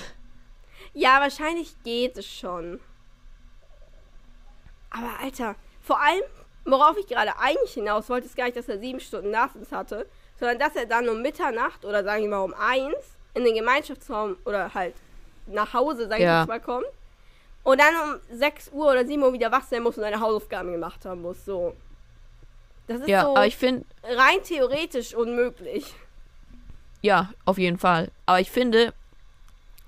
Ja, 0.94 1.20
wahrscheinlich 1.20 1.76
geht 1.84 2.18
es 2.18 2.26
schon. 2.26 2.80
Aber 4.98 5.20
Alter, 5.22 5.56
vor 5.82 6.02
allem, 6.02 6.24
worauf 6.66 6.98
ich 6.98 7.08
gerade 7.08 7.38
eigentlich 7.40 7.74
hinaus 7.74 8.10
wollte, 8.10 8.26
ist 8.28 8.36
gar 8.36 8.46
nicht, 8.46 8.58
dass 8.58 8.68
er 8.70 8.80
sieben 8.80 9.00
Stunden 9.00 9.32
Nachsitz 9.32 9.72
hatte, 9.72 10.08
sondern 10.40 10.60
dass 10.60 10.76
er 10.76 10.86
dann 10.86 11.08
um 11.10 11.22
Mitternacht 11.22 11.86
oder 11.86 12.04
sagen 12.04 12.24
wir 12.24 12.30
mal 12.30 12.40
um 12.44 12.54
eins 12.54 12.96
in 13.34 13.44
den 13.44 13.56
Gemeinschaftsraum 13.56 14.38
oder 14.46 14.74
halt 14.74 14.96
nach 15.48 15.74
Hause, 15.74 16.08
sag 16.08 16.18
ich 16.18 16.24
Ja. 16.24 16.40
jetzt 16.42 16.48
mal, 16.48 16.60
kommt. 16.60 16.86
Und 17.64 17.80
dann 17.82 17.94
um 17.96 18.38
6 18.38 18.70
Uhr 18.72 18.92
oder 18.92 19.06
7 19.06 19.22
Uhr 19.22 19.34
wieder 19.34 19.52
wach 19.52 19.64
sein 19.66 19.84
muss 19.84 19.98
und 19.98 20.04
seine 20.04 20.20
Hausaufgaben 20.20 20.72
gemacht 20.72 21.04
haben 21.06 21.22
muss. 21.22 21.44
So. 21.46 21.76
Das 22.88 23.02
ist 23.02 23.08
Ja, 23.10 23.24
so 23.24 23.32
aber 23.36 23.46
ich 23.46 23.58
finde, 23.58 23.86
rein 24.04 24.42
theoretisch 24.44 25.14
unmöglich. 25.14 25.94
ja, 27.02 27.30
auf 27.46 27.58
jeden 27.58 27.78
Fall. 27.78 28.10
Aber 28.26 28.40
ich 28.40 28.52
finde, 28.52 28.94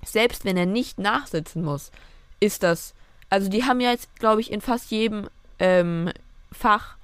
selbst 0.04 0.44
wenn 0.44 0.56
er 0.56 0.66
nicht 0.66 0.98
nachsitzen 0.98 1.64
muss, 1.64 1.90
ist 2.38 2.62
das. 2.62 2.94
Also, 3.30 3.48
die 3.48 3.64
haben 3.64 3.80
ja 3.80 3.90
jetzt, 3.90 4.14
glaube 4.16 4.40
ich, 4.40 4.52
in 4.52 4.60
fast 4.60 4.90
jedem 4.90 5.28
ähm, 5.58 6.10
Fach 6.52 6.96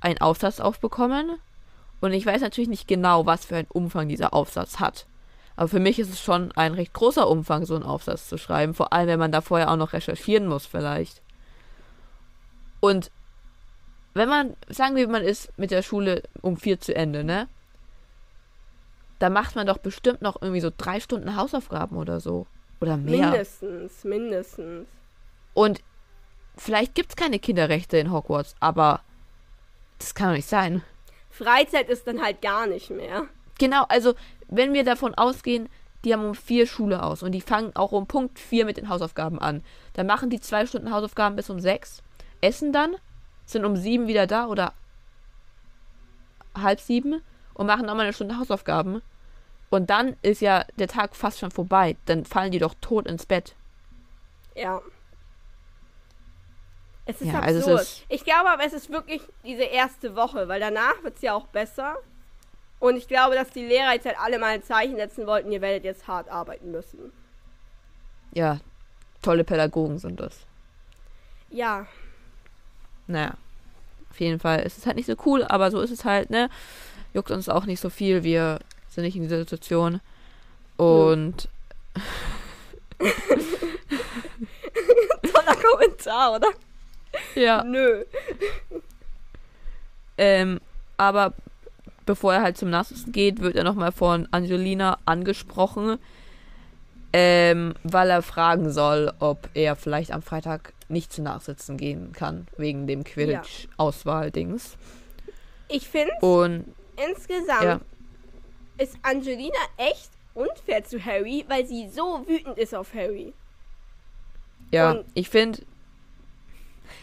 einen 0.00 0.20
Aufsatz 0.20 0.60
aufbekommen. 0.60 1.38
Und 2.00 2.12
ich 2.12 2.26
weiß 2.26 2.42
natürlich 2.42 2.68
nicht 2.68 2.86
genau, 2.86 3.26
was 3.26 3.46
für 3.46 3.56
einen 3.56 3.68
Umfang 3.72 4.08
dieser 4.08 4.34
Aufsatz 4.34 4.78
hat. 4.78 5.06
Aber 5.56 5.68
für 5.68 5.80
mich 5.80 5.98
ist 5.98 6.10
es 6.10 6.20
schon 6.20 6.52
ein 6.52 6.74
recht 6.74 6.92
großer 6.92 7.28
Umfang, 7.28 7.64
so 7.64 7.74
einen 7.74 7.84
Aufsatz 7.84 8.28
zu 8.28 8.38
schreiben. 8.38 8.74
Vor 8.74 8.92
allem, 8.92 9.08
wenn 9.08 9.18
man 9.18 9.32
da 9.32 9.40
vorher 9.40 9.70
auch 9.70 9.76
noch 9.76 9.92
recherchieren 9.92 10.46
muss, 10.46 10.66
vielleicht. 10.66 11.22
Und 12.80 13.10
wenn 14.12 14.28
man, 14.28 14.54
sagen 14.68 14.96
wir, 14.96 15.08
man 15.08 15.22
ist 15.22 15.56
mit 15.58 15.70
der 15.70 15.82
Schule 15.82 16.22
um 16.42 16.56
vier 16.56 16.80
zu 16.80 16.94
Ende, 16.94 17.24
ne? 17.24 17.48
Da 19.18 19.30
macht 19.30 19.56
man 19.56 19.66
doch 19.66 19.78
bestimmt 19.78 20.22
noch 20.22 20.42
irgendwie 20.42 20.60
so 20.60 20.70
drei 20.76 21.00
Stunden 21.00 21.36
Hausaufgaben 21.36 21.96
oder 21.96 22.20
so. 22.20 22.46
Oder 22.80 22.96
mehr. 22.96 23.30
Mindestens, 23.30 24.04
mindestens. 24.04 24.86
Und 25.54 25.82
vielleicht 26.56 26.94
gibt 26.94 27.10
es 27.10 27.16
keine 27.16 27.38
Kinderrechte 27.38 27.96
in 27.96 28.12
Hogwarts, 28.12 28.54
aber 28.60 29.00
das 29.98 30.14
kann 30.14 30.28
doch 30.28 30.36
nicht 30.36 30.48
sein. 30.48 30.82
Freizeit 31.30 31.88
ist 31.88 32.06
dann 32.06 32.22
halt 32.22 32.42
gar 32.42 32.66
nicht 32.66 32.90
mehr. 32.90 33.24
Genau, 33.58 33.84
also 33.88 34.14
wenn 34.48 34.72
wir 34.72 34.84
davon 34.84 35.14
ausgehen, 35.14 35.68
die 36.04 36.12
haben 36.12 36.24
um 36.24 36.34
vier 36.34 36.66
Schule 36.66 37.02
aus 37.02 37.22
und 37.22 37.32
die 37.32 37.40
fangen 37.40 37.74
auch 37.74 37.92
um 37.92 38.06
Punkt 38.06 38.38
vier 38.38 38.64
mit 38.64 38.76
den 38.76 38.88
Hausaufgaben 38.88 39.38
an. 39.38 39.64
Dann 39.94 40.06
machen 40.06 40.30
die 40.30 40.40
zwei 40.40 40.66
Stunden 40.66 40.92
Hausaufgaben 40.92 41.36
bis 41.36 41.48
um 41.50 41.60
sechs, 41.60 42.02
essen 42.40 42.72
dann, 42.72 42.96
sind 43.46 43.64
um 43.64 43.76
sieben 43.76 44.06
wieder 44.06 44.26
da 44.26 44.46
oder 44.46 44.74
halb 46.54 46.80
sieben 46.80 47.22
und 47.54 47.66
machen 47.66 47.86
nochmal 47.86 48.04
eine 48.04 48.12
Stunde 48.12 48.38
Hausaufgaben. 48.38 49.02
Und 49.70 49.90
dann 49.90 50.16
ist 50.22 50.40
ja 50.40 50.64
der 50.78 50.88
Tag 50.88 51.16
fast 51.16 51.40
schon 51.40 51.50
vorbei. 51.50 51.96
Dann 52.04 52.24
fallen 52.24 52.52
die 52.52 52.58
doch 52.58 52.74
tot 52.80 53.06
ins 53.06 53.26
Bett. 53.26 53.56
Ja. 54.54 54.80
Es 57.06 57.20
ist 57.20 57.32
Ja, 57.32 57.40
also 57.40 57.58
absurd. 57.60 57.80
es 57.80 57.88
ist- 57.92 58.04
ich 58.08 58.24
glaube 58.24 58.48
aber, 58.50 58.64
es 58.64 58.72
ist 58.72 58.90
wirklich 58.90 59.20
diese 59.44 59.64
erste 59.64 60.16
Woche, 60.16 60.48
weil 60.48 60.60
danach 60.60 61.02
wird 61.02 61.16
es 61.16 61.22
ja 61.22 61.34
auch 61.34 61.46
besser. 61.48 61.96
Und 62.80 62.96
ich 62.96 63.08
glaube, 63.08 63.34
dass 63.34 63.50
die 63.50 63.64
Lehrer 63.64 63.92
jetzt 63.94 64.06
halt 64.06 64.18
alle 64.18 64.38
mal 64.38 64.48
ein 64.54 64.62
Zeichen 64.62 64.96
setzen 64.96 65.26
wollten, 65.26 65.50
ihr 65.52 65.60
werdet 65.60 65.84
jetzt 65.84 66.06
hart 66.08 66.28
arbeiten 66.28 66.70
müssen. 66.70 67.12
Ja, 68.32 68.58
tolle 69.22 69.44
Pädagogen 69.44 69.98
sind 69.98 70.20
das. 70.20 70.40
Ja, 71.50 71.86
Naja, 73.06 73.34
auf 74.10 74.18
jeden 74.18 74.40
Fall 74.40 74.60
ist 74.62 74.78
es 74.78 74.86
halt 74.86 74.96
nicht 74.96 75.06
so 75.06 75.14
cool, 75.26 75.44
aber 75.44 75.70
so 75.70 75.80
ist 75.82 75.90
es 75.90 76.04
halt, 76.06 76.30
ne? 76.30 76.48
Juckt 77.12 77.30
uns 77.30 77.48
auch 77.50 77.66
nicht 77.66 77.80
so 77.80 77.90
viel, 77.90 78.22
wir 78.24 78.58
sind 78.88 79.04
nicht 79.04 79.14
in 79.16 79.22
dieser 79.22 79.38
Situation. 79.38 80.00
Und 80.78 81.48
toller 85.32 85.56
Kommentar, 85.56 86.34
oder? 86.36 86.48
Ja, 87.34 87.62
Nö. 87.64 88.04
ähm, 90.18 90.60
aber 90.96 91.32
bevor 92.06 92.34
er 92.34 92.42
halt 92.42 92.56
zum 92.58 92.70
Nachsitzen 92.70 93.12
geht, 93.12 93.40
wird 93.40 93.56
er 93.56 93.64
nochmal 93.64 93.92
von 93.92 94.28
Angelina 94.30 94.98
angesprochen, 95.06 95.98
ähm, 97.12 97.74
weil 97.82 98.10
er 98.10 98.22
fragen 98.22 98.70
soll, 98.70 99.12
ob 99.18 99.48
er 99.54 99.76
vielleicht 99.76 100.12
am 100.12 100.22
Freitag 100.22 100.72
nicht 100.88 101.12
zu 101.12 101.22
Nachsitzen 101.22 101.76
gehen 101.76 102.12
kann, 102.12 102.46
wegen 102.56 102.86
dem 102.86 103.04
Quidditch-Auswahl-Dings. 103.04 104.76
Ich 105.68 105.88
finde, 105.88 106.12
Und 106.20 106.64
insgesamt 107.08 107.62
ja, 107.62 107.80
ist 108.78 108.96
Angelina 109.02 109.56
echt 109.78 110.10
unfair 110.34 110.84
zu 110.84 111.02
Harry, 111.04 111.44
weil 111.48 111.66
sie 111.66 111.88
so 111.88 112.24
wütend 112.28 112.58
ist 112.58 112.74
auf 112.74 112.92
Harry. 112.94 113.32
ja, 114.70 114.90
Und- 114.92 115.06
ich 115.14 115.28
finde. 115.30 115.62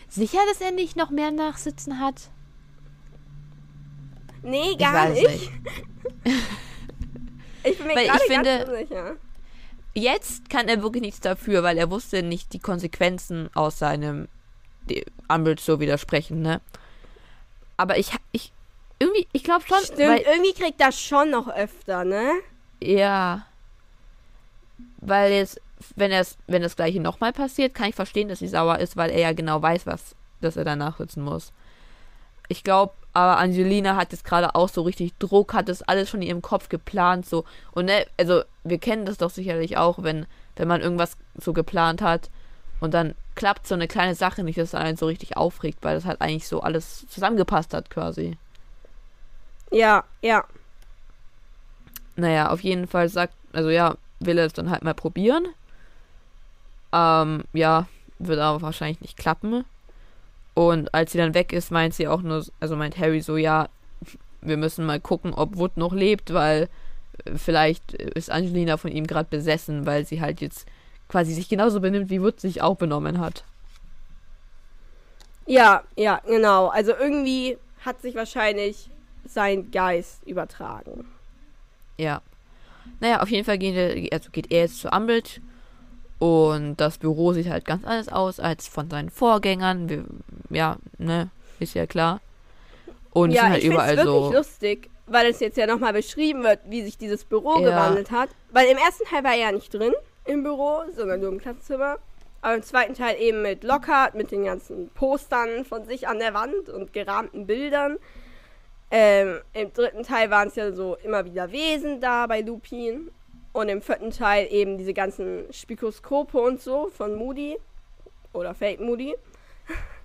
Sicher, 0.09 0.39
dass 0.49 0.61
er 0.61 0.71
nicht 0.71 0.95
noch 0.95 1.09
mehr 1.09 1.31
Nachsitzen 1.31 1.99
hat? 1.99 2.29
Nee, 4.43 4.71
Ich 4.71 4.77
gar 4.77 4.93
weiß 5.09 5.17
nicht. 5.19 5.29
nicht. 5.29 5.51
Ich 7.63 7.77
bin 7.77 7.87
mir 7.87 7.95
Weil 7.95 8.05
ich 8.07 8.21
finde- 8.23 8.65
unsicher. 8.65 9.15
Jetzt 9.93 10.49
kann 10.49 10.67
er 10.67 10.81
wirklich 10.81 11.03
nichts 11.03 11.19
dafür, 11.19 11.61
weil 11.61 11.77
er 11.77 11.91
wusste 11.91 12.23
nicht 12.23 12.53
die 12.53 12.59
Konsequenzen 12.59 13.49
aus 13.53 13.77
seinem 13.77 14.27
Umbridge 15.27 15.61
so 15.61 15.79
widersprechen, 15.79 16.41
ne? 16.41 16.59
Aber 17.77 17.99
ich, 17.99 18.11
ich, 18.31 18.51
irgendwie, 18.97 19.27
ich 19.31 19.43
glaube 19.43 19.63
schon, 19.67 19.77
Stimmt, 19.83 19.99
weil, 19.99 20.21
irgendwie 20.21 20.53
kriegt 20.53 20.81
das 20.81 20.99
schon 20.99 21.29
noch 21.29 21.47
öfter, 21.49 22.03
ne? 22.03 22.31
ja, 22.81 23.45
weil 24.97 25.31
jetzt, 25.33 25.61
wenn 25.95 26.11
es, 26.11 26.37
wenn 26.47 26.61
das 26.61 26.75
Gleiche 26.75 26.99
nochmal 26.99 27.33
passiert, 27.33 27.73
kann 27.73 27.89
ich 27.89 27.95
verstehen, 27.95 28.29
dass 28.29 28.39
sie 28.39 28.47
sauer 28.47 28.79
ist, 28.79 28.97
weil 28.97 29.11
er 29.11 29.19
ja 29.19 29.33
genau 29.33 29.61
weiß, 29.61 29.85
was, 29.85 30.15
dass 30.41 30.57
er 30.57 30.65
danach 30.65 30.97
sitzen 30.97 31.23
muss. 31.23 31.51
Ich 32.47 32.63
glaube, 32.63 32.93
aber 33.13 33.37
Angelina 33.37 33.95
hat 33.95 34.11
jetzt 34.11 34.23
gerade 34.23 34.55
auch 34.55 34.69
so 34.69 34.83
richtig 34.83 35.13
Druck, 35.19 35.53
hat 35.53 35.69
das 35.69 35.81
alles 35.81 36.09
schon 36.09 36.21
in 36.21 36.29
ihrem 36.29 36.41
Kopf 36.41 36.69
geplant, 36.69 37.25
so. 37.25 37.45
Und 37.71 37.85
ne, 37.85 38.05
also 38.17 38.43
wir 38.63 38.77
kennen 38.77 39.05
das 39.05 39.17
doch 39.17 39.29
sicherlich 39.29 39.77
auch, 39.77 40.03
wenn, 40.03 40.25
wenn 40.55 40.67
man 40.67 40.81
irgendwas 40.81 41.17
so 41.35 41.53
geplant 41.53 42.01
hat 42.01 42.29
und 42.79 42.93
dann 42.93 43.15
klappt 43.35 43.67
so 43.67 43.75
eine 43.75 43.87
kleine 43.87 44.15
Sache 44.15 44.43
nicht, 44.43 44.57
dass 44.57 44.69
es 44.69 44.75
einen 44.75 44.97
so 44.97 45.07
richtig 45.07 45.37
aufregt, 45.37 45.79
weil 45.81 45.95
das 45.95 46.05
halt 46.05 46.21
eigentlich 46.21 46.47
so 46.47 46.61
alles 46.61 47.05
zusammengepasst 47.09 47.73
hat 47.73 47.89
quasi. 47.89 48.37
Ja, 49.71 50.03
ja. 50.21 50.43
Naja, 52.15 52.49
auf 52.49 52.61
jeden 52.61 52.87
Fall 52.87 53.09
sagt, 53.09 53.33
also 53.53 53.69
ja, 53.69 53.95
will 54.19 54.37
er 54.37 54.45
es 54.45 54.53
dann 54.53 54.69
halt 54.69 54.83
mal 54.83 54.93
probieren. 54.93 55.47
Ähm, 56.93 57.43
ja, 57.53 57.87
wird 58.19 58.39
aber 58.39 58.61
wahrscheinlich 58.61 59.01
nicht 59.01 59.17
klappen. 59.17 59.65
Und 60.53 60.93
als 60.93 61.11
sie 61.11 61.17
dann 61.17 61.33
weg 61.33 61.53
ist, 61.53 61.71
meint 61.71 61.93
sie 61.93 62.07
auch 62.07 62.21
nur, 62.21 62.45
also 62.59 62.75
meint 62.75 62.97
Harry 62.97 63.21
so, 63.21 63.37
ja, 63.37 63.69
wir 64.41 64.57
müssen 64.57 64.85
mal 64.85 64.99
gucken, 64.99 65.33
ob 65.33 65.57
Wood 65.57 65.77
noch 65.77 65.93
lebt, 65.93 66.33
weil 66.33 66.67
äh, 67.25 67.37
vielleicht 67.37 67.93
ist 67.93 68.31
Angelina 68.31 68.77
von 68.77 68.91
ihm 68.91 69.07
gerade 69.07 69.29
besessen, 69.29 69.85
weil 69.85 70.05
sie 70.05 70.21
halt 70.21 70.41
jetzt 70.41 70.67
quasi 71.07 71.33
sich 71.33 71.49
genauso 71.49 71.79
benimmt, 71.79 72.09
wie 72.09 72.21
Wood 72.21 72.39
sich 72.39 72.61
auch 72.61 72.75
benommen 72.75 73.19
hat. 73.19 73.43
Ja, 75.45 75.83
ja, 75.95 76.21
genau. 76.25 76.67
Also 76.67 76.93
irgendwie 76.93 77.57
hat 77.83 78.01
sich 78.01 78.15
wahrscheinlich 78.15 78.89
sein 79.25 79.71
Geist 79.71 80.23
übertragen. 80.25 81.05
Ja. 81.97 82.21
Naja, 82.99 83.21
auf 83.21 83.29
jeden 83.29 83.45
Fall 83.45 83.57
gehen 83.57 84.09
also 84.11 84.29
geht 84.31 84.51
er 84.51 84.61
jetzt 84.61 84.79
zu 84.79 84.89
Umbridge 84.89 85.41
und 86.21 86.75
das 86.75 86.99
Büro 86.99 87.33
sieht 87.33 87.49
halt 87.49 87.65
ganz 87.65 87.83
anders 87.83 88.07
aus 88.07 88.39
als 88.39 88.67
von 88.67 88.87
seinen 88.91 89.09
Vorgängern. 89.09 89.89
Wir, 89.89 90.05
ja, 90.51 90.77
ne, 90.99 91.31
ist 91.59 91.73
ja 91.73 91.87
klar. 91.87 92.21
Und 93.09 93.31
es 93.31 93.37
ja, 93.37 93.41
sind 93.41 93.51
halt 93.53 93.63
ich 93.63 93.69
überall 93.69 93.97
es 93.97 94.05
wirklich 94.05 94.25
so. 94.25 94.31
lustig, 94.31 94.89
weil 95.07 95.25
es 95.31 95.39
jetzt 95.39 95.57
ja 95.57 95.65
nochmal 95.65 95.93
beschrieben 95.93 96.43
wird, 96.43 96.59
wie 96.67 96.83
sich 96.83 96.99
dieses 96.99 97.25
Büro 97.25 97.57
Ja. 97.57 97.71
gewandelt 97.71 98.11
hat. 98.11 98.29
Weil 98.51 98.67
im 98.67 98.77
ersten 98.77 99.03
Teil 99.05 99.23
war 99.23 99.31
er 99.31 99.39
ja 99.39 99.51
nicht 99.51 99.73
drin 99.73 99.93
im 100.25 100.43
Büro, 100.43 100.83
sondern 100.95 101.21
nur 101.21 101.31
im 101.31 101.39
Klassenzimmer. 101.39 101.97
Aber 102.43 102.53
im 102.53 102.61
zweiten 102.61 102.93
Teil 102.93 103.19
eben 103.19 103.41
mit 103.41 103.63
Lockhart, 103.63 104.13
mit 104.13 104.29
den 104.29 104.45
ganzen 104.45 104.89
Postern 104.89 105.65
von 105.65 105.85
sich 105.85 106.07
an 106.07 106.19
der 106.19 106.35
Wand 106.35 106.69
und 106.69 106.93
gerahmten 106.93 107.47
Bildern. 107.47 107.97
Ähm, 108.91 109.39
Im 109.53 109.73
dritten 109.73 110.03
Teil 110.03 110.29
waren 110.29 110.49
es 110.49 110.55
ja 110.55 110.71
so 110.71 110.97
immer 111.03 111.25
wieder 111.25 111.51
Wesen 111.51 111.99
da 111.99 112.27
bei 112.27 112.41
Lupin. 112.41 113.09
Und 113.53 113.69
im 113.69 113.81
vierten 113.81 114.11
Teil 114.11 114.47
eben 114.49 114.77
diese 114.77 114.93
ganzen 114.93 115.51
Spikoskope 115.51 116.37
und 116.37 116.61
so 116.61 116.89
von 116.89 117.15
Moody. 117.15 117.57
Oder 118.33 118.53
Fake 118.53 118.79
Moody. 118.79 119.15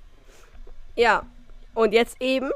ja. 0.96 1.24
Und 1.74 1.92
jetzt 1.92 2.20
eben 2.20 2.50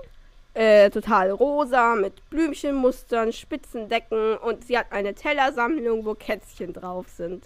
äh, 0.54 0.90
total 0.90 1.30
rosa 1.30 1.94
mit 1.94 2.28
Blümchenmustern, 2.30 3.32
spitzen 3.32 3.88
Decken 3.88 4.36
und 4.38 4.64
sie 4.64 4.76
hat 4.76 4.90
eine 4.90 5.14
Tellersammlung, 5.14 6.04
wo 6.04 6.14
Kätzchen 6.14 6.72
drauf 6.72 7.06
sind. 7.08 7.44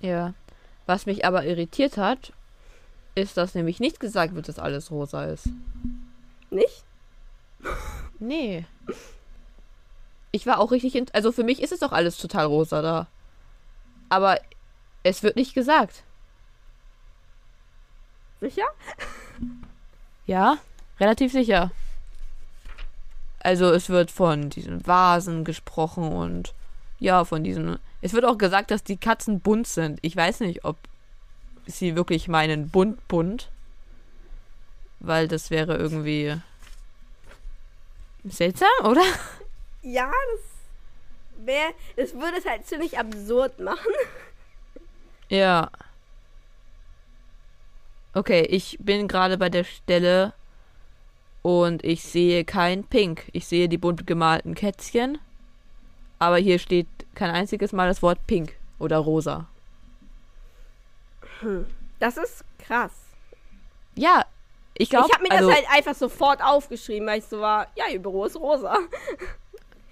Ja. 0.00 0.34
Was 0.86 1.06
mich 1.06 1.24
aber 1.24 1.44
irritiert 1.44 1.96
hat, 1.96 2.32
ist, 3.14 3.36
dass 3.36 3.54
nämlich 3.54 3.80
nicht 3.80 4.00
gesagt 4.00 4.34
wird, 4.34 4.48
dass 4.48 4.58
alles 4.58 4.90
rosa 4.90 5.26
ist. 5.26 5.48
Nicht? 6.50 6.84
Nee. 8.18 8.66
Ich 10.32 10.46
war 10.46 10.58
auch 10.60 10.70
richtig. 10.70 11.14
Also 11.14 11.32
für 11.32 11.44
mich 11.44 11.62
ist 11.62 11.72
es 11.72 11.80
doch 11.80 11.92
alles 11.92 12.18
total 12.18 12.46
rosa 12.46 12.82
da. 12.82 13.06
Aber 14.08 14.40
es 15.02 15.22
wird 15.22 15.36
nicht 15.36 15.54
gesagt. 15.54 16.02
Sicher? 18.40 18.66
Ja, 20.26 20.58
relativ 20.98 21.32
sicher. 21.32 21.70
Also 23.40 23.70
es 23.70 23.88
wird 23.88 24.10
von 24.10 24.50
diesen 24.50 24.86
Vasen 24.86 25.44
gesprochen 25.44 26.12
und 26.12 26.54
ja, 26.98 27.24
von 27.24 27.42
diesen. 27.42 27.78
Es 28.02 28.12
wird 28.12 28.24
auch 28.24 28.38
gesagt, 28.38 28.70
dass 28.70 28.84
die 28.84 28.96
Katzen 28.96 29.40
bunt 29.40 29.66
sind. 29.66 29.98
Ich 30.02 30.14
weiß 30.14 30.40
nicht, 30.40 30.64
ob 30.64 30.76
sie 31.66 31.96
wirklich 31.96 32.28
meinen 32.28 32.68
bunt 32.68 33.06
bunt. 33.08 33.48
Weil 35.00 35.28
das 35.28 35.50
wäre 35.50 35.76
irgendwie 35.76 36.36
seltsam, 38.24 38.68
oder? 38.84 39.02
Ja, 39.82 40.10
das 40.34 41.46
wäre. 41.46 41.72
Das 41.96 42.14
würde 42.14 42.38
es 42.38 42.46
halt 42.46 42.66
ziemlich 42.66 42.98
absurd 42.98 43.58
machen. 43.60 43.78
Ja. 45.32 45.70
Okay, 48.14 48.40
ich 48.40 48.76
bin 48.80 49.06
gerade 49.06 49.38
bei 49.38 49.48
der 49.48 49.62
Stelle 49.62 50.32
und 51.42 51.84
ich 51.84 52.02
sehe 52.02 52.44
kein 52.44 52.82
Pink. 52.82 53.28
Ich 53.32 53.46
sehe 53.46 53.68
die 53.68 53.78
bunt 53.78 54.08
gemalten 54.08 54.56
Kätzchen. 54.56 55.18
Aber 56.18 56.36
hier 56.36 56.58
steht 56.58 56.88
kein 57.14 57.30
einziges 57.30 57.70
Mal 57.72 57.86
das 57.86 58.02
Wort 58.02 58.26
Pink 58.26 58.56
oder 58.80 58.98
Rosa. 58.98 59.46
Das 62.00 62.16
ist 62.16 62.44
krass. 62.58 62.92
Ja, 63.94 64.24
ich 64.74 64.90
glaube. 64.90 65.06
ich 65.08 65.14
habe 65.14 65.22
mir 65.22 65.32
also, 65.32 65.48
das 65.48 65.56
halt 65.56 65.70
einfach 65.70 65.94
sofort 65.94 66.42
aufgeschrieben, 66.42 67.06
weil 67.06 67.20
ich 67.20 67.24
so 67.24 67.40
war, 67.40 67.68
ja, 67.76 67.84
ihr 67.88 68.00
Büro 68.00 68.24
ist 68.24 68.36
rosa. 68.36 68.76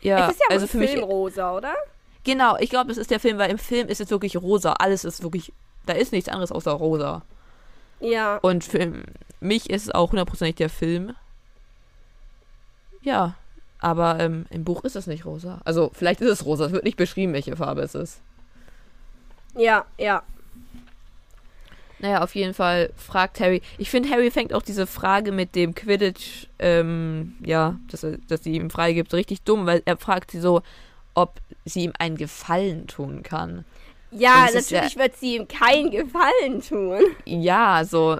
ja, 0.00 0.26
es 0.26 0.34
ist 0.34 0.40
ja 0.40 0.46
also 0.50 0.66
für 0.66 0.78
mich. 0.78 0.90
Film 0.90 1.04
rosa, 1.04 1.56
oder? 1.56 1.74
Genau, 2.24 2.56
ich 2.58 2.70
glaube, 2.70 2.88
das 2.88 2.98
ist 2.98 3.10
der 3.10 3.20
Film, 3.20 3.38
weil 3.38 3.50
im 3.50 3.58
Film 3.58 3.88
ist 3.88 4.00
es 4.00 4.10
wirklich 4.10 4.36
rosa. 4.36 4.74
Alles 4.74 5.04
ist 5.04 5.22
wirklich. 5.22 5.52
Da 5.86 5.94
ist 5.94 6.12
nichts 6.12 6.28
anderes 6.28 6.52
außer 6.52 6.72
rosa. 6.72 7.22
Ja. 8.00 8.36
Und 8.38 8.64
für 8.64 8.92
mich 9.40 9.70
ist 9.70 9.84
es 9.84 9.94
auch 9.94 10.10
hundertprozentig 10.10 10.56
der 10.56 10.68
Film. 10.68 11.14
Ja, 13.02 13.34
aber 13.80 14.18
ähm, 14.20 14.46
im 14.50 14.64
Buch 14.64 14.84
ist 14.84 14.96
es 14.96 15.06
nicht 15.06 15.24
rosa. 15.24 15.60
Also 15.64 15.90
vielleicht 15.94 16.20
ist 16.20 16.30
es 16.30 16.44
rosa. 16.44 16.66
Es 16.66 16.72
wird 16.72 16.84
nicht 16.84 16.96
beschrieben, 16.96 17.32
welche 17.32 17.56
Farbe 17.56 17.82
es 17.82 17.94
ist. 17.94 18.20
Ja, 19.54 19.86
ja. 19.96 20.22
Naja, 22.00 22.22
auf 22.22 22.34
jeden 22.34 22.54
Fall 22.54 22.90
fragt 22.96 23.40
Harry. 23.40 23.60
Ich 23.76 23.90
finde, 23.90 24.10
Harry 24.10 24.30
fängt 24.30 24.54
auch 24.54 24.62
diese 24.62 24.86
Frage 24.86 25.32
mit 25.32 25.54
dem 25.54 25.74
Quidditch, 25.74 26.46
ähm, 26.58 27.34
ja, 27.44 27.76
dass, 27.90 28.04
er, 28.04 28.18
dass 28.28 28.44
sie 28.44 28.54
ihm 28.54 28.70
freigibt, 28.70 29.12
richtig 29.14 29.42
dumm, 29.42 29.66
weil 29.66 29.82
er 29.84 29.96
fragt 29.96 30.30
sie 30.30 30.40
so, 30.40 30.62
ob 31.14 31.40
sie 31.64 31.82
ihm 31.82 31.92
einen 31.98 32.16
Gefallen 32.16 32.86
tun 32.86 33.22
kann. 33.22 33.64
Ja, 34.10 34.48
natürlich 34.52 34.96
wird 34.96 35.16
sie 35.16 35.36
ihm 35.36 35.48
keinen 35.48 35.90
Gefallen 35.90 36.62
tun. 36.62 37.00
Ja, 37.24 37.84
so. 37.84 38.18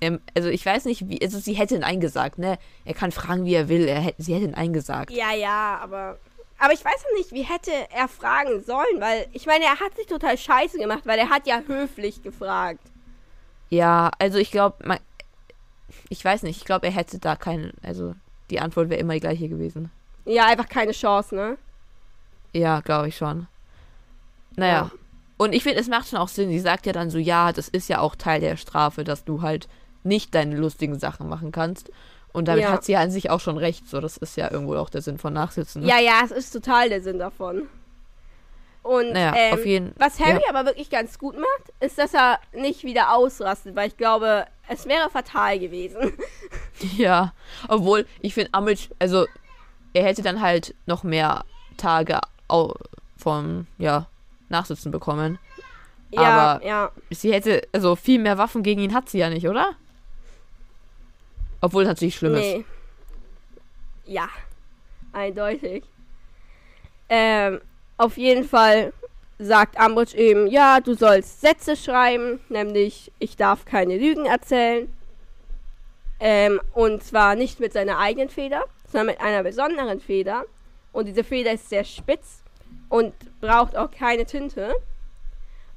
Ähm, 0.00 0.20
also 0.34 0.48
ich 0.48 0.64
weiß 0.64 0.86
nicht, 0.86 1.08
wie. 1.08 1.20
Also 1.22 1.38
sie 1.38 1.52
hätte 1.52 1.76
ihn 1.76 1.84
eingesagt, 1.84 2.38
ne? 2.38 2.58
Er 2.84 2.94
kann 2.94 3.12
fragen, 3.12 3.44
wie 3.44 3.54
er 3.54 3.68
will. 3.68 3.86
Er 3.86 4.00
hätte, 4.00 4.22
sie 4.22 4.34
hätte 4.34 4.46
ihn 4.46 4.54
eingesagt. 4.54 5.10
Ja, 5.10 5.32
ja, 5.32 5.78
aber. 5.82 6.18
Aber 6.58 6.74
ich 6.74 6.84
weiß 6.84 7.04
noch 7.10 7.18
nicht, 7.18 7.32
wie 7.32 7.42
hätte 7.42 7.70
er 7.90 8.06
fragen 8.06 8.62
sollen, 8.62 9.00
weil 9.00 9.26
ich 9.32 9.46
meine, 9.46 9.64
er 9.64 9.80
hat 9.80 9.96
sich 9.96 10.06
total 10.06 10.36
scheiße 10.36 10.78
gemacht, 10.78 11.02
weil 11.06 11.18
er 11.18 11.30
hat 11.30 11.46
ja 11.46 11.62
höflich 11.66 12.22
gefragt. 12.22 12.80
Ja, 13.70 14.10
also 14.18 14.38
ich 14.38 14.50
glaube, 14.50 14.98
ich 16.08 16.24
weiß 16.24 16.42
nicht, 16.42 16.58
ich 16.58 16.64
glaube, 16.64 16.86
er 16.86 16.92
hätte 16.92 17.18
da 17.18 17.36
keinen, 17.36 17.72
also 17.82 18.14
die 18.50 18.60
Antwort 18.60 18.90
wäre 18.90 19.00
immer 19.00 19.14
die 19.14 19.20
gleiche 19.20 19.48
gewesen. 19.48 19.90
Ja, 20.24 20.46
einfach 20.46 20.68
keine 20.68 20.92
Chance, 20.92 21.34
ne? 21.34 21.56
Ja, 22.52 22.80
glaube 22.80 23.08
ich 23.08 23.16
schon. 23.16 23.46
Naja. 24.56 24.72
Ja. 24.72 24.90
Und 25.38 25.54
ich 25.54 25.62
finde, 25.62 25.80
es 25.80 25.88
macht 25.88 26.08
schon 26.08 26.18
auch 26.18 26.28
Sinn. 26.28 26.50
Sie 26.50 26.58
sagt 26.58 26.84
ja 26.84 26.92
dann 26.92 27.08
so, 27.10 27.16
ja, 27.16 27.52
das 27.52 27.68
ist 27.68 27.88
ja 27.88 28.00
auch 28.00 28.14
Teil 28.14 28.40
der 28.40 28.56
Strafe, 28.56 29.04
dass 29.04 29.24
du 29.24 29.40
halt 29.40 29.68
nicht 30.02 30.34
deine 30.34 30.56
lustigen 30.56 30.98
Sachen 30.98 31.28
machen 31.28 31.52
kannst. 31.52 31.90
Und 32.32 32.46
damit 32.48 32.64
Ja. 32.64 32.72
hat 32.72 32.84
sie 32.84 32.92
ja 32.92 33.00
an 33.00 33.10
sich 33.10 33.30
auch 33.30 33.40
schon 33.40 33.56
recht. 33.56 33.88
So, 33.88 34.00
das 34.00 34.16
ist 34.16 34.36
ja 34.36 34.50
irgendwo 34.50 34.76
auch 34.76 34.90
der 34.90 35.02
Sinn 35.02 35.18
von 35.18 35.32
Nachsitzen. 35.32 35.82
Ne? 35.82 35.88
Ja, 35.88 35.98
ja, 35.98 36.20
es 36.24 36.30
ist 36.30 36.50
total 36.50 36.88
der 36.88 37.02
Sinn 37.02 37.18
davon. 37.18 37.62
Und 38.82 39.12
Naja, 39.12 39.34
ähm, 39.36 39.54
auf 39.54 39.66
jeden 39.66 39.92
was 39.98 40.18
Harry 40.18 40.40
ja. 40.42 40.48
aber 40.48 40.64
wirklich 40.66 40.88
ganz 40.88 41.18
gut 41.18 41.36
macht, 41.36 41.72
ist, 41.80 41.98
dass 41.98 42.14
er 42.14 42.38
nicht 42.52 42.82
wieder 42.82 43.14
ausrastet, 43.14 43.76
weil 43.76 43.88
ich 43.88 43.96
glaube, 43.96 44.46
es 44.68 44.86
wäre 44.86 45.10
fatal 45.10 45.58
gewesen. 45.58 46.12
Ja, 46.96 47.34
obwohl 47.68 48.06
ich 48.22 48.32
finde 48.32 48.56
Umbridge, 48.56 48.88
also 48.98 49.26
er 49.92 50.04
hätte 50.04 50.22
dann 50.22 50.40
halt 50.40 50.74
noch 50.86 51.02
mehr 51.02 51.44
Tage 51.76 52.18
vom 53.18 53.66
ja 53.76 54.06
Nachsitzen 54.48 54.90
bekommen. 54.90 55.38
ja, 56.10 56.22
Aber- 56.54 56.64
ja. 56.64 56.90
Sie 57.10 57.34
hätte 57.34 57.68
also 57.72 57.96
viel 57.96 58.18
mehr 58.18 58.38
Waffen 58.38 58.62
gegen 58.62 58.80
ihn 58.80 58.94
hat 58.94 59.10
sie 59.10 59.18
ja 59.18 59.28
nicht, 59.28 59.46
oder? 59.46 59.72
Obwohl 61.60 61.82
es 61.82 61.88
natürlich 61.88 62.14
schlimm 62.16 62.34
ist. 62.34 62.40
Nee. 62.40 62.64
Ja, 64.06 64.28
eindeutig. 65.12 65.84
Ähm, 67.10 67.60
auf 68.00 68.16
jeden 68.16 68.44
Fall 68.44 68.94
sagt 69.38 69.78
Umbridge 69.78 70.16
eben, 70.16 70.46
ja, 70.46 70.80
du 70.80 70.94
sollst 70.94 71.42
Sätze 71.42 71.76
schreiben, 71.76 72.40
nämlich 72.48 73.12
ich 73.18 73.36
darf 73.36 73.66
keine 73.66 73.98
Lügen 73.98 74.24
erzählen. 74.24 74.90
Ähm, 76.18 76.60
und 76.72 77.02
zwar 77.04 77.34
nicht 77.34 77.60
mit 77.60 77.74
seiner 77.74 77.98
eigenen 77.98 78.30
Feder, 78.30 78.64
sondern 78.90 79.08
mit 79.08 79.20
einer 79.20 79.42
besonderen 79.42 80.00
Feder. 80.00 80.44
Und 80.92 81.08
diese 81.08 81.24
Feder 81.24 81.52
ist 81.52 81.68
sehr 81.68 81.84
spitz 81.84 82.42
und 82.88 83.12
braucht 83.42 83.76
auch 83.76 83.90
keine 83.90 84.24
Tinte. 84.24 84.74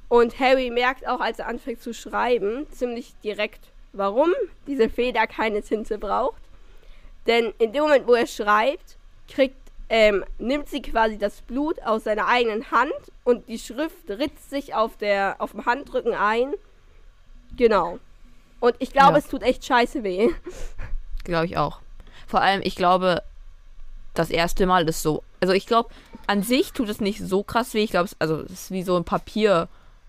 Und 0.08 0.38
Harry 0.40 0.70
merkt 0.70 1.06
auch, 1.06 1.20
als 1.20 1.40
er 1.40 1.48
anfängt 1.48 1.82
zu 1.82 1.92
schreiben, 1.92 2.66
ziemlich 2.70 3.14
direkt, 3.22 3.68
warum 3.92 4.32
diese 4.66 4.88
Feder 4.88 5.26
keine 5.26 5.60
Tinte 5.60 5.98
braucht. 5.98 6.42
Denn 7.26 7.52
in 7.58 7.72
dem 7.72 7.82
Moment, 7.82 8.06
wo 8.06 8.14
er 8.14 8.26
schreibt, 8.26 8.96
kriegt, 9.28 9.56
ähm, 9.88 10.24
nimmt 10.38 10.68
sie 10.68 10.82
quasi 10.82 11.18
das 11.18 11.42
Blut 11.42 11.80
aus 11.82 12.04
seiner 12.04 12.26
eigenen 12.26 12.70
Hand 12.70 12.92
und 13.24 13.48
die 13.48 13.58
Schrift 13.58 14.08
ritzt 14.08 14.50
sich 14.50 14.74
auf, 14.74 14.96
der, 14.96 15.36
auf 15.38 15.52
dem 15.52 15.66
Handrücken 15.66 16.14
ein. 16.14 16.54
Genau. 17.56 17.98
Und 18.60 18.74
ich 18.78 18.92
glaube, 18.92 19.12
Ja. 19.12 19.18
es 19.18 19.28
tut 19.28 19.42
echt 19.42 19.64
scheiße 19.64 20.02
weh. 20.04 20.30
Glaube 21.24 21.46
ich 21.46 21.56
auch. 21.56 21.80
Vor 22.26 22.40
allem, 22.40 22.60
ich 22.64 22.76
glaube, 22.76 23.22
das 24.14 24.30
erste 24.30 24.66
Mal 24.66 24.88
ist 24.88 25.02
so. 25.02 25.22
Also 25.40 25.52
ich 25.52 25.66
glaube, 25.66 25.90
an 26.26 26.42
sich 26.42 26.72
tut 26.72 26.88
es 26.88 27.00
nicht 27.00 27.20
so 27.20 27.42
krass 27.42 27.74
weh. 27.74 27.84
Ich 27.84 27.90
glaube, 27.90 28.06
es, 28.06 28.16
also, 28.18 28.40
es 28.40 28.50
ist 28.52 28.70
wie 28.70 28.82
so 28.82 28.96
ein 28.96 29.04
Papier, 29.04 29.68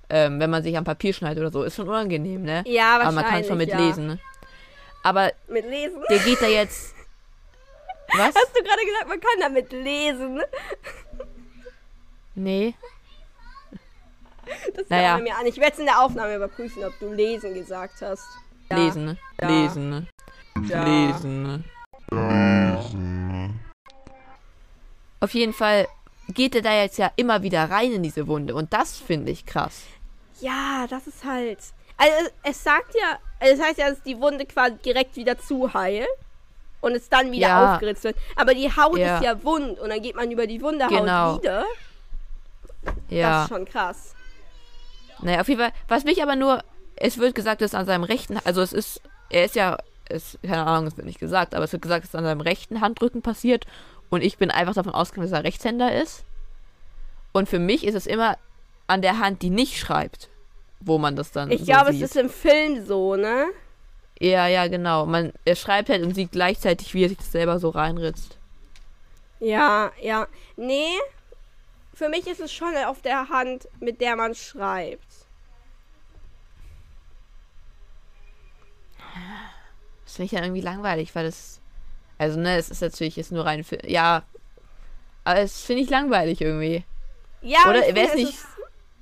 ähm, 0.10 0.40
wenn 0.40 0.50
man 0.50 0.64
sich 0.64 0.78
am 0.78 0.84
Papier 0.86 1.14
schneidet 1.14 1.42
oder 1.42 1.52
so. 1.52 1.64
Ist 1.64 1.76
schon 1.76 1.90
unangenehm, 1.90 2.44
ne? 2.44 2.64
Ja, 2.66 2.96
Aber 2.96 3.06
wahrscheinlich. 3.16 3.16
man 3.16 3.26
kann 3.34 3.44
schon 3.46 3.58
mit 3.58 3.70
ja. 3.70 3.98
Ne? 3.98 4.20
Aber 5.04 5.32
Mit 5.48 5.66
lesen? 5.70 6.02
der 6.10 6.20
geht 6.20 6.42
da 6.42 6.48
jetzt. 6.48 6.95
Was? 8.10 8.36
Hast 8.36 8.52
du 8.56 8.64
gerade 8.64 8.86
gesagt, 8.86 9.08
man 9.08 9.20
kann 9.20 9.40
damit 9.40 9.72
lesen? 9.72 10.42
Nee. 12.36 12.76
Das 14.76 14.90
Naja. 14.90 15.14
naja. 15.14 15.24
mir 15.24 15.38
an. 15.38 15.46
Ich 15.48 15.58
werde 15.58 15.74
es 15.74 15.80
in 15.80 15.86
der 15.86 16.02
Aufnahme 16.02 16.36
überprüfen, 16.36 16.84
ob 16.84 16.98
du 17.00 17.12
lesen 17.12 17.54
gesagt 17.54 18.02
hast. 18.02 18.26
Ja. 18.70 18.78
Lesen. 18.78 19.06
ne? 19.06 19.18
Ja. 19.42 19.48
Lesen. 19.48 19.90
ne? 19.90 20.08
Ja. 20.68 20.84
Lesen. 20.84 21.44
ne? 21.44 21.64
Auf 25.20 25.34
jeden 25.34 25.54
Fall 25.54 25.88
geht 26.30 26.56
er 26.56 26.62
da 26.62 26.74
jetzt 26.74 26.98
ja 26.98 27.12
immer 27.16 27.42
wieder 27.42 27.70
rein 27.70 27.92
in 27.94 28.04
diese 28.04 28.28
Wunde. 28.28 28.54
Und 28.56 28.74
das 28.74 28.98
finde 28.98 29.32
ich 29.32 29.46
krass. 29.46 29.84
Ja, 30.42 30.86
das 30.90 31.08
ist 31.08 31.24
halt. 31.24 31.60
Also 31.98 32.14
es, 32.26 32.52
es 32.52 32.64
sagt 32.64 32.94
ja, 32.96 33.20
also 33.40 33.54
es 33.54 33.62
heißt 33.68 33.78
ja, 33.80 33.90
dass 33.90 34.04
die 34.04 34.20
Wunde 34.20 34.46
quasi 34.46 34.76
direkt 34.84 35.16
wieder 35.16 35.38
zuheilt 35.40 36.08
und 36.86 36.94
es 36.96 37.10
dann 37.10 37.32
wieder 37.32 37.48
Ja. 37.48 37.74
aufgeritzt 37.74 38.04
wird. 38.04 38.16
Aber 38.36 38.54
die 38.54 38.70
Haut 38.70 38.98
Ja. 38.98 39.18
ist 39.18 39.24
ja 39.24 39.44
wund 39.44 39.80
und 39.80 39.90
dann 39.90 40.02
geht 40.02 40.16
man 40.16 40.30
über 40.30 40.46
die 40.48 40.62
Wundehaut 40.62 40.92
Genau. 40.92 41.38
wieder. 41.40 41.66
Das 42.84 42.94
Ja. 43.10 43.44
ist 43.44 43.50
schon 43.50 43.66
krass. 43.66 44.14
Naja, 45.22 45.42
auf 45.42 45.48
jeden 45.48 45.60
Fall. 45.62 45.72
Was 45.88 46.04
mich 46.04 46.22
aber 46.22 46.36
nur. 46.36 46.64
Es 46.98 47.18
wird 47.18 47.36
gesagt, 47.36 47.62
dass 47.62 47.74
an 47.74 47.86
seinem 47.86 48.04
rechten. 48.04 48.38
Also 48.46 48.62
es 48.62 48.72
ist. 48.72 49.02
Er 49.30 49.44
ist 49.46 49.56
ja 49.56 49.78
es, 50.08 50.38
keine 50.44 50.66
Ahnung, 50.68 50.86
es 50.88 50.96
wird 50.98 51.08
nicht 51.08 51.20
gesagt, 51.20 51.56
aber 51.56 51.64
es 51.66 51.72
wird 51.74 51.82
gesagt, 51.82 52.04
dass 52.04 52.10
es 52.10 52.16
an 52.16 52.24
seinem 52.24 52.42
rechten 52.42 52.80
Handrücken 52.80 53.24
passiert 53.24 53.66
und 54.12 54.22
ich 54.24 54.38
bin 54.38 54.52
einfach 54.52 54.76
davon 54.76 54.94
ausgegangen, 54.94 55.32
dass 55.32 55.38
er 55.40 55.44
Rechtshänder 55.44 56.00
ist. 56.00 56.24
Und 57.32 57.50
für 57.50 57.58
mich 57.58 57.84
ist 57.84 57.96
es 57.96 58.06
immer 58.06 58.38
an 58.86 59.02
der 59.02 59.18
Hand, 59.20 59.42
die 59.42 59.50
nicht 59.50 59.80
schreibt, 59.80 60.30
wo 60.80 61.00
man 61.00 61.16
das 61.16 61.32
dann 61.32 61.50
Ich 61.50 61.62
so 61.62 61.66
glaube, 61.66 61.90
es 61.90 62.02
ist 62.02 62.16
im 62.16 62.30
Film 62.30 62.86
so, 62.86 63.16
ne? 63.16 63.48
Ja, 64.20 64.48
ja, 64.48 64.68
genau. 64.68 65.06
Man, 65.06 65.34
er 65.44 65.56
schreibt 65.56 65.90
halt 65.90 66.04
und 66.04 66.14
sieht 66.16 66.32
gleichzeitig, 66.32 66.94
wie 66.94 67.04
er 67.04 67.10
sich 67.10 67.18
das 67.18 67.32
selber 67.32 67.60
so 67.60 67.70
reinritzt. 67.70 68.38
Ja, 69.40 69.92
ja. 70.02 70.28
Nee, 70.56 70.88
für 71.94 72.08
mich 72.10 72.26
ist 72.28 72.40
es 72.40 72.54
schon 72.54 72.76
auf 72.88 73.02
der 73.02 73.28
Hand, 73.30 73.68
mit 73.80 74.00
der 74.02 74.16
man 74.16 74.34
schreibt. 74.34 75.06
Das 80.06 80.16
finde 80.16 80.26
ich 80.26 80.32
dann 80.32 80.44
irgendwie 80.44 80.62
langweilig, 80.62 81.14
weil 81.16 81.26
das. 81.26 81.60
Also, 82.18 82.40
ne, 82.40 82.58
es 82.58 82.70
ist 82.70 82.82
natürlich 82.82 83.18
jetzt 83.18 83.32
nur 83.32 83.46
rein 83.46 83.64
für. 83.64 83.86
Ja. 83.90 84.24
Aber 85.26 85.40
es 85.40 85.62
finde 85.62 85.82
ich 85.84 85.90
langweilig 85.90 86.40
irgendwie. 86.40 86.86
Ja, 87.42 87.60
Oder, 87.70 87.88
ich 87.90 87.96
wär's 87.96 88.12
finde, 88.12 88.26
nicht- 88.28 88.38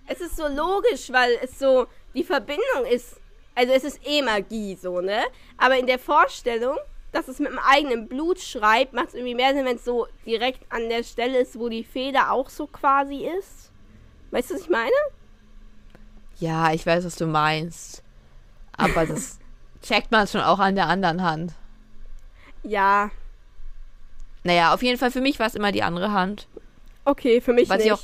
Es 0.07 0.20
ist, 0.20 0.22
es 0.26 0.32
ist 0.32 0.38
so 0.38 0.47
logisch, 0.47 1.11
weil 1.11 1.38
es 1.43 1.59
so, 1.59 1.86
die 2.16 2.24
Verbindung 2.24 2.86
ist, 2.89 3.18
also 3.56 3.74
es 3.74 3.84
ist 3.84 3.99
eh 4.06 4.22
Magie 4.22 4.76
so, 4.76 5.01
ne? 5.01 5.22
Aber 5.58 5.78
in 5.78 5.88
der 5.88 5.99
Vorstellung, 5.99 6.78
dass 7.12 7.28
es 7.28 7.39
mit 7.39 7.49
dem 7.51 7.60
eigenen 7.60 8.08
Blut 8.08 8.39
schreibt, 8.39 8.93
macht 8.93 9.10
es 9.10 9.14
irgendwie 9.14 9.36
mehr 9.36 9.54
Sinn, 9.54 9.66
wenn 9.66 9.76
es 9.78 9.86
so 9.86 10.08
direkt 10.26 10.66
an 10.72 10.89
der 10.89 11.04
Stelle 11.04 11.39
ist, 11.39 11.58
wo 11.60 11.70
die 11.70 11.84
Feder 11.84 12.32
auch 12.32 12.49
so 12.49 12.68
quasi 12.68 13.28
ist. 13.39 13.72
Weißt 14.32 14.49
du, 14.49 14.56
was 14.56 14.62
ich 14.62 14.70
meine? 14.70 14.91
Ja, 16.39 16.74
ich 16.74 16.86
weiß, 16.86 17.06
was 17.06 17.16
du 17.16 17.28
meinst. 17.28 18.04
Aber 18.78 19.06
das 19.06 19.39
checkt 19.82 20.12
man 20.12 20.28
schon 20.28 20.41
auch 20.41 20.60
an 20.60 20.76
der 20.76 20.88
anderen 20.88 21.22
Hand. 21.24 21.54
Ja, 22.64 23.12
Naja, 24.43 24.74
auf 24.74 24.84
jeden 24.84 24.97
Fall 24.97 25.12
für 25.12 25.22
mich 25.22 25.39
war 25.39 25.47
es 25.47 25.56
immer 25.56 25.72
die 25.72 25.84
andere 25.84 26.12
Hand. 26.12 26.47
okay, 27.06 27.41
für 27.41 27.54
mich 27.54 27.70
Was 27.70 27.78
nicht. 27.78 27.88
ich 27.88 27.91
auch. 27.93 28.01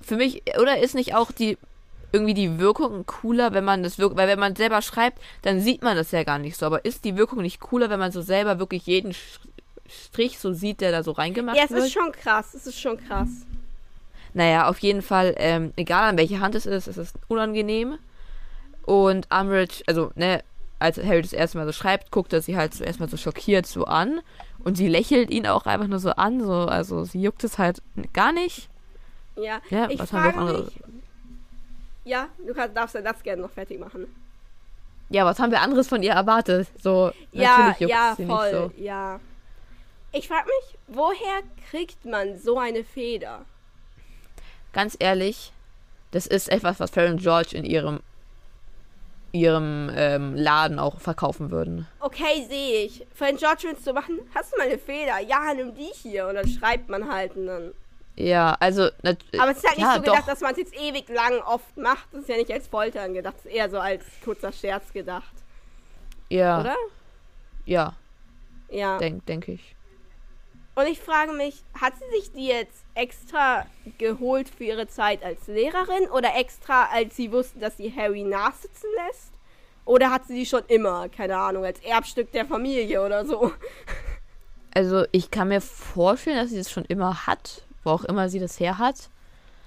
Für 0.00 0.16
mich, 0.16 0.42
oder 0.60 0.78
ist 0.78 0.94
nicht 0.94 1.14
auch 1.14 1.32
die. 1.32 1.58
Irgendwie 2.16 2.34
die 2.34 2.58
Wirkung 2.58 3.04
cooler, 3.06 3.52
wenn 3.52 3.64
man 3.64 3.82
das 3.82 3.98
wirklich. 3.98 4.16
Weil 4.18 4.28
wenn 4.28 4.38
man 4.38 4.56
selber 4.56 4.80
schreibt, 4.82 5.18
dann 5.42 5.60
sieht 5.60 5.82
man 5.82 5.96
das 5.96 6.10
ja 6.12 6.24
gar 6.24 6.38
nicht 6.38 6.56
so. 6.56 6.66
Aber 6.66 6.84
ist 6.84 7.04
die 7.04 7.16
Wirkung 7.16 7.42
nicht 7.42 7.60
cooler, 7.60 7.90
wenn 7.90 7.98
man 7.98 8.12
so 8.12 8.22
selber 8.22 8.58
wirklich 8.58 8.86
jeden 8.86 9.14
Strich 9.88 10.38
so 10.38 10.52
sieht, 10.52 10.80
der 10.80 10.90
da 10.92 11.02
so 11.02 11.12
reingemacht 11.12 11.56
ja, 11.56 11.64
es 11.64 11.70
wird? 11.70 11.84
ist 11.84 11.92
schon 11.92 12.10
krass, 12.12 12.54
es 12.54 12.66
ist 12.66 12.80
schon 12.80 12.96
krass. 12.96 13.28
Naja, 14.34 14.68
auf 14.68 14.78
jeden 14.80 15.02
Fall, 15.02 15.34
ähm, 15.38 15.72
egal 15.76 16.10
an 16.10 16.16
welche 16.18 16.40
Hand 16.40 16.54
es 16.54 16.66
ist, 16.66 16.86
es 16.88 16.96
ist 16.96 17.16
unangenehm. 17.28 17.96
Und 18.84 19.28
Umbridge, 19.32 19.82
also, 19.86 20.10
ne, 20.14 20.42
als 20.78 20.98
Harry 20.98 21.22
das 21.22 21.32
erste 21.32 21.58
Mal 21.58 21.66
so 21.66 21.72
schreibt, 21.72 22.10
guckt 22.10 22.32
er 22.32 22.42
sie 22.42 22.56
halt 22.56 22.74
zuerst 22.74 23.00
mal 23.00 23.08
so 23.08 23.16
schockiert 23.16 23.66
so 23.66 23.84
an. 23.84 24.20
Und 24.62 24.76
sie 24.76 24.88
lächelt 24.88 25.30
ihn 25.30 25.46
auch 25.46 25.66
einfach 25.66 25.86
nur 25.86 26.00
so 26.00 26.10
an, 26.10 26.40
so, 26.44 26.52
also 26.52 27.04
sie 27.04 27.20
juckt 27.22 27.44
es 27.44 27.58
halt 27.58 27.80
gar 28.12 28.32
nicht. 28.32 28.68
Ja, 29.36 29.60
Ja, 29.70 29.88
ich 29.88 29.98
was 29.98 30.12
haben 30.12 30.24
wir 30.24 30.32
frage 30.32 30.36
auch 30.36 30.40
andere- 30.48 30.64
mich. 30.64 30.74
Ja, 32.06 32.28
du 32.46 32.54
kannst, 32.54 32.76
darfst 32.76 32.94
ja 32.94 33.00
das 33.02 33.22
gerne 33.22 33.42
noch 33.42 33.50
fertig 33.50 33.78
machen. 33.80 34.06
Ja, 35.10 35.24
was 35.24 35.38
haben 35.38 35.50
wir 35.50 35.60
anderes 35.60 35.88
von 35.88 36.02
ihr 36.02 36.12
erwartet? 36.12 36.68
So, 36.80 37.12
Ja, 37.32 37.68
natürlich 37.68 37.90
ja, 37.90 38.14
voll, 38.16 38.24
nicht 38.26 38.76
so. 38.76 38.82
ja. 38.82 39.20
Ich 40.12 40.28
frage 40.28 40.46
mich, 40.46 40.78
woher 40.86 41.42
kriegt 41.70 42.04
man 42.04 42.38
so 42.38 42.58
eine 42.58 42.84
Feder? 42.84 43.44
Ganz 44.72 44.96
ehrlich, 44.98 45.52
das 46.12 46.26
ist 46.26 46.48
etwas, 46.48 46.80
was 46.80 46.90
Fred 46.90 47.10
und 47.10 47.20
George 47.20 47.50
in 47.56 47.64
ihrem 47.64 48.00
ihrem 49.32 49.90
ähm, 49.94 50.34
Laden 50.34 50.78
auch 50.78 50.98
verkaufen 50.98 51.50
würden. 51.50 51.86
Okay, 52.00 52.46
sehe 52.48 52.84
ich. 52.86 53.06
Friend 53.14 53.38
George 53.38 53.64
willst 53.64 53.86
du 53.86 53.92
machen? 53.92 54.20
Hast 54.34 54.52
du 54.52 54.56
mal 54.56 54.66
eine 54.68 54.78
Feder? 54.78 55.18
Ja, 55.20 55.52
nimm 55.54 55.74
die 55.74 55.90
hier. 55.94 56.28
Und 56.28 56.36
dann 56.36 56.48
schreibt 56.48 56.88
man 56.88 57.12
halt 57.12 57.36
und 57.36 57.46
dann. 57.46 57.72
Ja, 58.18 58.56
also 58.60 58.88
nat- 59.02 59.18
Aber 59.38 59.50
es 59.50 59.58
ist 59.58 59.66
halt 59.68 59.76
nicht 59.76 59.86
ja, 59.86 59.94
so 59.96 60.00
gedacht, 60.00 60.20
doch. 60.20 60.26
dass 60.26 60.40
man 60.40 60.52
es 60.52 60.58
jetzt 60.58 60.74
ewig 60.74 61.08
lang 61.10 61.38
oft 61.42 61.76
macht. 61.76 62.06
Das 62.12 62.22
ist 62.22 62.28
ja 62.28 62.36
nicht 62.36 62.50
als 62.50 62.66
Foltern 62.66 63.12
gedacht. 63.14 63.34
Das 63.36 63.44
ist 63.46 63.52
eher 63.52 63.68
so 63.68 63.78
als 63.78 64.04
kurzer 64.24 64.52
Scherz 64.52 64.92
gedacht. 64.92 65.32
ja, 66.30 66.60
Oder? 66.60 66.76
ja, 67.66 67.94
Ja. 68.70 68.98
denke 68.98 69.24
denk 69.26 69.48
ich. 69.48 69.74
Und 70.74 70.86
ich 70.88 71.00
frage 71.00 71.32
mich, 71.32 71.62
hat 71.80 71.94
sie 71.98 72.18
sich 72.18 72.32
die 72.32 72.46
jetzt 72.48 72.84
extra 72.94 73.64
geholt 73.98 74.48
für 74.48 74.64
ihre 74.64 74.86
Zeit 74.88 75.22
als 75.24 75.46
Lehrerin 75.46 76.08
oder 76.10 76.34
extra, 76.36 76.84
als 76.92 77.16
sie 77.16 77.32
wusste, 77.32 77.58
dass 77.58 77.76
sie 77.78 77.94
Harry 77.96 78.22
nachsitzen 78.24 78.88
lässt? 79.06 79.32
Oder 79.86 80.10
hat 80.10 80.26
sie 80.26 80.34
die 80.34 80.44
schon 80.46 80.64
immer, 80.68 81.08
keine 81.08 81.36
Ahnung, 81.36 81.64
als 81.64 81.80
Erbstück 81.80 82.32
der 82.32 82.44
Familie 82.46 83.04
oder 83.04 83.24
so? 83.26 83.52
Also 84.74 85.06
ich 85.10 85.30
kann 85.30 85.48
mir 85.48 85.62
vorstellen, 85.62 86.36
dass 86.36 86.50
sie 86.50 86.58
das 86.58 86.70
schon 86.70 86.84
immer 86.84 87.26
hat, 87.26 87.62
wo 87.86 87.90
auch 87.90 88.04
immer 88.04 88.28
sie 88.28 88.40
das 88.40 88.60
her 88.60 88.78
hat. 88.78 89.08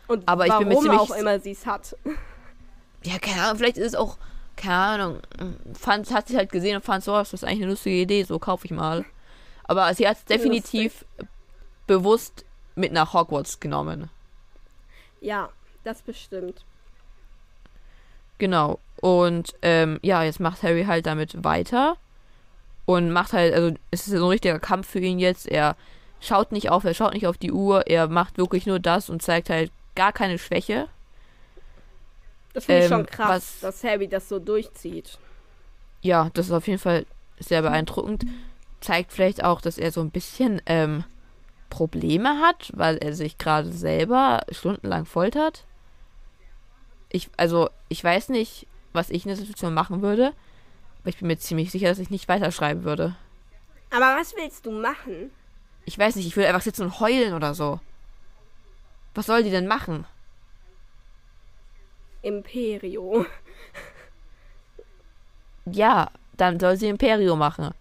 Und 0.08 0.28
Aber 0.28 0.46
ich 0.46 0.58
bin 0.58 0.68
mir 0.68 0.80
ziemlich 0.80 1.00
auch 1.00 1.12
immer 1.12 1.40
sie 1.40 1.52
es 1.52 1.66
hat. 1.66 1.96
Ja, 3.02 3.18
keine 3.18 3.44
Ahnung, 3.44 3.60
vielleicht 3.60 3.78
ist 3.78 3.94
es 3.94 3.96
auch, 3.96 4.18
keine 4.58 4.76
Ahnung, 4.76 5.20
fand, 5.74 6.14
hat 6.14 6.28
sie 6.28 6.36
halt 6.36 6.52
gesehen 6.52 6.76
und 6.76 6.84
fand 6.84 7.02
so, 7.02 7.14
das 7.14 7.32
ist 7.32 7.46
eigentlich 7.46 7.62
eine 7.62 7.72
lustige 7.72 7.96
Idee, 7.96 8.24
so 8.24 8.40
kaufe 8.40 8.66
ich 8.66 8.72
mal. 8.72 9.06
Aber 9.64 9.94
sie 9.94 10.06
hat 10.06 10.18
es 10.18 10.26
definitiv 10.26 11.06
bewusst 11.88 12.44
mit 12.76 12.92
nach 12.92 13.14
Hogwarts 13.14 13.62
genommen. 13.62 14.10
Ja, 15.22 15.48
das 15.86 16.02
bestimmt. 16.02 16.66
Genau. 18.38 18.80
Und 19.00 19.56
ähm, 19.62 20.00
ja, 20.02 20.24
jetzt 20.24 20.42
macht 20.42 20.62
Harry 20.62 20.84
halt 20.84 21.06
damit 21.06 21.42
weiter. 21.42 21.96
Und 22.86 23.12
macht 23.12 23.32
halt, 23.32 23.54
also 23.54 23.76
es 23.92 24.08
ist 24.08 24.18
so 24.18 24.26
ein 24.26 24.30
richtiger 24.30 24.60
Kampf 24.60 24.90
für 24.90 25.00
ihn 25.00 25.20
jetzt. 25.20 25.48
Er 25.48 25.78
schaut 26.22 26.52
nicht 26.52 26.70
auf, 26.70 26.84
er 26.84 26.94
schaut 26.94 27.14
nicht 27.14 27.28
auf 27.28 27.38
die 27.38 27.52
Uhr, 27.52 27.88
er 27.88 28.08
macht 28.08 28.38
wirklich 28.38 28.66
nur 28.66 28.80
das 28.80 29.10
und 29.10 29.22
zeigt 29.22 29.50
halt 29.50 29.72
gar 29.96 30.12
keine 30.14 30.38
Schwäche. 30.38 30.88
Das 32.54 32.66
finde 32.66 32.80
ich 32.80 32.86
Ähm, 32.86 32.98
schon 33.00 33.06
krass, 33.06 33.30
was- 33.30 33.60
dass 33.62 33.84
Harry 33.84 34.08
das 34.08 34.28
so 34.30 34.40
durchzieht. 34.40 35.18
Ja, 36.02 36.30
das 36.34 36.48
ist 36.48 36.52
auf 36.52 36.68
jeden 36.68 36.80
Fall 36.80 37.06
sehr 37.40 37.62
beeindruckend. 37.62 38.26
Zeigt 38.82 39.12
vielleicht 39.12 39.44
auch, 39.44 39.62
dass 39.62 39.78
er 39.78 39.92
so 39.92 40.02
ein 40.02 40.12
bisschen 40.12 40.62
ähm, 40.66 41.04
Probleme 41.70 42.40
hat, 42.40 42.72
weil 42.74 42.98
er 42.98 43.14
sich 43.14 43.38
gerade 43.38 43.72
selber 43.72 44.42
stundenlang 44.52 45.06
foltert. 45.06 45.66
Ich, 47.10 47.30
also, 47.38 47.70
ich 47.90 48.04
weiß 48.04 48.30
nicht, 48.30 48.68
was 48.94 49.10
ich 49.10 49.26
in 49.26 49.30
der 49.30 49.38
Situation 49.38 49.74
machen 49.74 50.02
würde, 50.02 50.34
aber 51.02 51.10
ich 51.10 51.18
bin 51.18 51.28
mir 51.28 51.38
ziemlich 51.38 51.72
sicher, 51.72 51.90
dass 51.90 52.00
ich 52.00 52.10
nicht 52.10 52.28
weiterschreiben 52.28 52.84
würde. 52.84 53.16
Aber 53.92 54.16
was 54.20 54.36
willst 54.36 54.66
du 54.66 54.72
machen? 54.72 55.32
Ich 55.90 55.98
weiß 55.98 56.18
nicht, 56.18 56.28
ich 56.28 56.36
würde 56.36 56.50
einfach 56.50 56.62
sitzen 56.62 56.84
und 56.84 57.00
heulen 57.00 57.34
oder 57.34 57.56
so. 57.56 57.80
Was 59.16 59.26
soll 59.26 59.42
die 59.42 59.50
denn 59.50 59.66
machen? 59.66 60.06
Imperio. 62.22 63.26
Ja, 65.66 66.12
dann 66.38 66.60
soll 66.60 66.78
sie 66.78 66.90
Imperio 66.90 67.36
machen. 67.36 67.72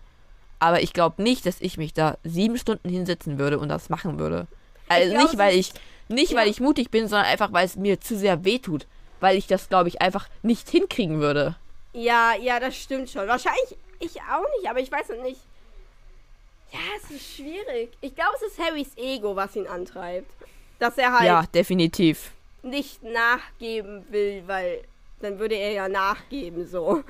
Aber 0.58 0.80
ich 0.80 0.94
glaube 0.94 1.22
nicht, 1.22 1.44
dass 1.44 1.60
ich 1.60 1.76
mich 1.76 1.92
da 1.92 2.16
sieben 2.24 2.56
Stunden 2.56 2.88
hinsetzen 2.88 3.38
würde 3.38 3.58
und 3.58 3.68
das 3.68 3.90
machen 3.90 4.18
würde. 4.18 4.46
Also 4.88 5.10
glaub, 5.10 5.22
nicht, 5.24 5.36
weil 5.36 5.54
ich 5.58 5.72
nicht, 6.08 6.32
ja. 6.32 6.38
weil 6.38 6.48
ich 6.48 6.60
mutig 6.60 6.90
bin, 6.90 7.08
sondern 7.08 7.26
einfach, 7.26 7.52
weil 7.52 7.66
es 7.66 7.76
mir 7.76 8.00
zu 8.00 8.16
sehr 8.16 8.46
wehtut. 8.46 8.86
Weil 9.20 9.36
ich 9.36 9.46
das, 9.46 9.68
glaube 9.68 9.90
ich, 9.90 10.00
einfach 10.00 10.30
nicht 10.42 10.70
hinkriegen 10.70 11.20
würde. 11.20 11.56
Ja, 11.92 12.32
ja, 12.40 12.58
das 12.58 12.74
stimmt 12.74 13.10
schon. 13.10 13.28
Wahrscheinlich 13.28 13.76
ich 14.00 14.22
auch 14.22 14.46
nicht, 14.58 14.70
aber 14.70 14.80
ich 14.80 14.90
weiß 14.90 15.10
nicht. 15.22 15.40
Ja, 16.72 16.78
es 17.02 17.10
ist 17.10 17.34
schwierig. 17.36 17.90
Ich 18.00 18.14
glaube, 18.14 18.32
es 18.36 18.52
ist 18.52 18.58
Harrys 18.58 18.90
Ego, 18.96 19.34
was 19.36 19.56
ihn 19.56 19.66
antreibt. 19.66 20.30
Dass 20.78 20.96
er 20.98 21.12
halt 21.12 21.26
Ja, 21.26 21.42
definitiv. 21.54 22.30
nicht 22.62 23.02
nachgeben 23.02 24.04
will, 24.10 24.42
weil 24.46 24.82
dann 25.20 25.38
würde 25.38 25.54
er 25.56 25.72
ja 25.72 25.88
nachgeben, 25.88 26.66
so. 26.68 27.02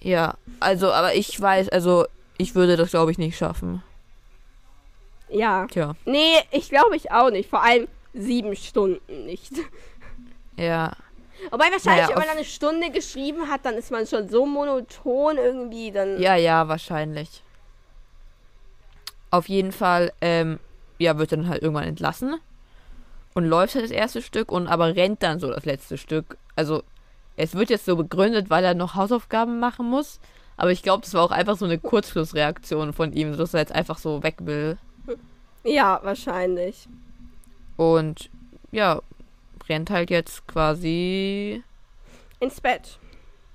Ja, 0.00 0.34
also, 0.60 0.92
aber 0.92 1.14
ich 1.14 1.40
weiß, 1.40 1.70
also, 1.70 2.06
ich 2.36 2.54
würde 2.54 2.76
das, 2.76 2.90
glaube 2.90 3.10
ich, 3.10 3.18
nicht 3.18 3.36
schaffen. 3.36 3.82
Ja. 5.28 5.66
Tja, 5.66 5.94
Nee, 6.04 6.36
ich 6.52 6.68
glaube 6.70 6.96
ich 6.96 7.10
auch 7.10 7.30
nicht. 7.30 7.50
Vor 7.50 7.62
allem 7.62 7.88
sieben 8.14 8.54
Stunden 8.56 9.26
nicht. 9.26 9.52
ja. 10.56 10.92
Wobei 11.50 11.66
wahrscheinlich, 11.70 12.06
Naja, 12.06 12.08
wenn 12.08 12.26
man 12.26 12.36
eine 12.36 12.44
Stunde 12.44 12.90
geschrieben 12.90 13.48
hat, 13.48 13.64
dann 13.64 13.74
ist 13.74 13.90
man 13.92 14.06
schon 14.06 14.28
so 14.28 14.44
monoton 14.44 15.36
irgendwie, 15.36 15.92
dann. 15.92 16.20
Ja, 16.20 16.34
ja, 16.36 16.66
wahrscheinlich. 16.66 17.42
Auf 19.30 19.48
jeden 19.48 19.72
Fall, 19.72 20.12
ähm, 20.20 20.58
ja, 20.98 21.18
wird 21.18 21.32
dann 21.32 21.48
halt 21.48 21.62
irgendwann 21.62 21.84
entlassen 21.84 22.36
und 23.34 23.44
läuft 23.44 23.74
halt 23.74 23.84
das 23.84 23.90
erste 23.90 24.22
Stück 24.22 24.50
und 24.50 24.66
aber 24.66 24.96
rennt 24.96 25.22
dann 25.22 25.38
so 25.38 25.48
das 25.50 25.64
letzte 25.64 25.98
Stück. 25.98 26.38
Also, 26.56 26.82
es 27.36 27.54
wird 27.54 27.70
jetzt 27.70 27.84
so 27.84 27.94
begründet, 27.96 28.50
weil 28.50 28.64
er 28.64 28.74
noch 28.74 28.94
Hausaufgaben 28.94 29.60
machen 29.60 29.88
muss. 29.88 30.18
Aber 30.56 30.72
ich 30.72 30.82
glaube, 30.82 31.02
das 31.04 31.14
war 31.14 31.22
auch 31.22 31.30
einfach 31.30 31.56
so 31.56 31.66
eine 31.66 31.78
Kurzschlussreaktion 31.78 32.92
von 32.92 33.12
ihm, 33.12 33.36
dass 33.36 33.54
er 33.54 33.60
jetzt 33.60 33.72
einfach 33.72 33.98
so 33.98 34.22
weg 34.24 34.36
will. 34.40 34.76
Ja, 35.62 36.00
wahrscheinlich. 36.02 36.88
Und 37.76 38.28
ja, 38.72 39.00
rennt 39.68 39.90
halt 39.90 40.10
jetzt 40.10 40.46
quasi 40.48 41.62
Ins 42.40 42.60
Bett. 42.60 42.98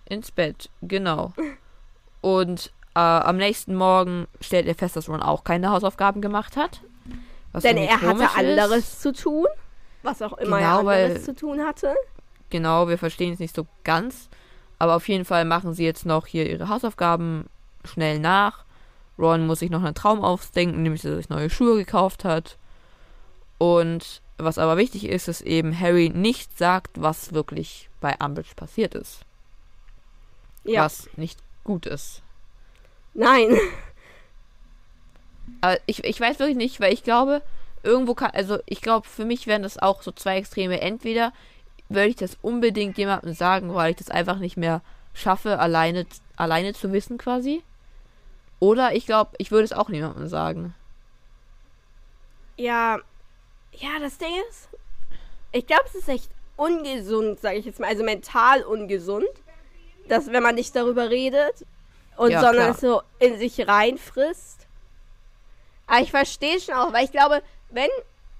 ins 0.05 0.31
Bett. 0.31 0.69
Genau. 0.81 1.33
Und 2.21 2.71
äh, 2.95 2.99
am 2.99 3.37
nächsten 3.37 3.75
Morgen 3.75 4.27
stellt 4.41 4.67
er 4.67 4.75
fest, 4.75 4.95
dass 4.95 5.09
Ron 5.09 5.21
auch 5.21 5.43
keine 5.43 5.69
Hausaufgaben 5.71 6.21
gemacht 6.21 6.55
hat. 6.57 6.81
Denn 7.63 7.77
er 7.77 8.01
hatte 8.01 8.29
anderes 8.35 8.79
Ist. 8.93 9.01
zu 9.01 9.13
tun. 9.13 9.45
Was 10.01 10.21
auch 10.21 10.33
immer 10.33 10.57
Genau, 10.57 10.79
er 10.79 10.85
weil- 10.85 11.03
anderes 11.05 11.25
zu 11.25 11.35
tun 11.35 11.61
hatte. 11.61 11.95
Genau, 12.49 12.87
wir 12.87 12.97
verstehen 12.97 13.33
es 13.33 13.39
nicht 13.39 13.55
so 13.55 13.65
ganz. 13.83 14.29
Aber 14.79 14.95
auf 14.95 15.07
jeden 15.07 15.23
Fall 15.25 15.45
machen 15.45 15.73
sie 15.73 15.85
jetzt 15.85 16.05
noch 16.05 16.25
hier 16.27 16.49
ihre 16.49 16.67
Hausaufgaben 16.67 17.45
schnell 17.85 18.19
nach. 18.19 18.65
Ron 19.19 19.45
muss 19.45 19.59
sich 19.59 19.69
noch 19.69 19.83
einen 19.83 19.95
Traum 19.95 20.23
ausdenken, 20.23 20.81
nämlich 20.81 21.03
dass 21.03 21.11
er 21.11 21.17
sich 21.17 21.29
neue 21.29 21.49
Schuhe 21.49 21.75
gekauft 21.77 22.25
hat. 22.25 22.57
Und 23.59 24.21
was 24.37 24.57
aber 24.57 24.77
wichtig 24.77 25.05
ist, 25.07 25.27
ist 25.27 25.41
eben 25.41 25.79
Harry 25.79 26.09
nicht 26.09 26.57
sagt, 26.57 26.99
was 26.99 27.33
wirklich 27.33 27.89
bei 28.01 28.15
Umbridge 28.19 28.55
passiert 28.55 28.95
ist. 28.95 29.21
Ja. 30.63 30.85
Was 30.85 31.07
nicht 31.17 31.39
gut 31.63 31.85
ist. 31.85 32.22
Nein. 33.13 33.57
Aber 35.61 35.77
ich, 35.85 36.03
ich 36.03 36.19
weiß 36.19 36.39
wirklich 36.39 36.57
nicht, 36.57 36.79
weil 36.79 36.93
ich 36.93 37.03
glaube, 37.03 37.41
irgendwo 37.83 38.15
kann, 38.15 38.31
also 38.31 38.59
ich 38.65 38.81
glaube, 38.81 39.07
für 39.07 39.25
mich 39.25 39.47
wären 39.47 39.63
das 39.63 39.77
auch 39.77 40.01
so 40.01 40.11
zwei 40.11 40.37
Extreme. 40.37 40.81
Entweder 40.81 41.31
würde 41.89 42.09
ich 42.09 42.15
das 42.15 42.37
unbedingt 42.41 42.97
jemandem 42.97 43.33
sagen, 43.33 43.73
weil 43.73 43.91
ich 43.91 43.97
das 43.97 44.09
einfach 44.09 44.39
nicht 44.39 44.57
mehr 44.57 44.81
schaffe, 45.13 45.59
alleine, 45.59 46.05
alleine 46.35 46.73
zu 46.73 46.91
wissen 46.91 47.17
quasi. 47.17 47.63
Oder 48.59 48.95
ich 48.95 49.05
glaube, 49.05 49.31
ich 49.37 49.51
würde 49.51 49.65
es 49.65 49.73
auch 49.73 49.89
niemandem 49.89 50.27
sagen. 50.27 50.73
Ja. 52.57 52.99
Ja, 53.73 53.99
das 53.99 54.17
Ding 54.17 54.29
ist. 54.49 54.69
Ich 55.51 55.67
glaube, 55.67 55.83
es 55.87 55.95
ist 55.95 56.09
echt 56.09 56.29
ungesund, 56.55 57.39
sage 57.39 57.57
ich 57.57 57.65
jetzt 57.65 57.79
mal. 57.79 57.87
Also 57.87 58.03
mental 58.03 58.63
ungesund. 58.63 59.27
Dass, 60.07 60.31
wenn 60.31 60.43
man 60.43 60.55
nicht 60.55 60.75
darüber 60.75 61.09
redet. 61.09 61.65
Und 62.17 62.31
Ja, 62.31 62.41
sondern 62.41 62.71
es 62.71 62.81
so 62.81 63.01
in 63.19 63.37
sich 63.37 63.67
reinfrisst. 63.67 64.67
Aber 65.87 66.01
ich 66.01 66.11
verstehe 66.11 66.59
schon 66.59 66.75
auch, 66.75 66.93
weil 66.93 67.05
ich 67.05 67.11
glaube, 67.11 67.41
wenn. 67.69 67.89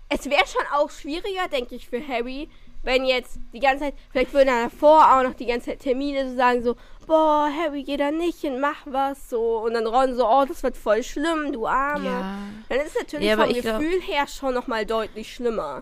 Es 0.10 0.26
wäre 0.30 0.46
schon 0.46 0.62
auch 0.76 0.92
schwieriger, 0.92 1.48
denke 1.52 1.74
ich, 1.74 1.88
für 1.88 2.06
Harry, 2.08 2.48
wenn 2.84 3.04
jetzt 3.06 3.40
die 3.52 3.60
ganze 3.60 3.86
Zeit, 3.86 3.94
vielleicht 4.12 4.32
würden 4.34 4.50
er 4.50 4.66
davor 4.66 5.00
auch 5.18 5.24
noch 5.24 5.34
die 5.34 5.48
ganze 5.48 5.72
Zeit 5.72 5.80
Termine 5.80 6.30
so 6.30 6.36
sagen, 6.36 6.62
so, 6.62 6.76
boah, 7.08 7.50
Harry, 7.52 7.82
geh 7.82 7.98
da 7.98 8.12
nicht 8.12 8.42
hin, 8.42 8.60
mach 8.60 8.86
was, 8.86 9.30
so. 9.30 9.60
Und 9.60 9.74
dann 9.74 9.88
Ron 9.88 10.16
so, 10.16 10.28
oh, 10.30 10.46
das 10.46 10.62
wird 10.62 10.78
voll 10.78 11.02
schlimm, 11.02 11.52
du 11.52 11.66
Arme. 11.66 12.24
Dann 12.70 12.80
ist 12.80 12.90
es 12.90 13.02
natürlich 13.02 13.28
Ja, 13.28 13.38
vom 13.38 13.50
ich 13.50 13.62
glaub- 13.62 13.80
Gefühl 13.80 14.02
her 14.02 14.28
schon 14.28 14.54
nochmal 14.54 14.86
deutlich 14.86 15.34
schlimmer. 15.34 15.82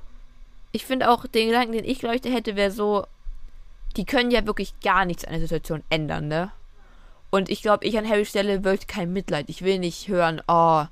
Ich 0.72 0.86
finde 0.86 1.10
auch, 1.10 1.26
den 1.28 1.48
Gedanken, 1.48 1.74
den 1.74 1.84
ich 1.84 2.02
leuchte 2.02 2.30
hätte, 2.30 2.56
wäre 2.56 2.72
so, 2.72 3.06
die 3.98 4.06
können 4.06 4.32
ja 4.32 4.46
wirklich 4.46 4.80
gar 4.80 5.04
nichts 5.04 5.26
an 5.26 5.32
der 5.32 5.42
Situation 5.42 5.84
ändern, 5.90 6.30
ne? 6.30 6.52
Und 7.32 7.50
ich 7.50 7.62
glaube, 7.62 7.86
ich 7.86 7.98
an 7.98 8.08
Harrys 8.08 8.30
Stelle 8.30 8.64
würde 8.64 8.86
kein 8.86 9.12
Mitleid. 9.14 9.46
Ich 9.50 9.64
will 9.64 9.80
nicht 9.80 10.08
hören, 10.08 10.42
oh, 10.48 10.84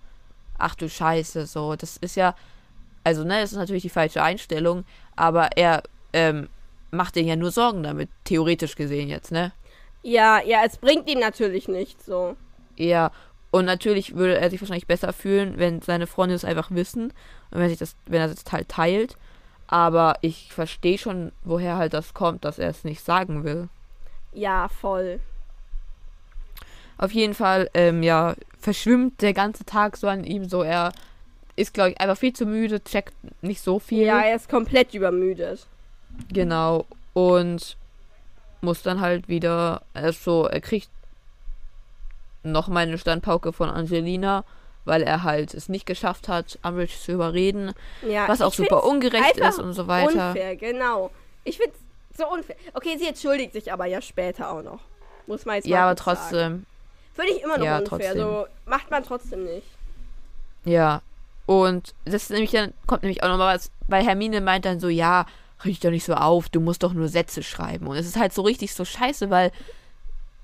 ach 0.57 0.75
du 0.75 0.89
Scheiße, 0.89 1.45
so. 1.45 1.75
Das 1.75 1.97
ist 1.97 2.15
ja, 2.15 2.33
also, 3.03 3.23
ne, 3.23 3.41
das 3.41 3.51
ist 3.51 3.57
natürlich 3.57 3.83
die 3.83 3.89
falsche 3.89 4.23
Einstellung, 4.23 4.85
aber 5.15 5.49
er 5.57 5.83
ähm, 6.13 6.47
macht 6.91 7.15
denen 7.15 7.27
ja 7.27 7.35
nur 7.35 7.51
Sorgen 7.51 7.83
damit, 7.83 8.09
theoretisch 8.23 8.75
gesehen 8.75 9.09
jetzt, 9.09 9.31
ne? 9.31 9.51
Ja, 10.01 10.41
ja, 10.41 10.61
es 10.65 10.77
bringt 10.77 11.09
ihm 11.09 11.19
natürlich 11.19 11.67
nichts, 11.67 12.05
so. 12.05 12.35
Ja, 12.77 13.11
und 13.51 13.65
natürlich 13.65 14.15
würde 14.15 14.37
er 14.37 14.49
sich 14.49 14.61
wahrscheinlich 14.61 14.87
besser 14.87 15.11
fühlen, 15.11 15.57
wenn 15.57 15.81
seine 15.81 16.07
Freunde 16.07 16.35
es 16.35 16.45
einfach 16.45 16.71
wissen 16.71 17.13
und 17.51 17.59
wenn, 17.59 17.69
sich 17.69 17.79
das, 17.79 17.95
wenn 18.05 18.21
er 18.21 18.27
das 18.27 18.43
halt 18.51 18.69
teilt. 18.69 19.17
Aber 19.67 20.15
ich 20.21 20.53
verstehe 20.53 20.97
schon, 20.97 21.31
woher 21.43 21.77
halt 21.77 21.93
das 21.93 22.13
kommt, 22.13 22.45
dass 22.45 22.59
er 22.59 22.69
es 22.69 22.83
nicht 22.83 23.03
sagen 23.03 23.43
will. 23.43 23.69
Ja, 24.33 24.67
voll. 24.67 25.19
Auf 26.99 27.11
jeden 27.13 27.33
Fall, 27.33 27.69
ähm, 27.73 28.03
ja, 28.03 28.35
verschwimmt 28.59 29.21
der 29.21 29.33
ganze 29.33 29.63
Tag 29.65 29.95
so 29.97 30.07
an 30.07 30.25
ihm, 30.25 30.47
so 30.47 30.63
er 30.63 30.91
ist, 31.55 31.73
glaube 31.73 31.91
ich, 31.91 32.01
einfach 32.01 32.17
viel 32.17 32.33
zu 32.33 32.45
müde, 32.45 32.83
checkt 32.83 33.13
nicht 33.41 33.61
so 33.61 33.79
viel. 33.79 34.05
Ja, 34.05 34.21
er 34.21 34.35
ist 34.35 34.49
komplett 34.49 34.93
übermüdet. 34.93 35.65
Genau. 36.31 36.85
Und 37.13 37.77
muss 38.61 38.81
dann 38.83 38.99
halt 38.99 39.29
wieder, 39.29 39.81
also 39.93 40.45
er 40.45 40.59
kriegt 40.59 40.89
nochmal 42.43 42.83
eine 42.83 42.97
Standpauke 42.97 43.53
von 43.53 43.69
Angelina, 43.69 44.43
weil 44.83 45.01
er 45.01 45.23
halt 45.23 45.53
es 45.53 45.69
nicht 45.69 45.85
geschafft 45.85 46.27
hat, 46.27 46.59
Umbridge 46.63 46.95
zu 46.99 47.13
überreden, 47.13 47.73
Ja, 48.07 48.27
was 48.27 48.41
auch 48.41 48.53
super 48.53 48.83
ungerecht 48.83 49.37
ist 49.37 49.59
und 49.59 49.73
so 49.73 49.87
weiter. 49.87 50.29
Unfair, 50.29 50.55
genau. 50.57 51.11
Ich 51.45 51.57
find's 51.57 51.77
so 52.17 52.29
unfair. 52.29 52.57
Okay, 52.73 52.97
sie 52.97 53.07
entschuldigt 53.07 53.53
sich 53.53 53.71
aber 53.71 53.85
ja 53.85 54.01
später 54.01 54.51
auch 54.51 54.61
noch. 54.61 54.81
Muss 55.27 55.45
man 55.45 55.55
jetzt 55.55 55.65
mal 55.65 55.71
Ja, 55.71 55.89
aber 55.89 56.01
kurz 56.01 56.29
sagen. 56.29 56.65
Finde 57.19 57.33
ich 57.33 57.43
immer 57.43 57.57
noch 57.57 57.65
Ja, 57.65 57.77
unfair. 57.79 57.99
trotzdem. 57.99 58.17
So 58.21 58.45
macht 58.65 58.89
man 58.91 59.03
trotzdem 59.03 59.43
nicht. 59.45 59.67
ja. 60.65 61.01
Und 61.45 61.95
das 62.05 62.13
ist 62.23 62.29
nämlich 62.29 62.51
dann, 62.51 62.75
kommt 62.85 63.01
nämlich 63.01 63.23
auch 63.23 63.27
nochmal 63.27 63.55
was, 63.55 63.71
weil 63.87 64.05
Hermine 64.05 64.39
meint 64.39 64.65
dann 64.65 64.79
so, 64.79 64.87
ja, 64.87 65.25
dich 65.65 65.79
doch 65.79 65.89
nicht 65.89 66.05
so 66.05 66.13
auf, 66.13 66.47
du 66.47 66.59
musst 66.61 66.83
doch 66.83 66.93
nur 66.93 67.07
Sätze 67.07 67.41
schreiben. 67.41 67.87
Und 67.87 67.97
es 67.97 68.05
ist 68.05 68.17
halt 68.17 68.33
so 68.33 68.43
richtig 68.43 68.71
so 68.75 68.85
scheiße, 68.85 69.31
weil, 69.31 69.51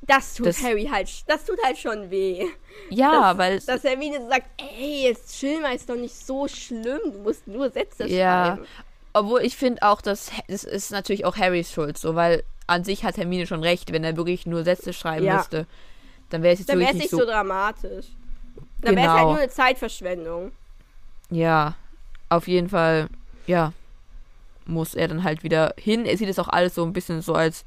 Das 0.01 0.33
tut 0.33 0.47
Das- 0.47 0.63
Harry 0.63 0.89
halt, 0.91 1.09
das 1.27 1.45
tut 1.45 1.57
halt 1.63 1.77
schon 1.77 2.09
weh. 2.09 2.47
ja, 2.89 3.29
das, 3.33 3.37
weil 3.37 3.59
Dass 3.59 3.83
Hermine 3.83 4.27
sagt, 4.27 4.47
ey, 4.79 5.03
jetzt 5.07 5.39
chill 5.39 5.61
mal, 5.61 5.75
ist 5.75 5.87
doch 5.89 5.95
nicht 5.95 6.15
so 6.15 6.47
schlimm, 6.47 6.99
du 7.05 7.19
musst 7.19 7.47
nur 7.47 7.69
Sätze 7.69 8.07
Ja. 8.07 8.55
schreiben. 8.55 8.65
Obwohl 9.13 9.41
ich 9.41 9.55
finde 9.55 9.83
auch, 9.83 10.01
dass 10.01 10.31
das 10.47 10.63
ist 10.63 10.91
natürlich 10.91 11.23
auch 11.25 11.37
Harrys 11.37 11.71
Schuld, 11.71 11.97
so 11.99 12.15
weil 12.15 12.43
an 12.67 12.83
sich 12.83 13.03
hat 13.03 13.17
Hermine 13.17 13.45
schon 13.45 13.61
recht, 13.63 13.91
wenn 13.93 14.03
er 14.03 14.17
wirklich 14.17 14.45
nur 14.47 14.63
Sätze 14.63 14.91
schreiben 14.91 15.25
Ja. 15.25 15.37
müsste, 15.37 15.67
dann 16.29 16.43
wäre 16.43 16.53
es 16.53 16.59
jetzt 16.59 16.69
Dann 16.69 16.81
es 16.81 16.93
nicht 16.93 17.09
so, 17.09 17.17
so, 17.19 17.25
dramatisch. 17.25 18.07
Dann 18.81 18.95
wäre 18.95 19.07
es 19.07 19.11
halt 19.13 19.19
Genau. 19.21 19.31
nur 19.31 19.39
eine 19.41 19.49
Zeitverschwendung. 19.49 20.51
Ja, 21.29 21.75
auf 22.29 22.47
jeden 22.47 22.69
Fall, 22.69 23.09
ja, 23.47 23.73
muss 24.65 24.95
er 24.95 25.07
dann 25.07 25.23
halt 25.23 25.43
wieder 25.43 25.73
hin. 25.77 26.05
Er 26.05 26.17
sieht 26.17 26.29
es 26.29 26.39
auch 26.39 26.47
alles 26.47 26.75
so 26.75 26.83
ein 26.83 26.93
bisschen 26.93 27.21
so 27.21 27.33
als, 27.33 27.65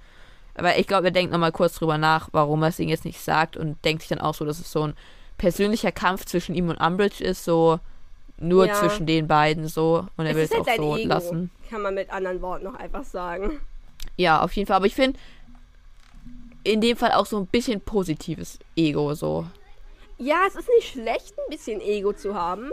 aber 0.54 0.76
ich 0.78 0.86
glaube, 0.86 1.08
er 1.08 1.10
denkt 1.12 1.32
nochmal 1.32 1.52
kurz 1.52 1.74
drüber 1.74 1.98
nach, 1.98 2.28
warum 2.32 2.62
er 2.62 2.68
es 2.70 2.78
ihm 2.78 2.88
jetzt 2.88 3.04
nicht 3.04 3.20
sagt 3.20 3.56
und 3.56 3.82
denkt 3.84 4.02
sich 4.02 4.08
dann 4.08 4.20
auch 4.20 4.34
so, 4.34 4.44
dass 4.44 4.58
es 4.58 4.70
so 4.70 4.82
ein 4.88 4.94
persönlicher 5.38 5.92
Kampf 5.92 6.24
zwischen 6.24 6.54
ihm 6.54 6.68
und 6.68 6.76
Umbridge 6.76 7.22
ist, 7.22 7.44
so 7.44 7.78
nur 8.40 8.66
Ja. 8.66 8.74
zwischen 8.74 9.06
den 9.06 9.26
beiden 9.28 9.66
so 9.68 10.06
und 10.16 10.26
er 10.26 10.30
Es 10.32 10.36
will 10.36 10.44
es 10.44 10.50
halt 10.68 10.80
auch 10.80 10.84
so 10.84 10.96
Ego. 10.96 11.08
lassen. 11.08 11.50
Kann 11.70 11.82
man 11.82 11.94
mit 11.94 12.10
anderen 12.10 12.40
Worten 12.42 12.64
noch 12.64 12.74
einfach 12.74 13.04
sagen. 13.04 13.60
Ja, 14.16 14.42
auf 14.42 14.52
jeden 14.54 14.66
Fall. 14.66 14.76
Aber 14.76 14.86
ich 14.86 14.94
finde 14.94 15.18
in 16.72 16.80
dem 16.80 16.96
Fall 16.96 17.12
auch 17.12 17.26
so 17.26 17.38
ein 17.38 17.46
bisschen 17.46 17.80
positives 17.80 18.58
Ego 18.76 19.14
so. 19.14 19.46
Ja, 20.18 20.42
es 20.46 20.54
ist 20.56 20.68
nicht 20.68 20.88
schlecht, 20.92 21.34
ein 21.38 21.50
bisschen 21.50 21.80
Ego 21.80 22.12
zu 22.12 22.34
haben. 22.34 22.70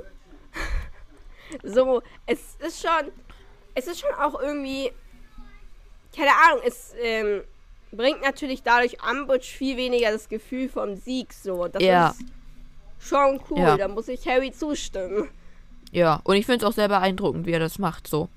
so, 1.64 2.02
es 2.26 2.56
ist 2.66 2.82
schon, 2.82 3.12
es 3.76 3.88
ist 3.88 4.00
schon 4.02 4.14
auch 4.20 4.40
irgendwie, 4.42 4.92
keine 6.16 6.32
Ahnung, 6.32 6.62
es 6.66 6.94
ähm, 7.02 7.44
bringt 7.92 8.22
natürlich 8.22 8.64
dadurch 8.64 8.98
Umbridge 9.10 9.46
viel 9.46 9.78
weniger 9.78 10.12
das 10.12 10.28
Gefühl 10.28 10.70
vom 10.70 10.96
Sieg. 10.96 11.34
So, 11.34 11.68
das 11.68 11.84
Ja. 11.84 12.10
ist 12.10 12.20
schon 13.00 13.40
cool. 13.50 13.60
Ja. 13.60 13.78
Da 13.78 13.88
muss 13.88 14.08
ich 14.08 14.28
Harry 14.28 14.52
zustimmen. 14.52 15.30
Ja, 15.92 16.20
und 16.24 16.36
ich 16.36 16.46
finde 16.46 16.66
es 16.66 16.70
auch 16.70 16.76
sehr 16.76 16.88
beeindruckend, 16.90 17.46
wie 17.46 17.52
er 17.52 17.60
das 17.60 17.80
macht 17.80 18.08
so. 18.08 18.28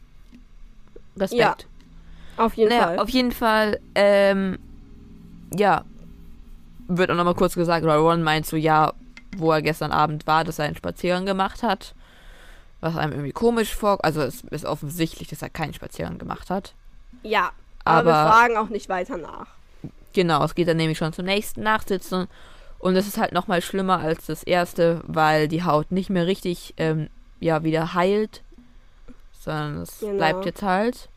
Respekt. 1.17 1.41
Ja, 1.41 1.57
Auf 2.45 2.55
jeden 2.55 2.69
naja, 2.69 2.83
Fall. 2.85 2.99
auf 3.01 3.09
jeden 3.09 3.33
Fall, 3.33 3.81
ähm, 3.97 4.59
ja, 5.57 5.85
wird 6.89 7.11
auch 7.11 7.15
nochmal 7.16 7.35
kurz 7.35 7.55
gesagt, 7.55 7.85
oder 7.85 7.97
Ron 7.97 8.23
meint 8.23 8.47
so, 8.47 8.57
ja, 8.57 8.93
wo 9.37 9.53
er 9.53 9.62
gestern 9.62 9.93
Abend 9.93 10.27
war, 10.27 10.45
dass 10.45 10.59
er 10.59 10.65
einen 10.66 10.77
Spaziergang 10.77 11.27
gemacht 11.27 11.62
hat. 11.62 11.95
Was 12.81 12.97
einem 12.97 13.12
irgendwie 13.12 13.33
komisch 13.33 13.75
vor, 13.75 14.05
also 14.05 14.23
es 14.23 14.43
ist 14.51 14.65
offensichtlich, 14.65 15.29
dass 15.29 15.43
er 15.43 15.51
keinen 15.51 15.75
Spaziergang 15.75 16.19
gemacht 16.19 16.49
hat. 16.51 16.75
ja, 17.23 17.51
aber, 17.85 18.12
aber- 18.15 18.27
wir 18.27 18.33
fragen 18.33 18.57
auch 18.57 18.69
nicht 18.69 18.89
weiter 18.89 19.16
nach. 19.16 19.47
Genau, 20.12 20.45
es 20.45 20.55
geht 20.55 20.69
dann 20.69 20.77
nämlich 20.79 20.99
schon 20.99 21.12
zum 21.12 21.25
nächsten 21.27 21.62
Nachsitzen. 21.62 22.27
Und 22.79 22.97
es 22.97 23.07
ist 23.07 23.19
halt 23.19 23.33
nochmal 23.33 23.61
schlimmer 23.62 23.99
als 23.99 24.27
das 24.27 24.43
erste, 24.43 25.01
weil 25.07 25.49
die 25.49 25.65
Haut 25.65 25.91
nicht 25.91 26.11
mehr 26.11 26.27
richtig, 26.27 26.75
ähm, 26.77 27.09
ja, 27.41 27.62
wieder 27.65 27.95
heilt. 27.95 28.43
Sondern 29.41 29.79
es 29.83 30.01
Genau. 30.01 30.16
bleibt 30.16 30.45
jetzt 30.47 30.62
halt. 30.62 31.09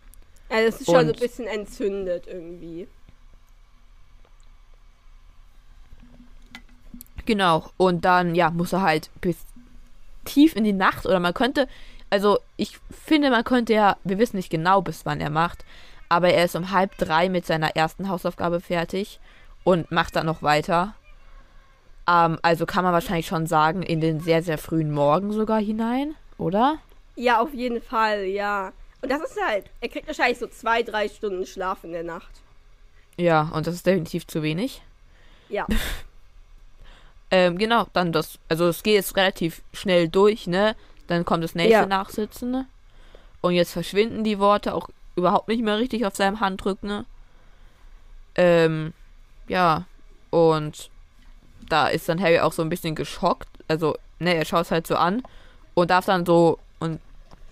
Also 0.50 0.68
es 0.68 0.82
ist 0.82 0.86
schon 0.92 1.06
so 1.08 1.14
ein 1.14 1.20
bisschen 1.20 1.48
entzündet 1.48 2.26
irgendwie. 2.28 2.88
Genau. 7.26 7.70
Und 7.78 8.06
dann, 8.06 8.36
ja, 8.36 8.50
muss 8.52 8.74
er 8.74 8.82
halt 8.82 9.10
bis 9.22 9.38
tief 10.26 10.56
in 10.56 10.64
die 10.64 10.74
Nacht 10.74 11.06
oder 11.06 11.20
man 11.20 11.34
könnte, 11.34 11.68
also 12.10 12.40
ich 12.58 12.80
finde, 12.90 13.30
man 13.30 13.44
könnte 13.44 13.74
ja, 13.74 13.98
wir 14.04 14.20
wissen 14.20 14.38
nicht 14.38 14.50
genau, 14.50 14.82
bis 14.82 15.06
wann 15.06 15.22
er 15.22 15.30
macht, 15.30 15.66
aber 16.10 16.30
er 16.30 16.46
ist 16.46 16.56
um 16.56 16.72
halb 16.72 16.98
drei 16.98 17.30
mit 17.30 17.46
seiner 17.46 17.76
ersten 17.76 18.10
Hausaufgabe 18.10 18.60
fertig 18.60 19.20
und 19.64 19.92
macht 19.92 20.16
dann 20.16 20.26
noch 20.26 20.44
weiter. 20.44 20.94
Ähm, 22.08 22.38
also 22.42 22.66
kann 22.66 22.84
man 22.84 22.94
wahrscheinlich 22.94 23.28
schon 23.28 23.48
sagen, 23.48 23.82
in 23.82 24.02
den 24.02 24.20
sehr, 24.20 24.44
sehr 24.44 24.58
frühen 24.58 24.92
Morgen 24.92 25.32
sogar 25.32 25.60
hinein, 25.60 26.16
oder? 26.38 26.80
Ja, 27.16 27.40
auf 27.40 27.54
jeden 27.54 27.82
Fall, 27.82 28.26
ja. 28.26 28.74
Und 29.02 29.10
das 29.10 29.22
ist 29.22 29.40
halt, 29.44 29.66
er 29.80 29.90
kriegt 29.90 30.08
wahrscheinlich 30.08 30.38
so 30.38 30.48
zwei, 30.48 30.84
drei 30.84 31.08
Stunden 31.08 31.46
Schlaf 31.46 31.84
in 31.84 31.92
der 31.92 32.04
Nacht. 32.04 32.42
Ja, 33.18 33.52
und 33.54 33.68
das 33.68 33.76
ist 33.76 33.86
definitiv 33.86 34.28
zu 34.28 34.44
wenig. 34.44 34.82
Ja. 35.50 35.66
Ähm, 37.32 37.58
genau, 37.58 37.88
dann 37.94 38.12
das, 38.12 38.40
also 38.50 38.68
es 38.68 38.84
geht 38.84 38.96
jetzt 38.96 39.16
relativ 39.16 39.62
schnell 39.74 40.10
durch, 40.10 40.48
ne? 40.48 40.76
Dann 41.08 41.26
kommt 41.26 41.44
das 41.44 41.56
nächste 41.56 41.72
Ja. 41.74 41.86
Nachsitzen, 41.86 42.52
ne? 42.52 42.68
Und 43.40 43.54
jetzt 43.54 43.72
verschwinden 43.72 44.24
die 44.24 44.38
Worte 44.38 44.74
auch 44.76 44.90
überhaupt 45.16 45.48
nicht 45.48 45.64
mehr 45.64 45.78
richtig 45.78 46.06
auf 46.06 46.16
seinem 46.16 46.42
Handrücken, 46.42 46.90
ne? 46.90 47.06
Ähm, 48.36 48.94
ja, 49.48 49.86
und 50.30 50.90
da 51.68 51.88
ist 51.88 52.08
dann 52.10 52.22
Harry 52.22 52.40
auch 52.40 52.54
so 52.54 52.62
ein 52.62 52.70
bisschen 52.70 52.96
geschockt. 52.96 53.48
Also, 53.68 53.96
ne, 54.20 54.36
er 54.36 54.46
schaut 54.46 54.66
es 54.66 54.72
halt 54.72 54.88
so 54.88 54.96
an 54.96 55.24
und 55.74 55.90
darf 55.90 56.06
dann 56.06 56.26
so, 56.26 56.60
und 56.80 57.00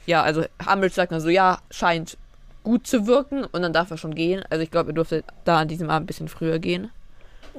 ja, 0.06 0.22
also 0.23 0.43
Umbridge 0.72 0.93
sagt 0.95 1.11
dann 1.11 1.22
so, 1.22 1.30
ja, 1.30 1.60
scheint 1.72 2.18
gut 2.64 2.85
zu 2.88 3.07
wirken 3.07 3.45
und 3.45 3.61
dann 3.61 3.73
darf 3.73 3.91
er 3.91 3.97
schon 3.97 4.15
gehen. 4.15 4.43
Also 4.49 4.64
ich 4.64 4.72
glaube, 4.72 4.91
er 4.91 4.93
durfte 4.93 5.23
da 5.45 5.60
an 5.60 5.68
diesem 5.68 5.89
Abend 5.89 6.03
ein 6.03 6.07
bisschen 6.07 6.27
früher 6.27 6.60
gehen. 6.60 6.91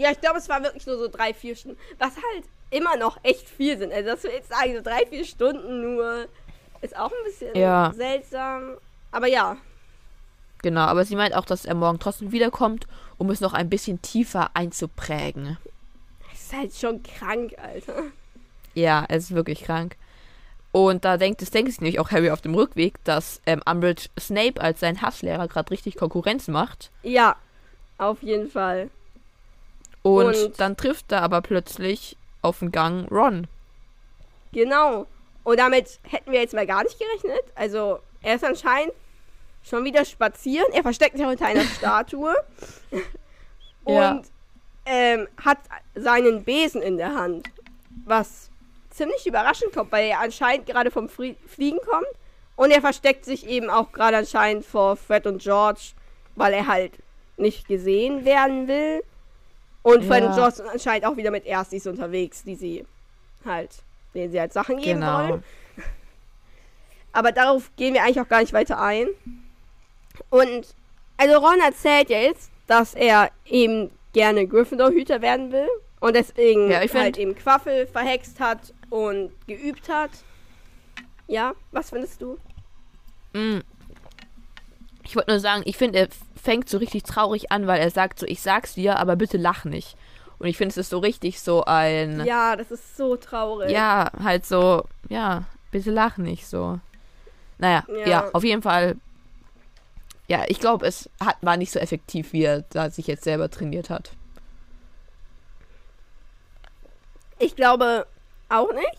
Ja, 0.01 0.10
ich 0.12 0.20
glaube, 0.20 0.39
es 0.39 0.48
war 0.48 0.62
wirklich 0.62 0.86
nur 0.86 0.97
so 0.98 1.09
drei, 1.09 1.35
vier 1.35 1.55
Stunden. 1.55 1.78
Was 1.98 2.14
halt 2.16 2.44
immer 2.70 2.97
noch 2.97 3.18
echt 3.22 3.48
viel 3.51 3.77
sind. 3.77 3.93
Also, 3.93 4.10
dass 4.10 4.22
wir 4.22 4.32
jetzt 4.32 4.48
sagen, 4.48 4.74
so 4.77 4.82
drei, 4.82 5.05
vier 5.06 5.24
Stunden 5.27 5.82
nur, 5.94 6.27
ist 6.81 6.97
auch 6.97 7.10
ein 7.10 7.24
bisschen 7.24 7.55
Ja. 7.55 7.93
seltsam. 7.94 8.77
Aber 9.12 9.27
ja, 9.27 9.56
Genau, 10.62 10.82
aber 10.82 11.05
sie 11.06 11.16
meint 11.16 11.35
auch, 11.35 11.44
dass 11.47 11.64
er 11.64 11.74
morgen 11.74 11.98
trotzdem 11.98 12.32
wiederkommt, 12.32 12.86
um 13.18 13.31
es 13.31 13.40
noch 13.40 13.55
ein 13.55 13.70
bisschen 13.70 14.01
tiefer 14.02 14.51
einzuprägen. 14.55 15.56
es 16.35 16.43
ist 16.43 16.52
halt 16.55 16.74
schon 16.74 17.02
krank, 17.02 17.55
Alter. 17.59 18.05
Ja, 18.74 19.05
er 19.09 19.16
ist 19.16 19.35
wirklich 19.35 19.62
krank. 19.62 19.97
Und 20.72 21.05
da 21.05 21.16
denkt 21.16 21.43
es, 21.43 21.51
denkt 21.51 21.70
sich 21.70 21.81
nämlich 21.81 21.98
auch 21.98 22.10
Harry 22.10 22.31
auf 22.31 22.40
dem 22.43 22.55
Rückweg, 22.55 23.02
dass 23.05 23.40
ähm, 23.47 23.62
Umbridge 23.68 24.09
Snape 24.18 24.60
als 24.60 24.81
sein 24.81 25.02
Hasslehrer 25.02 25.48
gerade 25.48 25.70
richtig 25.70 25.97
Konkurrenz 25.97 26.47
macht. 26.47 26.90
Ja, 27.02 27.36
auf 27.98 28.22
jeden 28.22 28.48
Fall. 28.51 28.90
Und, 30.02 30.35
Und- 30.35 30.60
dann 30.60 30.77
trifft 30.77 31.12
er 31.12 31.22
aber 31.22 31.40
plötzlich 31.43 32.16
auf 32.43 32.60
den 32.60 32.72
Gang 32.72 33.10
Ron. 33.10 33.47
Genau. 34.52 35.06
Und 35.44 35.59
damit 35.59 35.98
hätten 36.09 36.32
wir 36.32 36.40
jetzt 36.40 36.55
mal 36.55 36.66
gar 36.66 36.82
nicht 36.82 36.98
gerechnet. 36.98 37.43
Also, 37.55 37.98
er 38.22 38.35
ist 38.36 38.44
anscheinend 38.44 38.93
schon 39.62 39.85
wieder 39.85 40.05
spazieren. 40.05 40.66
Er 40.72 40.82
versteckt 40.82 41.16
sich 41.16 41.27
unter 41.27 41.47
einer 41.47 41.64
Statue. 41.78 42.35
Und 43.85 43.94
Ja. 43.94 44.22
ähm, 44.86 45.28
hat 45.44 45.59
seinen 45.94 46.44
Besen 46.44 46.82
in 46.82 46.97
der 46.97 47.14
Hand. 47.14 47.48
Was 48.05 48.51
ziemlich 48.90 49.27
überraschend 49.27 49.72
kommt, 49.72 49.93
weil 49.93 50.09
er 50.09 50.20
anscheinend 50.20 50.66
gerade 50.66 50.90
vom 50.90 51.09
Frie 51.09 51.36
Fliegen 51.47 51.78
kommt. 51.89 52.06
Und 52.56 52.70
er 52.70 52.81
versteckt 52.81 53.24
sich 53.24 53.47
eben 53.47 53.70
auch 53.70 53.93
gerade 53.93 54.18
anscheinend 54.18 54.66
vor 54.66 54.97
Fred 54.97 55.27
und 55.27 55.43
George, 55.43 55.93
weil 56.36 56.52
er 56.52 56.66
halt 56.66 56.93
nicht 57.36 57.66
gesehen 57.68 58.24
werden 58.24 58.68
will. 58.68 59.02
Und 59.82 60.05
Fred 60.05 60.23
Ja. 60.23 60.28
und 60.31 60.35
George 60.36 60.57
sind 60.57 60.69
anscheinend 60.69 61.07
auch 61.07 61.16
wieder 61.16 61.31
mit 61.31 61.47
Erstis 61.47 61.86
unterwegs, 61.86 62.43
die 62.44 62.55
sie 62.55 62.85
halt, 63.44 63.70
denen 64.15 64.31
sie 64.31 64.40
halt 64.40 64.52
Sachen 64.52 64.77
geben 64.78 65.01
Genau. 65.01 65.28
wollen. 65.28 65.44
Aber 67.12 67.32
darauf 67.32 67.70
gehen 67.77 67.94
wir 67.94 68.02
eigentlich 68.02 68.20
auch 68.20 68.28
gar 68.28 68.40
nicht 68.40 68.52
weiter 68.52 68.81
ein. 68.81 69.09
Und 70.28 70.74
also 71.16 71.39
Ron 71.39 71.61
erzählt 71.61 72.11
ja 72.11 72.19
jetzt, 72.19 72.51
dass 72.66 72.94
er 72.94 73.31
eben 73.47 73.90
gerne 74.12 74.47
Gryffindor-Hüter 74.47 75.23
werden 75.23 75.51
will 75.52 75.69
und 76.01 76.15
deswegen 76.15 76.70
Ja, 76.70 76.81
halt 76.81 77.19
eben 77.19 77.35
Quaffel 77.35 77.86
verhext 77.86 78.39
hat 78.40 78.73
und 78.90 79.32
geübt 79.47 79.89
hat. 79.89 80.11
Ja, 81.27 81.55
was 81.73 81.90
findest 81.90 82.20
du? 82.23 82.39
Mm. 83.32 83.61
Ich 85.10 85.16
wollte 85.16 85.32
nur 85.32 85.40
sagen, 85.40 85.62
ich 85.64 85.76
finde, 85.76 85.98
er 85.98 86.08
fängt 86.40 86.68
so 86.68 86.78
richtig 86.78 87.02
traurig 87.02 87.50
an, 87.50 87.66
weil 87.66 87.80
er 87.80 87.90
sagt 87.90 88.20
so, 88.20 88.26
ich 88.26 88.40
sag's 88.40 88.74
dir, 88.74 88.96
aber 89.00 89.16
bitte 89.16 89.38
lach 89.38 89.64
nicht. 89.64 89.96
Und 90.38 90.46
ich 90.46 90.56
finde, 90.56 90.70
es 90.70 90.76
ist 90.76 90.90
so 90.90 91.00
richtig 91.00 91.40
so 91.40 91.64
ein, 91.64 92.24
Ja, 92.24 92.54
das 92.54 92.70
ist 92.70 92.96
so 92.96 93.16
traurig. 93.16 93.72
ja, 93.72 94.12
halt 94.22 94.46
so, 94.46 94.84
ja, 95.08 95.46
bitte 95.72 95.90
lach 95.90 96.16
nicht 96.16 96.46
so. 96.46 96.78
Naja, 97.58 97.82
ja, 97.88 98.06
Ja. 98.08 98.30
auf 98.32 98.44
jeden 98.44 98.62
Fall. 98.62 98.94
Ja, 100.28 100.44
ich 100.46 100.60
glaube, 100.60 100.86
es 100.86 101.10
hat, 101.18 101.38
war 101.40 101.56
nicht 101.56 101.72
so 101.72 101.80
effektiv, 101.80 102.32
wie 102.32 102.44
er 102.44 102.62
da 102.70 102.88
sich 102.88 103.08
jetzt 103.08 103.24
selber 103.24 103.50
trainiert 103.50 103.90
hat. 103.90 104.12
Ich 107.40 107.56
glaube 107.56 108.06
auch 108.48 108.72
nicht. 108.72 108.98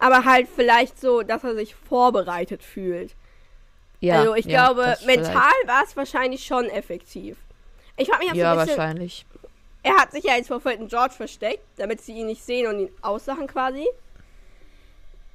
Aber 0.00 0.24
halt 0.24 0.48
vielleicht 0.52 1.00
so, 1.00 1.22
dass 1.22 1.44
er 1.44 1.54
sich 1.54 1.76
vorbereitet 1.76 2.64
fühlt. 2.64 3.14
Ja, 4.00 4.20
also 4.20 4.34
ich 4.34 4.46
ja, 4.46 4.66
glaube, 4.72 4.96
mental 5.06 5.52
war 5.66 5.82
es 5.84 5.96
wahrscheinlich 5.96 6.44
schon 6.44 6.66
effektiv. 6.66 7.36
Ich 7.96 8.08
frage 8.08 8.24
mich 8.26 8.34
Ja, 8.34 8.54
so 8.54 8.60
ein 8.60 8.66
bisschen, 8.66 8.78
wahrscheinlich. 8.78 9.26
er 9.82 9.96
hat 9.96 10.12
sich 10.12 10.24
ja 10.24 10.36
jetzt 10.36 10.48
vor 10.48 10.60
Fred 10.60 10.78
und 10.80 10.88
George 10.88 11.14
versteckt, 11.14 11.64
damit 11.76 12.00
sie 12.00 12.12
ihn 12.12 12.26
nicht 12.26 12.44
sehen 12.44 12.66
und 12.68 12.80
ihn 12.80 12.90
auslachen 13.02 13.46
quasi. 13.48 13.86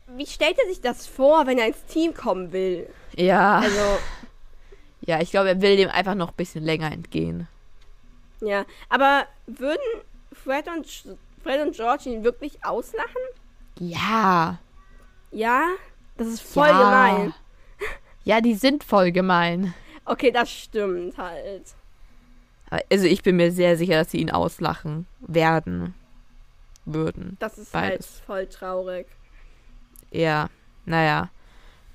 Wie 0.07 0.25
stellt 0.27 0.57
er 0.59 0.67
sich 0.67 0.81
das 0.81 1.07
vor, 1.07 1.45
wenn 1.47 1.57
er 1.57 1.67
ins 1.67 1.85
Team 1.85 2.13
kommen 2.13 2.51
will? 2.51 2.89
Ja, 3.15 3.59
Also, 3.59 3.99
ja, 5.01 5.21
ich 5.21 5.31
glaube, 5.31 5.49
er 5.49 5.61
will 5.61 5.77
dem 5.77 5.89
einfach 5.89 6.15
noch 6.15 6.29
ein 6.31 6.35
bisschen 6.35 6.63
länger 6.63 6.91
entgehen. 6.91 7.47
ja. 8.41 8.65
Aber 8.89 9.25
würden 9.47 9.81
Fred 10.33 10.67
und, 10.67 10.87
Fred 11.41 11.61
und 11.65 11.75
George 11.75 12.09
ihn 12.09 12.23
wirklich 12.23 12.63
auslachen? 12.65 13.21
Ja. 13.79 14.59
Ja? 15.31 15.67
Das 16.17 16.27
ist 16.27 16.41
voll 16.41 16.67
ja. 16.69 16.77
gemein. 16.77 17.33
Ja, 18.23 18.41
die 18.41 18.53
sind 18.55 18.83
voll 18.83 19.11
gemein. 19.11 19.73
Okay, 20.05 20.31
das 20.31 20.49
stimmt 20.51 21.17
halt. 21.17 21.73
Also 22.89 23.05
ich 23.05 23.21
bin 23.23 23.35
mir 23.35 23.51
sehr 23.51 23.77
sicher, 23.77 23.95
dass 23.95 24.11
sie 24.11 24.17
ihn 24.19 24.31
auslachen 24.31 25.05
werden. 25.19 25.93
Würden. 26.85 27.37
Das 27.39 27.57
ist 27.57 27.71
Beides. 27.71 28.15
halt 28.17 28.25
voll 28.25 28.45
traurig. 28.47 29.07
Ja, 30.11 30.49
naja. 30.85 31.29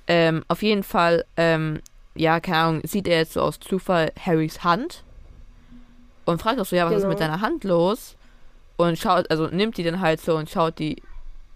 Ähm, 0.07 0.43
auf 0.47 0.63
jeden 0.63 0.81
Fall, 0.81 1.25
ähm, 1.37 1.81
ja, 2.15 2.39
keine 2.39 2.57
Ahnung, 2.57 2.81
sieht 2.83 3.07
er 3.07 3.17
jetzt 3.19 3.33
so 3.33 3.41
aus 3.41 3.59
Zufall 3.59 4.11
Harrys 4.19 4.63
Hand 4.63 5.03
und 6.25 6.41
fragt 6.41 6.59
auch 6.59 6.65
so, 6.65 6.75
ja, 6.75 6.85
was 6.87 6.93
ist 6.93 7.01
Genau. 7.01 7.09
mit 7.09 7.19
deiner 7.19 7.41
Hand 7.41 7.63
los? 7.65 8.15
Und 8.77 8.97
schaut, 8.97 9.29
also 9.29 9.45
nimmt 9.47 9.77
die 9.77 9.83
dann 9.83 9.99
halt 9.99 10.21
so 10.21 10.35
und 10.37 10.49
schaut 10.49 10.79
die 10.79 11.03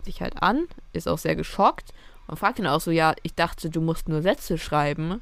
sich 0.04 0.22
halt 0.22 0.44
an, 0.44 0.68
ist 0.92 1.08
auch 1.08 1.18
sehr 1.18 1.36
geschockt 1.36 1.92
und 2.28 2.38
fragt 2.40 2.60
ihn 2.60 2.68
auch 2.68 2.82
so, 2.82 2.92
ja, 2.92 3.14
ich 3.24 3.36
dachte, 3.36 3.70
du 3.70 3.82
musst 3.82 4.08
nur 4.10 4.22
Sätze 4.22 4.58
schreiben. 4.58 5.22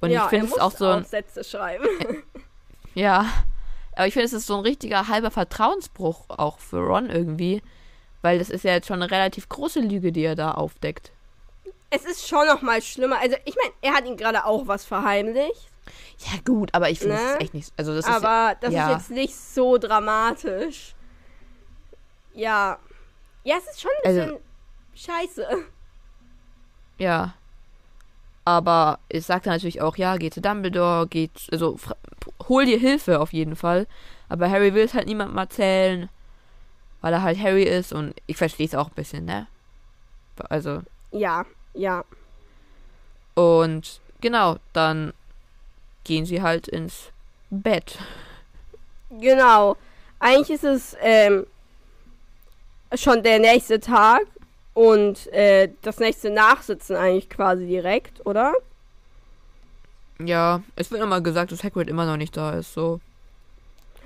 Und 0.00 0.10
ja, 0.10 0.24
ich 0.24 0.30
finde 0.30 0.46
es 0.46 0.58
auch 0.58 0.72
so 0.72 0.86
ein, 0.88 1.04
Sätze 1.04 1.44
schreiben. 1.44 1.86
ja, 2.94 3.26
aber 3.96 4.06
ich 4.06 4.12
finde, 4.14 4.26
es 4.26 4.32
ist 4.32 4.46
so 4.46 4.54
ein 4.56 4.60
richtiger 4.60 5.08
halber 5.08 5.30
Vertrauensbruch 5.30 6.24
auch 6.28 6.58
für 6.58 6.78
Ron 6.78 7.08
irgendwie, 7.10 7.62
weil 8.22 8.38
das 8.38 8.50
ist 8.50 8.64
ja 8.64 8.72
jetzt 8.72 8.86
schon 8.88 9.02
eine 9.02 9.10
relativ 9.10 9.48
große 9.48 9.80
Lüge, 9.80 10.12
die 10.12 10.22
er 10.24 10.34
da 10.34 10.52
aufdeckt. 10.52 11.12
es 11.90 12.04
ist 12.04 12.26
schon 12.28 12.46
noch 12.46 12.60
mal 12.62 12.82
schlimmer. 12.82 13.18
Also, 13.20 13.36
ich 13.44 13.54
meine, 13.56 13.72
er 13.82 13.94
hat 13.94 14.04
ihm 14.06 14.16
gerade 14.16 14.44
auch 14.44 14.66
was 14.66 14.84
verheimlicht. 14.84 15.68
Ja, 16.18 16.38
gut, 16.44 16.70
aber 16.72 16.90
ich 16.90 16.98
finde, 16.98 17.14
das 17.16 17.22
Ne? 17.24 17.30
ist 17.32 17.40
echt 17.42 17.54
nicht. 17.54 17.72
Also, 17.76 17.94
das 17.94 18.06
ist. 18.06 18.10
aber 18.12 18.56
das 18.60 18.72
ja. 18.72 18.88
ist 18.90 18.94
jetzt 18.96 19.10
nicht 19.10 19.34
so 19.36 19.78
dramatisch. 19.78 20.94
Ja. 22.34 22.78
Ja, 23.44 23.56
es 23.58 23.70
ist 23.70 23.80
schon 23.82 23.90
ein 24.04 24.08
Also- 24.08 24.20
bisschen 24.20 24.44
scheiße. 24.94 25.64
Ja. 26.98 27.34
Aber 28.44 28.98
es 29.08 29.26
sagt 29.26 29.46
natürlich 29.46 29.80
auch, 29.80 29.96
ja, 29.96 30.16
geh 30.16 30.30
zu 30.30 30.40
Dumbledore, 30.40 31.06
geht. 31.06 31.30
Also, 31.50 31.76
fra- 31.78 31.96
hol 32.48 32.66
dir 32.66 32.78
Hilfe 32.78 33.20
auf 33.20 33.32
jeden 33.32 33.56
Fall. 33.56 33.86
Aber 34.28 34.50
Harry 34.50 34.74
will 34.74 34.84
es 34.84 34.94
halt 34.94 35.06
niemandem 35.06 35.38
erzählen, 35.38 36.08
weil 37.00 37.12
er 37.12 37.22
halt 37.22 37.38
Harry 37.38 37.64
ist 37.64 37.92
und 37.92 38.14
ich 38.26 38.36
verstehe 38.36 38.66
es 38.66 38.74
auch 38.74 38.88
ein 38.88 38.94
bisschen, 38.94 39.24
ne? 39.24 39.46
Also, 40.50 40.82
Ja, 41.12 41.44
ja. 41.74 42.04
und 43.34 44.00
genau, 44.20 44.56
dann 44.72 45.12
gehen 46.04 46.26
sie 46.26 46.42
halt 46.42 46.68
ins 46.68 47.10
Bett. 47.50 47.98
Genau. 49.10 49.76
Eigentlich 50.18 50.50
ist 50.50 50.64
es 50.64 50.96
ähm, 51.00 51.46
schon 52.94 53.22
der 53.22 53.38
nächste 53.38 53.80
Tag 53.80 54.22
und 54.74 55.26
äh, 55.32 55.70
das 55.82 55.98
nächste 55.98 56.30
Nachsitzen 56.30 56.96
eigentlich 56.96 57.30
quasi 57.30 57.66
direkt, 57.66 58.24
oder? 58.26 58.52
Ja, 60.18 60.62
es 60.76 60.90
wird 60.90 61.00
nochmal 61.00 61.22
gesagt, 61.22 61.50
dass 61.52 61.64
Hagrid 61.64 61.88
immer 61.88 62.06
noch 62.06 62.16
nicht 62.16 62.36
da 62.36 62.52
ist, 62.52 62.72
so. 62.74 63.00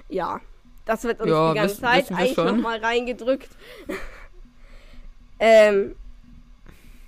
Ja. 0.08 0.40
Das 0.86 1.04
wird 1.04 1.20
uns 1.20 1.30
Ja, 1.30 1.50
die 1.52 1.58
ganze 1.58 1.74
wissen- 1.74 1.84
Zeit 1.84 2.04
wissen 2.04 2.14
eigentlich 2.16 2.36
nochmal 2.38 2.78
reingedrückt. 2.78 3.50
ähm, 5.38 5.94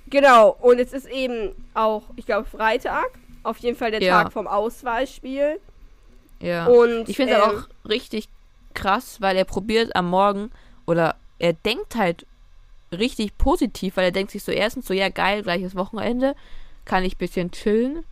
genau. 0.09 0.57
Und 0.61 0.79
es 0.81 0.93
ist 0.93 1.07
eben 1.09 1.55
auch, 1.75 2.03
ich 2.17 2.27
glaube, 2.27 2.47
Freitag. 2.49 3.09
Auf 3.43 3.57
jeden 3.59 3.77
Fall 3.79 3.91
der 3.91 4.03
Ja. 4.03 4.25
Tag 4.25 4.33
vom 4.35 4.47
Auswahlspiel. 4.47 5.59
Ja. 6.41 6.67
Und 6.67 7.09
Ich 7.09 7.17
finde 7.17 7.35
ähm, 7.35 7.41
es 7.41 7.47
auch 7.65 7.89
richtig 7.89 8.29
krass, 8.75 9.21
weil 9.23 9.35
er 9.37 9.45
probiert 9.47 9.97
am 9.97 10.11
Morgen 10.11 10.51
oder 10.87 11.17
er 11.39 11.55
denkt 11.55 11.97
halt 11.97 12.27
richtig 12.93 13.37
positiv, 13.39 13.97
weil 13.97 14.07
er 14.07 14.13
denkt 14.13 14.33
sich 14.33 14.43
so 14.43 14.53
erstens 14.53 14.87
so, 14.87 14.95
ja 14.95 15.09
geil, 15.09 15.43
gleiches 15.43 15.75
Wochenende, 15.75 16.35
kann 16.85 17.05
ich 17.05 17.15
ein 17.15 17.19
bisschen 17.19 17.51
chillen. 17.51 18.05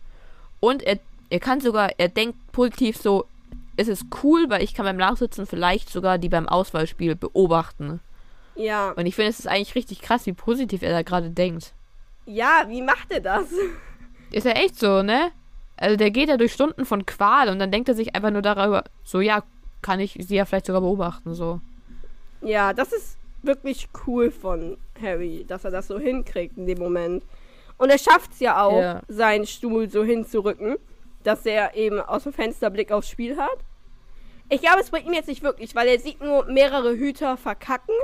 Und 0.59 0.83
er, 0.83 0.99
er 1.29 1.39
kann 1.39 1.61
sogar, 1.61 1.91
er 1.97 2.09
denkt 2.09 2.37
positiv 2.51 2.97
so, 2.97 3.25
es 3.77 3.87
ist 3.87 4.05
cool, 4.23 4.49
weil 4.49 4.63
ich 4.63 4.73
kann 4.73 4.85
beim 4.85 4.97
Nachsitzen 4.97 5.45
vielleicht 5.45 5.89
sogar 5.89 6.17
die 6.17 6.29
beim 6.29 6.49
Auswahlspiel 6.49 7.15
beobachten. 7.15 8.01
Ja. 8.55 8.91
Und 8.91 9.05
ich 9.05 9.15
finde, 9.15 9.29
es 9.29 9.39
ist 9.39 9.47
eigentlich 9.47 9.75
richtig 9.75 10.01
krass, 10.01 10.25
wie 10.25 10.33
positiv 10.33 10.81
er 10.81 10.91
da 10.91 11.01
gerade 11.01 11.29
denkt. 11.29 11.73
Ja, 12.25 12.65
wie 12.67 12.81
macht 12.81 13.09
er 13.09 13.21
das? 13.21 13.45
Ist 14.31 14.45
ja 14.45 14.51
echt 14.51 14.77
so, 14.77 15.01
ne? 15.01 15.31
Also 15.77 15.95
der 15.95 16.11
geht 16.11 16.29
ja 16.29 16.37
durch 16.37 16.53
Stunden 16.53 16.85
von 16.85 17.05
Qual 17.05 17.49
und 17.49 17.57
dann 17.57 17.71
denkt 17.71 17.87
er 17.87 17.95
sich 17.95 18.15
einfach 18.15 18.31
nur 18.31 18.41
darüber, 18.41 18.83
so 19.03 19.21
ja, 19.21 19.43
kann 19.81 20.01
ich 20.01 20.17
sie 20.19 20.35
ja 20.35 20.45
vielleicht 20.45 20.65
sogar 20.65 20.81
beobachten, 20.81 21.33
so. 21.33 21.61
Ja, 22.41 22.73
das 22.73 22.91
ist 22.91 23.17
wirklich 23.43 23.87
cool 24.05 24.31
von 24.31 24.77
Harry, 25.01 25.45
dass 25.47 25.63
er 25.65 25.71
das 25.71 25.87
so 25.87 25.99
hinkriegt 25.99 26.57
in 26.57 26.65
dem 26.65 26.79
Moment. 26.79 27.23
Und 27.77 27.89
er 27.89 27.97
schafft 27.97 28.33
es 28.33 28.39
ja 28.39 28.61
auch, 28.63 28.79
Ja. 28.81 29.01
seinen 29.07 29.45
Stuhl 29.45 29.89
so 29.89 30.03
hinzurücken, 30.03 30.75
dass 31.23 31.45
er 31.45 31.75
eben 31.75 31.99
aus 31.99 32.23
dem 32.23 32.33
Fenster 32.33 32.69
Blick 32.69 32.91
aufs 32.91 33.09
Spiel 33.09 33.37
hat. 33.37 33.57
Ich 34.49 34.61
glaube, 34.61 34.79
es 34.81 34.89
bringt 34.89 35.05
ihm 35.07 35.13
jetzt 35.13 35.27
nicht 35.27 35.43
wirklich, 35.43 35.75
weil 35.75 35.87
er 35.87 35.99
sieht 35.99 36.21
nur 36.21 36.45
mehrere 36.45 36.91
Hüter 36.97 37.37
verkacken. 37.37 37.95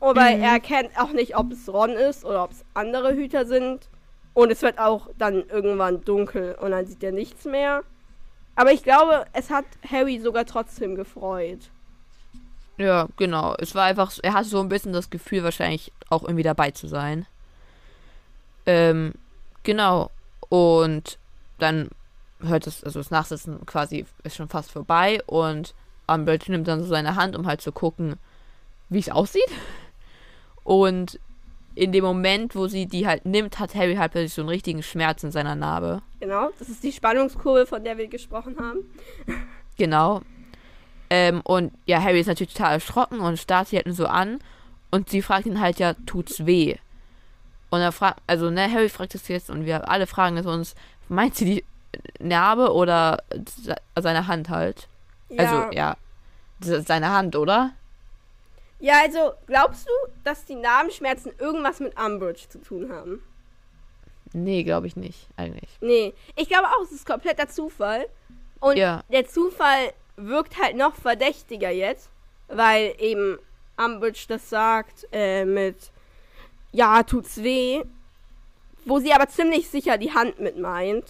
Aber 0.00 0.20
Mhm. 0.22 0.42
er 0.42 0.52
erkennt 0.52 0.90
auch 0.98 1.12
nicht, 1.12 1.36
ob 1.36 1.50
es 1.52 1.72
Ron 1.72 1.90
ist 1.90 2.24
oder 2.24 2.44
ob 2.44 2.50
es 2.50 2.64
andere 2.74 3.14
Hüter 3.14 3.46
sind. 3.46 3.88
Und 4.34 4.50
es 4.50 4.62
wird 4.62 4.78
auch 4.78 5.08
dann 5.16 5.44
irgendwann 5.48 6.04
dunkel 6.04 6.56
und 6.60 6.72
dann 6.72 6.84
sieht 6.86 7.02
er 7.02 7.12
nichts 7.12 7.44
mehr. 7.44 7.82
Aber 8.56 8.72
ich 8.72 8.82
glaube, 8.82 9.24
es 9.32 9.50
hat 9.50 9.64
Harry 9.90 10.18
sogar 10.20 10.44
trotzdem 10.44 10.94
gefreut. 10.96 11.70
Ja, 12.76 13.08
genau. 13.16 13.54
Es 13.58 13.74
war 13.74 13.84
einfach, 13.84 14.12
er 14.22 14.34
hatte 14.34 14.48
so 14.48 14.60
ein 14.60 14.68
bisschen 14.68 14.92
das 14.92 15.10
Gefühl, 15.10 15.44
wahrscheinlich 15.44 15.92
auch 16.10 16.22
irgendwie 16.22 16.42
dabei 16.42 16.70
zu 16.70 16.88
sein. 16.88 17.26
Ähm, 18.66 19.12
genau. 19.62 20.10
Und 20.48 21.18
dann 21.58 21.90
hört 22.40 22.66
es, 22.66 22.82
also 22.84 23.00
das 23.00 23.10
Nachsitzen 23.10 23.64
quasi 23.66 24.06
ist 24.22 24.36
schon 24.36 24.48
fast 24.48 24.70
vorbei 24.70 25.22
und 25.26 25.74
Umbridge 26.06 26.50
nimmt 26.50 26.68
dann 26.68 26.82
so 26.82 26.88
seine 26.88 27.16
Hand, 27.16 27.36
um 27.36 27.46
halt 27.46 27.60
zu 27.60 27.72
gucken, 27.72 28.16
wie 28.88 28.98
es 28.98 29.08
aussieht. 29.08 29.50
Und 30.64 31.18
in 31.74 31.92
dem 31.92 32.04
Moment, 32.04 32.54
wo 32.54 32.68
sie 32.68 32.86
die 32.86 33.06
halt 33.06 33.24
nimmt, 33.24 33.58
hat 33.58 33.74
Harry 33.74 33.96
halt 33.96 34.12
plötzlich 34.12 34.34
so 34.34 34.42
einen 34.42 34.48
richtigen 34.48 34.82
Schmerz 34.82 35.24
in 35.24 35.30
seiner 35.30 35.54
Narbe. 35.54 36.02
Genau, 36.20 36.50
das 36.58 36.68
ist 36.68 36.82
die 36.84 36.92
Spannungskurve, 36.92 37.66
von 37.66 37.82
der 37.84 37.98
wir 37.98 38.08
gesprochen 38.08 38.56
haben. 38.58 38.78
Genau. 39.76 40.22
Ähm, 41.16 41.40
und 41.42 41.72
ja, 41.86 42.02
Harry 42.02 42.18
ist 42.18 42.26
natürlich 42.26 42.54
total 42.54 42.72
erschrocken 42.72 43.20
und 43.20 43.38
starrt 43.38 43.68
sie 43.68 43.76
halt 43.76 43.86
nur 43.86 43.94
so 43.94 44.06
an. 44.06 44.40
Und 44.90 45.10
sie 45.10 45.22
fragt 45.22 45.46
ihn 45.46 45.60
halt 45.60 45.78
ja, 45.78 45.94
tut's 46.06 46.44
weh? 46.44 46.76
Und 47.70 47.80
er 47.80 47.92
fragt, 47.92 48.20
also 48.26 48.50
ne, 48.50 48.68
Harry 48.70 48.88
fragt 48.88 49.14
es 49.14 49.28
jetzt 49.28 49.48
und 49.50 49.64
wir 49.64 49.88
alle 49.88 50.06
fragen 50.08 50.36
es 50.36 50.46
uns, 50.46 50.74
meint 51.08 51.36
sie 51.36 51.44
die 51.44 51.64
Narbe 52.18 52.72
oder 52.72 53.22
se- 53.62 53.76
seine 54.00 54.26
Hand 54.26 54.48
halt? 54.48 54.88
Also 55.36 55.70
ja, 55.72 55.96
se- 56.60 56.82
seine 56.82 57.10
Hand, 57.10 57.36
oder? 57.36 57.70
Ja, 58.80 58.94
also 59.02 59.32
glaubst 59.46 59.86
du, 59.86 59.92
dass 60.24 60.44
die 60.44 60.56
Narbenschmerzen 60.56 61.32
irgendwas 61.38 61.78
mit 61.80 61.98
Umbridge 61.98 62.48
zu 62.48 62.58
tun 62.60 62.90
haben? 62.92 63.22
Nee, 64.32 64.64
glaube 64.64 64.88
ich 64.88 64.96
nicht, 64.96 65.28
eigentlich. 65.36 65.70
Nee, 65.80 66.12
ich 66.34 66.48
glaube 66.48 66.66
auch, 66.68 66.82
es 66.82 66.90
ist 66.92 67.06
kompletter 67.06 67.48
Zufall. 67.48 68.06
Und 68.60 68.76
Ja. 68.76 69.02
der 69.10 69.26
Zufall 69.28 69.92
wirkt 70.16 70.60
halt 70.62 70.76
noch 70.76 70.94
verdächtiger 70.94 71.70
jetzt, 71.70 72.08
weil 72.48 72.94
eben 72.98 73.38
Umbridge 73.76 74.24
das 74.28 74.48
sagt 74.48 75.06
äh, 75.12 75.44
mit 75.44 75.90
ja, 76.72 77.02
tut's 77.04 77.42
weh, 77.42 77.82
wo 78.84 78.98
sie 78.98 79.12
aber 79.12 79.28
ziemlich 79.28 79.68
sicher 79.70 79.96
die 79.98 80.12
Hand 80.12 80.40
mit 80.40 80.58
meint. 80.58 81.04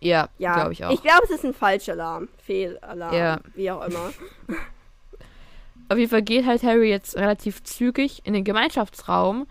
Ja, 0.00 0.28
Ja, 0.38 0.54
glaube 0.54 0.72
ich 0.72 0.84
auch. 0.84 0.90
Ich 0.90 1.02
glaube, 1.02 1.22
es 1.24 1.30
ist 1.30 1.44
ein 1.44 1.54
Falschalarm, 1.54 2.28
Fehlalarm, 2.44 3.14
Ja. 3.14 3.40
wie 3.54 3.70
auch 3.70 3.82
immer. 3.86 4.12
Auf 5.88 5.98
jeden 5.98 6.10
Fall 6.10 6.22
geht 6.22 6.46
halt 6.46 6.62
Harry 6.62 6.88
jetzt 6.90 7.16
relativ 7.16 7.62
zügig 7.62 8.22
in 8.24 8.32
den 8.32 8.44
Gemeinschaftsraum 8.44 9.46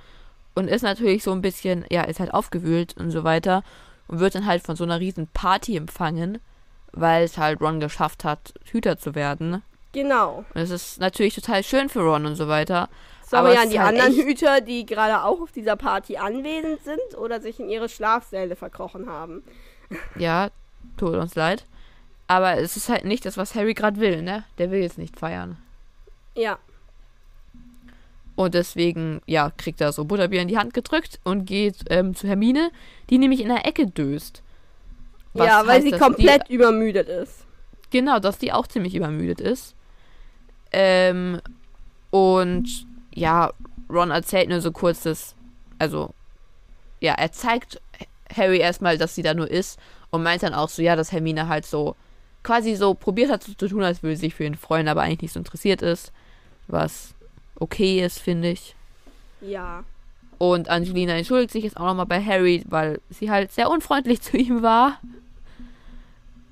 und 0.56 0.68
ist 0.68 0.82
natürlich 0.82 1.24
so 1.24 1.32
ein 1.32 1.42
bisschen, 1.42 1.86
ja, 1.92 2.04
ist 2.04 2.20
halt 2.20 2.34
aufgewühlt 2.34 2.96
und 2.98 3.12
so 3.12 3.24
weiter 3.24 3.64
und 4.08 4.20
wird 4.20 4.36
dann 4.36 4.46
halt 4.46 4.64
von 4.64 4.76
so 4.76 4.84
einer 4.84 5.00
riesen 5.00 5.28
Party 5.28 5.78
empfangen, 5.78 6.40
weil 6.94 7.24
es 7.26 7.38
halt 7.38 7.62
Ron 7.62 7.80
geschafft 7.80 8.24
hat, 8.24 8.54
Hüter 8.72 8.98
zu 8.98 9.16
werden. 9.16 9.62
Genau. 9.92 10.46
Und 10.54 10.62
es 10.62 10.70
ist 10.72 11.00
natürlich 11.00 11.36
total 11.36 11.64
schön 11.64 11.90
für 11.90 12.02
Ron 12.02 12.26
und 12.26 12.36
so 12.36 12.48
weiter. 12.48 12.90
Sorry 13.22 13.56
Aber 13.56 13.64
ist 13.64 13.72
die 13.72 13.80
halt 13.80 14.00
anderen 14.00 14.14
Hüter, 14.28 14.62
die 14.62 14.86
gerade 14.86 15.24
auch 15.24 15.42
auf 15.42 15.52
dieser 15.52 15.76
Party 15.76 16.18
anwesend 16.18 16.84
sind 16.84 17.18
oder 17.18 17.42
sich 17.42 17.60
in 17.60 17.70
ihre 17.70 17.90
Schlafsäle 17.90 18.56
verkrochen 18.56 19.10
haben. 19.10 19.44
Ja, 20.16 20.50
tut 20.98 21.16
uns 21.16 21.36
leid. 21.36 21.66
Aber 22.28 22.58
es 22.58 22.78
ist 22.78 22.90
halt 22.90 23.06
nicht 23.06 23.26
das, 23.26 23.38
was 23.38 23.56
Harry 23.56 23.74
gerade 23.74 24.00
will, 24.00 24.22
ne? 24.22 24.46
Der 24.58 24.72
will 24.72 24.82
jetzt 24.82 24.98
nicht 24.98 25.20
feiern. 25.20 25.58
Ja, 26.36 26.58
Und 28.36 28.56
deswegen, 28.56 29.22
ja, 29.28 29.52
kriegt 29.56 29.80
er 29.82 29.92
so 29.92 30.06
Butterbier 30.06 30.42
in 30.42 30.48
die 30.48 30.58
Hand 30.58 30.74
gedrückt 30.74 31.20
und 31.24 31.46
geht 31.46 31.86
ähm, 31.90 32.16
zu 32.16 32.28
Hermine, 32.28 32.72
die 33.10 33.20
nämlich 33.20 33.42
in 33.42 33.50
der 33.50 33.68
Ecke 33.68 33.86
döst. 33.88 34.42
Was 35.34 35.48
ja 35.48 35.68
weil 35.68 35.82
sie 35.82 35.92
dass 35.92 36.00
komplett 36.00 36.50
übermüdet 36.50 37.10
ist. 37.10 37.46
Die, 37.86 37.98
genau, 37.98 38.20
dass 38.20 38.38
die 38.38 38.52
auch 38.52 38.68
ziemlich 38.68 38.96
übermüdet 38.96 39.42
ist. 39.42 39.76
Ähm, 40.72 41.42
und 42.12 42.86
ja, 43.14 43.52
Ron 43.90 44.12
erzählt 44.12 44.50
nur 44.50 44.62
so 44.62 44.72
kurz 44.72 45.04
das, 45.04 45.36
also, 45.80 46.14
ja, 47.00 47.14
er 47.14 47.32
zeigt 47.32 47.82
Harry 48.36 48.60
erstmal, 48.60 48.98
dass 48.98 49.16
sie 49.16 49.24
da 49.24 49.34
nur 49.34 49.50
ist 49.50 49.80
und 50.10 50.24
meint 50.24 50.44
dann 50.44 50.54
auch 50.54 50.70
so, 50.70 50.82
ja, 50.82 50.96
dass 50.96 51.12
Hermine 51.12 51.48
halt 51.48 51.66
so 51.66 51.96
quasi 52.44 52.76
so 52.76 52.94
probiert 52.94 53.32
hat 53.32 53.44
so 53.44 53.54
zu 53.54 53.68
tun, 53.68 53.84
als 53.84 54.04
würde 54.04 54.16
sie 54.16 54.28
sich 54.28 54.36
für 54.36 54.44
ihn 54.44 54.56
freuen, 54.56 54.88
aber 54.88 55.02
eigentlich 55.02 55.22
nicht 55.22 55.34
so 55.34 55.40
interessiert 55.40 55.82
ist. 55.82 56.12
Was 56.68 57.14
okay 57.56 58.04
ist, 58.04 58.20
finde 58.20 58.50
ich. 58.50 58.76
Ja. 59.42 59.84
Und 60.38 60.70
Angelina 60.70 61.14
entschuldigt 61.14 61.52
sich 61.52 61.64
jetzt 61.64 61.78
auch 61.78 61.86
nochmal 61.86 62.06
bei 62.06 62.24
Harry, 62.24 62.64
weil 62.68 63.00
sie 63.10 63.32
halt 63.32 63.52
sehr 63.52 63.70
unfreundlich 63.70 64.22
zu 64.22 64.38
ihm 64.38 64.62
war. 64.62 65.00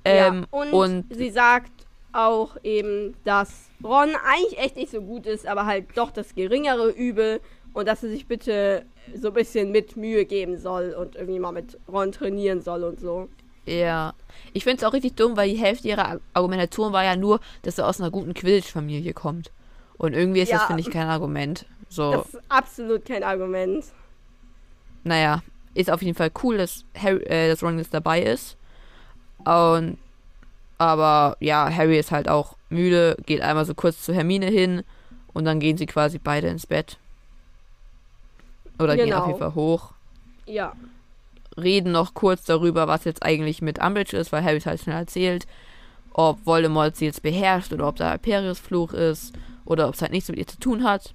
Ähm, 0.06 0.46
ja. 0.52 0.60
Und, 0.60 0.74
und 0.74 1.06
sie 1.16 1.30
sagt 1.30 1.72
auch 2.14 2.58
eben, 2.64 3.16
dass 3.24 3.70
Ron 3.84 4.10
eigentlich 4.26 4.58
echt 4.60 4.76
nicht 4.76 4.92
so 4.92 5.02
gut 5.02 5.26
ist, 5.26 5.48
aber 5.48 5.66
halt 5.66 5.86
doch 5.96 6.12
das 6.12 6.36
geringere 6.36 6.90
Übel 6.90 7.40
und 7.74 7.88
dass 7.88 8.04
er 8.04 8.10
sich 8.10 8.28
bitte 8.28 8.86
so 9.16 9.30
ein 9.30 9.34
bisschen 9.34 9.72
mit 9.72 9.96
Mühe 9.96 10.26
geben 10.26 10.58
soll 10.58 10.94
und 10.94 11.16
irgendwie 11.16 11.40
mal 11.40 11.52
mit 11.54 11.78
Ron 11.92 12.12
trainieren 12.12 12.62
soll 12.62 12.84
und 12.84 13.00
so. 13.00 13.30
Ja. 13.66 14.14
Ich 14.54 14.64
finde 14.66 14.78
es 14.78 14.84
auch 14.84 14.94
richtig 14.94 15.16
dumm, 15.16 15.38
weil 15.38 15.50
die 15.50 15.56
Hälfte 15.58 15.88
ihrer 15.88 16.08
Ar- 16.10 16.20
Argumentation 16.34 16.92
war 16.92 17.04
ja 17.04 17.16
nur, 17.16 17.40
dass 17.62 17.78
er 17.78 17.88
aus 17.88 18.02
einer 18.02 18.12
guten 18.12 18.34
Quidditch-Familie 18.34 19.14
kommt. 19.14 19.52
Und 19.98 20.14
irgendwie 20.14 20.42
ist 20.42 20.52
das, 20.52 20.62
Ja. 20.62 20.68
finde 20.68 20.82
ich, 20.82 20.90
kein 20.90 21.08
Argument. 21.08 21.66
So, 21.88 22.12
Das 22.12 22.34
ist 22.34 22.42
absolut 22.50 23.06
kein 23.06 23.24
Argument. 23.24 23.86
naja, 25.04 25.42
ist 25.74 25.90
auf 25.92 26.02
jeden 26.02 26.16
Fall 26.16 26.32
cool, 26.44 26.58
dass, 26.58 26.86
Harry, 26.98 27.24
äh, 27.24 27.48
dass 27.50 27.64
Ron 27.64 27.78
jetzt 27.78 27.94
dabei 27.94 28.22
ist. 28.22 28.58
Und, 29.46 29.98
aber 30.78 31.38
ja, 31.40 31.70
Harry 31.74 31.98
ist 32.00 32.12
halt 32.12 32.28
auch 32.30 32.56
müde, 32.70 33.18
geht 33.26 33.42
einmal 33.42 33.66
so 33.66 33.74
kurz 33.76 34.04
zu 34.04 34.14
Hermine 34.14 34.48
hin 34.48 34.84
und 35.34 35.46
dann 35.46 35.60
gehen 35.60 35.78
sie 35.78 35.86
quasi 35.86 36.18
beide 36.18 36.48
ins 36.48 36.66
Bett. 36.68 36.98
Oder 38.80 38.96
gehen 38.96 39.14
auf 39.14 39.20
Genau. 39.24 39.28
jeden 39.28 39.40
Fall 39.40 39.56
hoch. 39.56 39.92
Ja. 40.46 40.74
reden 41.58 41.92
noch 41.92 42.14
kurz 42.14 42.44
darüber, 42.46 42.88
was 42.88 43.04
jetzt 43.04 43.24
eigentlich 43.24 43.62
mit 43.62 43.78
Umbridge 43.84 44.16
ist, 44.18 44.32
weil 44.32 44.44
Harry 44.44 44.58
es 44.58 44.66
halt 44.66 44.80
schnell 44.82 44.96
erzählt, 44.96 45.46
ob 46.14 46.46
Voldemort 46.46 46.96
sie 46.96 47.06
jetzt 47.06 47.22
beherrscht 47.24 47.74
oder 47.74 47.88
ob 47.88 47.98
da 47.98 48.14
Imperius 48.14 48.58
Fluch 48.60 48.94
ist 48.94 49.34
oder 49.66 49.88
ob 49.88 49.94
es 49.96 50.02
halt 50.02 50.12
nichts 50.14 50.30
mit 50.30 50.40
ihr 50.40 50.48
zu 50.48 50.58
tun 50.60 50.84
hat. 50.86 51.14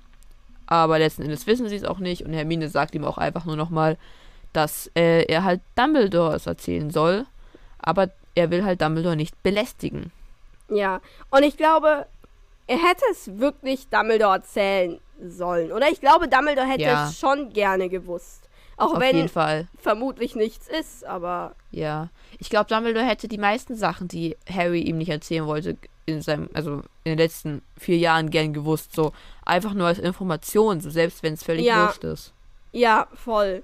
Aber 0.66 0.98
letzten 0.98 1.22
Endes 1.22 1.46
wissen 1.46 1.68
sie 1.68 1.76
es 1.76 1.84
auch 1.84 1.98
nicht 1.98 2.22
und 2.22 2.32
Hermine 2.34 2.68
sagt 2.68 2.94
ihm 2.94 3.04
auch 3.04 3.18
einfach 3.18 3.44
nur 3.46 3.56
nochmal, 3.56 3.96
dass 4.52 4.90
äh, 4.94 5.24
er 5.24 5.42
halt 5.44 5.60
Dumbledore 5.74 6.34
es 6.36 6.46
erzählen 6.46 6.90
soll, 6.90 7.24
aber 7.86 8.10
er 8.34 8.50
will 8.50 8.62
halt 8.64 8.82
Dumbledore 8.82 9.16
nicht 9.16 9.42
belästigen. 9.42 10.12
Ja. 10.68 11.00
Und 11.30 11.42
ich 11.44 11.56
glaube, 11.56 12.04
er 12.66 12.76
hätte 12.76 13.04
es 13.10 13.38
wirklich 13.38 13.88
Dumbledore 13.88 14.34
erzählen 14.36 15.00
sollen. 15.26 15.72
Oder 15.72 15.88
ich 15.90 16.00
glaube, 16.00 16.28
Dumbledore 16.28 16.66
hätte 16.68 16.82
Ja. 16.82 17.08
es 17.08 17.18
schon 17.18 17.52
gerne 17.54 17.88
gewusst. 17.88 18.42
Auch 18.76 18.92
Auf 18.94 19.00
wenn 19.00 19.16
jeden 19.16 19.28
Fall. 19.30 19.68
vermutlich 19.78 20.34
nichts 20.36 20.68
ist, 20.68 21.06
aber 21.06 21.54
Ja. 21.70 22.10
Ich 22.38 22.50
glaube, 22.50 22.68
Dumbledore 22.68 23.06
hätte 23.06 23.26
die 23.28 23.38
meisten 23.38 23.74
Sachen, 23.76 24.08
die 24.08 24.36
Harry 24.52 24.80
ihm 24.82 24.98
nicht 24.98 25.08
erzählen 25.08 25.46
wollte, 25.46 25.78
in 26.04 26.20
seinem, 26.20 26.50
also 26.52 26.82
in 27.04 27.12
den 27.12 27.18
letzten 27.18 27.62
vier 27.78 27.96
Jahren 27.96 28.28
gern 28.28 28.52
gewusst. 28.52 28.94
So 28.94 29.12
einfach 29.46 29.72
nur 29.72 29.86
als 29.86 29.98
Information, 29.98 30.80
so 30.82 30.90
selbst 30.90 31.22
wenn 31.22 31.32
es 31.32 31.42
völlig 31.42 31.64
Ja. 31.64 31.86
wurscht 31.86 32.04
ist. 32.04 32.32
ja, 32.72 33.06
voll. 33.14 33.62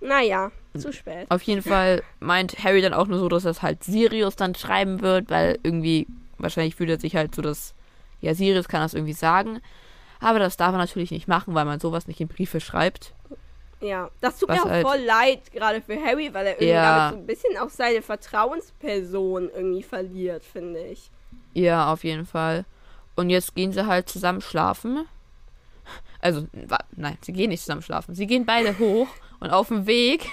Naja, 0.00 0.52
zu 0.78 0.92
spät. 0.92 1.26
Auf 1.30 1.42
jeden 1.42 1.62
Fall 1.62 2.02
meint 2.20 2.62
Harry 2.64 2.80
dann 2.82 2.94
auch 2.94 3.06
nur 3.06 3.18
so, 3.18 3.28
dass 3.28 3.42
das 3.44 3.62
halt 3.62 3.82
Sirius 3.84 4.36
dann 4.36 4.54
schreiben 4.54 5.00
wird, 5.02 5.30
weil 5.30 5.58
irgendwie, 5.62 6.06
wahrscheinlich 6.38 6.74
fühlt 6.76 6.90
er 6.90 6.98
sich 7.00 7.16
halt 7.16 7.34
so, 7.34 7.42
dass, 7.42 7.74
ja, 8.20 8.34
Sirius 8.34 8.68
kann 8.68 8.80
das 8.80 8.94
irgendwie 8.94 9.12
sagen. 9.12 9.60
Aber 10.20 10.38
das 10.38 10.56
darf 10.56 10.72
er 10.72 10.78
natürlich 10.78 11.10
nicht 11.10 11.28
machen, 11.28 11.54
weil 11.54 11.64
man 11.66 11.78
sowas 11.80 12.06
nicht 12.06 12.20
in 12.20 12.28
Briefe 12.28 12.60
schreibt. 12.60 13.12
Ja, 13.80 14.10
das 14.22 14.38
tut 14.38 14.48
mir 14.48 14.62
auch 14.62 14.68
halt- 14.70 14.86
voll 14.86 15.00
leid, 15.00 15.52
gerade 15.52 15.82
für 15.82 15.96
Harry, 16.02 16.32
weil 16.32 16.46
er 16.46 16.52
irgendwie 16.54 16.68
Ja. 16.68 17.10
damit 17.10 17.12
so 17.12 17.18
ein 17.20 17.26
bisschen 17.26 17.58
auch 17.58 17.68
seine 17.68 18.00
Vertrauensperson 18.00 19.50
irgendwie 19.54 19.82
verliert, 19.82 20.44
finde 20.44 20.80
ich. 20.86 21.10
Ja, 21.52 21.92
auf 21.92 22.02
jeden 22.04 22.24
Fall. 22.26 22.64
Und 23.16 23.30
jetzt 23.30 23.54
gehen 23.54 23.72
sie 23.72 23.86
halt 23.86 24.08
zusammen 24.08 24.40
schlafen. 24.40 25.06
Also, 26.20 26.46
nein, 26.96 27.18
sie 27.20 27.32
gehen 27.32 27.50
nicht 27.50 27.60
zusammen 27.60 27.82
schlafen. 27.82 28.14
Sie 28.14 28.26
gehen 28.26 28.46
beide 28.46 28.78
hoch 28.78 29.06
und 29.40 29.50
auf 29.50 29.68
dem 29.68 29.86
Weg 29.86 30.26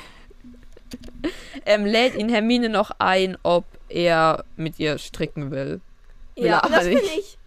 ähm, 1.66 1.86
lädt 1.86 2.16
ihn 2.16 2.30
Hermine 2.30 2.70
noch 2.70 2.92
ein, 3.00 3.38
ob 3.44 3.66
er 3.90 4.44
mit 4.56 4.80
ihr 4.80 4.98
stricken 4.98 5.52
will. 5.52 5.82
Will 6.36 6.46
Ja, 6.46 6.62
das 6.62 6.84
finde 6.86 7.04
ich. 7.04 7.38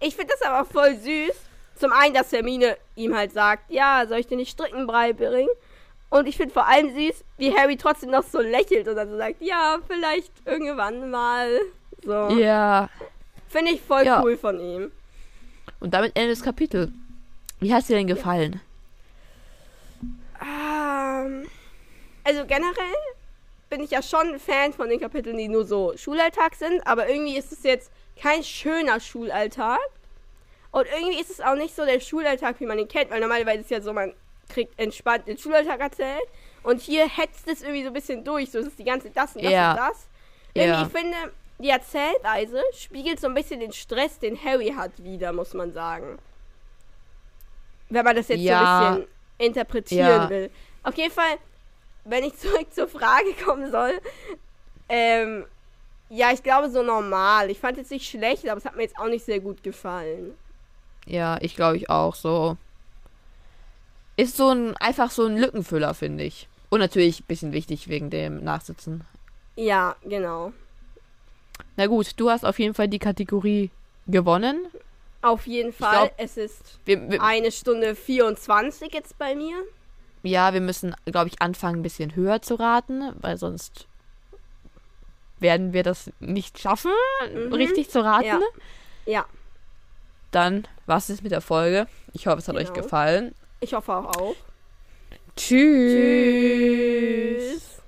Ich 0.00 0.16
finde 0.16 0.34
das 0.38 0.42
aber 0.48 0.64
voll 0.64 0.96
süß. 0.96 1.34
Zum 1.76 1.92
einen, 1.92 2.14
dass 2.14 2.32
Hermine 2.32 2.76
ihm 2.96 3.14
halt 3.16 3.32
sagt, 3.32 3.70
ja, 3.70 4.04
soll 4.08 4.18
ich 4.18 4.26
dir 4.26 4.36
nicht 4.36 4.50
Stricken 4.52 4.86
beibringen? 4.86 5.48
Und 6.10 6.26
ich 6.28 6.36
finde 6.36 6.52
vor 6.52 6.66
allem 6.66 6.94
süß, 6.94 7.24
wie 7.38 7.54
Harry 7.56 7.76
trotzdem 7.76 8.10
noch 8.10 8.24
so 8.24 8.40
lächelt 8.40 8.86
und 8.86 8.96
dann 8.96 9.08
so 9.08 9.16
sagt, 9.16 9.40
ja, 9.40 9.78
vielleicht 9.88 10.30
irgendwann 10.44 11.10
mal. 11.10 11.48
So. 12.04 12.28
Ja. 12.30 12.88
Finde 13.48 13.72
ich 13.72 13.80
voll 13.80 14.04
Ja. 14.04 14.22
cool 14.22 14.36
von 14.36 14.60
ihm. 14.60 14.92
Und 15.80 15.94
damit 15.94 16.16
endet 16.16 16.36
das 16.36 16.44
Kapitel. 16.44 16.92
Wie 17.60 17.72
hat 17.72 17.82
es 17.82 17.86
dir 17.86 17.96
denn 17.96 18.06
gefallen? 18.06 18.60
Ähm, 20.40 21.46
also 22.24 22.44
generell 22.46 22.94
bin 23.70 23.82
ich 23.82 23.90
ja 23.90 24.02
schon 24.02 24.34
ein 24.34 24.38
Fan 24.40 24.72
von 24.72 24.88
den 24.88 25.00
Kapiteln, 25.00 25.36
die 25.38 25.48
nur 25.48 25.64
so 25.64 25.94
Schulalltag 25.96 26.54
sind, 26.54 26.86
aber 26.86 27.08
irgendwie 27.08 27.36
ist 27.36 27.52
es 27.52 27.62
jetzt 27.62 27.90
kein 28.20 28.42
schöner 28.44 29.00
Schulalltag. 29.00 29.78
Und 30.70 30.86
irgendwie 30.94 31.20
ist 31.20 31.30
es 31.30 31.40
auch 31.40 31.54
nicht 31.54 31.74
so 31.74 31.84
der 31.84 32.00
Schulalltag, 32.00 32.60
wie 32.60 32.66
man 32.66 32.78
ihn 32.78 32.88
kennt, 32.88 33.10
weil 33.10 33.20
normalerweise 33.20 33.60
ist 33.60 33.64
es 33.66 33.70
ja 33.70 33.80
so, 33.80 33.92
man 33.92 34.12
kriegt 34.48 34.78
entspannt 34.78 35.26
den 35.26 35.38
Schulalltag 35.38 35.80
erzählt. 35.80 36.24
Und 36.62 36.80
hier 36.80 37.08
hetzt 37.08 37.48
es 37.48 37.62
irgendwie 37.62 37.82
so 37.82 37.88
ein 37.88 37.92
bisschen 37.94 38.24
durch. 38.24 38.50
So, 38.50 38.58
es 38.58 38.66
ist 38.68 38.78
die 38.78 38.84
ganze 38.84 39.10
das 39.10 39.34
und 39.36 39.42
das 39.44 39.52
Ja. 39.52 39.72
und 39.72 39.78
das. 39.78 40.06
Irgendwie, 40.54 40.80
Ja. 40.80 40.86
ich 40.86 40.92
finde, 40.92 41.16
die 41.58 41.68
Erzählweise 41.70 42.62
spiegelt 42.74 43.20
so 43.20 43.26
ein 43.26 43.34
bisschen 43.34 43.60
den 43.60 43.72
Stress, 43.72 44.18
den 44.18 44.42
Harry 44.42 44.72
hat, 44.76 44.92
wieder, 45.02 45.32
muss 45.32 45.54
man 45.54 45.72
sagen. 45.72 46.18
Wenn 47.88 48.04
man 48.04 48.16
das 48.16 48.28
jetzt 48.28 48.40
Ja. 48.40 48.58
so 48.58 48.64
ein 48.64 48.94
bisschen 48.94 49.08
interpretieren 49.38 50.30
will. 50.30 50.50
Auf 50.82 50.94
jeden 50.96 51.12
Fall, 51.12 51.36
wenn 52.04 52.24
ich 52.24 52.36
zurück 52.38 52.72
zur 52.72 52.88
Frage 52.88 53.32
kommen 53.44 53.70
soll, 53.70 53.92
ähm, 54.88 55.44
ja, 56.10 56.30
ich 56.32 56.42
glaube 56.42 56.70
so 56.70 56.82
normal. 56.82 57.50
Ich 57.50 57.58
fand 57.58 57.78
es 57.78 57.90
nicht 57.90 58.08
schlecht, 58.08 58.46
aber 58.48 58.58
es 58.58 58.64
hat 58.64 58.76
mir 58.76 58.82
jetzt 58.82 58.98
auch 58.98 59.08
nicht 59.08 59.24
sehr 59.24 59.40
gut 59.40 59.62
gefallen. 59.62 60.34
Ja, 61.06 61.38
ich 61.40 61.56
glaube 61.56 61.76
ich 61.78 61.88
auch 61.90 62.14
so. 62.14 62.56
Ist 64.16 64.36
so 64.36 64.50
ein, 64.50 64.76
einfach 64.76 65.10
so 65.10 65.24
ein 65.24 65.38
Lückenfüller, 65.38 65.94
finde 65.94 66.24
ich. 66.24 66.48
Und 66.68 66.80
natürlich 66.80 67.20
ein 67.20 67.26
bisschen 67.26 67.52
wichtig 67.52 67.88
wegen 67.88 68.10
dem 68.10 68.44
Nachsitzen. 68.44 69.04
Ja, 69.56 69.96
genau. 70.04 70.52
Na 71.76 71.86
gut, 71.86 72.12
du 72.18 72.30
hast 72.30 72.44
auf 72.44 72.58
jeden 72.58 72.74
Fall 72.74 72.88
die 72.88 72.98
Kategorie 72.98 73.70
gewonnen. 74.06 74.66
Auf 75.22 75.46
jeden 75.46 75.72
Fall, 75.72 76.08
glaub- 76.08 76.14
es 76.18 76.36
ist 76.36 76.78
Wir, 76.84 77.10
wir, 77.10 77.22
eine 77.22 77.52
Stunde 77.52 77.94
24 77.94 78.92
jetzt 78.92 79.16
bei 79.18 79.34
mir. 79.34 79.54
Ja, 80.22 80.52
wir 80.52 80.60
müssen, 80.60 80.94
glaube 81.06 81.28
ich, 81.28 81.42
anfangen, 81.42 81.80
ein 81.80 81.82
bisschen 81.82 82.14
höher 82.14 82.40
zu 82.42 82.54
raten, 82.56 83.12
weil 83.20 83.36
sonst 83.36 83.86
werden 85.40 85.72
wir 85.72 85.82
das 85.82 86.10
nicht 86.20 86.58
schaffen, 86.60 86.92
Mhm. 87.34 87.52
richtig 87.52 87.90
zu 87.90 88.04
raten. 88.04 88.26
Ja. 88.26 88.40
Ja, 89.04 89.26
Dann, 90.30 90.66
was 90.86 91.10
ist 91.10 91.22
mit 91.22 91.30
der 91.32 91.42
Folge? 91.42 91.86
Ich 92.14 92.26
hoffe, 92.26 92.38
es 92.38 92.48
hat 92.48 92.56
euch 92.56 92.72
Genau. 92.72 92.84
gefallen. 92.84 93.34
ich 93.60 93.74
hoffe 93.74 93.92
auch. 93.94 94.16
auch. 94.16 94.34
Tschüss. 95.36 97.52
Tschüss. 97.52 97.81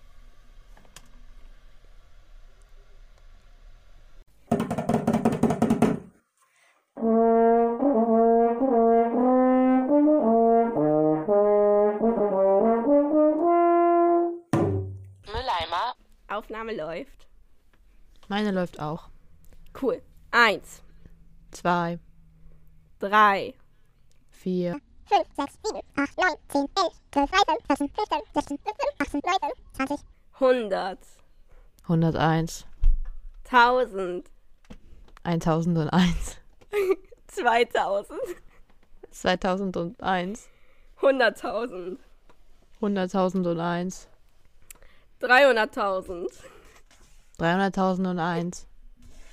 Läuft. 16.75 17.27
Meine 18.29 18.51
läuft 18.51 18.81
auch. 18.81 19.09
Cool. 19.81 20.03
Eins, 20.31 20.83
Zwei, 21.55 22.01
drei, 22.99 23.55
vier, 24.29 24.81
5, 25.07 25.25
6, 25.37 25.59
7, 25.63 25.81
8, 25.95 26.19
9, 26.19 26.37
10, 26.49 26.69
11, 26.77 27.01
12, 27.13 27.31
13, 27.31 27.57
14, 27.67 27.89
15, 27.95 28.23
16, 28.35 28.59
17, 28.59 28.61
18, 28.99 29.21
19, 29.25 29.51
20, 29.75 30.01
hundert, 30.41 30.99
101, 31.85 32.67
tausend, 33.45 34.29
1001, 35.23 36.39
zweitausend, 37.29 38.21
2001, 39.13 40.49
hunderttausend, 41.01 42.01
100.001, 42.81 44.09
dreihunderttausend, 47.45 48.07
300.001, 48.07 48.65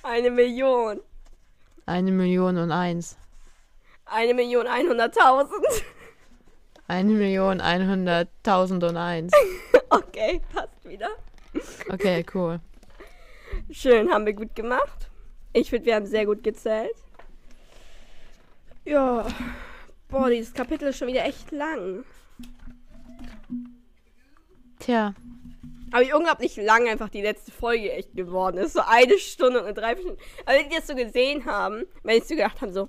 eine 0.02 0.30
Million, 0.30 1.00
eine 1.86 2.12
Million 2.12 2.58
und 2.58 2.70
eins, 2.70 3.16
eine 4.04 4.34
Million 4.34 4.66
einhunderttausend. 4.66 5.64
eine 6.88 7.12
Million 7.12 7.60
einhunderttausend 7.60 8.84
und 8.84 8.96
eins. 8.96 9.32
Okay, 9.94 10.40
passt 10.54 10.88
wieder. 10.88 11.10
Okay, 11.90 12.24
cool. 12.32 12.60
Schön, 13.70 14.10
haben 14.10 14.24
wir 14.24 14.32
gut 14.32 14.54
gemacht. 14.54 15.10
Ich 15.52 15.68
finde, 15.68 15.84
wir 15.84 15.96
haben 15.96 16.06
sehr 16.06 16.24
gut 16.24 16.42
gezählt. 16.42 16.96
Ja. 18.86 19.26
Boah, 20.08 20.30
dieses 20.30 20.54
Kapitel 20.54 20.88
ist 20.88 20.96
schon 20.96 21.08
wieder 21.08 21.26
echt 21.26 21.50
lang. 21.50 22.04
Tja, 24.78 25.12
Aber 25.92 26.00
wie 26.02 26.12
unglaublich 26.14 26.56
lang 26.56 26.88
einfach 26.88 27.08
die 27.10 27.22
letzte 27.22 27.52
Folge 27.52 27.92
echt 27.92 28.14
geworden 28.14 28.56
ist. 28.58 28.72
So 28.72 28.80
eine 28.86 29.18
Stunde 29.18 29.58
und 29.60 29.66
eine 29.66 29.74
Dreiviertel. 29.74 30.16
Aber 30.46 30.56
wenn 30.58 30.68
die 30.70 30.76
das 30.76 30.86
so 30.86 30.94
gesehen 30.94 31.44
haben, 31.44 31.84
wenn 32.02 32.20
die 32.20 32.26
so 32.26 32.34
gedacht 32.34 32.60
haben, 32.62 32.72
so, 32.72 32.88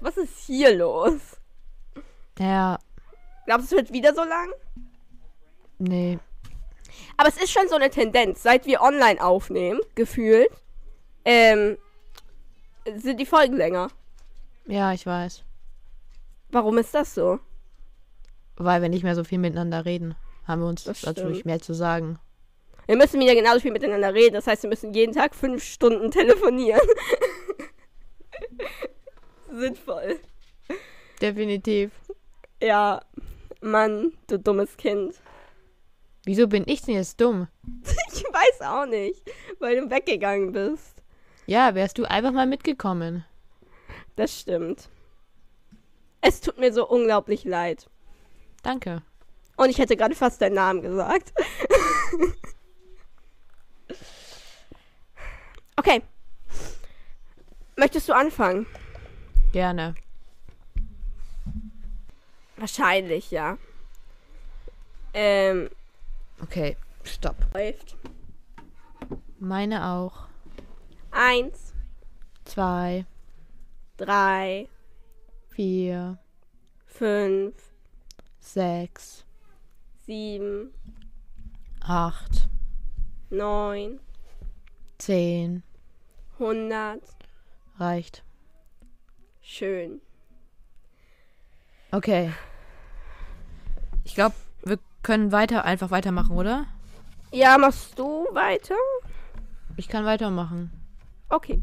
was 0.00 0.16
ist 0.16 0.38
hier 0.46 0.74
los? 0.76 1.14
ja, 2.38 2.78
Glaubst 3.46 3.70
du, 3.72 3.76
es 3.76 3.82
wird 3.82 3.92
wieder 3.92 4.14
so 4.14 4.22
lang? 4.24 4.48
nee. 5.78 6.18
Aber 7.18 7.28
es 7.30 7.36
ist 7.38 7.50
schon 7.50 7.68
so 7.68 7.76
eine 7.76 7.88
Tendenz, 7.90 8.42
seit 8.42 8.66
wir 8.66 8.82
online 8.82 9.22
aufnehmen, 9.22 9.80
gefühlt, 9.94 10.48
ähm, 11.24 11.78
sind 12.96 13.18
die 13.18 13.26
Folgen 13.26 13.56
länger. 13.56 13.88
Ja, 14.66 14.92
ich 14.92 15.06
weiß. 15.06 15.42
Warum 16.50 16.76
ist 16.78 16.94
das 16.94 17.14
so? 17.14 17.38
Weil 18.56 18.82
wir 18.82 18.88
nicht 18.90 19.02
mehr 19.02 19.14
so 19.14 19.24
viel 19.24 19.38
miteinander 19.38 19.84
reden, 19.86 20.14
haben 20.46 20.60
wir 20.62 20.68
uns 20.68 20.84
Das 20.84 21.02
natürlich 21.04 21.38
stimmt. 21.38 21.46
mehr 21.46 21.60
zu 21.60 21.74
sagen. 21.74 22.18
Wir 22.86 22.96
müssen 22.96 23.20
wieder 23.20 23.34
genauso 23.34 23.60
viel 23.60 23.72
miteinander 23.72 24.14
reden. 24.14 24.34
Das 24.34 24.46
heißt, 24.46 24.62
wir 24.62 24.70
müssen 24.70 24.94
jeden 24.94 25.12
Tag 25.12 25.34
fünf 25.34 25.62
Stunden 25.62 26.10
telefonieren. 26.10 26.80
Sinnvoll. 29.50 30.20
Definitiv. 31.20 31.90
Ja, 32.62 33.00
Mann, 33.60 34.12
du 34.28 34.38
dummes 34.38 34.76
Kind. 34.76 35.14
Wieso 36.24 36.48
bin 36.48 36.64
ich 36.66 36.82
denn 36.82 36.94
jetzt 36.94 37.20
dumm? 37.20 37.48
Ich 38.12 38.22
weiß 38.22 38.68
auch 38.68 38.86
nicht, 38.86 39.22
weil 39.58 39.80
du 39.80 39.90
weggegangen 39.90 40.52
bist. 40.52 41.02
Ja, 41.46 41.74
wärst 41.74 41.98
du 41.98 42.04
einfach 42.04 42.32
mal 42.32 42.46
mitgekommen. 42.46 43.24
Das 44.16 44.40
stimmt. 44.40 44.88
Es 46.20 46.40
tut 46.40 46.58
mir 46.58 46.72
so 46.72 46.88
unglaublich 46.88 47.44
leid. 47.44 47.88
Danke. 48.62 49.02
Und 49.56 49.70
ich 49.70 49.78
hätte 49.78 49.96
gerade 49.96 50.14
fast 50.14 50.42
deinen 50.42 50.54
Namen 50.54 50.82
gesagt. 50.82 51.32
okay. 55.76 56.02
Möchtest 57.76 58.08
du 58.08 58.12
anfangen? 58.14 58.66
Gerne. 59.52 59.94
Wahrscheinlich, 62.56 63.30
ja. 63.30 63.58
Ähm, 65.12 65.70
Okay, 66.42 66.76
stopp. 67.04 67.36
läuft. 67.54 67.96
Meine 69.38 69.86
auch. 69.86 70.26
Eins, 71.10 71.72
Zwei, 72.44 73.04
drei, 73.96 74.68
vier, 75.48 76.16
fünf, 76.86 77.54
sechs, 78.38 79.24
sieben, 80.06 80.72
acht, 81.80 82.48
neun, 83.30 83.98
zehn. 84.98 85.64
Hundert. 86.38 87.02
Reicht. 87.78 88.22
Schön. 89.42 90.00
Okay. 91.92 92.32
Ich 94.04 94.14
glaube, 94.14 94.34
wir 94.64 94.78
können 95.02 95.32
weiter, 95.32 95.64
einfach 95.64 95.90
weitermachen, 95.90 96.36
oder? 96.36 96.66
Ja, 97.32 97.58
machst 97.58 97.98
du 97.98 98.26
weiter? 98.32 98.74
Ich 99.76 99.88
kann 99.88 100.04
weitermachen. 100.04 100.70
Okay. 101.28 101.62